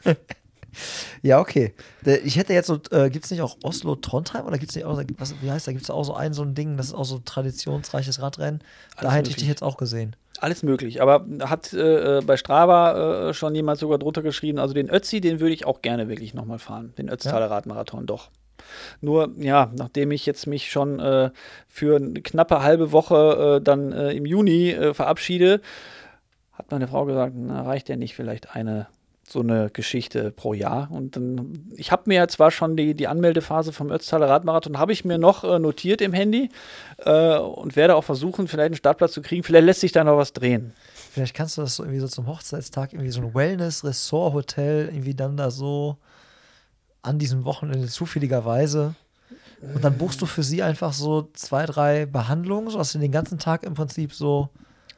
Ja, 1.22 1.39
okay. 1.39 1.74
Ich 2.24 2.38
hätte 2.38 2.53
jetzt 2.53 2.67
so, 2.67 2.80
äh, 2.91 3.09
gibt 3.09 3.26
es 3.26 3.32
nicht 3.32 3.41
auch 3.41 3.57
Oslo-Trondheim 3.63 4.45
oder 4.45 4.57
gibt 4.57 4.72
es 4.72 4.76
nicht 4.76 4.86
auch, 4.86 5.01
was, 5.17 5.36
wie 5.41 5.51
heißt 5.51 5.67
da, 5.67 5.72
gibt 5.72 5.84
es 5.84 5.89
auch 5.89 6.03
so 6.03 6.13
ein, 6.13 6.34
so 6.34 6.43
ein 6.43 6.55
Ding, 6.55 6.78
das 6.78 6.88
ist 6.88 6.93
auch 6.93 7.05
so 7.05 7.17
ein 7.17 7.26
traditionsreiches 7.26 8.22
Radrennen. 8.22 8.61
Da 8.95 9.07
Alles 9.07 9.13
hätte 9.13 9.30
ich 9.30 9.36
dich 9.36 9.43
möglich. 9.43 9.49
jetzt 9.49 9.63
auch 9.63 9.78
gesehen. 9.78 10.15
Alles 10.39 10.63
möglich, 10.63 11.01
aber 11.01 11.26
hat 11.41 11.72
äh, 11.74 12.22
bei 12.26 12.38
Strava 12.38 13.30
äh, 13.30 13.34
schon 13.34 13.53
jemand 13.53 13.80
sogar 13.80 13.99
drunter 13.99 14.24
geschrieben, 14.24 14.57
also 14.57 14.74
den 14.74 14.89
Ötzi, 14.89 15.22
den 15.22 15.39
würde 15.39 15.53
ich 15.53 15.65
auch 15.65 15.82
gerne 15.82 16.09
wirklich 16.09 16.34
nochmal 16.34 16.57
fahren, 16.57 16.93
den 16.97 17.09
Ötztaler 17.09 17.51
Radmarathon, 17.51 18.07
doch. 18.07 18.32
Nur, 19.01 19.32
ja, 19.38 19.72
nachdem 19.76 20.11
ich 20.11 20.26
jetzt 20.26 20.47
mich 20.47 20.72
schon 20.72 20.99
äh, 20.99 21.32
für 21.67 21.97
eine 21.97 22.22
knappe 22.22 22.63
halbe 22.63 22.91
Woche 22.91 23.57
äh, 23.57 23.63
dann 23.63 23.91
äh, 23.91 24.11
im 24.13 24.26
Juni 24.26 24.72
äh, 24.72 24.93
verabschiede, 24.93 25.61
hat 26.53 26.72
meine 26.72 26.88
Frau 26.88 27.05
gesagt, 27.05 27.34
na, 27.36 27.63
reicht 27.63 27.89
ja 27.89 27.95
nicht 27.95 28.15
vielleicht 28.15 28.55
eine 28.55 28.88
so 29.32 29.39
eine 29.39 29.69
Geschichte 29.69 30.32
pro 30.32 30.53
Jahr. 30.53 30.89
Und 30.91 31.15
dann, 31.15 31.71
ich 31.75 31.91
habe 31.91 32.03
mir 32.05 32.15
ja 32.15 32.27
zwar 32.27 32.51
schon 32.51 32.75
die, 32.75 32.93
die 32.93 33.07
Anmeldephase 33.07 33.73
vom 33.73 33.91
Ötztaler 33.91 34.29
Radmarathon, 34.29 34.77
habe 34.77 34.93
ich 34.93 35.05
mir 35.05 35.17
noch 35.17 35.43
äh, 35.43 35.59
notiert 35.59 36.01
im 36.01 36.13
Handy 36.13 36.49
äh, 36.97 37.38
und 37.38 37.75
werde 37.75 37.95
auch 37.95 38.03
versuchen, 38.03 38.47
vielleicht 38.47 38.67
einen 38.67 38.75
Startplatz 38.75 39.13
zu 39.13 39.21
kriegen. 39.21 39.43
Vielleicht 39.43 39.65
lässt 39.65 39.82
sich 39.82 39.91
da 39.91 40.03
noch 40.03 40.17
was 40.17 40.34
drehen. 40.34 40.73
Vielleicht 41.11 41.36
kannst 41.36 41.57
du 41.57 41.61
das 41.61 41.75
so 41.75 41.84
irgendwie 41.84 41.99
so 41.99 42.07
zum 42.07 42.27
Hochzeitstag, 42.27 42.93
irgendwie 42.93 43.11
so 43.11 43.21
ein 43.21 43.34
Wellness-Resort-Hotel, 43.34 44.89
irgendwie 44.91 45.15
dann 45.15 45.38
da 45.38 45.51
so 45.51 45.97
an 47.01 47.19
diesem 47.19 47.45
Wochenende 47.45 47.88
zufälligerweise. 47.88 48.95
Und 49.61 49.84
dann 49.84 49.97
buchst 49.97 50.21
du 50.21 50.25
für 50.25 50.43
sie 50.43 50.63
einfach 50.63 50.93
so 50.93 51.29
zwei, 51.34 51.65
drei 51.65 52.05
Behandlungen, 52.05 52.69
sodass 52.69 52.93
du 52.93 52.99
den 52.99 53.11
ganzen 53.11 53.38
Tag 53.38 53.63
im 53.63 53.75
Prinzip 53.75 54.13
so 54.13 54.49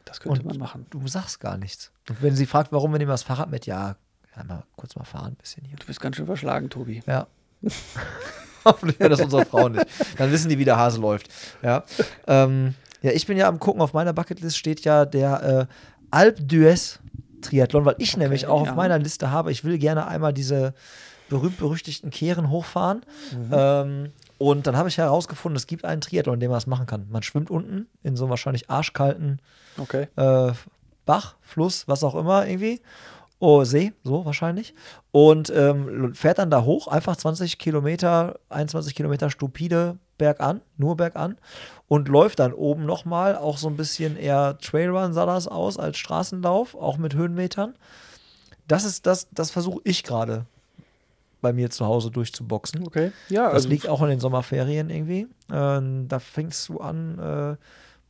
Das 0.05 0.21
könnte 0.21 0.45
man 0.45 0.57
machen. 0.57 0.86
du 0.89 1.05
sagst 1.07 1.39
gar 1.39 1.57
nichts. 1.57 1.91
Und 2.09 2.21
wenn 2.21 2.36
sie 2.36 2.45
fragt, 2.45 2.71
warum 2.71 2.91
wir 2.91 2.99
nehmen 2.99 3.11
das 3.11 3.23
Fahrrad 3.23 3.49
mit, 3.51 3.65
ja, 3.65 3.97
ja 4.36 4.43
mal 4.43 4.63
kurz 4.75 4.95
mal 4.95 5.03
fahren, 5.03 5.34
ein 5.34 5.36
bisschen 5.36 5.63
hier. 5.65 5.77
Du 5.77 5.86
bist 5.86 5.99
ganz 5.99 6.15
schön 6.15 6.25
verschlagen, 6.25 6.69
Tobi. 6.69 7.03
Ja. 7.05 7.27
Hoffentlich 8.65 8.99
hört 8.99 9.11
das 9.11 9.21
unsere 9.21 9.45
Frau 9.45 9.67
nicht. 9.69 9.86
Dann 10.17 10.31
wissen 10.31 10.49
die, 10.49 10.57
wie 10.57 10.65
der 10.65 10.77
Hase 10.77 10.99
läuft. 11.01 11.29
Ja. 11.61 11.84
Ähm, 12.27 12.75
ja, 13.01 13.11
ich 13.11 13.27
bin 13.27 13.38
ja 13.38 13.47
am 13.47 13.59
gucken, 13.59 13.81
auf 13.81 13.93
meiner 13.93 14.13
Bucketlist 14.13 14.57
steht 14.57 14.81
ja 14.81 15.05
der 15.05 15.67
äh, 15.69 15.73
Alp 16.11 16.39
d'Huez 16.39 16.99
Triathlon, 17.41 17.84
weil 17.84 17.95
ich 17.97 18.15
nämlich 18.15 18.47
auch 18.47 18.63
ja. 18.63 18.71
auf 18.71 18.77
meiner 18.77 18.97
Liste 18.97 19.31
habe, 19.31 19.51
ich 19.51 19.65
will 19.65 19.77
gerne 19.77 20.07
einmal 20.07 20.34
diese 20.34 20.73
berühmt-berüchtigten 21.29 22.09
Kehren 22.09 22.49
hochfahren. 22.49 23.01
Ähm, 23.51 24.11
und 24.38 24.67
dann 24.67 24.77
habe 24.77 24.89
ich 24.89 24.97
herausgefunden, 24.97 25.55
es 25.55 25.67
gibt 25.67 25.86
einen 25.86 26.01
Triathlon, 26.01 26.36
in 26.36 26.39
dem 26.39 26.51
man 26.51 26.57
das 26.57 26.67
machen 26.67 26.86
kann. 26.86 27.07
Man 27.09 27.23
schwimmt 27.23 27.49
unten 27.49 27.88
in 28.03 28.15
so 28.15 28.25
einem 28.25 28.31
wahrscheinlich 28.31 28.69
arschkalten 28.69 29.39
Okay. 29.77 30.07
äh, 30.15 30.53
Bach, 31.05 31.36
Fluss, 31.41 31.88
was 31.88 32.03
auch 32.03 32.15
immer 32.15 32.47
irgendwie. 32.47 32.81
Oh, 33.45 33.65
See, 33.65 33.91
so 34.05 34.23
wahrscheinlich. 34.23 34.73
Und 35.11 35.51
ähm, 35.53 36.15
fährt 36.15 36.37
dann 36.37 36.49
da 36.49 36.63
hoch, 36.63 36.87
einfach 36.87 37.17
20 37.17 37.57
Kilometer, 37.57 38.39
21 38.47 38.95
Kilometer 38.95 39.29
stupide 39.29 39.97
bergan, 40.17 40.61
nur 40.77 40.95
bergan. 40.95 41.37
Und 41.89 42.07
läuft 42.07 42.39
dann 42.39 42.53
oben 42.53 42.85
nochmal, 42.85 43.35
auch 43.35 43.57
so 43.57 43.67
ein 43.67 43.75
bisschen 43.75 44.15
eher 44.15 44.57
Trailrun 44.59 45.11
sah 45.11 45.25
das 45.25 45.49
aus 45.49 45.77
als 45.77 45.97
Straßenlauf, 45.97 46.73
auch 46.73 46.97
mit 46.97 47.15
Höhenmetern. 47.15 47.75
Das 48.69 48.85
ist 48.85 49.05
das, 49.07 49.27
das 49.31 49.51
versuche 49.51 49.81
ich 49.83 50.05
gerade 50.05 50.45
bei 51.41 51.51
mir 51.51 51.69
zu 51.69 51.85
Hause 51.85 52.11
durchzuboxen. 52.11 52.87
Okay. 52.87 53.11
Ja, 53.27 53.47
Das 53.47 53.55
also 53.55 53.67
liegt 53.67 53.89
auch 53.89 54.01
in 54.03 54.07
den 54.07 54.21
Sommerferien 54.21 54.89
irgendwie. 54.89 55.27
Ähm, 55.51 56.07
da 56.07 56.19
fängst 56.19 56.69
du 56.69 56.79
an, 56.79 57.19
äh, 57.19 57.55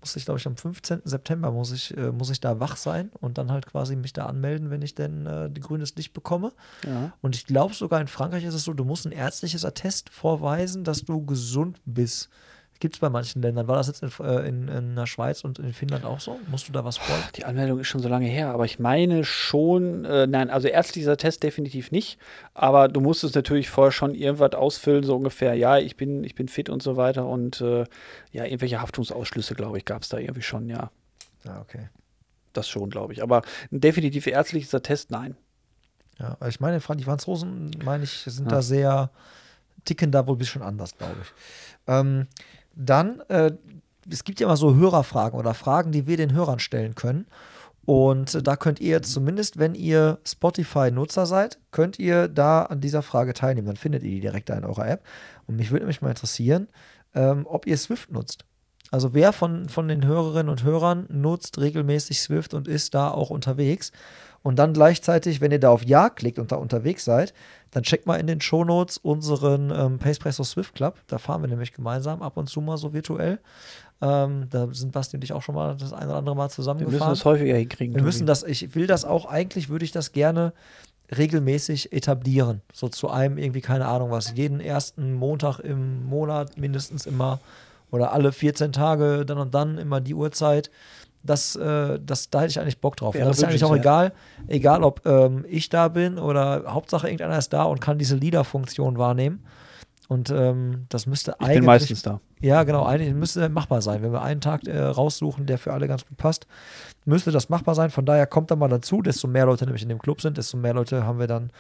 muss 0.04 0.18
ich, 0.18 0.26
glaube 0.26 0.38
ich, 0.38 0.46
am 0.48 0.58
15. 0.58 1.04
September 1.06 1.50
muss 1.50 1.72
ich, 1.72 1.96
äh, 1.96 2.12
muss 2.12 2.30
ich 2.30 2.42
da 2.42 2.60
wach 2.60 2.76
sein 2.76 3.10
und 3.22 3.38
dann 3.38 3.52
halt 3.52 3.66
quasi 3.66 3.96
mich 3.96 4.12
da 4.12 4.26
anmelden, 4.26 4.70
wenn 4.70 4.82
ich 4.82 4.96
denn 4.96 5.26
äh, 5.26 5.50
die 5.50 5.62
grünes 5.62 5.96
Licht 5.96 6.12
bekomme. 6.12 6.52
ja. 6.86 7.14
Und 7.22 7.36
ich 7.36 7.46
glaube 7.46 7.74
sogar 7.74 8.02
in 8.02 8.08
Frankreich 8.08 8.44
ist 8.44 8.54
es 8.54 8.66
so, 8.66 8.74
du 8.74 8.84
musst 8.84 9.06
ein 9.06 9.14
ärztliches 9.14 9.64
Attest 9.64 10.10
vorweisen, 10.10 10.84
dass 10.84 11.06
du 11.06 11.26
gesund 11.26 11.80
bist. 11.86 12.30
Gibt 12.84 12.96
es 12.96 13.00
bei 13.00 13.10
manchen 13.10 13.42
Ländern. 13.42 13.70
War 13.70 13.78
das 13.78 13.88
jetzt 13.88 14.04
in, 14.04 14.10
äh, 14.26 14.46
in, 14.46 14.68
in 14.68 14.96
der 14.98 15.06
Schweiz 15.06 15.46
und 15.46 15.58
in 15.58 15.72
Finnland 15.72 16.04
auch 16.04 16.20
so? 16.20 16.38
Musst 16.52 16.68
du 16.68 16.74
da 16.74 16.84
was 16.84 16.98
vor? 16.98 17.16
Die 17.38 17.46
Anmeldung 17.46 17.80
ist 17.80 17.88
schon 17.88 18.02
so 18.02 18.10
lange 18.10 18.26
her, 18.28 18.50
aber 18.50 18.66
ich 18.66 18.78
meine 18.78 19.24
schon, 19.24 20.04
äh, 20.04 20.28
nein, 20.28 20.50
also 20.50 20.68
ärztlicher 20.68 21.16
Test 21.16 21.44
definitiv 21.44 21.92
nicht, 21.92 22.20
aber 22.54 22.90
du 22.90 23.00
musstest 23.00 23.36
natürlich 23.36 23.70
vorher 23.70 23.94
schon 23.94 24.14
irgendwas 24.16 24.52
ausfüllen, 24.52 25.06
so 25.06 25.16
ungefähr, 25.16 25.54
ja, 25.54 25.78
ich 25.78 25.96
bin, 25.96 26.26
ich 26.26 26.36
bin 26.36 26.50
fit 26.50 26.70
und 26.70 26.84
so 26.84 26.98
weiter 26.98 27.26
und 27.26 27.62
äh, 27.62 27.86
ja, 28.34 28.44
irgendwelche 28.44 28.82
Haftungsausschlüsse, 28.82 29.56
glaube 29.56 29.78
ich, 29.78 29.86
gab 29.86 30.02
es 30.02 30.10
da 30.10 30.18
irgendwie 30.18 30.42
schon, 30.42 30.68
ja, 30.68 30.92
Ja, 31.46 31.62
okay. 31.62 31.88
das 32.52 32.68
schon, 32.68 32.90
glaube 32.90 33.14
ich, 33.14 33.24
aber 33.24 33.44
ein 33.72 33.80
definitiv 33.80 34.28
ärztlicher 34.28 34.84
Test, 34.84 35.10
nein. 35.10 35.38
Ja, 36.20 36.36
ich 36.50 36.60
meine, 36.60 36.80
die 36.80 37.04
Franzosen, 37.06 37.72
meine 37.86 38.04
ich, 38.04 38.12
sind 38.12 38.44
Ja. 38.52 38.58
da 38.58 38.62
sehr, 38.62 39.10
ticken 39.86 40.12
da 40.12 40.28
wohl 40.28 40.36
ein 40.36 40.40
bisschen 40.40 40.62
anders, 40.62 40.98
glaube 40.98 41.16
ich. 41.22 41.32
Ähm, 41.88 42.28
dann, 42.76 43.22
äh, 43.30 43.52
es 44.10 44.24
gibt 44.24 44.40
ja 44.40 44.48
immer 44.48 44.58
so 44.58 44.76
Hörerfragen 44.76 45.40
oder 45.40 45.54
Fragen, 45.54 45.92
die 45.92 46.08
wir 46.08 46.18
den 46.18 46.34
Hörern 46.34 46.60
stellen 46.60 46.96
können. 46.96 47.26
Und 47.86 48.36
äh, 48.36 48.44
da 48.44 48.56
könnt 48.56 48.80
ihr 48.80 49.02
zumindest, 49.02 49.60
wenn 49.60 49.76
ihr 49.76 50.20
Spotify-Nutzer 50.26 51.26
seid, 51.26 51.60
könnt 51.72 52.00
ihr 52.00 52.28
da 52.28 52.64
an 52.64 52.82
dieser 52.82 53.02
Frage 53.02 53.34
teilnehmen. 53.34 53.68
Dann 53.68 53.76
findet 53.76 54.04
ihr 54.04 54.12
die 54.12 54.22
direkt 54.22 54.50
da 54.50 54.58
in 54.58 54.66
eurer 54.66 54.88
App. 54.88 55.04
Und 55.48 55.58
mich 55.58 55.72
würde 55.72 55.84
nämlich 55.84 56.02
mal 56.02 56.10
interessieren, 56.10 56.68
ähm, 57.14 57.46
ob 57.46 57.68
ihr 57.68 57.78
Swift 57.78 58.12
nutzt. 58.12 58.46
Also 58.92 59.14
wer 59.14 59.34
von, 59.34 59.70
von 59.70 59.88
den 59.88 60.06
Hörerinnen 60.06 60.50
und 60.50 60.64
Hörern 60.64 61.08
nutzt 61.10 61.60
regelmäßig 61.60 62.22
Swift 62.22 62.54
und 62.54 62.68
ist 62.68 62.94
da 62.94 63.10
auch 63.10 63.32
unterwegs. 63.32 63.92
Und 64.44 64.60
dann 64.60 64.74
gleichzeitig, 64.74 65.40
wenn 65.42 65.52
ihr 65.52 65.60
da 65.60 65.70
auf 65.70 65.84
Ja 65.84 66.10
klickt 66.10 66.38
und 66.38 66.52
da 66.52 66.58
unterwegs 66.58 67.06
seid, 67.06 67.34
dann 67.72 67.84
checkt 67.84 68.06
mal 68.06 68.18
in 68.18 68.28
den 68.28 68.42
Shownotes 68.42 68.98
unseren 68.98 69.72
ähm, 69.72 70.00
Pacepresso 70.00 70.44
Swift 70.44 70.76
Club. 70.76 71.00
Da 71.08 71.18
fahren 71.18 71.42
wir 71.42 71.48
nämlich 71.48 71.74
gemeinsam 71.74 72.22
ab 72.22 72.38
und 72.38 72.50
zu 72.50 72.62
mal 72.62 72.78
so 72.78 72.94
virtuell. 72.94 73.40
Ähm, 74.02 74.48
da 74.50 74.68
sind 74.72 74.92
Basti 74.92 75.16
und 75.16 75.24
ich 75.24 75.32
auch 75.32 75.42
schon 75.42 75.56
mal 75.56 75.76
das 75.78 75.94
eine 75.94 76.08
oder 76.08 76.18
andere 76.18 76.36
Mal 76.36 76.46
Wir 76.46 76.50
zusammengefahren. 76.50 77.00
müssen 77.00 77.10
das 77.10 77.26
häufiger 77.26 77.56
hinkriegen. 77.56 77.96
Wir 77.96 78.04
müssen 78.04 78.28
das, 78.28 78.44
ich 78.44 78.76
will 78.76 78.86
das 78.86 79.06
auch, 79.06 79.26
eigentlich 79.26 79.70
würde 79.70 79.86
ich 79.86 79.94
das 79.94 80.12
gerne 80.12 80.52
regelmäßig 81.18 81.94
etablieren. 81.94 82.62
So 82.74 82.90
zu 82.90 83.10
einem 83.10 83.38
irgendwie, 83.38 83.62
keine 83.62 83.88
Ahnung 83.88 84.12
was, 84.12 84.34
jeden 84.36 84.60
ersten 84.60 85.14
Montag 85.14 85.60
im 85.60 86.06
Monat 86.06 86.58
mindestens 86.58 87.06
immer 87.06 87.40
oder 87.92 88.12
alle 88.12 88.32
14 88.32 88.72
Tage 88.74 89.26
dann 89.26 89.38
und 89.38 89.54
dann 89.54 89.78
immer 89.78 90.02
die 90.02 90.16
Uhrzeit. 90.16 90.70
Das, 91.24 91.56
äh, 91.56 92.00
das, 92.06 92.30
da 92.30 92.42
hätte 92.42 92.52
ich 92.52 92.60
eigentlich 92.60 92.80
Bock 92.80 92.98
drauf. 92.98 93.16
Wäre 93.16 93.28
das 93.28 93.38
ist 93.38 93.44
ja 93.44 93.48
eigentlich 93.48 93.64
auch 93.64 93.76
egal, 93.76 94.12
egal 94.48 94.84
ob 94.84 95.06
ähm, 95.06 95.46
ich 95.48 95.70
da 95.70 95.88
bin 95.88 96.18
oder 96.18 96.64
Hauptsache 96.68 97.08
irgendeiner 97.08 97.38
ist 97.38 97.54
da 97.54 97.64
und 97.64 97.80
kann 97.80 97.98
diese 97.98 98.16
Leader-Funktion 98.16 98.98
wahrnehmen. 98.98 99.44
Und 100.10 100.30
ähm, 100.32 100.86
das 100.90 101.06
müsste 101.06 101.32
ich 101.32 101.46
eigentlich. 101.46 101.58
bin 101.60 101.66
meistens 101.66 102.02
da. 102.02 102.20
Ja, 102.42 102.64
genau. 102.64 102.84
Eigentlich 102.84 103.14
müsste 103.14 103.48
machbar 103.48 103.82
sein. 103.82 104.02
Wenn 104.02 104.12
wir 104.12 104.22
einen 104.22 104.42
Tag 104.42 104.68
äh, 104.68 104.78
raussuchen, 104.78 105.46
der 105.46 105.58
für 105.58 105.72
alle 105.72 105.88
ganz 105.88 106.06
gut 106.06 106.18
passt, 106.18 106.46
müsste 107.06 107.32
das 107.32 107.50
machbar 107.50 107.74
sein. 107.74 107.90
Von 107.90 108.06
daher 108.06 108.28
kommt 108.28 108.52
da 108.52 108.56
mal 108.56 108.68
dazu. 108.68 109.02
Desto 109.02 109.28
mehr 109.28 109.46
Leute 109.46 109.66
nämlich 109.66 109.84
in 109.84 109.90
dem 109.90 110.00
Club 110.00 110.22
sind, 110.22 110.38
desto 110.38 110.58
mehr 110.58 110.74
Leute 110.74 111.06
haben 111.06 111.20
wir 111.20 111.28
dann, 111.28 111.52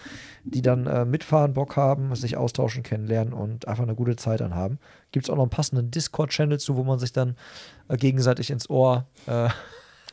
die 0.44 0.62
dann 0.62 0.88
äh, 0.88 1.06
mitfahren, 1.06 1.54
Bock 1.54 1.78
haben, 1.78 2.14
sich 2.16 2.36
austauschen, 2.36 2.84
kennenlernen 2.84 3.34
und 3.34 3.68
einfach 3.68 3.84
eine 3.84 3.96
gute 3.96 4.18
Zeit 4.18 4.42
dann 4.42 4.56
haben. 4.56 4.78
Gibt 5.12 5.26
es 5.26 5.30
auch 5.30 5.36
noch 5.36 5.44
einen 5.44 5.50
passenden 5.50 5.90
Discord-Channel 5.90 6.60
zu, 6.60 6.76
wo 6.76 6.84
man 6.84 7.00
sich 7.00 7.14
dann 7.14 7.36
äh, 7.88 7.96
gegenseitig 7.96 8.50
ins 8.52 8.70
Ohr 8.70 9.06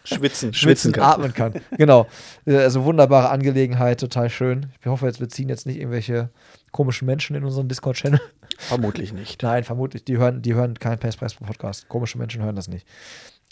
Schwitzen, 0.04 0.54
schwitzen, 0.54 0.98
atmen 0.98 1.34
kann. 1.34 1.54
genau. 1.76 2.06
Äh, 2.46 2.56
Also 2.56 2.84
wunderbare 2.84 3.28
Angelegenheit, 3.30 4.00
total 4.00 4.30
schön. 4.30 4.66
Ich 4.80 4.86
hoffe, 4.86 5.06
jetzt, 5.06 5.20
wir 5.20 5.28
ziehen 5.28 5.48
jetzt 5.48 5.66
nicht 5.66 5.78
irgendwelche 5.78 6.30
komischen 6.72 7.06
Menschen 7.06 7.36
in 7.36 7.44
unseren 7.44 7.68
Discord-Channel. 7.68 8.20
Vermutlich 8.58 9.12
nicht. 9.12 9.42
Nein, 9.42 9.64
vermutlich. 9.64 10.04
Die 10.04 10.16
hören, 10.16 10.40
die 10.42 10.54
hören 10.54 10.74
keinen 10.78 10.98
Pace 10.98 11.16
Press 11.16 11.34
Podcast. 11.34 11.88
Komische 11.88 12.16
Menschen 12.18 12.42
hören 12.42 12.56
das 12.56 12.68
nicht. 12.68 12.86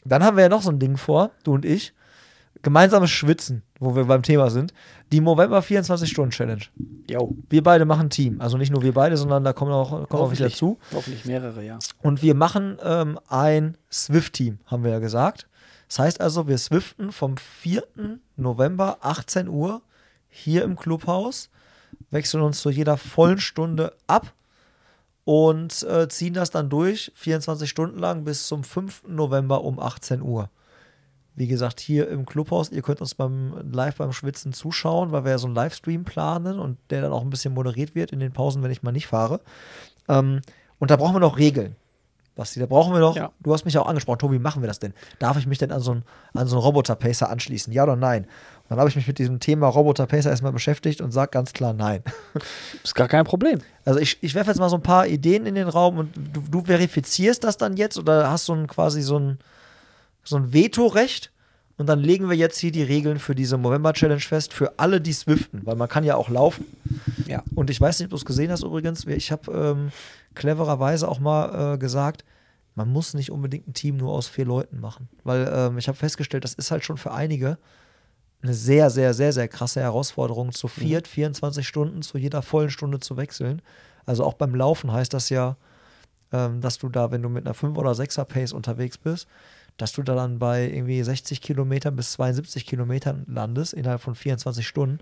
Dann 0.05 0.23
haben 0.25 0.37
wir 0.37 0.45
ja 0.45 0.49
noch 0.49 0.63
so 0.63 0.71
ein 0.71 0.79
Ding 0.79 0.97
vor, 0.97 1.31
du 1.45 1.53
und 1.55 1.65
ich. 1.65 1.93
Gemeinsames 2.63 3.11
Schwitzen, 3.11 3.63
wo 3.79 3.95
wir 3.95 4.05
beim 4.07 4.23
Thema 4.23 4.51
sind. 4.51 4.73
Die 5.13 5.21
November 5.21 5.61
24-Stunden-Challenge. 5.61 6.63
Jo. 7.09 7.37
Wir 7.51 7.63
beide 7.63 7.85
machen 7.85 8.11
Team. 8.11 8.41
Also 8.41 8.57
nicht 8.57 8.73
nur 8.73 8.83
wir 8.83 8.93
beide, 8.95 9.17
sondern 9.17 9.45
da 9.45 9.53
kommen 9.53 9.71
auch, 9.71 9.91
kommen 9.91 10.07
auch 10.07 10.13
Hoffentlich. 10.13 10.55
dazu. 10.55 10.79
Hoffentlich 10.93 11.25
mehrere, 11.25 11.63
ja. 11.65 11.79
Und 12.03 12.21
wir 12.23 12.35
machen 12.35 12.79
ähm, 12.83 13.19
ein 13.29 13.77
Swift-Team, 13.93 14.59
haben 14.67 14.83
wir 14.83 14.91
ja 14.91 14.99
gesagt. 14.99 15.47
Das 15.89 15.99
heißt 15.99 16.21
also, 16.21 16.47
wir 16.47 16.59
swiften 16.59 17.13
vom 17.13 17.37
4. 17.37 17.83
November 18.37 18.99
18 19.01 19.49
Uhr 19.49 19.83
hier 20.29 20.63
im 20.65 20.77
Clubhaus, 20.77 21.51
wechseln 22.11 22.43
uns 22.43 22.61
zu 22.61 22.71
jeder 22.71 22.97
vollen 22.97 23.41
Stunde 23.41 23.95
ab 24.07 24.33
und 25.25 25.83
äh, 25.83 26.09
ziehen 26.09 26.35
das 26.35 26.51
dann 26.51 26.69
durch, 26.71 27.11
24 27.15 27.69
Stunden 27.69 27.99
lang 27.99 28.25
bis 28.25 28.47
zum 28.47 28.65
5. 28.65 29.09
November 29.09 29.65
um 29.65 29.81
18 29.81 30.23
Uhr. 30.23 30.51
Wie 31.35 31.47
gesagt, 31.47 31.81
hier 31.81 32.09
im 32.09 32.27
Clubhaus, 32.27 32.71
ihr 32.71 32.83
könnt 32.83 33.01
uns 33.01 33.15
beim 33.15 33.55
live 33.73 33.97
beim 33.97 34.13
Schwitzen 34.13 34.53
zuschauen, 34.53 35.13
weil 35.13 35.25
wir 35.25 35.33
ja 35.33 35.39
so 35.39 35.47
einen 35.47 35.55
Livestream 35.55 36.05
planen 36.05 36.59
und 36.59 36.79
der 36.91 37.01
dann 37.01 37.13
auch 37.13 37.23
ein 37.23 37.31
bisschen 37.31 37.55
moderiert 37.55 37.95
wird 37.95 38.13
in 38.13 38.21
den 38.21 38.33
Pausen, 38.33 38.63
wenn 38.63 38.71
ich 38.71 38.83
mal 38.83 38.93
nicht 38.93 39.07
fahre. 39.07 39.41
Ähm, 40.09 40.41
und 40.79 40.91
da 40.91 40.97
brauchen 40.97 41.15
wir 41.15 41.21
noch 41.21 41.39
Regeln. 41.39 41.77
Basti, 42.39 42.59
da 42.61 42.67
brauchen 42.67 42.93
wir 42.95 43.01
noch, 43.01 43.17
Ja. 43.17 43.33
du 43.41 43.53
hast 43.53 43.65
mich 43.67 43.77
auch 43.77 43.87
angesprochen, 43.87 44.19
Tobi, 44.21 44.39
machen 44.39 44.63
wir 44.63 44.69
das 44.69 44.79
denn? 44.79 44.95
Darf 45.19 45.37
ich 45.37 45.47
mich 45.47 45.59
denn 45.59 45.71
an 45.73 45.81
so 45.81 45.91
einen, 45.91 46.05
an 46.33 46.47
so 46.47 46.57
einen 46.57 46.63
Roboter-Pacer 46.65 47.29
anschließen? 47.29 47.73
Ja 47.73 47.83
oder 47.83 47.97
nein? 47.97 48.25
Und 48.25 48.71
dann 48.71 48.79
habe 48.79 48.89
ich 48.89 48.97
mich 48.97 49.07
mit 49.09 49.19
diesem 49.19 49.41
Thema 49.41 49.67
Roboter-Pacer 49.69 50.31
erstmal 50.31 50.53
beschäftigt 50.53 51.01
und 51.01 51.11
sage 51.11 51.31
ganz 51.33 51.53
klar 51.53 51.73
nein. 51.73 52.03
Ist 52.85 52.95
gar 52.95 53.09
kein 53.09 53.25
Problem. 53.25 53.59
Also 53.85 53.99
ich, 54.01 54.23
ich 54.23 54.35
werfe 54.35 54.51
jetzt 54.51 54.59
mal 54.61 54.69
so 54.71 54.77
ein 54.77 54.83
paar 54.83 55.07
Ideen 55.07 55.45
in 55.47 55.55
den 55.57 55.69
Raum 55.69 55.99
und 55.99 56.15
du, 56.17 56.41
du 56.49 56.65
verifizierst 56.65 57.43
das 57.45 57.57
dann 57.57 57.77
jetzt 57.77 57.99
oder 57.99 58.31
hast 58.31 58.49
du 58.49 58.55
ein, 58.55 58.67
quasi 58.69 59.03
so 59.03 59.19
ein, 59.19 59.39
so 60.25 60.37
ein 60.37 60.53
Vetorecht 60.53 61.33
und 61.79 61.87
dann 61.87 62.01
legen 62.01 62.29
wir 62.29 62.37
jetzt 62.37 62.59
hier 62.59 62.73
die 62.73 62.83
Regeln 62.83 63.21
für 63.21 63.37
diese 63.37 63.57
November-Challenge 63.57 64.21
fest 64.21 64.53
für 64.53 64.79
alle, 64.79 65.01
die 65.01 65.13
swiften, 65.13 65.65
weil 65.65 65.77
man 65.77 65.89
kann 65.89 66.03
ja 66.03 66.17
auch 66.17 66.29
laufen. 66.29 66.67
Ja. 67.27 67.45
Und 67.55 67.71
ich 67.71 67.81
weiß 67.81 68.01
nicht, 68.01 68.07
ob 68.07 68.11
du 68.11 68.17
es 68.17 68.25
gesehen 68.25 68.51
hast 68.51 68.65
übrigens. 68.65 69.07
Ich 69.07 69.31
habe 69.31 69.53
ähm, 69.53 69.93
clevererweise 70.35 71.09
auch 71.09 71.21
mal 71.21 71.75
äh, 71.75 71.79
gesagt, 71.79 72.25
man 72.75 72.93
muss 72.93 73.15
nicht 73.15 73.31
unbedingt 73.31 73.69
ein 73.69 73.75
Team 73.75 73.97
nur 73.97 74.13
aus 74.13 74.27
vier 74.27 74.45
Leuten 74.45 74.81
machen. 74.81 75.09
Weil 75.23 75.51
ähm, 75.53 75.79
ich 75.79 75.87
habe 75.87 75.97
festgestellt, 75.97 76.43
das 76.43 76.55
ist 76.55 76.73
halt 76.73 76.85
schon 76.85 76.97
für 76.97 77.13
einige 77.13 77.59
eine 78.43 78.55
sehr, 78.55 78.91
sehr, 78.91 79.15
sehr, 79.15 79.33
sehr 79.33 79.49
krasse 79.49 79.81
Herausforderung, 79.81 80.53
zu 80.53 80.67
viert 80.69 81.07
24 81.07 81.67
Stunden 81.67 82.03
zu 82.03 82.19
jeder 82.19 82.43
vollen 82.43 82.71
Stunde 82.71 82.99
zu 82.99 83.17
wechseln. 83.17 83.63
Also 84.05 84.25
auch 84.25 84.35
beim 84.35 84.55
Laufen 84.55 84.93
heißt 84.93 85.15
das 85.15 85.29
ja, 85.29 85.57
ähm, 86.33 86.61
dass 86.61 86.79
du 86.79 86.89
da, 86.89 87.13
wenn 87.13 87.23
du 87.23 87.29
mit 87.29 87.47
einer 87.47 87.55
5 87.55 87.77
oder 87.77 87.93
6er 87.93 88.25
Pace 88.25 88.53
unterwegs 88.53 88.99
bist, 88.99 89.29
dass 89.79 89.93
du 89.93 90.03
da 90.03 90.15
dann 90.15 90.39
bei 90.39 90.69
irgendwie 90.69 91.03
60 91.03 91.41
Kilometern 91.41 91.97
bis 91.97 92.13
72 92.13 92.67
Kilometern 92.67 93.25
landest 93.27 93.73
innerhalb 93.73 94.03
von 94.03 94.15
24 94.15 94.67
Stunden. 94.67 94.99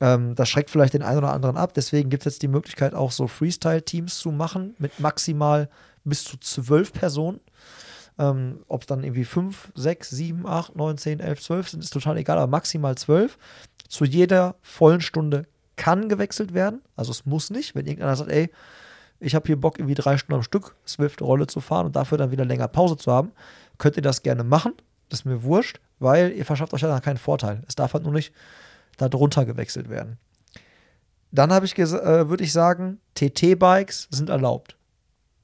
Ähm, 0.00 0.34
das 0.34 0.48
schreckt 0.48 0.70
vielleicht 0.70 0.94
den 0.94 1.02
einen 1.02 1.18
oder 1.18 1.32
anderen 1.32 1.56
ab. 1.56 1.72
Deswegen 1.74 2.10
gibt 2.10 2.26
es 2.26 2.34
jetzt 2.34 2.42
die 2.42 2.48
Möglichkeit, 2.48 2.94
auch 2.94 3.12
so 3.12 3.26
Freestyle-Teams 3.26 4.18
zu 4.18 4.32
machen 4.32 4.74
mit 4.78 4.98
maximal 5.00 5.70
bis 6.04 6.24
zu 6.24 6.36
zwölf 6.38 6.92
Personen. 6.92 7.40
Ähm, 8.18 8.60
Ob 8.68 8.82
es 8.82 8.86
dann 8.86 9.04
irgendwie 9.04 9.24
5, 9.24 9.72
6, 9.74 10.10
7, 10.10 10.46
8, 10.46 10.76
9, 10.76 10.98
10, 10.98 11.20
11, 11.20 11.40
12 11.40 11.68
sind, 11.68 11.84
ist 11.84 11.92
total 11.92 12.18
egal, 12.18 12.38
aber 12.38 12.50
maximal 12.50 12.96
12. 12.96 13.38
Zu 13.88 14.04
jeder 14.04 14.56
vollen 14.60 15.00
Stunde 15.00 15.46
kann 15.76 16.08
gewechselt 16.08 16.52
werden. 16.52 16.82
Also 16.96 17.12
es 17.12 17.26
muss 17.26 17.50
nicht. 17.50 17.74
Wenn 17.74 17.86
irgendeiner 17.86 18.16
sagt, 18.16 18.30
ey, 18.30 18.50
ich 19.20 19.34
habe 19.34 19.46
hier 19.46 19.60
Bock, 19.60 19.78
irgendwie 19.78 19.94
drei 19.94 20.16
Stunden 20.16 20.38
am 20.38 20.42
Stück 20.42 20.74
Swift-Rolle 20.86 21.46
zu 21.46 21.60
fahren 21.60 21.86
und 21.86 21.96
dafür 21.96 22.18
dann 22.18 22.30
wieder 22.30 22.44
länger 22.44 22.68
Pause 22.68 22.96
zu 22.96 23.12
haben, 23.12 23.32
könnt 23.80 23.96
ihr 23.96 24.02
das 24.02 24.22
gerne 24.22 24.44
machen. 24.44 24.74
Das 25.08 25.20
ist 25.20 25.24
mir 25.24 25.42
wurscht, 25.42 25.80
weil 25.98 26.30
ihr 26.32 26.44
verschafft 26.44 26.72
euch 26.72 26.82
ja 26.82 26.88
dann 26.88 27.02
keinen 27.02 27.16
Vorteil. 27.16 27.64
Es 27.66 27.74
darf 27.74 27.94
halt 27.94 28.04
nur 28.04 28.12
nicht 28.12 28.32
da 28.96 29.08
drunter 29.08 29.44
gewechselt 29.44 29.88
werden. 29.88 30.18
Dann 31.32 31.52
habe 31.52 31.66
ich 31.66 31.76
äh, 31.76 32.28
würde 32.28 32.44
ich 32.44 32.52
sagen, 32.52 33.00
TT-Bikes 33.14 34.08
sind 34.10 34.30
erlaubt. 34.30 34.76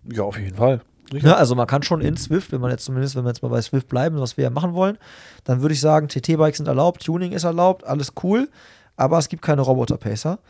Ja, 0.04 0.22
auf 0.22 0.38
jeden 0.38 0.56
Fall. 0.56 0.80
Ne, 1.12 1.36
also 1.36 1.54
man 1.54 1.68
kann 1.68 1.82
schon 1.82 2.00
in 2.00 2.16
Swift, 2.16 2.50
wenn 2.50 2.60
man 2.60 2.70
jetzt 2.70 2.84
zumindest, 2.84 3.14
wenn 3.14 3.24
wir 3.24 3.30
jetzt 3.30 3.42
mal 3.42 3.48
bei 3.48 3.62
Swift 3.62 3.88
bleiben, 3.88 4.18
was 4.20 4.36
wir 4.36 4.44
ja 4.44 4.50
machen 4.50 4.74
wollen, 4.74 4.98
dann 5.44 5.62
würde 5.62 5.72
ich 5.72 5.80
sagen, 5.80 6.08
TT-Bikes 6.08 6.56
sind 6.56 6.66
erlaubt, 6.66 7.04
Tuning 7.04 7.32
ist 7.32 7.44
erlaubt, 7.44 7.84
alles 7.84 8.12
cool, 8.24 8.48
aber 8.96 9.18
es 9.18 9.28
gibt 9.28 9.42
keine 9.42 9.62
Roboter-Pacer. 9.62 10.40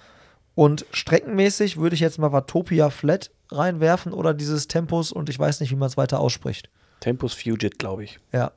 Und 0.55 0.87
streckenmäßig 0.93 1.77
würde 1.77 1.95
ich 1.95 2.01
jetzt 2.01 2.19
mal 2.19 2.33
Watopia 2.33 2.89
Flat 2.89 3.31
reinwerfen 3.53 4.15
oder 4.15 4.33
dieses 4.33 4.67
Tempus 4.67 5.13
und 5.13 5.29
ich 5.29 5.39
weiß 5.39 5.61
nicht, 5.61 5.71
wie 5.71 5.77
man 5.77 5.89
es 5.89 5.99
weiter 5.99 6.21
ausspricht. 6.21 6.71
Tempus 7.01 7.35
Fugit, 7.35 7.79
glaube 7.79 8.05
ich. 8.05 8.19
Ja. 8.33 8.53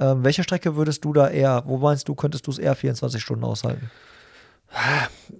Ähm, 0.00 0.24
welche 0.24 0.42
Strecke 0.42 0.76
würdest 0.76 1.04
du 1.04 1.12
da 1.12 1.28
eher, 1.28 1.62
wo 1.66 1.78
meinst 1.78 2.08
du, 2.08 2.14
könntest 2.14 2.46
du 2.46 2.50
es 2.50 2.58
eher 2.58 2.74
24 2.74 3.22
Stunden 3.22 3.44
aushalten? 3.44 3.90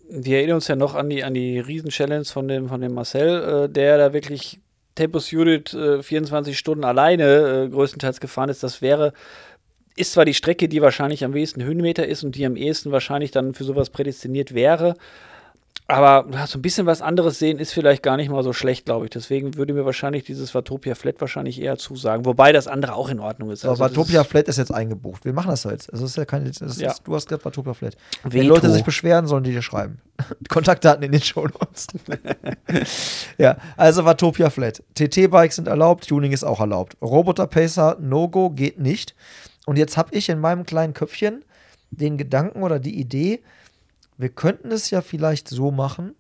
Wir 0.09 0.39
erinnern 0.39 0.57
uns 0.57 0.68
ja 0.68 0.76
noch 0.76 0.95
an 0.95 1.11
die, 1.11 1.24
an 1.24 1.35
die 1.35 1.59
Riesen-Challenge 1.59 2.24
von 2.24 2.47
dem, 2.47 2.68
von 2.68 2.80
dem 2.80 2.95
Marcel, 2.95 3.64
äh, 3.64 3.68
der 3.68 3.99
da 3.99 4.12
wirklich 4.12 4.61
Tempus 4.95 5.30
Judith 5.32 5.74
äh, 5.74 6.03
24 6.03 6.57
Stunden 6.57 6.85
alleine 6.85 7.64
äh, 7.64 7.68
größtenteils 7.68 8.20
gefahren 8.20 8.49
ist. 8.49 8.62
Das 8.62 8.80
wäre, 8.80 9.12
ist 9.97 10.12
zwar 10.12 10.24
die 10.24 10.35
Strecke, 10.35 10.68
die 10.68 10.82
wahrscheinlich 10.82 11.24
am 11.24 11.35
wenigsten 11.35 11.64
Höhenmeter 11.64 12.07
ist 12.07 12.22
und 12.22 12.37
die 12.37 12.47
am 12.47 12.55
ehesten 12.55 12.93
wahrscheinlich 12.93 13.32
dann 13.32 13.55
für 13.55 13.64
sowas 13.64 13.91
prädestiniert 13.91 14.55
wäre. 14.55 14.95
Aber 15.87 16.24
so 16.47 16.59
ein 16.59 16.62
bisschen 16.62 16.87
was 16.87 17.03
anderes 17.03 17.39
sehen 17.39 17.59
ist 17.59 17.72
vielleicht 17.72 18.03
gar 18.03 18.16
nicht 18.16 18.30
mal 18.30 18.43
so 18.43 18.55
schlecht, 18.55 18.87
glaube 18.87 19.05
ich. 19.05 19.11
Deswegen 19.11 19.55
würde 19.57 19.74
mir 19.74 19.85
wahrscheinlich 19.85 20.24
dieses 20.24 20.55
Watopia 20.55 20.95
Flat 20.95 21.20
wahrscheinlich 21.20 21.61
eher 21.61 21.76
zusagen. 21.76 22.24
Wobei 22.24 22.53
das 22.53 22.66
andere 22.68 22.95
auch 22.95 23.11
in 23.11 23.20
Ordnung 23.20 23.51
ist. 23.51 23.66
Aber 23.66 23.72
Also 23.72 23.85
Watopia 23.85 24.24
Flat 24.24 24.49
ist 24.49 24.57
jetzt 24.57 24.72
eingebucht. 24.72 25.26
Wir 25.26 25.35
machen 25.35 25.49
das 25.51 25.61
so 25.61 25.70
jetzt. 25.70 25.93
Also 25.93 26.07
ist 26.07 26.16
ja 26.16 26.24
keine, 26.24 26.49
ist, 26.49 26.62
Ja. 26.80 26.95
du 27.05 27.14
hast 27.14 27.28
gerade 27.28 27.45
Watopia 27.45 27.74
Flat. 27.74 27.97
Wenn 28.22 28.32
Veto. 28.32 28.55
Leute 28.55 28.70
sich 28.70 28.82
beschweren, 28.82 29.26
sollen 29.26 29.45
die 29.45 29.53
dir 29.53 29.61
schreiben. 29.61 30.01
Kontaktdaten 30.49 31.03
in 31.03 31.12
den 31.12 31.20
Show 31.22 31.43
Notes. 31.47 31.87
ja, 33.39 33.59
also 33.76 34.07
Watopia 34.07 34.49
Flat. 34.49 34.82
TT-Bikes 34.95 35.57
sind 35.57 35.68
erlaubt, 35.68 36.09
Tuning 36.09 36.32
ist 36.32 36.45
auch 36.45 36.61
erlaubt. 36.61 36.97
Roboter 37.03 37.47
Pacer, 37.47 37.99
No-Go, 38.01 38.51
geht 38.51 38.78
nicht. 38.78 39.14
Und 39.66 39.76
jetzt 39.76 39.97
habe 39.97 40.14
ich 40.16 40.28
in 40.30 40.41
meinem 40.41 40.64
kleinen 40.64 40.95
Köpfchen 40.95 41.45
den 41.91 42.16
Gedanken 42.16 42.62
oder 42.62 42.78
die 42.78 42.99
Idee, 42.99 43.41
wir 44.17 44.29
könnten 44.29 44.71
es 44.71 44.91
ja 44.91 45.01
vielleicht 45.01 45.49
so 45.49 45.71
machen, 45.71 46.15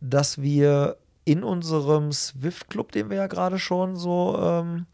dass 0.00 0.40
wir 0.40 0.96
in 1.24 1.44
unserem 1.44 2.12
Swift-Club, 2.12 2.92
den 2.92 3.10
wir 3.10 3.18
ja 3.18 3.26
gerade 3.26 3.58
schon 3.58 3.96
so 3.96 4.38
ähm, 4.40 4.86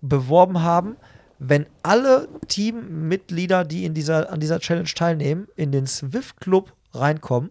beworben 0.00 0.62
haben, 0.62 0.96
wenn 1.38 1.66
alle 1.82 2.28
Teammitglieder, 2.48 3.64
die 3.64 3.84
in 3.84 3.94
dieser, 3.94 4.30
an 4.30 4.40
dieser 4.40 4.60
Challenge 4.60 4.88
teilnehmen, 4.94 5.48
in 5.56 5.72
den 5.72 5.86
Swift 5.86 6.40
Club 6.40 6.72
reinkommen 6.92 7.50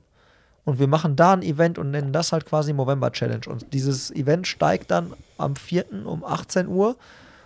und 0.65 0.79
wir 0.79 0.87
machen 0.87 1.15
da 1.15 1.33
ein 1.33 1.41
Event 1.41 1.77
und 1.77 1.91
nennen 1.91 2.13
das 2.13 2.31
halt 2.31 2.45
quasi 2.45 2.71
Movember 2.73 3.11
Challenge. 3.11 3.45
Und 3.47 3.73
dieses 3.73 4.11
Event 4.11 4.47
steigt 4.47 4.91
dann 4.91 5.13
am 5.37 5.55
4. 5.55 6.05
um 6.05 6.23
18 6.23 6.67
Uhr 6.67 6.95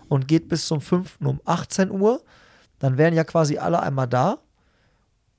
und 0.07 0.27
geht 0.27 0.47
bis 0.49 0.67
zum 0.67 0.81
5. 0.81 1.17
um 1.21 1.41
18 1.45 1.89
Uhr. 1.89 2.21
Dann 2.79 2.97
wären 2.97 3.15
ja 3.15 3.23
quasi 3.23 3.57
alle 3.57 3.81
einmal 3.81 4.07
da. 4.07 4.37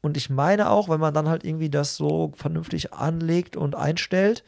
Und 0.00 0.16
ich 0.16 0.30
meine 0.30 0.70
auch, 0.70 0.88
wenn 0.88 1.00
man 1.00 1.14
dann 1.14 1.28
halt 1.28 1.44
irgendwie 1.44 1.70
das 1.70 1.96
so 1.96 2.32
vernünftig 2.36 2.92
anlegt 2.92 3.56
und 3.56 3.74
einstellt, 3.74 4.44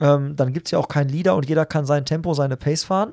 ähm, 0.00 0.34
dann 0.36 0.52
gibt 0.52 0.66
es 0.66 0.72
ja 0.72 0.78
auch 0.78 0.88
keinen 0.88 1.10
Leader 1.10 1.36
und 1.36 1.48
jeder 1.48 1.66
kann 1.66 1.86
sein 1.86 2.04
Tempo, 2.04 2.34
seine 2.34 2.56
Pace 2.56 2.84
fahren. 2.84 3.12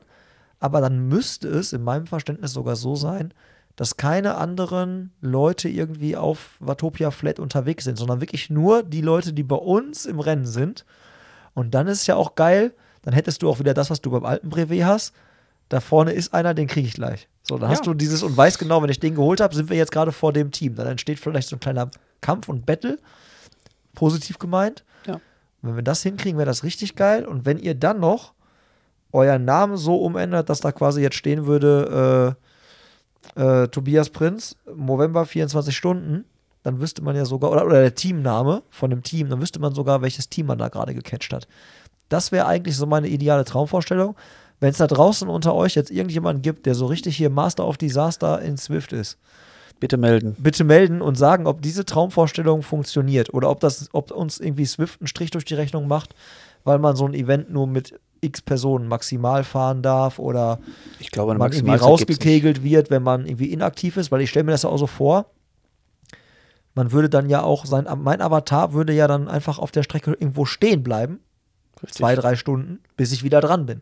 Aber 0.60 0.82
dann 0.82 1.08
müsste 1.08 1.48
es 1.48 1.74
in 1.74 1.84
meinem 1.84 2.08
Verständnis 2.08 2.54
sogar 2.54 2.76
so 2.76 2.96
sein, 2.96 3.34
dass 3.76 3.98
keine 3.98 4.36
anderen 4.36 5.12
Leute 5.22 5.70
irgendwie 5.70 6.16
auf 6.16 6.56
Watopia 6.60 7.12
Flat 7.12 7.40
unterwegs 7.40 7.84
sind, 7.84 7.98
sondern 7.98 8.22
wirklich 8.22 8.50
nur 8.50 8.84
die 8.84 9.02
Leute, 9.02 9.34
die 9.34 9.44
bei 9.44 9.56
uns 9.56 10.06
im 10.06 10.20
Rennen 10.20 10.46
sind. 10.46 10.86
Und 11.54 11.74
dann 11.74 11.88
ist 11.88 12.02
es 12.02 12.08
ja 12.08 12.16
auch 12.16 12.36
geil, 12.36 12.74
dann 13.02 13.14
hättest 13.14 13.42
du 13.42 13.50
auch 13.50 13.60
wieder 13.60 13.74
das, 13.74 13.90
was 13.90 14.02
du 14.02 14.12
beim 14.12 14.26
alten 14.26 14.50
Brevet 14.50 14.84
hast. 14.84 15.14
Da 15.72 15.80
vorne 15.80 16.12
ist 16.12 16.34
einer, 16.34 16.54
den 16.54 16.68
kriege 16.68 16.86
ich 16.86 16.96
gleich. 16.96 17.30
So, 17.44 17.58
dann 17.58 17.70
ja. 17.70 17.78
hast 17.78 17.88
du 17.88 17.94
dieses 17.94 18.24
und 18.24 18.36
weißt 18.36 18.60
genau, 18.60 18.84
wenn 18.84 18.90
ich 18.90 19.00
den 19.00 19.16
geholt 19.16 19.40
habe, 19.40 19.56
sind 19.56 19.70
wir 19.70 19.78
jetzt 19.78 19.94
gerade 19.94 20.12
vor 20.12 20.34
dem 20.34 20.52
Team. 20.52 20.76
Dann 20.76 20.86
entsteht 20.86 21.18
vielleicht 21.18 21.48
so 21.48 21.56
ein 21.56 21.62
kleiner 21.62 21.90
Kampf 22.20 22.50
und 22.50 22.66
Battle. 22.66 23.00
Positiv 23.96 24.38
gemeint. 24.38 24.84
Ja. 25.08 25.22
Wenn 25.62 25.78
wir 25.78 25.82
das 25.82 26.04
hinkriegen, 26.04 26.38
wäre 26.38 26.46
das 26.46 26.66
richtig 26.66 26.98
geil. 26.98 27.26
Und 27.26 27.46
wenn 27.46 27.58
ihr 27.58 27.74
dann 27.74 28.02
noch 28.02 28.34
euren 29.14 29.46
Namen 29.46 29.78
so 29.78 29.96
umändert, 29.96 30.50
dass 30.50 30.60
da 30.60 30.74
quasi 30.74 31.02
jetzt 31.02 31.16
stehen 31.16 31.46
würde, 31.46 32.36
äh, 33.38 33.42
äh, 33.42 33.68
Tobias 33.70 34.10
Prinz, 34.10 34.58
November 34.76 35.26
24 35.26 35.74
Stunden, 35.74 36.26
dann 36.64 36.82
wüsste 36.82 37.02
man 37.02 37.16
ja 37.16 37.24
sogar, 37.24 37.50
oder, 37.50 37.66
oder 37.66 37.80
der 37.80 37.96
Teamname 37.96 38.62
von 38.72 38.90
dem 38.90 39.04
Team, 39.04 39.30
dann 39.30 39.40
wüsste 39.40 39.62
man 39.62 39.74
sogar, 39.74 40.02
welches 40.02 40.28
Team 40.28 40.48
man 40.48 40.58
da 40.58 40.68
gerade 40.68 40.94
gecatcht 40.94 41.32
hat. 41.32 41.48
Das 42.10 42.34
wäre 42.34 42.46
eigentlich 42.46 42.76
so 42.76 42.86
meine 42.86 43.08
ideale 43.08 43.46
Traumvorstellung. 43.46 44.18
Wenn 44.62 44.70
es 44.70 44.78
da 44.78 44.88
draußen 44.88 45.28
unter 45.28 45.54
euch 45.54 45.76
jetzt 45.76 45.92
irgendjemanden 45.92 46.42
gibt, 46.42 46.66
der 46.66 46.76
so 46.76 46.86
richtig 46.86 47.18
hier 47.18 47.30
Master 47.30 47.68
of 47.68 47.78
Disaster 47.78 48.42
in 48.42 48.58
Swift 48.58 48.94
ist, 48.94 49.18
Bitte 49.82 49.98
melden. 49.98 50.36
Bitte 50.38 50.64
melden 50.64 51.02
und 51.02 51.16
sagen, 51.16 51.48
ob 51.48 51.64
diese 51.64 51.86
Traumvorstellung 51.86 52.62
funktioniert 52.62 53.34
oder 53.34 53.50
ob 53.50 53.60
das, 53.62 53.90
ob 53.94 54.12
uns 54.12 54.40
irgendwie 54.40 54.66
Swift 54.66 55.02
einen 55.02 55.08
Strich 55.08 55.32
durch 55.32 55.44
die 55.44 55.56
Rechnung 55.56 55.88
macht, 55.88 56.14
weil 56.64 56.78
man 56.78 56.96
so 56.96 57.08
ein 57.08 57.16
Event 57.16 57.52
nur 57.52 57.66
mit 57.66 58.00
x 58.22 58.44
Personen 58.44 58.88
maximal 58.88 59.44
fahren 59.44 59.82
darf 59.82 60.20
oder 60.20 60.60
ich 61.00 61.10
glaube, 61.10 61.34
man 61.34 61.52
irgendwie 61.52 61.74
rausgekegelt 61.74 62.64
wird, 62.64 62.92
wenn 62.92 63.02
man 63.02 63.26
irgendwie 63.26 63.52
inaktiv 63.52 63.98
ist, 63.98 64.12
weil 64.12 64.22
ich 64.22 64.30
stelle 64.30 64.44
mir 64.44 64.52
das 64.52 64.62
ja 64.62 64.70
auch 64.70 64.78
so 64.78 64.86
vor, 64.86 65.26
man 66.76 66.92
würde 66.92 67.10
dann 67.10 67.28
ja 67.28 67.42
auch 67.42 67.66
sein, 67.66 67.88
mein 67.98 68.22
Avatar 68.22 68.74
würde 68.74 68.94
ja 68.94 69.08
dann 69.08 69.28
einfach 69.28 69.58
auf 69.58 69.72
der 69.72 69.82
Strecke 69.82 70.12
irgendwo 70.12 70.46
stehen 70.46 70.84
bleiben, 70.84 71.22
Richtig. 71.82 71.94
zwei, 71.94 72.14
drei 72.14 72.36
Stunden, 72.36 72.82
bis 72.98 73.12
ich 73.12 73.24
wieder 73.24 73.42
dran 73.42 73.66
bin. 73.66 73.82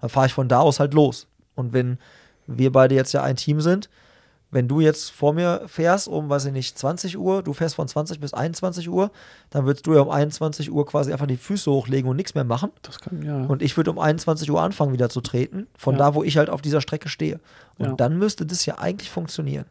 Dann 0.00 0.10
fahre 0.10 0.26
ich 0.26 0.34
von 0.34 0.48
da 0.48 0.60
aus 0.60 0.80
halt 0.80 0.94
los. 0.94 1.26
Und 1.54 1.72
wenn 1.72 1.98
wir 2.46 2.72
beide 2.72 2.94
jetzt 2.94 3.12
ja 3.12 3.22
ein 3.22 3.36
Team 3.36 3.60
sind, 3.60 3.88
wenn 4.54 4.68
du 4.68 4.78
jetzt 4.78 5.10
vor 5.10 5.32
mir 5.32 5.62
fährst 5.66 6.06
um, 6.06 6.28
weiß 6.28 6.44
ich 6.46 6.52
nicht, 6.52 6.78
20 6.78 7.18
Uhr, 7.18 7.42
du 7.42 7.52
fährst 7.52 7.74
von 7.74 7.88
20 7.88 8.20
bis 8.20 8.34
21 8.34 8.88
Uhr, 8.88 9.10
dann 9.50 9.66
würdest 9.66 9.84
du 9.84 9.94
ja 9.94 10.00
um 10.00 10.10
21 10.10 10.70
Uhr 10.70 10.86
quasi 10.86 11.12
einfach 11.12 11.26
die 11.26 11.36
Füße 11.36 11.68
hochlegen 11.70 12.08
und 12.08 12.14
nichts 12.16 12.36
mehr 12.36 12.44
machen. 12.44 12.70
Das 12.82 13.00
kann, 13.00 13.20
ja. 13.22 13.46
Und 13.46 13.62
ich 13.62 13.76
würde 13.76 13.90
um 13.90 13.98
21 13.98 14.48
Uhr 14.48 14.62
anfangen 14.62 14.92
wieder 14.92 15.08
zu 15.08 15.20
treten, 15.20 15.66
von 15.76 15.94
ja. 15.94 15.98
da, 15.98 16.14
wo 16.14 16.22
ich 16.22 16.36
halt 16.36 16.50
auf 16.50 16.62
dieser 16.62 16.80
Strecke 16.80 17.08
stehe. 17.08 17.40
Und 17.78 17.86
ja. 17.86 17.94
dann 17.94 18.16
müsste 18.16 18.46
das 18.46 18.64
ja 18.64 18.78
eigentlich 18.78 19.10
funktionieren. 19.10 19.66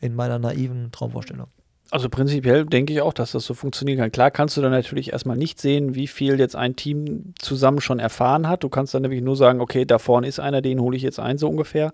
In 0.00 0.16
meiner 0.16 0.40
naiven 0.40 0.90
Traumvorstellung. 0.90 1.46
Also 1.92 2.08
prinzipiell 2.08 2.66
denke 2.66 2.92
ich 2.92 3.00
auch, 3.00 3.12
dass 3.12 3.32
das 3.32 3.44
so 3.44 3.52
funktionieren 3.52 3.98
kann. 3.98 4.12
Klar 4.12 4.30
kannst 4.30 4.56
du 4.56 4.60
dann 4.60 4.70
natürlich 4.70 5.12
erstmal 5.12 5.36
nicht 5.36 5.60
sehen, 5.60 5.96
wie 5.96 6.06
viel 6.06 6.38
jetzt 6.38 6.54
ein 6.54 6.76
Team 6.76 7.34
zusammen 7.36 7.80
schon 7.80 7.98
erfahren 7.98 8.48
hat. 8.48 8.62
Du 8.62 8.68
kannst 8.68 8.94
dann 8.94 9.02
nämlich 9.02 9.22
nur 9.22 9.36
sagen, 9.36 9.60
okay, 9.60 9.84
da 9.84 9.98
vorne 9.98 10.28
ist 10.28 10.38
einer, 10.38 10.62
den 10.62 10.80
hole 10.80 10.96
ich 10.96 11.02
jetzt 11.02 11.18
ein, 11.18 11.36
so 11.36 11.48
ungefähr. 11.48 11.92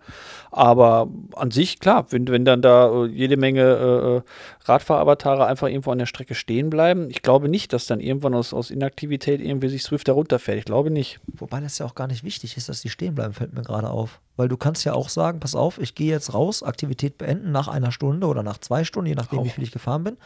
Aber 0.51 1.09
an 1.35 1.51
sich, 1.51 1.81
klar, 1.81 2.07
wenn, 2.11 2.29
wenn 2.29 2.45
dann 2.45 2.61
da 2.61 3.05
äh, 3.05 3.07
jede 3.07 3.39
Menge 3.39 3.63
äh, 3.63 4.17
äh 4.17 4.23
Radfahravatare 4.67 5.47
einfach 5.47 5.69
irgendwo 5.69 5.93
an 5.93 5.99
der 5.99 6.07
Strecke 6.07 6.35
stehen 6.35 6.69
bleiben, 6.69 7.09
ich 7.09 7.23
glaube 7.23 7.49
nicht, 7.49 7.73
dass 7.73 7.87
dann 7.87 8.01
irgendwann 8.01 8.35
aus, 8.35 8.53
aus 8.53 8.71
Inaktivität 8.71 9.41
irgendwie 9.41 9.69
sich 9.69 9.83
Swift 9.83 10.09
herunterfährt. 10.09 10.59
Ich 10.59 10.65
glaube 10.67 10.91
nicht. 10.91 11.21
Wobei 11.27 11.61
das 11.61 11.79
ja 11.79 11.87
auch 11.87 11.95
gar 11.95 12.09
nicht 12.09 12.23
wichtig 12.23 12.59
ist, 12.59 12.69
dass 12.69 12.83
die 12.83 12.91
stehen 12.91 13.15
bleiben, 13.15 13.33
fällt 13.33 13.55
mir 13.55 13.63
gerade 13.63 13.89
auf. 13.89 14.21
Weil 14.37 14.49
du 14.49 14.57
kannst 14.57 14.85
ja 14.85 14.93
auch 14.93 15.09
sagen, 15.09 15.41
pass 15.41 15.55
auf, 15.55 15.79
ich 15.79 15.95
gehe 15.95 16.11
jetzt 16.11 16.35
raus, 16.35 16.63
Aktivität 16.63 17.19
beenden 17.19 17.53
nach 17.53 17.69
einer 17.69 17.91
Stunde 17.91 18.27
oder 18.27 18.43
nach 18.43 18.59
zwei 18.59 18.85
Stunden, 18.85 19.09
je 19.09 19.15
nachdem, 19.15 19.41
auch. 19.41 19.45
wie 19.45 19.51
viel 19.51 19.65
ich 19.65 19.73
gefahren 19.73 20.05
bin. 20.05 20.17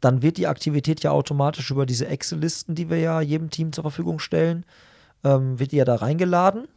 Dann 0.00 0.20
wird 0.20 0.36
die 0.36 0.46
Aktivität 0.46 1.02
ja 1.02 1.10
automatisch 1.10 1.70
über 1.70 1.86
diese 1.86 2.06
Excel-Listen, 2.06 2.74
die 2.74 2.90
wir 2.90 2.98
ja 2.98 3.20
jedem 3.20 3.50
Team 3.50 3.72
zur 3.72 3.84
Verfügung 3.84 4.18
stellen, 4.18 4.66
ähm, 5.24 5.58
wird 5.58 5.72
die 5.72 5.76
ja 5.76 5.86
da 5.86 5.96
reingeladen. 5.96 6.68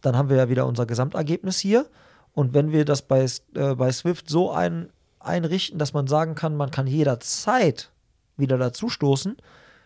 Dann 0.00 0.16
haben 0.16 0.30
wir 0.30 0.36
ja 0.36 0.48
wieder 0.48 0.66
unser 0.66 0.86
Gesamtergebnis 0.86 1.58
hier. 1.58 1.86
Und 2.32 2.54
wenn 2.54 2.72
wir 2.72 2.84
das 2.84 3.02
bei, 3.02 3.26
äh, 3.54 3.74
bei 3.74 3.92
Swift 3.92 4.30
so 4.30 4.50
ein, 4.52 4.88
einrichten, 5.20 5.78
dass 5.78 5.92
man 5.92 6.06
sagen 6.06 6.34
kann, 6.34 6.56
man 6.56 6.70
kann 6.70 6.86
jederzeit 6.86 7.90
wieder 8.36 8.58
dazustoßen, 8.58 9.36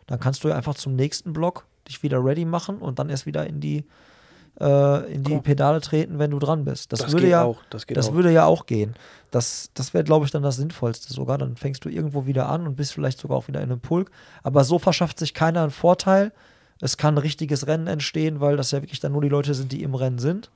dann 0.07 0.21
kannst 0.21 0.45
du 0.45 0.49
ja 0.49 0.57
einfach 0.57 0.75
zum 0.75 0.95
nächsten 0.95 1.33
Block 1.33 1.67
dich 1.89 2.03
wieder 2.03 2.25
ready 2.25 2.45
machen 2.45 2.79
und 2.79 2.99
dann 2.99 3.09
erst 3.09 3.27
wieder 3.27 3.47
in 3.47 3.61
die 3.61 3.85
äh, 4.61 5.13
in 5.13 5.25
die 5.25 5.33
Komm. 5.33 5.43
Pedale 5.43 5.81
treten, 5.81 6.19
wenn 6.19 6.31
du 6.31 6.39
dran 6.39 6.65
bist. 6.65 6.93
Das, 6.93 7.01
das 7.01 7.13
würde 7.13 7.29
ja, 7.29 7.43
auch. 7.43 7.59
Das, 7.71 7.87
das 7.87 8.09
auch. 8.09 8.15
würde 8.15 8.31
ja 8.31 8.45
auch 8.45 8.67
gehen. 8.67 8.95
Das, 9.31 9.71
das 9.75 9.95
wäre, 9.95 10.05
glaube 10.05 10.27
ich, 10.27 10.33
dann 10.33 10.43
das 10.43 10.57
Sinnvollste 10.57 11.13
sogar. 11.13 11.39
Dann 11.39 11.57
fängst 11.57 11.85
du 11.85 11.89
irgendwo 11.89 12.27
wieder 12.27 12.49
an 12.49 12.67
und 12.67 12.77
bist 12.77 12.93
vielleicht 12.93 13.19
sogar 13.19 13.39
auch 13.39 13.49
wieder 13.49 13.61
in 13.63 13.71
einem 13.71 13.81
Pulk. 13.81 14.11
Aber 14.43 14.65
so 14.65 14.79
verschafft 14.79 15.19
sich 15.19 15.35
keiner 15.35 15.63
einen 15.63 15.71
Vorteil. 15.71 16.33
Es 16.81 16.97
kann 16.97 17.15
ein 17.15 17.19
richtiges 17.19 17.67
Rennen 17.67 17.87
entstehen, 17.87 18.41
weil 18.41 18.57
das 18.57 18.71
ja 18.71 18.83
wirklich 18.83 19.01
dann 19.01 19.13
nur 19.13 19.23
die 19.23 19.29
Leute 19.29 19.55
sind, 19.55 19.73
die 19.73 19.83
im 19.83 19.95
Rennen 19.95 20.19
sind. 20.19 20.51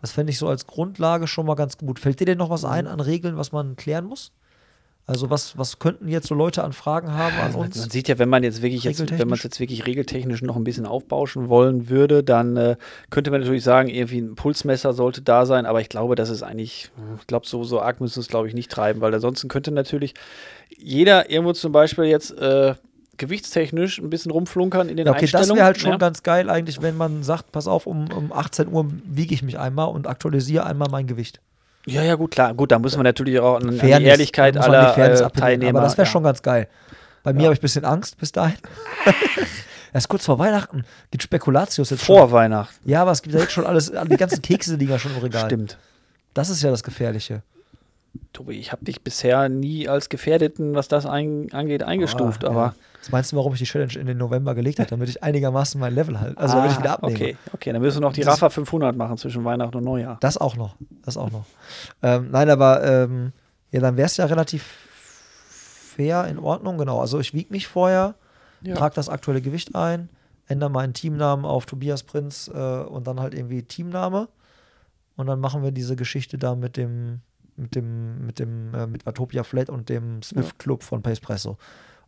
Das 0.00 0.12
fände 0.12 0.30
ich 0.30 0.38
so 0.38 0.48
als 0.48 0.66
Grundlage 0.66 1.26
schon 1.26 1.46
mal 1.46 1.54
ganz 1.54 1.78
gut. 1.78 1.98
Fällt 1.98 2.20
dir 2.20 2.26
denn 2.26 2.38
noch 2.38 2.50
was 2.50 2.64
ein 2.64 2.84
mhm. 2.84 2.90
an 2.90 3.00
Regeln, 3.00 3.36
was 3.36 3.52
man 3.52 3.76
klären 3.76 4.06
muss? 4.06 4.32
Also 5.08 5.30
was, 5.30 5.56
was 5.56 5.78
könnten 5.78 6.08
jetzt 6.08 6.26
so 6.26 6.34
Leute 6.34 6.64
an 6.64 6.72
Fragen 6.72 7.12
haben 7.12 7.36
an 7.38 7.54
uns? 7.54 7.78
Man 7.78 7.90
sieht 7.90 8.08
ja, 8.08 8.18
wenn 8.18 8.28
man 8.28 8.42
jetzt 8.42 8.60
wirklich 8.60 8.82
jetzt, 8.82 9.08
wenn 9.08 9.28
man 9.28 9.38
es 9.38 9.44
jetzt 9.44 9.60
wirklich 9.60 9.86
regeltechnisch 9.86 10.42
noch 10.42 10.56
ein 10.56 10.64
bisschen 10.64 10.84
aufbauschen 10.84 11.48
wollen 11.48 11.88
würde, 11.88 12.24
dann 12.24 12.56
äh, 12.56 12.76
könnte 13.10 13.30
man 13.30 13.40
natürlich 13.40 13.62
sagen, 13.62 13.88
irgendwie 13.88 14.18
ein 14.18 14.34
Pulsmesser 14.34 14.92
sollte 14.92 15.22
da 15.22 15.46
sein, 15.46 15.64
aber 15.64 15.80
ich 15.80 15.88
glaube, 15.88 16.16
das 16.16 16.28
ist 16.28 16.42
eigentlich, 16.42 16.90
ich 17.20 17.26
glaube, 17.28 17.46
so, 17.46 17.62
so 17.62 17.80
arg 17.80 18.00
müssen 18.00 18.18
es, 18.18 18.26
glaube 18.26 18.48
ich, 18.48 18.54
nicht 18.54 18.68
treiben, 18.68 19.00
weil 19.00 19.14
ansonsten 19.14 19.46
könnte 19.46 19.70
natürlich 19.70 20.14
jeder 20.76 21.30
irgendwo 21.30 21.52
zum 21.52 21.70
Beispiel 21.70 22.06
jetzt 22.06 22.36
äh, 22.36 22.74
gewichtstechnisch 23.16 23.98
ein 23.98 24.10
bisschen 24.10 24.32
rumflunkern 24.32 24.88
in 24.88 24.96
den 24.96 25.06
ja, 25.06 25.12
okay, 25.12 25.22
Einstellungen. 25.22 25.48
Das 25.50 25.56
wäre 25.56 25.66
halt 25.66 25.78
schon 25.80 25.90
ja. 25.92 25.98
ganz 25.98 26.24
geil 26.24 26.50
eigentlich, 26.50 26.82
wenn 26.82 26.96
man 26.96 27.22
sagt, 27.22 27.52
pass 27.52 27.68
auf, 27.68 27.86
um, 27.86 28.10
um 28.12 28.32
18 28.32 28.72
Uhr 28.72 28.88
wiege 29.04 29.34
ich 29.34 29.44
mich 29.44 29.56
einmal 29.56 29.88
und 29.88 30.08
aktualisiere 30.08 30.66
einmal 30.66 30.88
mein 30.90 31.06
Gewicht. 31.06 31.40
Ja, 31.86 32.02
ja, 32.02 32.16
gut, 32.16 32.32
klar. 32.32 32.52
Gut, 32.52 32.72
da 32.72 32.78
muss 32.78 32.96
man 32.96 33.04
natürlich 33.04 33.38
auch 33.38 33.56
an, 33.56 33.72
Fairness, 33.72 33.92
an 33.96 34.02
die 34.02 34.08
Ehrlichkeit 34.08 34.56
aller 34.56 34.98
äh, 34.98 35.30
Teilnehmer. 35.30 35.78
Aber 35.78 35.86
das 35.86 35.96
wäre 35.96 36.06
ja. 36.06 36.12
schon 36.12 36.24
ganz 36.24 36.42
geil. 36.42 36.68
Bei 37.22 37.32
mir 37.32 37.44
habe 37.44 37.54
ich 37.54 37.60
ein 37.60 37.62
bisschen 37.62 37.84
Angst 37.84 38.18
bis 38.18 38.32
dahin. 38.32 38.58
Erst 39.92 40.08
kurz 40.08 40.26
vor 40.26 40.38
Weihnachten 40.38 40.84
gibt 41.10 41.22
Spekulatius 41.22 41.90
jetzt 41.90 42.04
Vor 42.04 42.22
schon. 42.22 42.32
Weihnachten. 42.32 42.88
Ja, 42.88 43.02
aber 43.02 43.12
es 43.12 43.22
gibt 43.22 43.34
ja 43.34 43.40
jetzt 43.40 43.52
schon 43.52 43.64
alles, 43.64 43.90
die 43.90 44.16
ganzen 44.16 44.42
Kekse 44.42 44.76
liegen 44.76 44.90
ja 44.90 44.98
schon 44.98 45.12
im 45.12 45.22
Regal. 45.22 45.46
Stimmt. 45.46 45.78
Das 46.34 46.50
ist 46.50 46.62
ja 46.62 46.70
das 46.70 46.82
Gefährliche. 46.82 47.42
Tobi, 48.32 48.58
ich 48.58 48.72
habe 48.72 48.84
dich 48.84 49.02
bisher 49.02 49.48
nie 49.48 49.88
als 49.88 50.08
Gefährdeten, 50.08 50.74
was 50.74 50.88
das 50.88 51.06
ein, 51.06 51.52
angeht, 51.52 51.82
eingestuft, 51.82 52.44
oh, 52.44 52.48
aber. 52.48 52.62
Ja. 52.62 52.74
Was 53.06 53.12
meinst 53.12 53.30
du, 53.30 53.36
warum 53.36 53.52
ich 53.52 53.60
die 53.60 53.66
Challenge 53.66 53.92
in 53.94 54.06
den 54.06 54.18
November 54.18 54.56
gelegt 54.56 54.80
habe? 54.80 54.90
Damit 54.90 55.08
ich 55.08 55.22
einigermaßen 55.22 55.80
mein 55.80 55.94
Level 55.94 56.18
halte. 56.18 56.36
Also, 56.38 56.54
ah, 56.54 56.56
damit 56.56 56.72
ich 56.72 56.78
wieder 56.78 56.92
abnehme. 56.94 57.14
Okay, 57.14 57.36
okay, 57.52 57.72
dann 57.72 57.80
wirst 57.80 57.96
du 57.96 58.00
noch 58.00 58.12
die 58.12 58.22
Rafa 58.22 58.50
500 58.50 58.96
machen 58.96 59.16
zwischen 59.16 59.44
Weihnachten 59.44 59.76
und 59.76 59.84
Neujahr. 59.84 60.16
Das 60.20 60.36
auch 60.36 60.56
noch. 60.56 60.74
Das 61.04 61.16
auch 61.16 61.30
noch. 61.30 61.44
Ähm, 62.02 62.30
nein, 62.32 62.50
aber 62.50 62.82
ähm, 62.84 63.32
ja, 63.70 63.78
dann 63.78 63.96
wäre 63.96 64.06
es 64.06 64.16
ja 64.16 64.24
relativ 64.24 64.64
fair, 65.48 66.26
in 66.26 66.40
Ordnung, 66.40 66.78
genau. 66.78 67.00
Also, 67.00 67.20
ich 67.20 67.32
wiege 67.32 67.52
mich 67.52 67.68
vorher, 67.68 68.16
ja. 68.62 68.74
trage 68.74 68.96
das 68.96 69.08
aktuelle 69.08 69.40
Gewicht 69.40 69.76
ein, 69.76 70.08
ändere 70.48 70.70
meinen 70.70 70.92
Teamnamen 70.92 71.44
auf 71.44 71.64
Tobias 71.66 72.02
Prinz 72.02 72.50
äh, 72.52 72.58
und 72.58 73.06
dann 73.06 73.20
halt 73.20 73.34
irgendwie 73.34 73.62
Teamname. 73.62 74.28
Und 75.16 75.28
dann 75.28 75.38
machen 75.38 75.62
wir 75.62 75.70
diese 75.70 75.94
Geschichte 75.94 76.38
da 76.38 76.56
mit 76.56 76.76
dem 76.76 77.20
mit 77.56 77.74
dem, 77.74 78.26
mit 78.26 78.38
dem, 78.38 78.74
äh, 78.74 78.86
mit 78.86 79.06
Watopia 79.06 79.44
Flat 79.44 79.70
und 79.70 79.88
dem 79.88 80.22
Swift 80.22 80.58
Club 80.58 80.82
von 80.82 81.02
Pacepresso. 81.02 81.56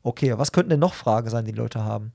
Okay, 0.03 0.35
was 0.37 0.53
könnten 0.53 0.71
denn 0.71 0.81
noch 0.81 0.95
Fragen 0.95 1.29
sein, 1.29 1.45
die 1.45 1.53
Leute 1.53 1.85
haben? 1.85 2.13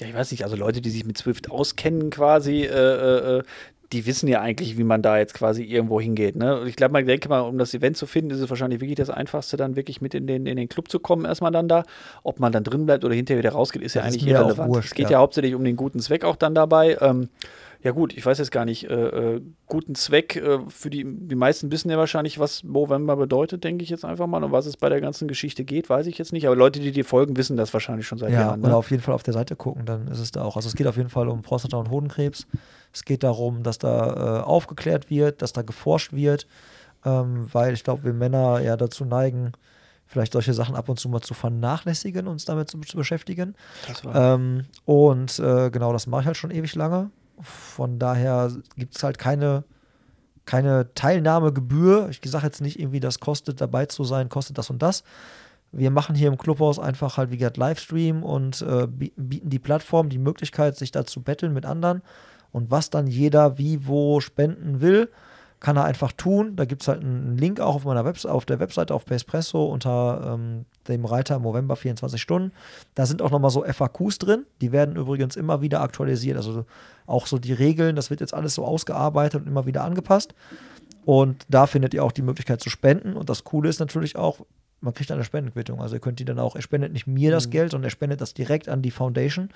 Ja, 0.00 0.06
ich 0.06 0.14
weiß 0.14 0.30
nicht, 0.30 0.44
also 0.44 0.56
Leute, 0.56 0.80
die 0.80 0.90
sich 0.90 1.04
mit 1.04 1.18
Swift 1.18 1.50
auskennen 1.50 2.10
quasi, 2.10 2.62
äh, 2.62 2.68
äh, 2.68 3.38
äh 3.38 3.42
die 3.92 4.06
wissen 4.06 4.28
ja 4.28 4.40
eigentlich, 4.40 4.78
wie 4.78 4.84
man 4.84 5.02
da 5.02 5.18
jetzt 5.18 5.34
quasi 5.34 5.64
irgendwo 5.64 6.00
hingeht. 6.00 6.36
Ne? 6.36 6.62
Ich 6.66 6.76
glaube, 6.76 6.92
man 6.92 7.04
denke 7.06 7.28
mal, 7.28 7.40
um 7.40 7.58
das 7.58 7.74
Event 7.74 7.96
zu 7.96 8.06
finden, 8.06 8.30
ist 8.30 8.40
es 8.40 8.48
wahrscheinlich 8.48 8.80
wirklich 8.80 8.96
das 8.96 9.10
Einfachste, 9.10 9.56
dann 9.56 9.74
wirklich 9.74 10.00
mit 10.00 10.14
in 10.14 10.28
den, 10.28 10.46
in 10.46 10.56
den 10.56 10.68
Club 10.68 10.88
zu 10.88 11.00
kommen, 11.00 11.24
erstmal 11.24 11.50
dann 11.50 11.66
da. 11.66 11.82
Ob 12.22 12.38
man 12.38 12.52
dann 12.52 12.62
drin 12.62 12.86
bleibt 12.86 13.04
oder 13.04 13.14
hinterher 13.14 13.42
wieder 13.42 13.52
rausgeht, 13.52 13.82
ist 13.82 13.94
ja, 13.94 14.02
ja 14.02 14.06
eigentlich 14.06 14.26
irrelevant. 14.26 14.76
Es 14.76 14.94
geht 14.94 15.06
ja. 15.06 15.12
ja. 15.12 15.18
hauptsächlich 15.18 15.56
um 15.56 15.64
den 15.64 15.74
guten 15.74 15.98
Zweck 15.98 16.24
auch 16.24 16.36
dann 16.36 16.54
dabei. 16.54 16.98
Ähm, 17.00 17.28
ja 17.82 17.92
gut, 17.92 18.14
ich 18.14 18.26
weiß 18.26 18.38
jetzt 18.38 18.50
gar 18.50 18.66
nicht, 18.66 18.90
äh, 18.90 19.36
äh, 19.36 19.40
guten 19.66 19.94
Zweck. 19.94 20.36
Äh, 20.36 20.58
für 20.68 20.90
die, 20.90 21.04
die 21.04 21.34
meisten 21.34 21.72
wissen 21.72 21.90
ja 21.90 21.96
wahrscheinlich, 21.96 22.38
was 22.38 22.62
Movember 22.62 23.16
bedeutet, 23.16 23.64
denke 23.64 23.82
ich 23.82 23.88
jetzt 23.88 24.04
einfach 24.04 24.26
mal. 24.26 24.44
Und 24.44 24.52
was 24.52 24.66
es 24.66 24.76
bei 24.76 24.90
der 24.90 25.00
ganzen 25.00 25.28
Geschichte 25.28 25.64
geht, 25.64 25.88
weiß 25.88 26.06
ich 26.06 26.18
jetzt 26.18 26.32
nicht. 26.32 26.46
Aber 26.46 26.56
Leute, 26.56 26.80
die 26.80 26.92
dir 26.92 27.06
folgen, 27.06 27.36
wissen 27.38 27.56
das 27.56 27.72
wahrscheinlich 27.72 28.06
schon 28.06 28.18
seit 28.18 28.32
ja, 28.32 28.40
Jahren. 28.40 28.60
oder 28.60 28.70
Ne? 28.70 28.76
auf 28.76 28.90
jeden 28.90 29.02
Fall 29.02 29.14
auf 29.14 29.22
der 29.22 29.32
Seite 29.32 29.56
gucken, 29.56 29.86
dann 29.86 30.08
ist 30.08 30.18
es 30.18 30.30
da 30.30 30.42
auch. 30.42 30.56
Also 30.56 30.68
es 30.68 30.74
geht 30.74 30.86
auf 30.86 30.98
jeden 30.98 31.08
Fall 31.08 31.28
um 31.28 31.40
Prostata- 31.40 31.78
und 31.78 31.90
Hodenkrebs. 31.90 32.46
Es 32.92 33.04
geht 33.04 33.22
darum, 33.22 33.62
dass 33.62 33.78
da 33.78 34.40
äh, 34.40 34.42
aufgeklärt 34.42 35.08
wird, 35.08 35.40
dass 35.40 35.54
da 35.54 35.62
geforscht 35.62 36.12
wird, 36.12 36.46
ähm, 37.06 37.48
weil 37.52 37.72
ich 37.72 37.84
glaube, 37.84 38.04
wir 38.04 38.12
Männer 38.12 38.60
ja 38.60 38.76
dazu 38.76 39.06
neigen, 39.06 39.52
vielleicht 40.06 40.32
solche 40.32 40.52
Sachen 40.52 40.74
ab 40.74 40.88
und 40.88 40.98
zu 40.98 41.08
mal 41.08 41.20
zu 41.20 41.34
vernachlässigen, 41.34 42.26
uns 42.26 42.44
damit 42.44 42.68
zu, 42.68 42.78
zu 42.80 42.96
beschäftigen. 42.96 43.54
Ähm, 44.12 44.66
und 44.84 45.38
äh, 45.38 45.70
genau, 45.70 45.92
das 45.92 46.06
mache 46.08 46.22
ich 46.22 46.26
halt 46.26 46.36
schon 46.36 46.50
ewig 46.50 46.74
lange. 46.74 47.10
Von 47.40 47.98
daher 47.98 48.50
gibt 48.76 48.96
es 48.96 49.02
halt 49.02 49.18
keine, 49.18 49.64
keine 50.44 50.92
Teilnahmegebühr. 50.94 52.08
Ich 52.10 52.20
sage 52.24 52.46
jetzt 52.46 52.60
nicht 52.60 52.78
irgendwie, 52.78 53.00
das 53.00 53.20
kostet 53.20 53.60
dabei 53.60 53.86
zu 53.86 54.04
sein, 54.04 54.28
kostet 54.28 54.58
das 54.58 54.70
und 54.70 54.82
das. 54.82 55.04
Wir 55.72 55.90
machen 55.90 56.16
hier 56.16 56.28
im 56.28 56.38
Clubhaus 56.38 56.78
einfach 56.78 57.16
halt, 57.16 57.30
wie 57.30 57.36
gesagt, 57.36 57.56
Livestream 57.56 58.24
und 58.24 58.60
äh, 58.62 58.86
bi- 58.88 59.12
bieten 59.16 59.50
die 59.50 59.60
Plattform 59.60 60.08
die 60.08 60.18
Möglichkeit, 60.18 60.76
sich 60.76 60.90
da 60.90 61.06
zu 61.06 61.22
betteln 61.22 61.52
mit 61.52 61.64
anderen. 61.64 62.02
Und 62.50 62.70
was 62.72 62.90
dann 62.90 63.06
jeder 63.06 63.58
wie 63.58 63.86
wo 63.86 64.20
spenden 64.20 64.80
will, 64.80 65.08
kann 65.60 65.76
er 65.76 65.84
einfach 65.84 66.12
tun. 66.12 66.56
Da 66.56 66.64
gibt 66.64 66.82
es 66.82 66.88
halt 66.88 67.02
einen 67.02 67.36
Link 67.36 67.60
auch 67.60 67.76
auf 67.76 67.84
meiner 67.84 68.04
Webs 68.04 68.24
auf 68.24 68.46
der 68.46 68.58
Webseite 68.58 68.94
auf 68.94 69.04
Pacepresso 69.04 69.64
unter 69.66 70.34
ähm, 70.34 70.64
dem 70.88 71.04
Reiter 71.04 71.38
November 71.38 71.76
24 71.76 72.20
Stunden. 72.20 72.52
Da 72.94 73.04
sind 73.04 73.20
auch 73.20 73.30
nochmal 73.30 73.50
so 73.50 73.62
FAQs 73.62 74.18
drin. 74.18 74.46
Die 74.62 74.72
werden 74.72 74.96
übrigens 74.96 75.36
immer 75.36 75.60
wieder 75.60 75.82
aktualisiert. 75.82 76.38
Also 76.38 76.64
auch 77.06 77.26
so 77.26 77.38
die 77.38 77.52
Regeln, 77.52 77.94
das 77.94 78.08
wird 78.08 78.20
jetzt 78.20 78.32
alles 78.32 78.54
so 78.54 78.64
ausgearbeitet 78.64 79.42
und 79.42 79.48
immer 79.48 79.66
wieder 79.66 79.84
angepasst. 79.84 80.34
Und 81.04 81.44
da 81.48 81.66
findet 81.66 81.92
ihr 81.92 82.04
auch 82.04 82.12
die 82.12 82.22
Möglichkeit 82.22 82.62
zu 82.62 82.70
spenden. 82.70 83.14
Und 83.14 83.28
das 83.28 83.44
Coole 83.44 83.68
ist 83.68 83.80
natürlich 83.80 84.16
auch, 84.16 84.40
man 84.80 84.94
kriegt 84.94 85.12
eine 85.12 85.24
Spendenquittung. 85.24 85.80
Also 85.80 85.96
ihr 85.96 86.00
könnt 86.00 86.20
die 86.20 86.24
dann 86.24 86.38
auch, 86.38 86.56
er 86.56 86.62
spendet 86.62 86.92
nicht 86.92 87.06
mir 87.06 87.30
das 87.30 87.50
Geld, 87.50 87.72
sondern 87.72 87.88
er 87.88 87.90
spendet 87.90 88.22
das 88.22 88.32
direkt 88.32 88.68
an 88.68 88.80
die 88.80 88.90
Foundation. 88.90 89.50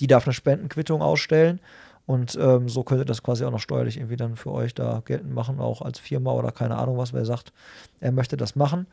Die 0.00 0.06
darf 0.06 0.26
eine 0.26 0.34
Spendenquittung 0.34 1.00
ausstellen. 1.00 1.60
Und 2.06 2.38
ähm, 2.40 2.68
so 2.68 2.84
könnt 2.84 3.00
ihr 3.00 3.04
das 3.04 3.22
quasi 3.22 3.44
auch 3.44 3.50
noch 3.50 3.60
steuerlich 3.60 3.96
irgendwie 3.96 4.16
dann 4.16 4.36
für 4.36 4.52
euch 4.52 4.74
da 4.74 5.02
geltend 5.04 5.34
machen, 5.34 5.58
auch 5.58 5.82
als 5.82 5.98
Firma 5.98 6.32
oder 6.32 6.52
keine 6.52 6.76
Ahnung 6.76 6.96
was, 6.98 7.12
wer 7.12 7.24
sagt, 7.24 7.52
er 8.00 8.12
möchte 8.12 8.36
das 8.36 8.54
machen. 8.54 8.86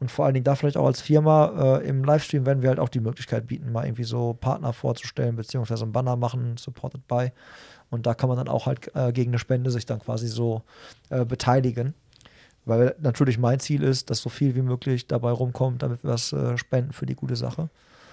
Und 0.00 0.10
vor 0.10 0.24
allen 0.26 0.34
Dingen 0.34 0.44
da 0.44 0.54
vielleicht 0.54 0.76
auch 0.76 0.86
als 0.86 1.00
Firma 1.00 1.78
äh, 1.78 1.88
im 1.88 2.04
Livestream 2.04 2.46
werden 2.46 2.62
wir 2.62 2.68
halt 2.68 2.78
auch 2.78 2.90
die 2.90 3.00
Möglichkeit 3.00 3.46
bieten, 3.46 3.72
mal 3.72 3.84
irgendwie 3.84 4.04
so 4.04 4.34
Partner 4.34 4.72
vorzustellen, 4.72 5.34
beziehungsweise 5.34 5.84
ein 5.84 5.92
Banner 5.92 6.14
machen, 6.14 6.56
supported 6.56 7.08
by. 7.08 7.32
Und 7.90 8.06
da 8.06 8.14
kann 8.14 8.28
man 8.28 8.38
dann 8.38 8.48
auch 8.48 8.66
halt 8.66 8.94
äh, 8.94 9.12
gegen 9.12 9.30
eine 9.30 9.38
Spende 9.38 9.70
sich 9.70 9.86
dann 9.86 9.98
quasi 9.98 10.28
so 10.28 10.62
äh, 11.08 11.24
beteiligen. 11.24 11.94
Weil 12.64 12.94
natürlich 13.00 13.38
mein 13.38 13.60
Ziel 13.60 13.82
ist, 13.82 14.10
dass 14.10 14.20
so 14.20 14.28
viel 14.28 14.54
wie 14.54 14.62
möglich 14.62 15.06
dabei 15.06 15.30
rumkommt, 15.30 15.82
damit 15.82 16.04
wir 16.04 16.10
was 16.10 16.32
äh, 16.32 16.58
spenden 16.58 16.92
für 16.92 17.06
die 17.06 17.14
gute 17.16 17.34
Sache. 17.34 17.70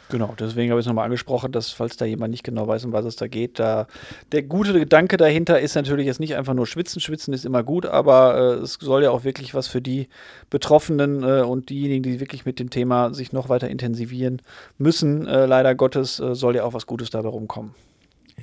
Genau, 0.10 0.36
deswegen 0.39 0.70
habe 0.70 0.80
ich 0.80 0.86
es 0.86 0.88
nochmal 0.88 1.06
angesprochen, 1.06 1.51
dass, 1.51 1.72
falls 1.72 1.97
da 1.97 2.06
jemand 2.06 2.30
nicht 2.30 2.43
genau 2.43 2.68
weiß, 2.68 2.86
um 2.86 2.93
was 2.93 3.06
es 3.06 3.16
da 3.16 3.28
geht, 3.28 3.58
da 3.58 3.88
der 4.32 4.43
gute 4.43 4.72
Gedanke 4.74 5.18
dahinter 5.18 5.60
ist 5.60 5.74
natürlich 5.74 6.06
jetzt 6.06 6.20
nicht 6.20 6.36
einfach 6.36 6.53
nur 6.53 6.68
schwitzen. 6.68 7.01
Schwitzen 7.01 7.34
ist 7.34 7.43
immer 7.43 7.64
gut, 7.64 7.88
aber 7.88 8.38
äh, 8.38 8.62
es 8.62 8.74
soll 8.74 9.03
ja 9.03 9.10
auch 9.10 9.24
wirklich 9.24 9.56
was 9.56 9.68
für 9.68 9.82
die 9.82 10.08
Betroffenen 10.51 11.24
äh, 11.24 11.41
und 11.41 11.70
diejenigen, 11.70 12.03
die 12.03 12.20
wirklich 12.20 12.45
mit 12.45 12.60
dem 12.60 12.70
Thema 12.70 13.14
sich 13.16 13.34
noch 13.34 13.49
weiter 13.49 13.68
intensivieren 13.68 14.41
müssen, 14.78 15.26
äh, 15.26 15.47
leider 15.47 15.74
Gottes, 15.74 16.20
äh, 16.20 16.36
soll 16.36 16.56
ja 16.56 16.64
auch 16.66 16.74
was 16.74 16.86
Gutes 16.86 17.10
dabei 17.10 17.30
rumkommen. 17.30 17.74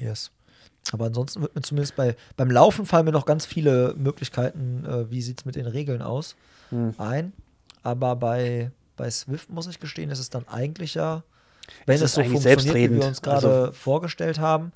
Yes. 0.00 0.32
Aber 0.90 1.04
ansonsten 1.06 1.42
wird 1.42 1.54
mir 1.54 1.62
zumindest 1.62 1.94
bei, 1.94 2.16
beim 2.36 2.50
Laufen 2.50 2.86
fallen 2.86 3.04
mir 3.04 3.12
noch 3.12 3.24
ganz 3.24 3.46
viele 3.46 3.94
Möglichkeiten, 3.96 4.84
äh, 4.84 5.08
wie 5.12 5.22
sieht 5.22 5.38
es 5.40 5.44
mit 5.44 5.54
den 5.54 5.66
Regeln 5.66 6.02
aus, 6.02 6.34
Hm. 6.70 6.94
ein. 6.98 7.32
Aber 7.84 8.16
bei, 8.16 8.72
bei 8.96 9.08
Swift 9.10 9.48
muss 9.50 9.68
ich 9.68 9.78
gestehen, 9.78 10.10
ist 10.10 10.18
es 10.18 10.30
dann 10.30 10.48
eigentlich 10.48 10.94
ja, 10.94 11.22
wenn 11.86 11.96
Es 11.96 12.02
es, 12.02 12.14
so 12.14 12.22
funktioniert, 12.24 12.74
wie 12.74 12.90
wir 13.00 13.06
uns 13.06 13.22
gerade 13.22 13.46
Also- 13.48 13.72
vorgestellt 13.72 14.38
haben. 14.38 14.72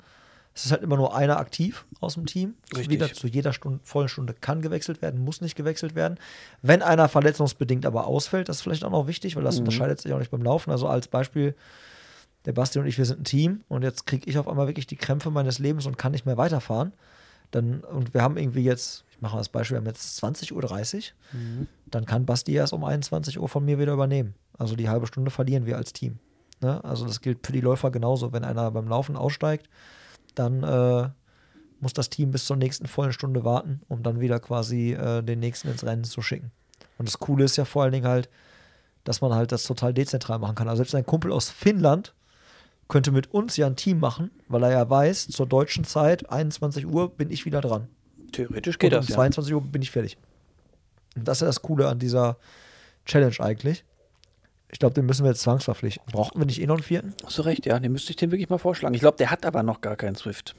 Es 0.53 0.65
ist 0.65 0.71
halt 0.71 0.81
immer 0.81 0.97
nur 0.97 1.15
einer 1.15 1.37
aktiv 1.37 1.85
aus 1.99 2.15
dem 2.15 2.25
Team. 2.25 2.55
Richtig. 2.73 2.89
Wieder 2.89 3.13
zu 3.13 3.27
jeder 3.27 3.53
Stunde, 3.53 3.79
vollen 3.83 4.09
Stunde 4.09 4.33
kann 4.33 4.63
gewechselt 4.63 5.03
werden, 5.03 5.23
muss 5.23 5.39
nicht 5.39 5.55
gewechselt 5.55 5.93
werden. 5.93 6.17
Wenn 6.63 6.81
einer 6.81 7.07
verletzungsbedingt 7.09 7.85
aber 7.85 8.07
ausfällt, 8.07 8.49
das 8.49 8.57
ist 8.57 8.61
vielleicht 8.63 8.83
auch 8.83 8.89
noch 8.89 9.05
wichtig, 9.05 9.35
weil 9.35 9.43
das 9.43 9.55
Mhm. 9.55 9.59
unterscheidet 9.61 10.01
sich 10.01 10.11
auch 10.13 10.17
nicht 10.17 10.31
beim 10.31 10.41
Laufen. 10.41 10.71
Also 10.71 10.87
als 10.87 11.07
Beispiel, 11.09 11.53
der 12.45 12.53
Basti 12.53 12.79
und 12.79 12.87
ich, 12.87 12.97
wir 12.97 13.05
sind 13.05 13.19
ein 13.21 13.23
Team 13.25 13.61
und 13.67 13.83
jetzt 13.83 14.07
kriege 14.07 14.27
ich 14.27 14.39
auf 14.39 14.47
einmal 14.47 14.65
wirklich 14.65 14.87
die 14.87 14.95
Krämpfe 14.95 15.29
meines 15.29 15.59
Lebens 15.59 15.85
und 15.85 15.97
kann 15.99 16.11
nicht 16.11 16.25
mehr 16.25 16.37
weiterfahren. 16.37 16.93
Dann, 17.51 17.81
und 17.81 18.15
wir 18.15 18.23
haben 18.23 18.35
irgendwie 18.37 18.63
jetzt, 18.63 19.03
ich 19.11 19.21
mache 19.21 19.33
mal 19.35 19.39
das 19.41 19.49
Beispiel, 19.49 19.75
wir 19.75 19.79
haben 19.81 19.85
jetzt 19.87 20.17
20.30 20.23 20.53
Uhr, 20.53 21.67
dann 21.91 22.05
kann 22.07 22.25
Basti 22.25 22.53
erst 22.53 22.73
um 22.73 22.83
21 22.83 23.39
Uhr 23.39 23.47
von 23.47 23.63
mir 23.63 23.77
wieder 23.77 23.93
übernehmen. 23.93 24.33
Also 24.57 24.75
die 24.75 24.89
halbe 24.89 25.05
Stunde 25.05 25.29
verlieren 25.29 25.67
wir 25.67 25.77
als 25.77 25.93
Team. 25.93 26.17
Ne? 26.61 26.83
Also 26.83 27.05
das 27.05 27.21
gilt 27.21 27.45
für 27.45 27.53
die 27.53 27.61
Läufer 27.61 27.91
genauso. 27.91 28.33
Wenn 28.33 28.43
einer 28.43 28.71
beim 28.71 28.87
Laufen 28.87 29.15
aussteigt, 29.15 29.69
dann 30.35 30.63
äh, 30.63 31.09
muss 31.79 31.93
das 31.93 32.09
Team 32.09 32.31
bis 32.31 32.45
zur 32.45 32.57
nächsten 32.57 32.87
vollen 32.87 33.13
Stunde 33.13 33.43
warten, 33.43 33.81
um 33.87 34.03
dann 34.03 34.19
wieder 34.19 34.39
quasi 34.39 34.93
äh, 34.93 35.21
den 35.21 35.39
nächsten 35.39 35.69
ins 35.69 35.83
Rennen 35.83 36.03
zu 36.03 36.21
schicken. 36.21 36.51
Und 36.97 37.07
das 37.07 37.19
Coole 37.19 37.45
ist 37.45 37.57
ja 37.57 37.65
vor 37.65 37.83
allen 37.83 37.91
Dingen 37.91 38.07
halt, 38.07 38.29
dass 39.03 39.21
man 39.21 39.33
halt 39.33 39.51
das 39.51 39.63
total 39.63 39.93
dezentral 39.93 40.39
machen 40.39 40.55
kann. 40.55 40.67
Also 40.67 40.77
selbst 40.77 40.95
ein 40.95 41.05
Kumpel 41.05 41.31
aus 41.31 41.49
Finnland 41.49 42.13
könnte 42.87 43.11
mit 43.11 43.33
uns 43.33 43.57
ja 43.57 43.67
ein 43.67 43.75
Team 43.75 43.99
machen, 43.99 44.31
weil 44.47 44.63
er 44.63 44.71
ja 44.71 44.89
weiß, 44.89 45.27
zur 45.27 45.45
deutschen 45.45 45.83
Zeit, 45.83 46.29
21 46.29 46.85
Uhr, 46.85 47.09
bin 47.09 47.29
ich 47.29 47.45
wieder 47.45 47.61
dran. 47.61 47.87
Theoretisch 48.31 48.79
geht 48.79 48.93
Und 48.93 48.99
das 48.99 49.05
um 49.07 49.11
ja. 49.11 49.15
22 49.15 49.53
Uhr 49.53 49.61
bin 49.61 49.81
ich 49.81 49.91
fertig. 49.91 50.17
Und 51.15 51.27
das 51.27 51.37
ist 51.37 51.41
ja 51.41 51.47
das 51.47 51.61
Coole 51.61 51.87
an 51.87 51.99
dieser 51.99 52.37
Challenge 53.05 53.35
eigentlich. 53.39 53.83
Ich 54.69 54.79
glaube, 54.79 54.93
den 54.93 55.05
müssen 55.05 55.23
wir 55.23 55.29
jetzt 55.29 55.41
zwangsverpflichten. 55.41 56.11
Brauchten 56.11 56.39
wir 56.39 56.45
nicht 56.45 56.61
eh 56.61 56.67
noch 56.67 56.75
einen 56.75 56.83
vierten? 56.83 57.13
Hast 57.23 57.37
du 57.37 57.43
recht, 57.43 57.65
ja, 57.65 57.79
den 57.79 57.91
müsste 57.91 58.11
ich 58.11 58.17
dem 58.17 58.31
wirklich 58.31 58.49
mal 58.49 58.57
vorschlagen. 58.57 58.93
Ich 58.93 59.01
glaube, 59.01 59.17
der 59.17 59.31
hat 59.31 59.45
aber 59.45 59.63
noch 59.63 59.81
gar 59.81 59.95
keinen 59.95 60.15
Swift. 60.15 60.55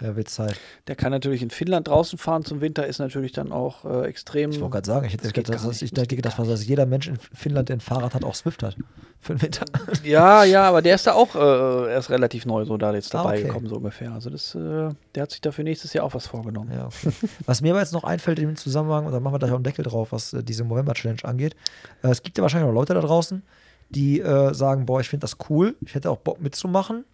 Wird 0.00 0.28
Zeit. 0.28 0.58
Der 0.86 0.96
kann 0.96 1.10
natürlich 1.12 1.42
in 1.42 1.50
Finnland 1.50 1.88
draußen 1.88 2.18
fahren 2.18 2.44
zum 2.44 2.60
Winter, 2.60 2.86
ist 2.86 2.98
natürlich 2.98 3.32
dann 3.32 3.52
auch 3.52 3.84
äh, 3.84 4.06
extrem. 4.06 4.50
Ich 4.50 4.60
wollte 4.60 4.72
gerade 4.72 4.86
sagen, 4.86 5.06
ich 5.06 5.12
hätte 5.12 5.24
Das 5.24 5.32
gedacht, 5.32 5.54
dass, 5.54 5.64
nicht. 5.66 5.82
ich 5.82 5.90
Das 5.90 6.06
denke, 6.08 6.16
geht 6.16 6.24
dass, 6.24 6.66
jeder 6.66 6.86
Mensch 6.86 7.08
in 7.08 7.16
Finnland, 7.16 7.68
der 7.68 7.76
ein 7.76 7.80
Fahrrad 7.80 8.14
hat, 8.14 8.24
auch 8.24 8.34
Swift 8.34 8.62
hat. 8.62 8.76
Für 9.20 9.34
den 9.34 9.42
Winter. 9.42 9.66
Ja, 10.02 10.44
ja, 10.44 10.66
aber 10.66 10.80
der 10.80 10.94
ist 10.94 11.06
da 11.06 11.12
auch 11.12 11.34
äh, 11.34 11.92
erst 11.92 12.08
relativ 12.08 12.46
neu 12.46 12.64
so 12.64 12.78
da 12.78 12.94
jetzt 12.94 13.14
Ah, 13.14 13.18
dabei 13.22 13.34
okay. 13.38 13.48
gekommen, 13.48 13.66
so 13.66 13.76
ungefähr. 13.76 14.12
Also 14.12 14.30
das, 14.30 14.54
äh, 14.54 14.88
der 15.14 15.22
hat 15.22 15.30
sich 15.30 15.42
dafür 15.42 15.64
nächstes 15.64 15.92
Jahr 15.92 16.04
auch 16.06 16.14
was 16.14 16.26
vorgenommen. 16.26 16.70
Ja, 16.72 16.86
okay. 16.86 17.12
Was 17.44 17.60
mir 17.60 17.72
aber 17.72 17.80
jetzt 17.80 17.92
noch 17.92 18.04
einfällt 18.04 18.38
in 18.38 18.46
dem 18.46 18.56
Zusammenhang, 18.56 19.04
und 19.04 19.12
da 19.12 19.20
machen 19.20 19.34
wir 19.34 19.38
gleich 19.38 19.50
auch 19.50 19.56
einen 19.56 19.64
Deckel 19.64 19.84
drauf, 19.84 20.12
was 20.12 20.32
äh, 20.32 20.42
diese 20.42 20.64
November-Challenge 20.64 21.22
angeht. 21.24 21.54
Äh, 22.02 22.08
es 22.08 22.22
gibt 22.22 22.38
ja 22.38 22.42
wahrscheinlich 22.42 22.66
noch 22.68 22.74
Leute 22.74 22.94
da 22.94 23.00
draußen, 23.00 23.42
die 23.90 24.20
äh, 24.20 24.54
sagen, 24.54 24.86
boah, 24.86 25.00
ich 25.00 25.08
finde 25.10 25.24
das 25.24 25.36
cool, 25.50 25.76
ich 25.84 25.94
hätte 25.94 26.10
auch 26.10 26.18
Bock 26.18 26.40
mitzumachen, 26.40 27.04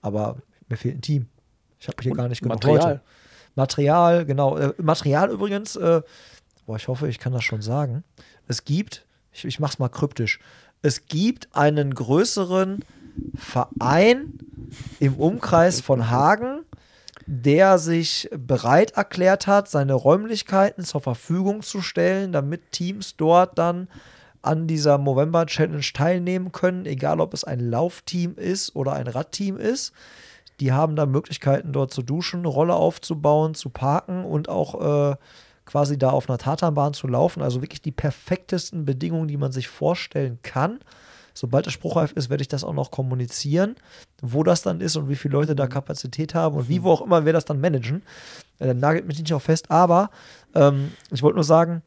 aber 0.00 0.36
mir 0.70 0.76
fehlt 0.76 0.96
ein 0.96 1.02
Team. 1.02 1.26
Ich 1.80 1.88
habe 1.88 1.96
hier 2.02 2.12
Und 2.12 2.18
gar 2.18 2.28
nicht 2.28 2.42
genug 2.42 2.56
Material. 2.56 2.90
Leute. 2.90 3.02
Material, 3.54 4.24
genau. 4.24 4.56
Äh, 4.56 4.72
Material 4.78 5.30
übrigens, 5.30 5.76
äh, 5.76 6.02
boah, 6.66 6.76
ich 6.76 6.88
hoffe, 6.88 7.08
ich 7.08 7.18
kann 7.18 7.32
das 7.32 7.44
schon 7.44 7.62
sagen. 7.62 8.04
Es 8.46 8.64
gibt, 8.64 9.04
ich, 9.32 9.44
ich 9.44 9.60
mach's 9.60 9.78
mal 9.78 9.88
kryptisch, 9.88 10.38
es 10.82 11.06
gibt 11.06 11.48
einen 11.52 11.94
größeren 11.94 12.84
Verein 13.34 14.38
im 15.00 15.16
Umkreis 15.16 15.80
von 15.80 16.08
Hagen, 16.08 16.60
der 17.26 17.78
sich 17.78 18.30
bereit 18.32 18.92
erklärt 18.92 19.46
hat, 19.46 19.68
seine 19.68 19.94
Räumlichkeiten 19.94 20.84
zur 20.84 21.00
Verfügung 21.00 21.62
zu 21.62 21.82
stellen, 21.82 22.32
damit 22.32 22.72
Teams 22.72 23.16
dort 23.16 23.58
dann 23.58 23.88
an 24.40 24.66
dieser 24.66 24.98
Movember 24.98 25.46
Challenge 25.46 25.84
teilnehmen 25.92 26.52
können, 26.52 26.86
egal 26.86 27.20
ob 27.20 27.34
es 27.34 27.44
ein 27.44 27.60
Laufteam 27.60 28.36
ist 28.36 28.74
oder 28.76 28.92
ein 28.92 29.08
Radteam 29.08 29.58
ist. 29.58 29.92
Die 30.60 30.72
haben 30.72 30.96
da 30.96 31.06
Möglichkeiten, 31.06 31.72
dort 31.72 31.92
zu 31.92 32.02
duschen, 32.02 32.44
Rolle 32.44 32.74
aufzubauen, 32.74 33.54
zu 33.54 33.70
parken 33.70 34.24
und 34.24 34.48
auch 34.48 35.12
äh, 35.12 35.16
quasi 35.64 35.98
da 35.98 36.10
auf 36.10 36.28
einer 36.28 36.38
Tatanbahn 36.38 36.94
zu 36.94 37.06
laufen. 37.06 37.42
Also 37.42 37.62
wirklich 37.62 37.82
die 37.82 37.92
perfektesten 37.92 38.84
Bedingungen, 38.84 39.28
die 39.28 39.36
man 39.36 39.52
sich 39.52 39.68
vorstellen 39.68 40.38
kann. 40.42 40.80
Sobald 41.34 41.68
es 41.68 41.72
spruchreif 41.72 42.12
ist, 42.12 42.30
werde 42.30 42.42
ich 42.42 42.48
das 42.48 42.64
auch 42.64 42.72
noch 42.72 42.90
kommunizieren, 42.90 43.76
wo 44.20 44.42
das 44.42 44.62
dann 44.62 44.80
ist 44.80 44.96
und 44.96 45.08
wie 45.08 45.14
viele 45.14 45.32
Leute 45.32 45.54
da 45.54 45.68
Kapazität 45.68 46.34
haben 46.34 46.56
und 46.56 46.68
wie, 46.68 46.82
wo 46.82 46.90
auch 46.90 47.02
immer 47.02 47.24
wir 47.24 47.32
das 47.32 47.44
dann 47.44 47.60
managen. 47.60 48.02
Äh, 48.58 48.74
nagelt 48.74 49.06
mich 49.06 49.20
nicht 49.20 49.32
auf 49.32 49.44
fest, 49.44 49.70
aber 49.70 50.10
ähm, 50.56 50.90
ich 51.12 51.22
wollte 51.22 51.36
nur 51.36 51.44
sagen, 51.44 51.82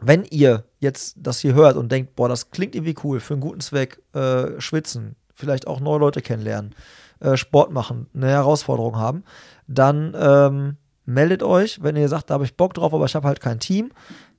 wenn 0.00 0.24
ihr 0.24 0.64
jetzt 0.80 1.16
das 1.18 1.40
hier 1.40 1.54
hört 1.54 1.76
und 1.76 1.90
denkt, 1.90 2.14
boah, 2.14 2.28
das 2.28 2.50
klingt 2.50 2.74
irgendwie 2.74 2.96
cool, 3.04 3.20
für 3.20 3.34
einen 3.34 3.40
guten 3.40 3.60
Zweck, 3.60 4.02
äh, 4.12 4.60
schwitzen, 4.60 5.16
vielleicht 5.34 5.66
auch 5.66 5.80
neue 5.80 6.00
Leute 6.00 6.20
kennenlernen, 6.20 6.74
äh, 7.20 7.36
Sport 7.36 7.72
machen, 7.72 8.06
eine 8.14 8.28
Herausforderung 8.28 8.96
haben, 8.96 9.24
dann 9.66 10.16
ähm, 10.18 10.76
meldet 11.04 11.42
euch, 11.42 11.82
wenn 11.82 11.96
ihr 11.96 12.08
sagt, 12.08 12.30
da 12.30 12.34
habe 12.34 12.44
ich 12.44 12.56
Bock 12.56 12.74
drauf, 12.74 12.92
aber 12.94 13.06
ich 13.06 13.14
habe 13.14 13.26
halt 13.26 13.40
kein 13.40 13.60
Team, 13.60 13.90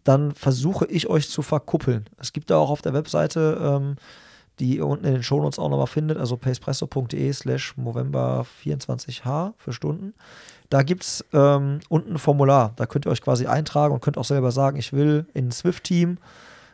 dann 0.03 0.31
versuche 0.31 0.85
ich 0.85 1.09
euch 1.09 1.29
zu 1.29 1.41
verkuppeln. 1.41 2.05
Es 2.17 2.33
gibt 2.33 2.49
da 2.49 2.57
auch 2.57 2.69
auf 2.69 2.81
der 2.81 2.93
Webseite 2.93 3.59
ähm, 3.61 3.95
die 4.59 4.77
ihr 4.77 4.85
unten 4.85 5.05
in 5.05 5.13
den 5.13 5.23
Shownotes 5.23 5.57
auch 5.57 5.69
nochmal 5.69 5.87
findet, 5.87 6.17
also 6.17 6.37
pacepresso.de 6.37 7.31
slash 7.33 7.75
Movember24h 7.77 9.53
für 9.57 9.73
Stunden. 9.73 10.13
Da 10.69 10.83
gibt 10.83 11.03
es 11.03 11.25
ähm, 11.33 11.79
unten 11.89 12.13
ein 12.13 12.17
Formular. 12.17 12.73
Da 12.75 12.85
könnt 12.85 13.05
ihr 13.05 13.11
euch 13.11 13.21
quasi 13.21 13.47
eintragen 13.47 13.93
und 13.93 14.01
könnt 14.01 14.17
auch 14.17 14.25
selber 14.25 14.51
sagen, 14.51 14.77
ich 14.77 14.93
will 14.93 15.25
in 15.33 15.47
ein 15.47 15.51
Swift-Team, 15.51 16.17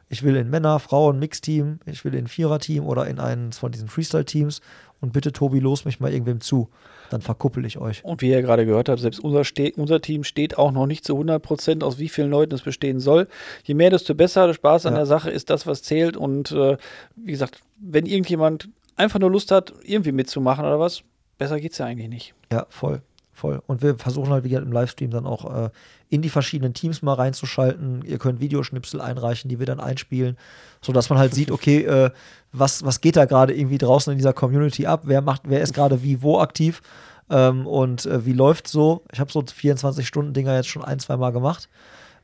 ich 0.09 0.23
will 0.23 0.35
in 0.35 0.49
Männer, 0.49 0.79
Frauen, 0.79 1.19
Mix-Team, 1.19 1.79
ich 1.85 2.05
will 2.05 2.13
in 2.15 2.27
Vierer-Team 2.27 2.85
oder 2.85 3.07
in 3.07 3.19
eins 3.19 3.57
von 3.57 3.71
diesen 3.71 3.87
Freestyle-Teams 3.87 4.61
und 5.01 5.13
bitte, 5.13 5.31
Tobi, 5.31 5.59
los 5.59 5.85
mich 5.85 5.99
mal 5.99 6.11
irgendwem 6.11 6.41
zu. 6.41 6.69
Dann 7.09 7.21
verkuppel 7.21 7.65
ich 7.65 7.77
euch. 7.77 8.03
Und 8.03 8.21
wie 8.21 8.29
ihr 8.29 8.41
gerade 8.41 8.65
gehört 8.65 8.89
habt, 8.89 8.99
selbst 8.99 9.19
unser, 9.19 9.43
Ste 9.43 9.73
unser 9.75 10.01
Team 10.01 10.23
steht 10.23 10.57
auch 10.57 10.71
noch 10.71 10.87
nicht 10.87 11.03
zu 11.05 11.13
100 11.13 11.41
Prozent, 11.41 11.83
aus 11.83 11.99
wie 11.99 12.09
vielen 12.09 12.29
Leuten 12.31 12.53
es 12.55 12.61
bestehen 12.61 12.99
soll. 12.99 13.27
Je 13.63 13.73
mehr, 13.75 13.89
desto 13.91 14.15
besser. 14.15 14.47
Der 14.47 14.53
Spaß 14.55 14.85
an 14.87 14.93
Ja. 14.93 14.99
der 14.99 15.05
Sache 15.05 15.29
ist 15.29 15.49
das, 15.49 15.67
was 15.67 15.83
zählt. 15.83 16.17
Und 16.17 16.51
äh, 16.51 16.77
wie 17.15 17.31
gesagt, 17.31 17.61
wenn 17.77 18.05
irgendjemand 18.07 18.69
einfach 18.95 19.19
nur 19.19 19.29
Lust 19.29 19.51
hat, 19.51 19.73
irgendwie 19.83 20.11
mitzumachen 20.13 20.65
oder 20.65 20.79
was, 20.79 21.03
besser 21.37 21.59
geht's 21.59 21.77
ja 21.77 21.85
eigentlich 21.85 22.09
nicht. 22.09 22.33
Ja, 22.51 22.65
voll, 22.69 23.01
voll. 23.35 23.61
Und 23.67 23.81
wir 23.81 23.95
versuchen 23.97 24.31
halt, 24.31 24.43
wie 24.43 24.53
im 24.53 24.71
Livestream 24.71 25.11
dann 25.11 25.25
auch 25.25 25.65
äh, 25.65 25.69
in 26.09 26.21
die 26.21 26.29
verschiedenen 26.29 26.73
Teams 26.73 27.01
mal 27.01 27.13
reinzuschalten. 27.13 28.03
Ihr 28.05 28.17
könnt 28.17 28.39
Videoschnipsel 28.39 29.01
einreichen, 29.01 29.49
die 29.49 29.59
wir 29.59 29.65
dann 29.65 29.79
einspielen, 29.79 30.37
sodass 30.81 31.09
man 31.09 31.19
halt 31.19 31.33
sieht, 31.33 31.51
okay, 31.51 31.83
äh, 31.83 32.11
was, 32.53 32.85
was 32.85 33.01
geht 33.01 33.17
da 33.17 33.25
gerade 33.25 33.53
irgendwie 33.53 33.77
draußen 33.77 34.11
in 34.11 34.17
dieser 34.17 34.33
Community 34.33 34.87
ab? 34.87 35.01
Wer 35.03 35.21
macht, 35.21 35.43
wer 35.45 35.61
ist 35.61 35.73
gerade 35.73 36.01
wie 36.01 36.21
wo 36.21 36.39
aktiv? 36.39 36.81
Ähm, 37.29 37.67
und 37.67 38.05
äh, 38.05 38.25
wie 38.25 38.33
läuft 38.33 38.67
so? 38.67 39.03
Ich 39.11 39.19
habe 39.19 39.31
so 39.31 39.39
24-Stunden-Dinger 39.39 40.55
jetzt 40.55 40.69
schon 40.69 40.85
ein, 40.85 40.99
zwei 40.99 41.17
Mal 41.17 41.31
gemacht. 41.31 41.69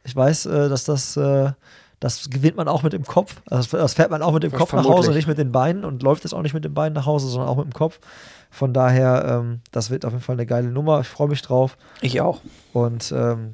Ich 0.03 0.15
weiß, 0.15 0.45
äh, 0.45 0.69
dass 0.69 0.85
das, 0.85 1.17
äh, 1.17 1.51
das 2.02 2.30
gewinnt 2.30 2.57
man 2.57 2.68
auch 2.68 2.84
mit 2.84 2.91
dem 2.94 3.06
Kopf. 3.06 3.38
Also 3.49 3.78
das 3.78 3.94
fährt 3.94 4.10
man 4.11 4.22
auch 4.22 4.34
mit 4.34 4.44
dem 4.44 4.52
Kopf 4.52 4.73
nach 4.73 4.80
Hause, 4.80 4.90
Vermutlich. 4.90 5.15
nicht 5.15 5.28
mit 5.28 5.38
den 5.38 5.52
Beinen 5.53 5.86
und 5.86 6.02
läuft 6.03 6.26
es 6.26 6.34
auch 6.34 6.41
nicht 6.41 6.53
mit 6.56 6.65
den 6.65 6.73
Beinen 6.73 6.94
nach 6.95 7.06
Hause, 7.06 7.28
sondern 7.28 7.48
auch 7.48 7.57
mit 7.57 7.65
dem 7.65 7.73
Kopf. 7.73 7.99
Von 8.49 8.73
daher, 8.73 9.23
ähm, 9.44 9.61
das 9.72 9.91
wird 9.91 10.03
auf 10.03 10.11
jeden 10.11 10.23
Fall 10.23 10.36
eine 10.36 10.45
geile 10.48 10.69
Nummer. 10.72 10.99
Ich 10.99 11.07
freue 11.07 11.30
mich 11.30 11.41
drauf. 11.44 11.78
Ich 12.02 12.19
auch. 12.19 12.41
Und 12.73 13.14
ähm, 13.15 13.53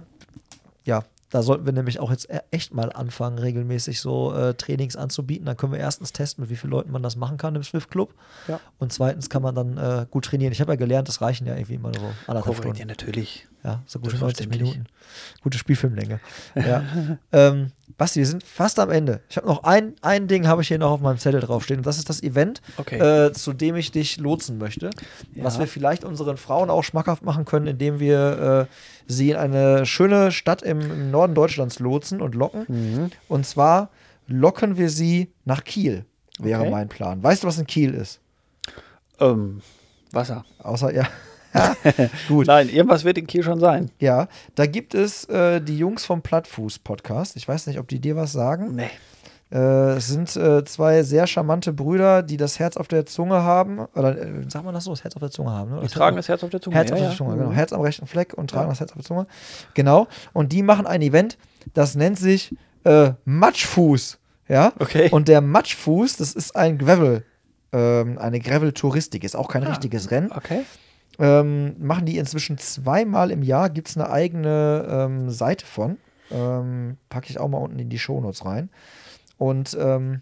ja, 0.86 1.03
da 1.30 1.44
sollten 1.44 1.65
wir 1.65 1.74
nämlich 1.74 1.99
auch 1.99 2.10
jetzt 2.10 2.30
e- 2.30 2.40
echt 2.52 2.74
mal 2.74 2.90
anfangen, 2.94 3.38
regelmäßig 3.38 3.99
so 3.99 4.34
äh, 4.34 4.53
Trainings 4.53 4.95
anzubieten. 4.95 5.45
Dann 5.45 5.57
können 5.57 5.74
wir 5.74 5.80
erstens 5.80 6.14
testen, 6.14 6.41
mit 6.44 6.49
wie 6.49 6.56
vielen 6.56 6.72
Leuten 6.72 6.90
man 6.91 7.03
das 7.03 7.18
machen 7.18 7.36
kann 7.38 7.53
im 7.53 7.64
Swift 7.64 7.91
Club. 7.91 8.14
Ja. 8.48 8.61
Und 8.80 8.94
zweitens 8.94 9.30
kann 9.30 9.41
man 9.41 9.53
dann 9.53 9.78
äh, 9.78 10.06
gut 10.10 10.24
trainieren. 10.24 10.53
Ich 10.53 10.61
habe 10.61 10.72
ja 10.72 10.78
gelernt, 10.78 11.10
das 11.10 11.19
reichen 11.19 11.45
ja 11.45 11.53
irgendwie 11.56 11.76
immer 11.76 11.91
so 11.94 11.99
anderthalb 12.28 12.44
Korrekt, 12.45 12.64
ja, 12.64 12.86
Stunden. 12.86 12.88
natürlich. 12.88 13.45
Ja, 13.68 13.84
so 13.85 13.99
gute 13.99 14.15
90 14.15 14.19
Selbstverständlich. 14.48 14.61
Minuten. 14.61 14.85
Gute 15.44 15.57
Spielfilmlänge. 15.57 16.19
Ja. 16.56 16.84
ähm, 17.34 17.72
Basti, 17.98 18.19
wir 18.19 18.27
sind 18.27 18.44
fast 18.44 18.80
am 18.80 18.89
Ende. 18.91 19.19
Ich 19.30 19.35
habe 19.38 19.48
noch 19.48 19.64
ein, 19.64 19.95
ein 20.02 20.27
Ding 20.27 20.48
habe 20.48 20.61
ich 20.61 20.68
hier 20.69 20.77
noch 20.77 20.91
auf 20.91 21.02
meinem 21.02 21.18
Zettel 21.18 21.41
draufstehen. 21.41 21.80
Und 21.80 21.85
das 21.85 21.98
ist 21.98 22.07
das 22.10 22.23
Event, 22.23 22.61
Okay. 22.77 22.98
äh, 22.99 23.34
zu 23.34 23.52
dem 23.53 23.76
ich 23.76 23.91
dich 23.91 24.18
lotsen 24.18 24.57
möchte. 24.57 24.91
Was 25.35 25.56
Ja. 25.56 25.61
wir 25.61 25.68
vielleicht 25.68 26.06
unseren 26.06 26.38
Frauen 26.38 26.69
auch 26.69 26.84
schmackhaft 26.84 27.23
machen 27.23 27.44
können, 27.44 27.68
indem 27.68 27.99
wir 27.99 28.68
äh, 28.69 28.73
sie 29.11 29.31
in 29.31 29.35
eine 29.38 29.85
schöne 29.85 30.31
Stadt 30.31 30.61
im, 30.61 30.80
im 30.80 31.11
Norden 31.11 31.34
Deutschlands 31.35 31.80
lotsen 31.80 32.22
und 32.22 32.35
locken. 32.35 32.65
Mhm. 32.68 33.11
Und 33.27 33.45
zwar 33.45 33.89
locken 34.27 34.77
wir 34.77 34.89
sie 34.89 35.31
nach 35.44 35.64
Kiel, 35.65 36.06
wäre 36.39 36.61
Okay. 36.61 36.72
mein 36.72 36.88
Plan. 36.88 37.22
Weißt 37.22 37.44
du, 37.44 37.48
was 37.48 37.57
in 37.57 37.65
Kiel 37.68 37.94
ist? 37.94 38.19
Ähm, 39.19 39.61
Wasser. 40.11 40.45
Außer, 40.60 40.94
ja. 40.94 41.07
Gut. 42.27 42.47
Nein, 42.47 42.69
irgendwas 42.69 43.03
wird 43.03 43.17
in 43.17 43.27
Kiel 43.27 43.43
schon 43.43 43.59
sein. 43.59 43.89
Ja, 43.99 44.27
da 44.55 44.65
gibt 44.65 44.93
es 44.95 45.25
äh, 45.25 45.61
die 45.61 45.77
Jungs 45.77 46.05
vom 46.05 46.21
Plattfuß-Podcast. 46.21 47.35
Ich 47.35 47.47
weiß 47.47 47.67
nicht, 47.67 47.79
ob 47.79 47.88
die 47.88 47.99
dir 47.99 48.15
was 48.15 48.31
sagen. 48.31 48.75
Nee. 48.75 48.89
Äh, 49.49 49.93
es 49.95 50.07
sind 50.07 50.35
äh, 50.35 50.65
zwei 50.65 51.03
sehr 51.03 51.25
charmante 51.25 51.71
Brüder, 51.71 52.21
die 52.21 52.35
das 52.35 52.59
Herz 52.59 52.75
auf 52.75 52.89
der 52.89 53.05
Zunge 53.05 53.43
haben. 53.43 53.79
Oder 53.95 54.17
äh, 54.17 54.43
sagt 54.49 54.65
man 54.65 54.73
das 54.73 54.84
so? 54.84 54.91
Das 54.91 55.03
Herz 55.05 55.15
auf 55.15 55.21
der 55.21 55.31
Zunge 55.31 55.51
haben. 55.51 55.71
Ne? 55.71 55.79
Die 55.84 55.88
tragen 55.88 56.17
das 56.17 56.27
Herz 56.27 56.43
auf 56.43 56.49
der 56.49 56.59
Zunge. 56.61 56.75
Herz 56.75 56.89
ja, 56.89 56.95
auf 56.95 57.01
der 57.01 57.09
ja. 57.11 57.15
Zunge, 57.15 57.35
Mhm. 57.35 57.39
genau. 57.39 57.51
Herz 57.53 57.71
am 57.71 57.79
rechten 57.81 58.07
Fleck 58.07 58.34
und 58.34 58.49
tragen 58.49 58.67
das 58.69 58.81
Herz 58.81 58.91
auf 58.91 58.97
der 58.97 59.05
Zunge. 59.05 59.25
Genau. 59.73 60.07
Und 60.34 60.51
die 60.51 60.63
machen 60.63 60.85
ein 60.85 61.01
Event, 61.01 61.38
das 61.73 61.95
nennt 61.95 62.19
sich 62.19 62.55
äh, 62.84 63.11
Matschfuß. 63.23 64.17
Ja. 64.49 64.73
Okay. 64.79 65.09
Und 65.11 65.27
der 65.29 65.39
Matschfuß, 65.41 66.17
das 66.17 66.34
ist 66.34 66.55
ein 66.55 66.77
Gravel, 66.77 67.23
ähm, 67.71 68.17
eine 68.17 68.39
Gravel-Touristik, 68.39 69.23
ist 69.23 69.35
auch 69.35 69.47
kein 69.49 69.63
Ah. 69.65 69.69
richtiges 69.69 70.11
Rennen. 70.11 70.31
Okay. 70.34 70.63
Ähm, 71.19 71.76
machen 71.80 72.06
die 72.06 72.18
inzwischen 72.18 72.57
zweimal 72.57 73.31
im 73.31 73.41
Jahr, 73.41 73.69
gibt 73.69 73.89
es 73.89 73.98
eine 73.98 74.10
eigene 74.10 74.88
ähm, 74.89 75.31
Seite 75.31 75.65
von. 75.65 75.98
Ähm, 76.31 76.98
packe 77.10 77.30
ich 77.30 77.39
auch 77.39 77.48
mal 77.48 77.57
unten 77.57 77.80
in 77.80 77.89
die 77.89 77.99
Shownotes 77.99 78.45
rein. 78.45 78.69
Und 79.38 79.76
ähm, 79.80 80.22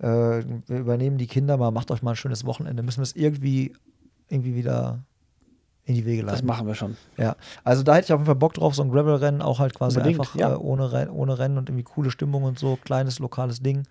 äh, 0.00 0.42
wir 0.66 0.78
übernehmen 0.78 1.16
die 1.16 1.28
Kinder 1.28 1.56
mal, 1.56 1.70
macht 1.70 1.92
euch 1.92 2.02
mal 2.02 2.10
ein 2.10 2.16
schönes 2.16 2.44
Wochenende. 2.44 2.82
Müssen 2.82 2.98
wir 2.98 3.04
es 3.04 3.14
irgendwie, 3.14 3.72
irgendwie 4.28 4.56
wieder 4.56 5.04
in 5.90 5.96
die 5.96 6.06
Wege 6.06 6.22
leiten. 6.22 6.36
Das 6.36 6.42
machen 6.42 6.66
wir 6.66 6.74
schon. 6.74 6.96
Ja, 7.16 7.36
also 7.64 7.82
da 7.82 7.94
hätte 7.94 8.06
ich 8.06 8.12
auf 8.12 8.20
jeden 8.20 8.26
Fall 8.26 8.36
Bock 8.36 8.54
drauf, 8.54 8.74
so 8.74 8.82
ein 8.82 8.90
Gravel-Rennen, 8.90 9.42
auch 9.42 9.58
halt 9.58 9.74
quasi 9.74 9.98
Unbedingt, 9.98 10.20
einfach 10.20 10.36
ja. 10.36 10.52
äh, 10.52 10.56
ohne, 10.56 11.10
ohne 11.10 11.38
Rennen 11.38 11.58
und 11.58 11.68
irgendwie 11.68 11.82
coole 11.82 12.10
Stimmung 12.10 12.44
und 12.44 12.58
so, 12.58 12.76
kleines 12.76 13.18
lokales 13.18 13.60
Ding. 13.60 13.84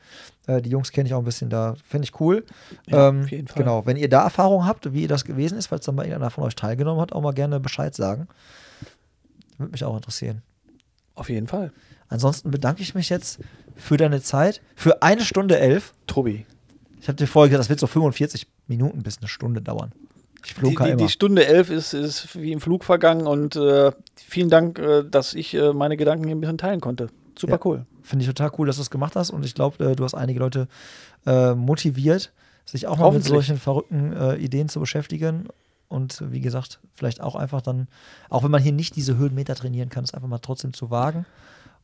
Äh, 0.47 0.61
die 0.61 0.69
Jungs 0.69 0.91
kenne 0.91 1.07
ich 1.07 1.13
auch 1.13 1.19
ein 1.19 1.25
bisschen 1.25 1.49
da, 1.49 1.75
finde 1.87 2.05
ich 2.05 2.19
cool. 2.19 2.45
Ja, 2.87 3.09
ähm, 3.09 3.23
auf 3.23 3.31
jeden 3.31 3.47
Fall. 3.47 3.63
Genau, 3.63 3.85
wenn 3.85 3.97
ihr 3.97 4.09
da 4.09 4.23
Erfahrung 4.23 4.65
habt, 4.65 4.93
wie 4.93 5.07
das 5.07 5.25
gewesen 5.25 5.57
ist, 5.57 5.67
falls 5.67 5.85
dann 5.85 5.95
mal 5.95 6.03
irgendeiner 6.03 6.31
von 6.31 6.45
euch 6.45 6.55
teilgenommen 6.55 7.01
hat, 7.01 7.11
auch 7.11 7.21
mal 7.21 7.33
gerne 7.33 7.59
Bescheid 7.59 7.93
sagen. 7.93 8.27
Würde 9.57 9.71
mich 9.71 9.83
auch 9.83 9.95
interessieren. 9.95 10.41
Auf 11.15 11.29
jeden 11.29 11.47
Fall. 11.47 11.73
Ansonsten 12.07 12.49
bedanke 12.49 12.81
ich 12.81 12.95
mich 12.95 13.09
jetzt 13.09 13.39
für 13.75 13.97
deine 13.97 14.21
Zeit, 14.21 14.61
für 14.75 15.03
eine 15.03 15.21
Stunde 15.21 15.59
elf. 15.59 15.93
Tobi. 16.07 16.45
Ich 17.01 17.07
habe 17.07 17.17
dir 17.17 17.27
vorher 17.27 17.49
gesagt, 17.49 17.59
das 17.59 17.69
wird 17.69 17.79
so 17.79 17.87
45 17.87 18.47
Minuten 18.67 19.03
bis 19.03 19.17
eine 19.17 19.27
Stunde 19.27 19.61
dauern. 19.61 19.91
Ich 20.45 20.53
Die, 20.53 20.59
flunker 20.59 20.85
die, 20.85 20.91
immer. 20.91 20.97
die 20.97 21.09
Stunde 21.09 21.45
elf 21.45 21.69
ist, 21.69 21.93
ist 21.93 22.39
wie 22.39 22.51
im 22.51 22.61
Flug 22.61 22.83
vergangen 22.83 23.27
und 23.27 23.55
äh, 23.55 23.91
vielen 24.15 24.49
Dank, 24.49 24.79
äh, 24.79 25.03
dass 25.03 25.33
ich 25.33 25.53
äh, 25.53 25.73
meine 25.73 25.97
Gedanken 25.97 26.25
hier 26.25 26.35
ein 26.35 26.41
bisschen 26.41 26.57
teilen 26.57 26.81
konnte. 26.81 27.07
Super 27.37 27.53
Ja. 27.53 27.59
cool. 27.65 27.85
Finde 28.03 28.23
ich 28.23 28.29
total 28.29 28.51
cool, 28.57 28.67
dass 28.67 28.77
du 28.77 28.81
es 28.81 28.89
gemacht 28.89 29.15
hast 29.15 29.29
und 29.29 29.45
ich 29.45 29.53
glaube, 29.53 29.91
äh, 29.91 29.95
du 29.95 30.03
hast 30.03 30.13
einige 30.13 30.39
Leute 30.39 30.67
äh, 31.25 31.53
motiviert, 31.53 32.31
sich 32.65 32.87
auch 32.87 32.97
mal 32.97 33.11
mit 33.11 33.23
solchen 33.23 33.57
verrückten 33.57 34.13
äh, 34.13 34.35
Ideen 34.35 34.69
zu 34.69 34.79
beschäftigen. 34.79 35.47
Und 35.87 36.23
wie 36.31 36.39
gesagt, 36.39 36.79
vielleicht 36.93 37.19
auch 37.19 37.35
einfach 37.35 37.61
dann, 37.61 37.87
auch 38.29 38.43
wenn 38.43 38.51
man 38.51 38.61
hier 38.61 38.71
nicht 38.71 38.95
diese 38.95 39.17
Höhenmeter 39.17 39.55
trainieren 39.55 39.89
kann, 39.89 40.03
es 40.03 40.13
einfach 40.13 40.27
mal 40.27 40.37
trotzdem 40.37 40.71
zu 40.73 40.91
wagen 40.91 41.25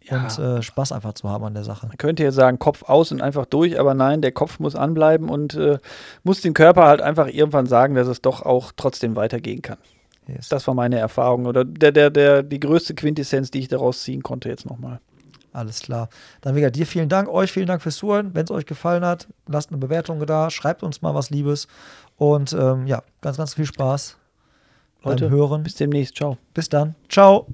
Ja. 0.10 0.24
und 0.24 0.40
äh, 0.40 0.62
Spaß 0.62 0.92
einfach 0.92 1.14
zu 1.14 1.30
haben 1.30 1.44
an 1.46 1.54
der 1.54 1.64
Sache. 1.64 1.88
Man 1.88 1.98
könnte 1.98 2.24
jetzt 2.24 2.36
sagen, 2.36 2.60
Kopf 2.60 2.84
aus 2.84 3.12
und 3.12 3.22
einfach 3.22 3.46
durch, 3.46 3.80
aber 3.80 3.94
nein, 3.94 4.22
der 4.22 4.32
Kopf 4.32 4.60
muss 4.60 4.76
anbleiben 4.76 5.30
und 5.30 5.56
äh, 5.56 5.80
muss 6.24 6.42
dem 6.42 6.54
Körper 6.54 6.86
halt 6.86 7.02
einfach 7.02 7.28
irgendwann 7.28 7.66
sagen, 7.66 7.96
dass 7.96 8.08
es 8.08 8.22
doch 8.22 8.42
auch 8.44 8.72
trotzdem 8.76 9.16
weitergehen 9.16 9.62
kann. 9.62 9.78
Yes. 10.28 10.50
Das 10.50 10.68
war 10.68 10.74
meine 10.74 10.98
Erfahrung 10.98 11.46
oder 11.46 11.66
der, 11.66 11.92
der, 11.92 12.10
der, 12.10 12.44
die 12.44 12.60
größte 12.60 12.96
Quintessenz, 12.96 13.52
die 13.52 13.60
ich 13.60 13.68
daraus 13.68 14.02
ziehen 14.04 14.24
konnte 14.24 14.50
jetzt 14.50 14.66
nochmal. 14.66 15.00
Alles 15.54 15.82
klar. 15.82 16.10
Dann 16.42 16.56
wieder 16.56 16.70
dir 16.70 16.86
vielen 16.86 17.10
Dank, 17.10 17.30
euch 17.30 17.52
vielen 17.52 17.68
Dank 17.68 17.82
fürs 17.82 17.96
Zuhören. 17.96 18.32
Wenn 18.34 18.44
es 18.44 18.52
euch 18.52 18.66
gefallen 18.66 19.06
hat, 19.06 19.28
lasst 19.48 19.70
eine 19.70 19.78
Bewertung 19.78 20.24
da, 20.26 20.50
schreibt 20.50 20.84
uns 20.84 21.02
mal 21.02 21.16
was 21.16 21.30
Liebes 21.30 21.68
und 22.18 22.54
ähm, 22.54 22.88
ja, 22.88 23.04
ganz, 23.22 23.38
ganz 23.38 23.54
viel 23.54 23.66
Spaß 23.66 24.18
Leute, 25.04 25.30
beim 25.30 25.38
Hören. 25.38 25.64
bis 25.64 25.76
demnächst. 25.76 26.16
Ciao. 26.16 26.38
Bis 26.54 26.70
dann. 26.70 26.96
Ciao. 27.10 27.44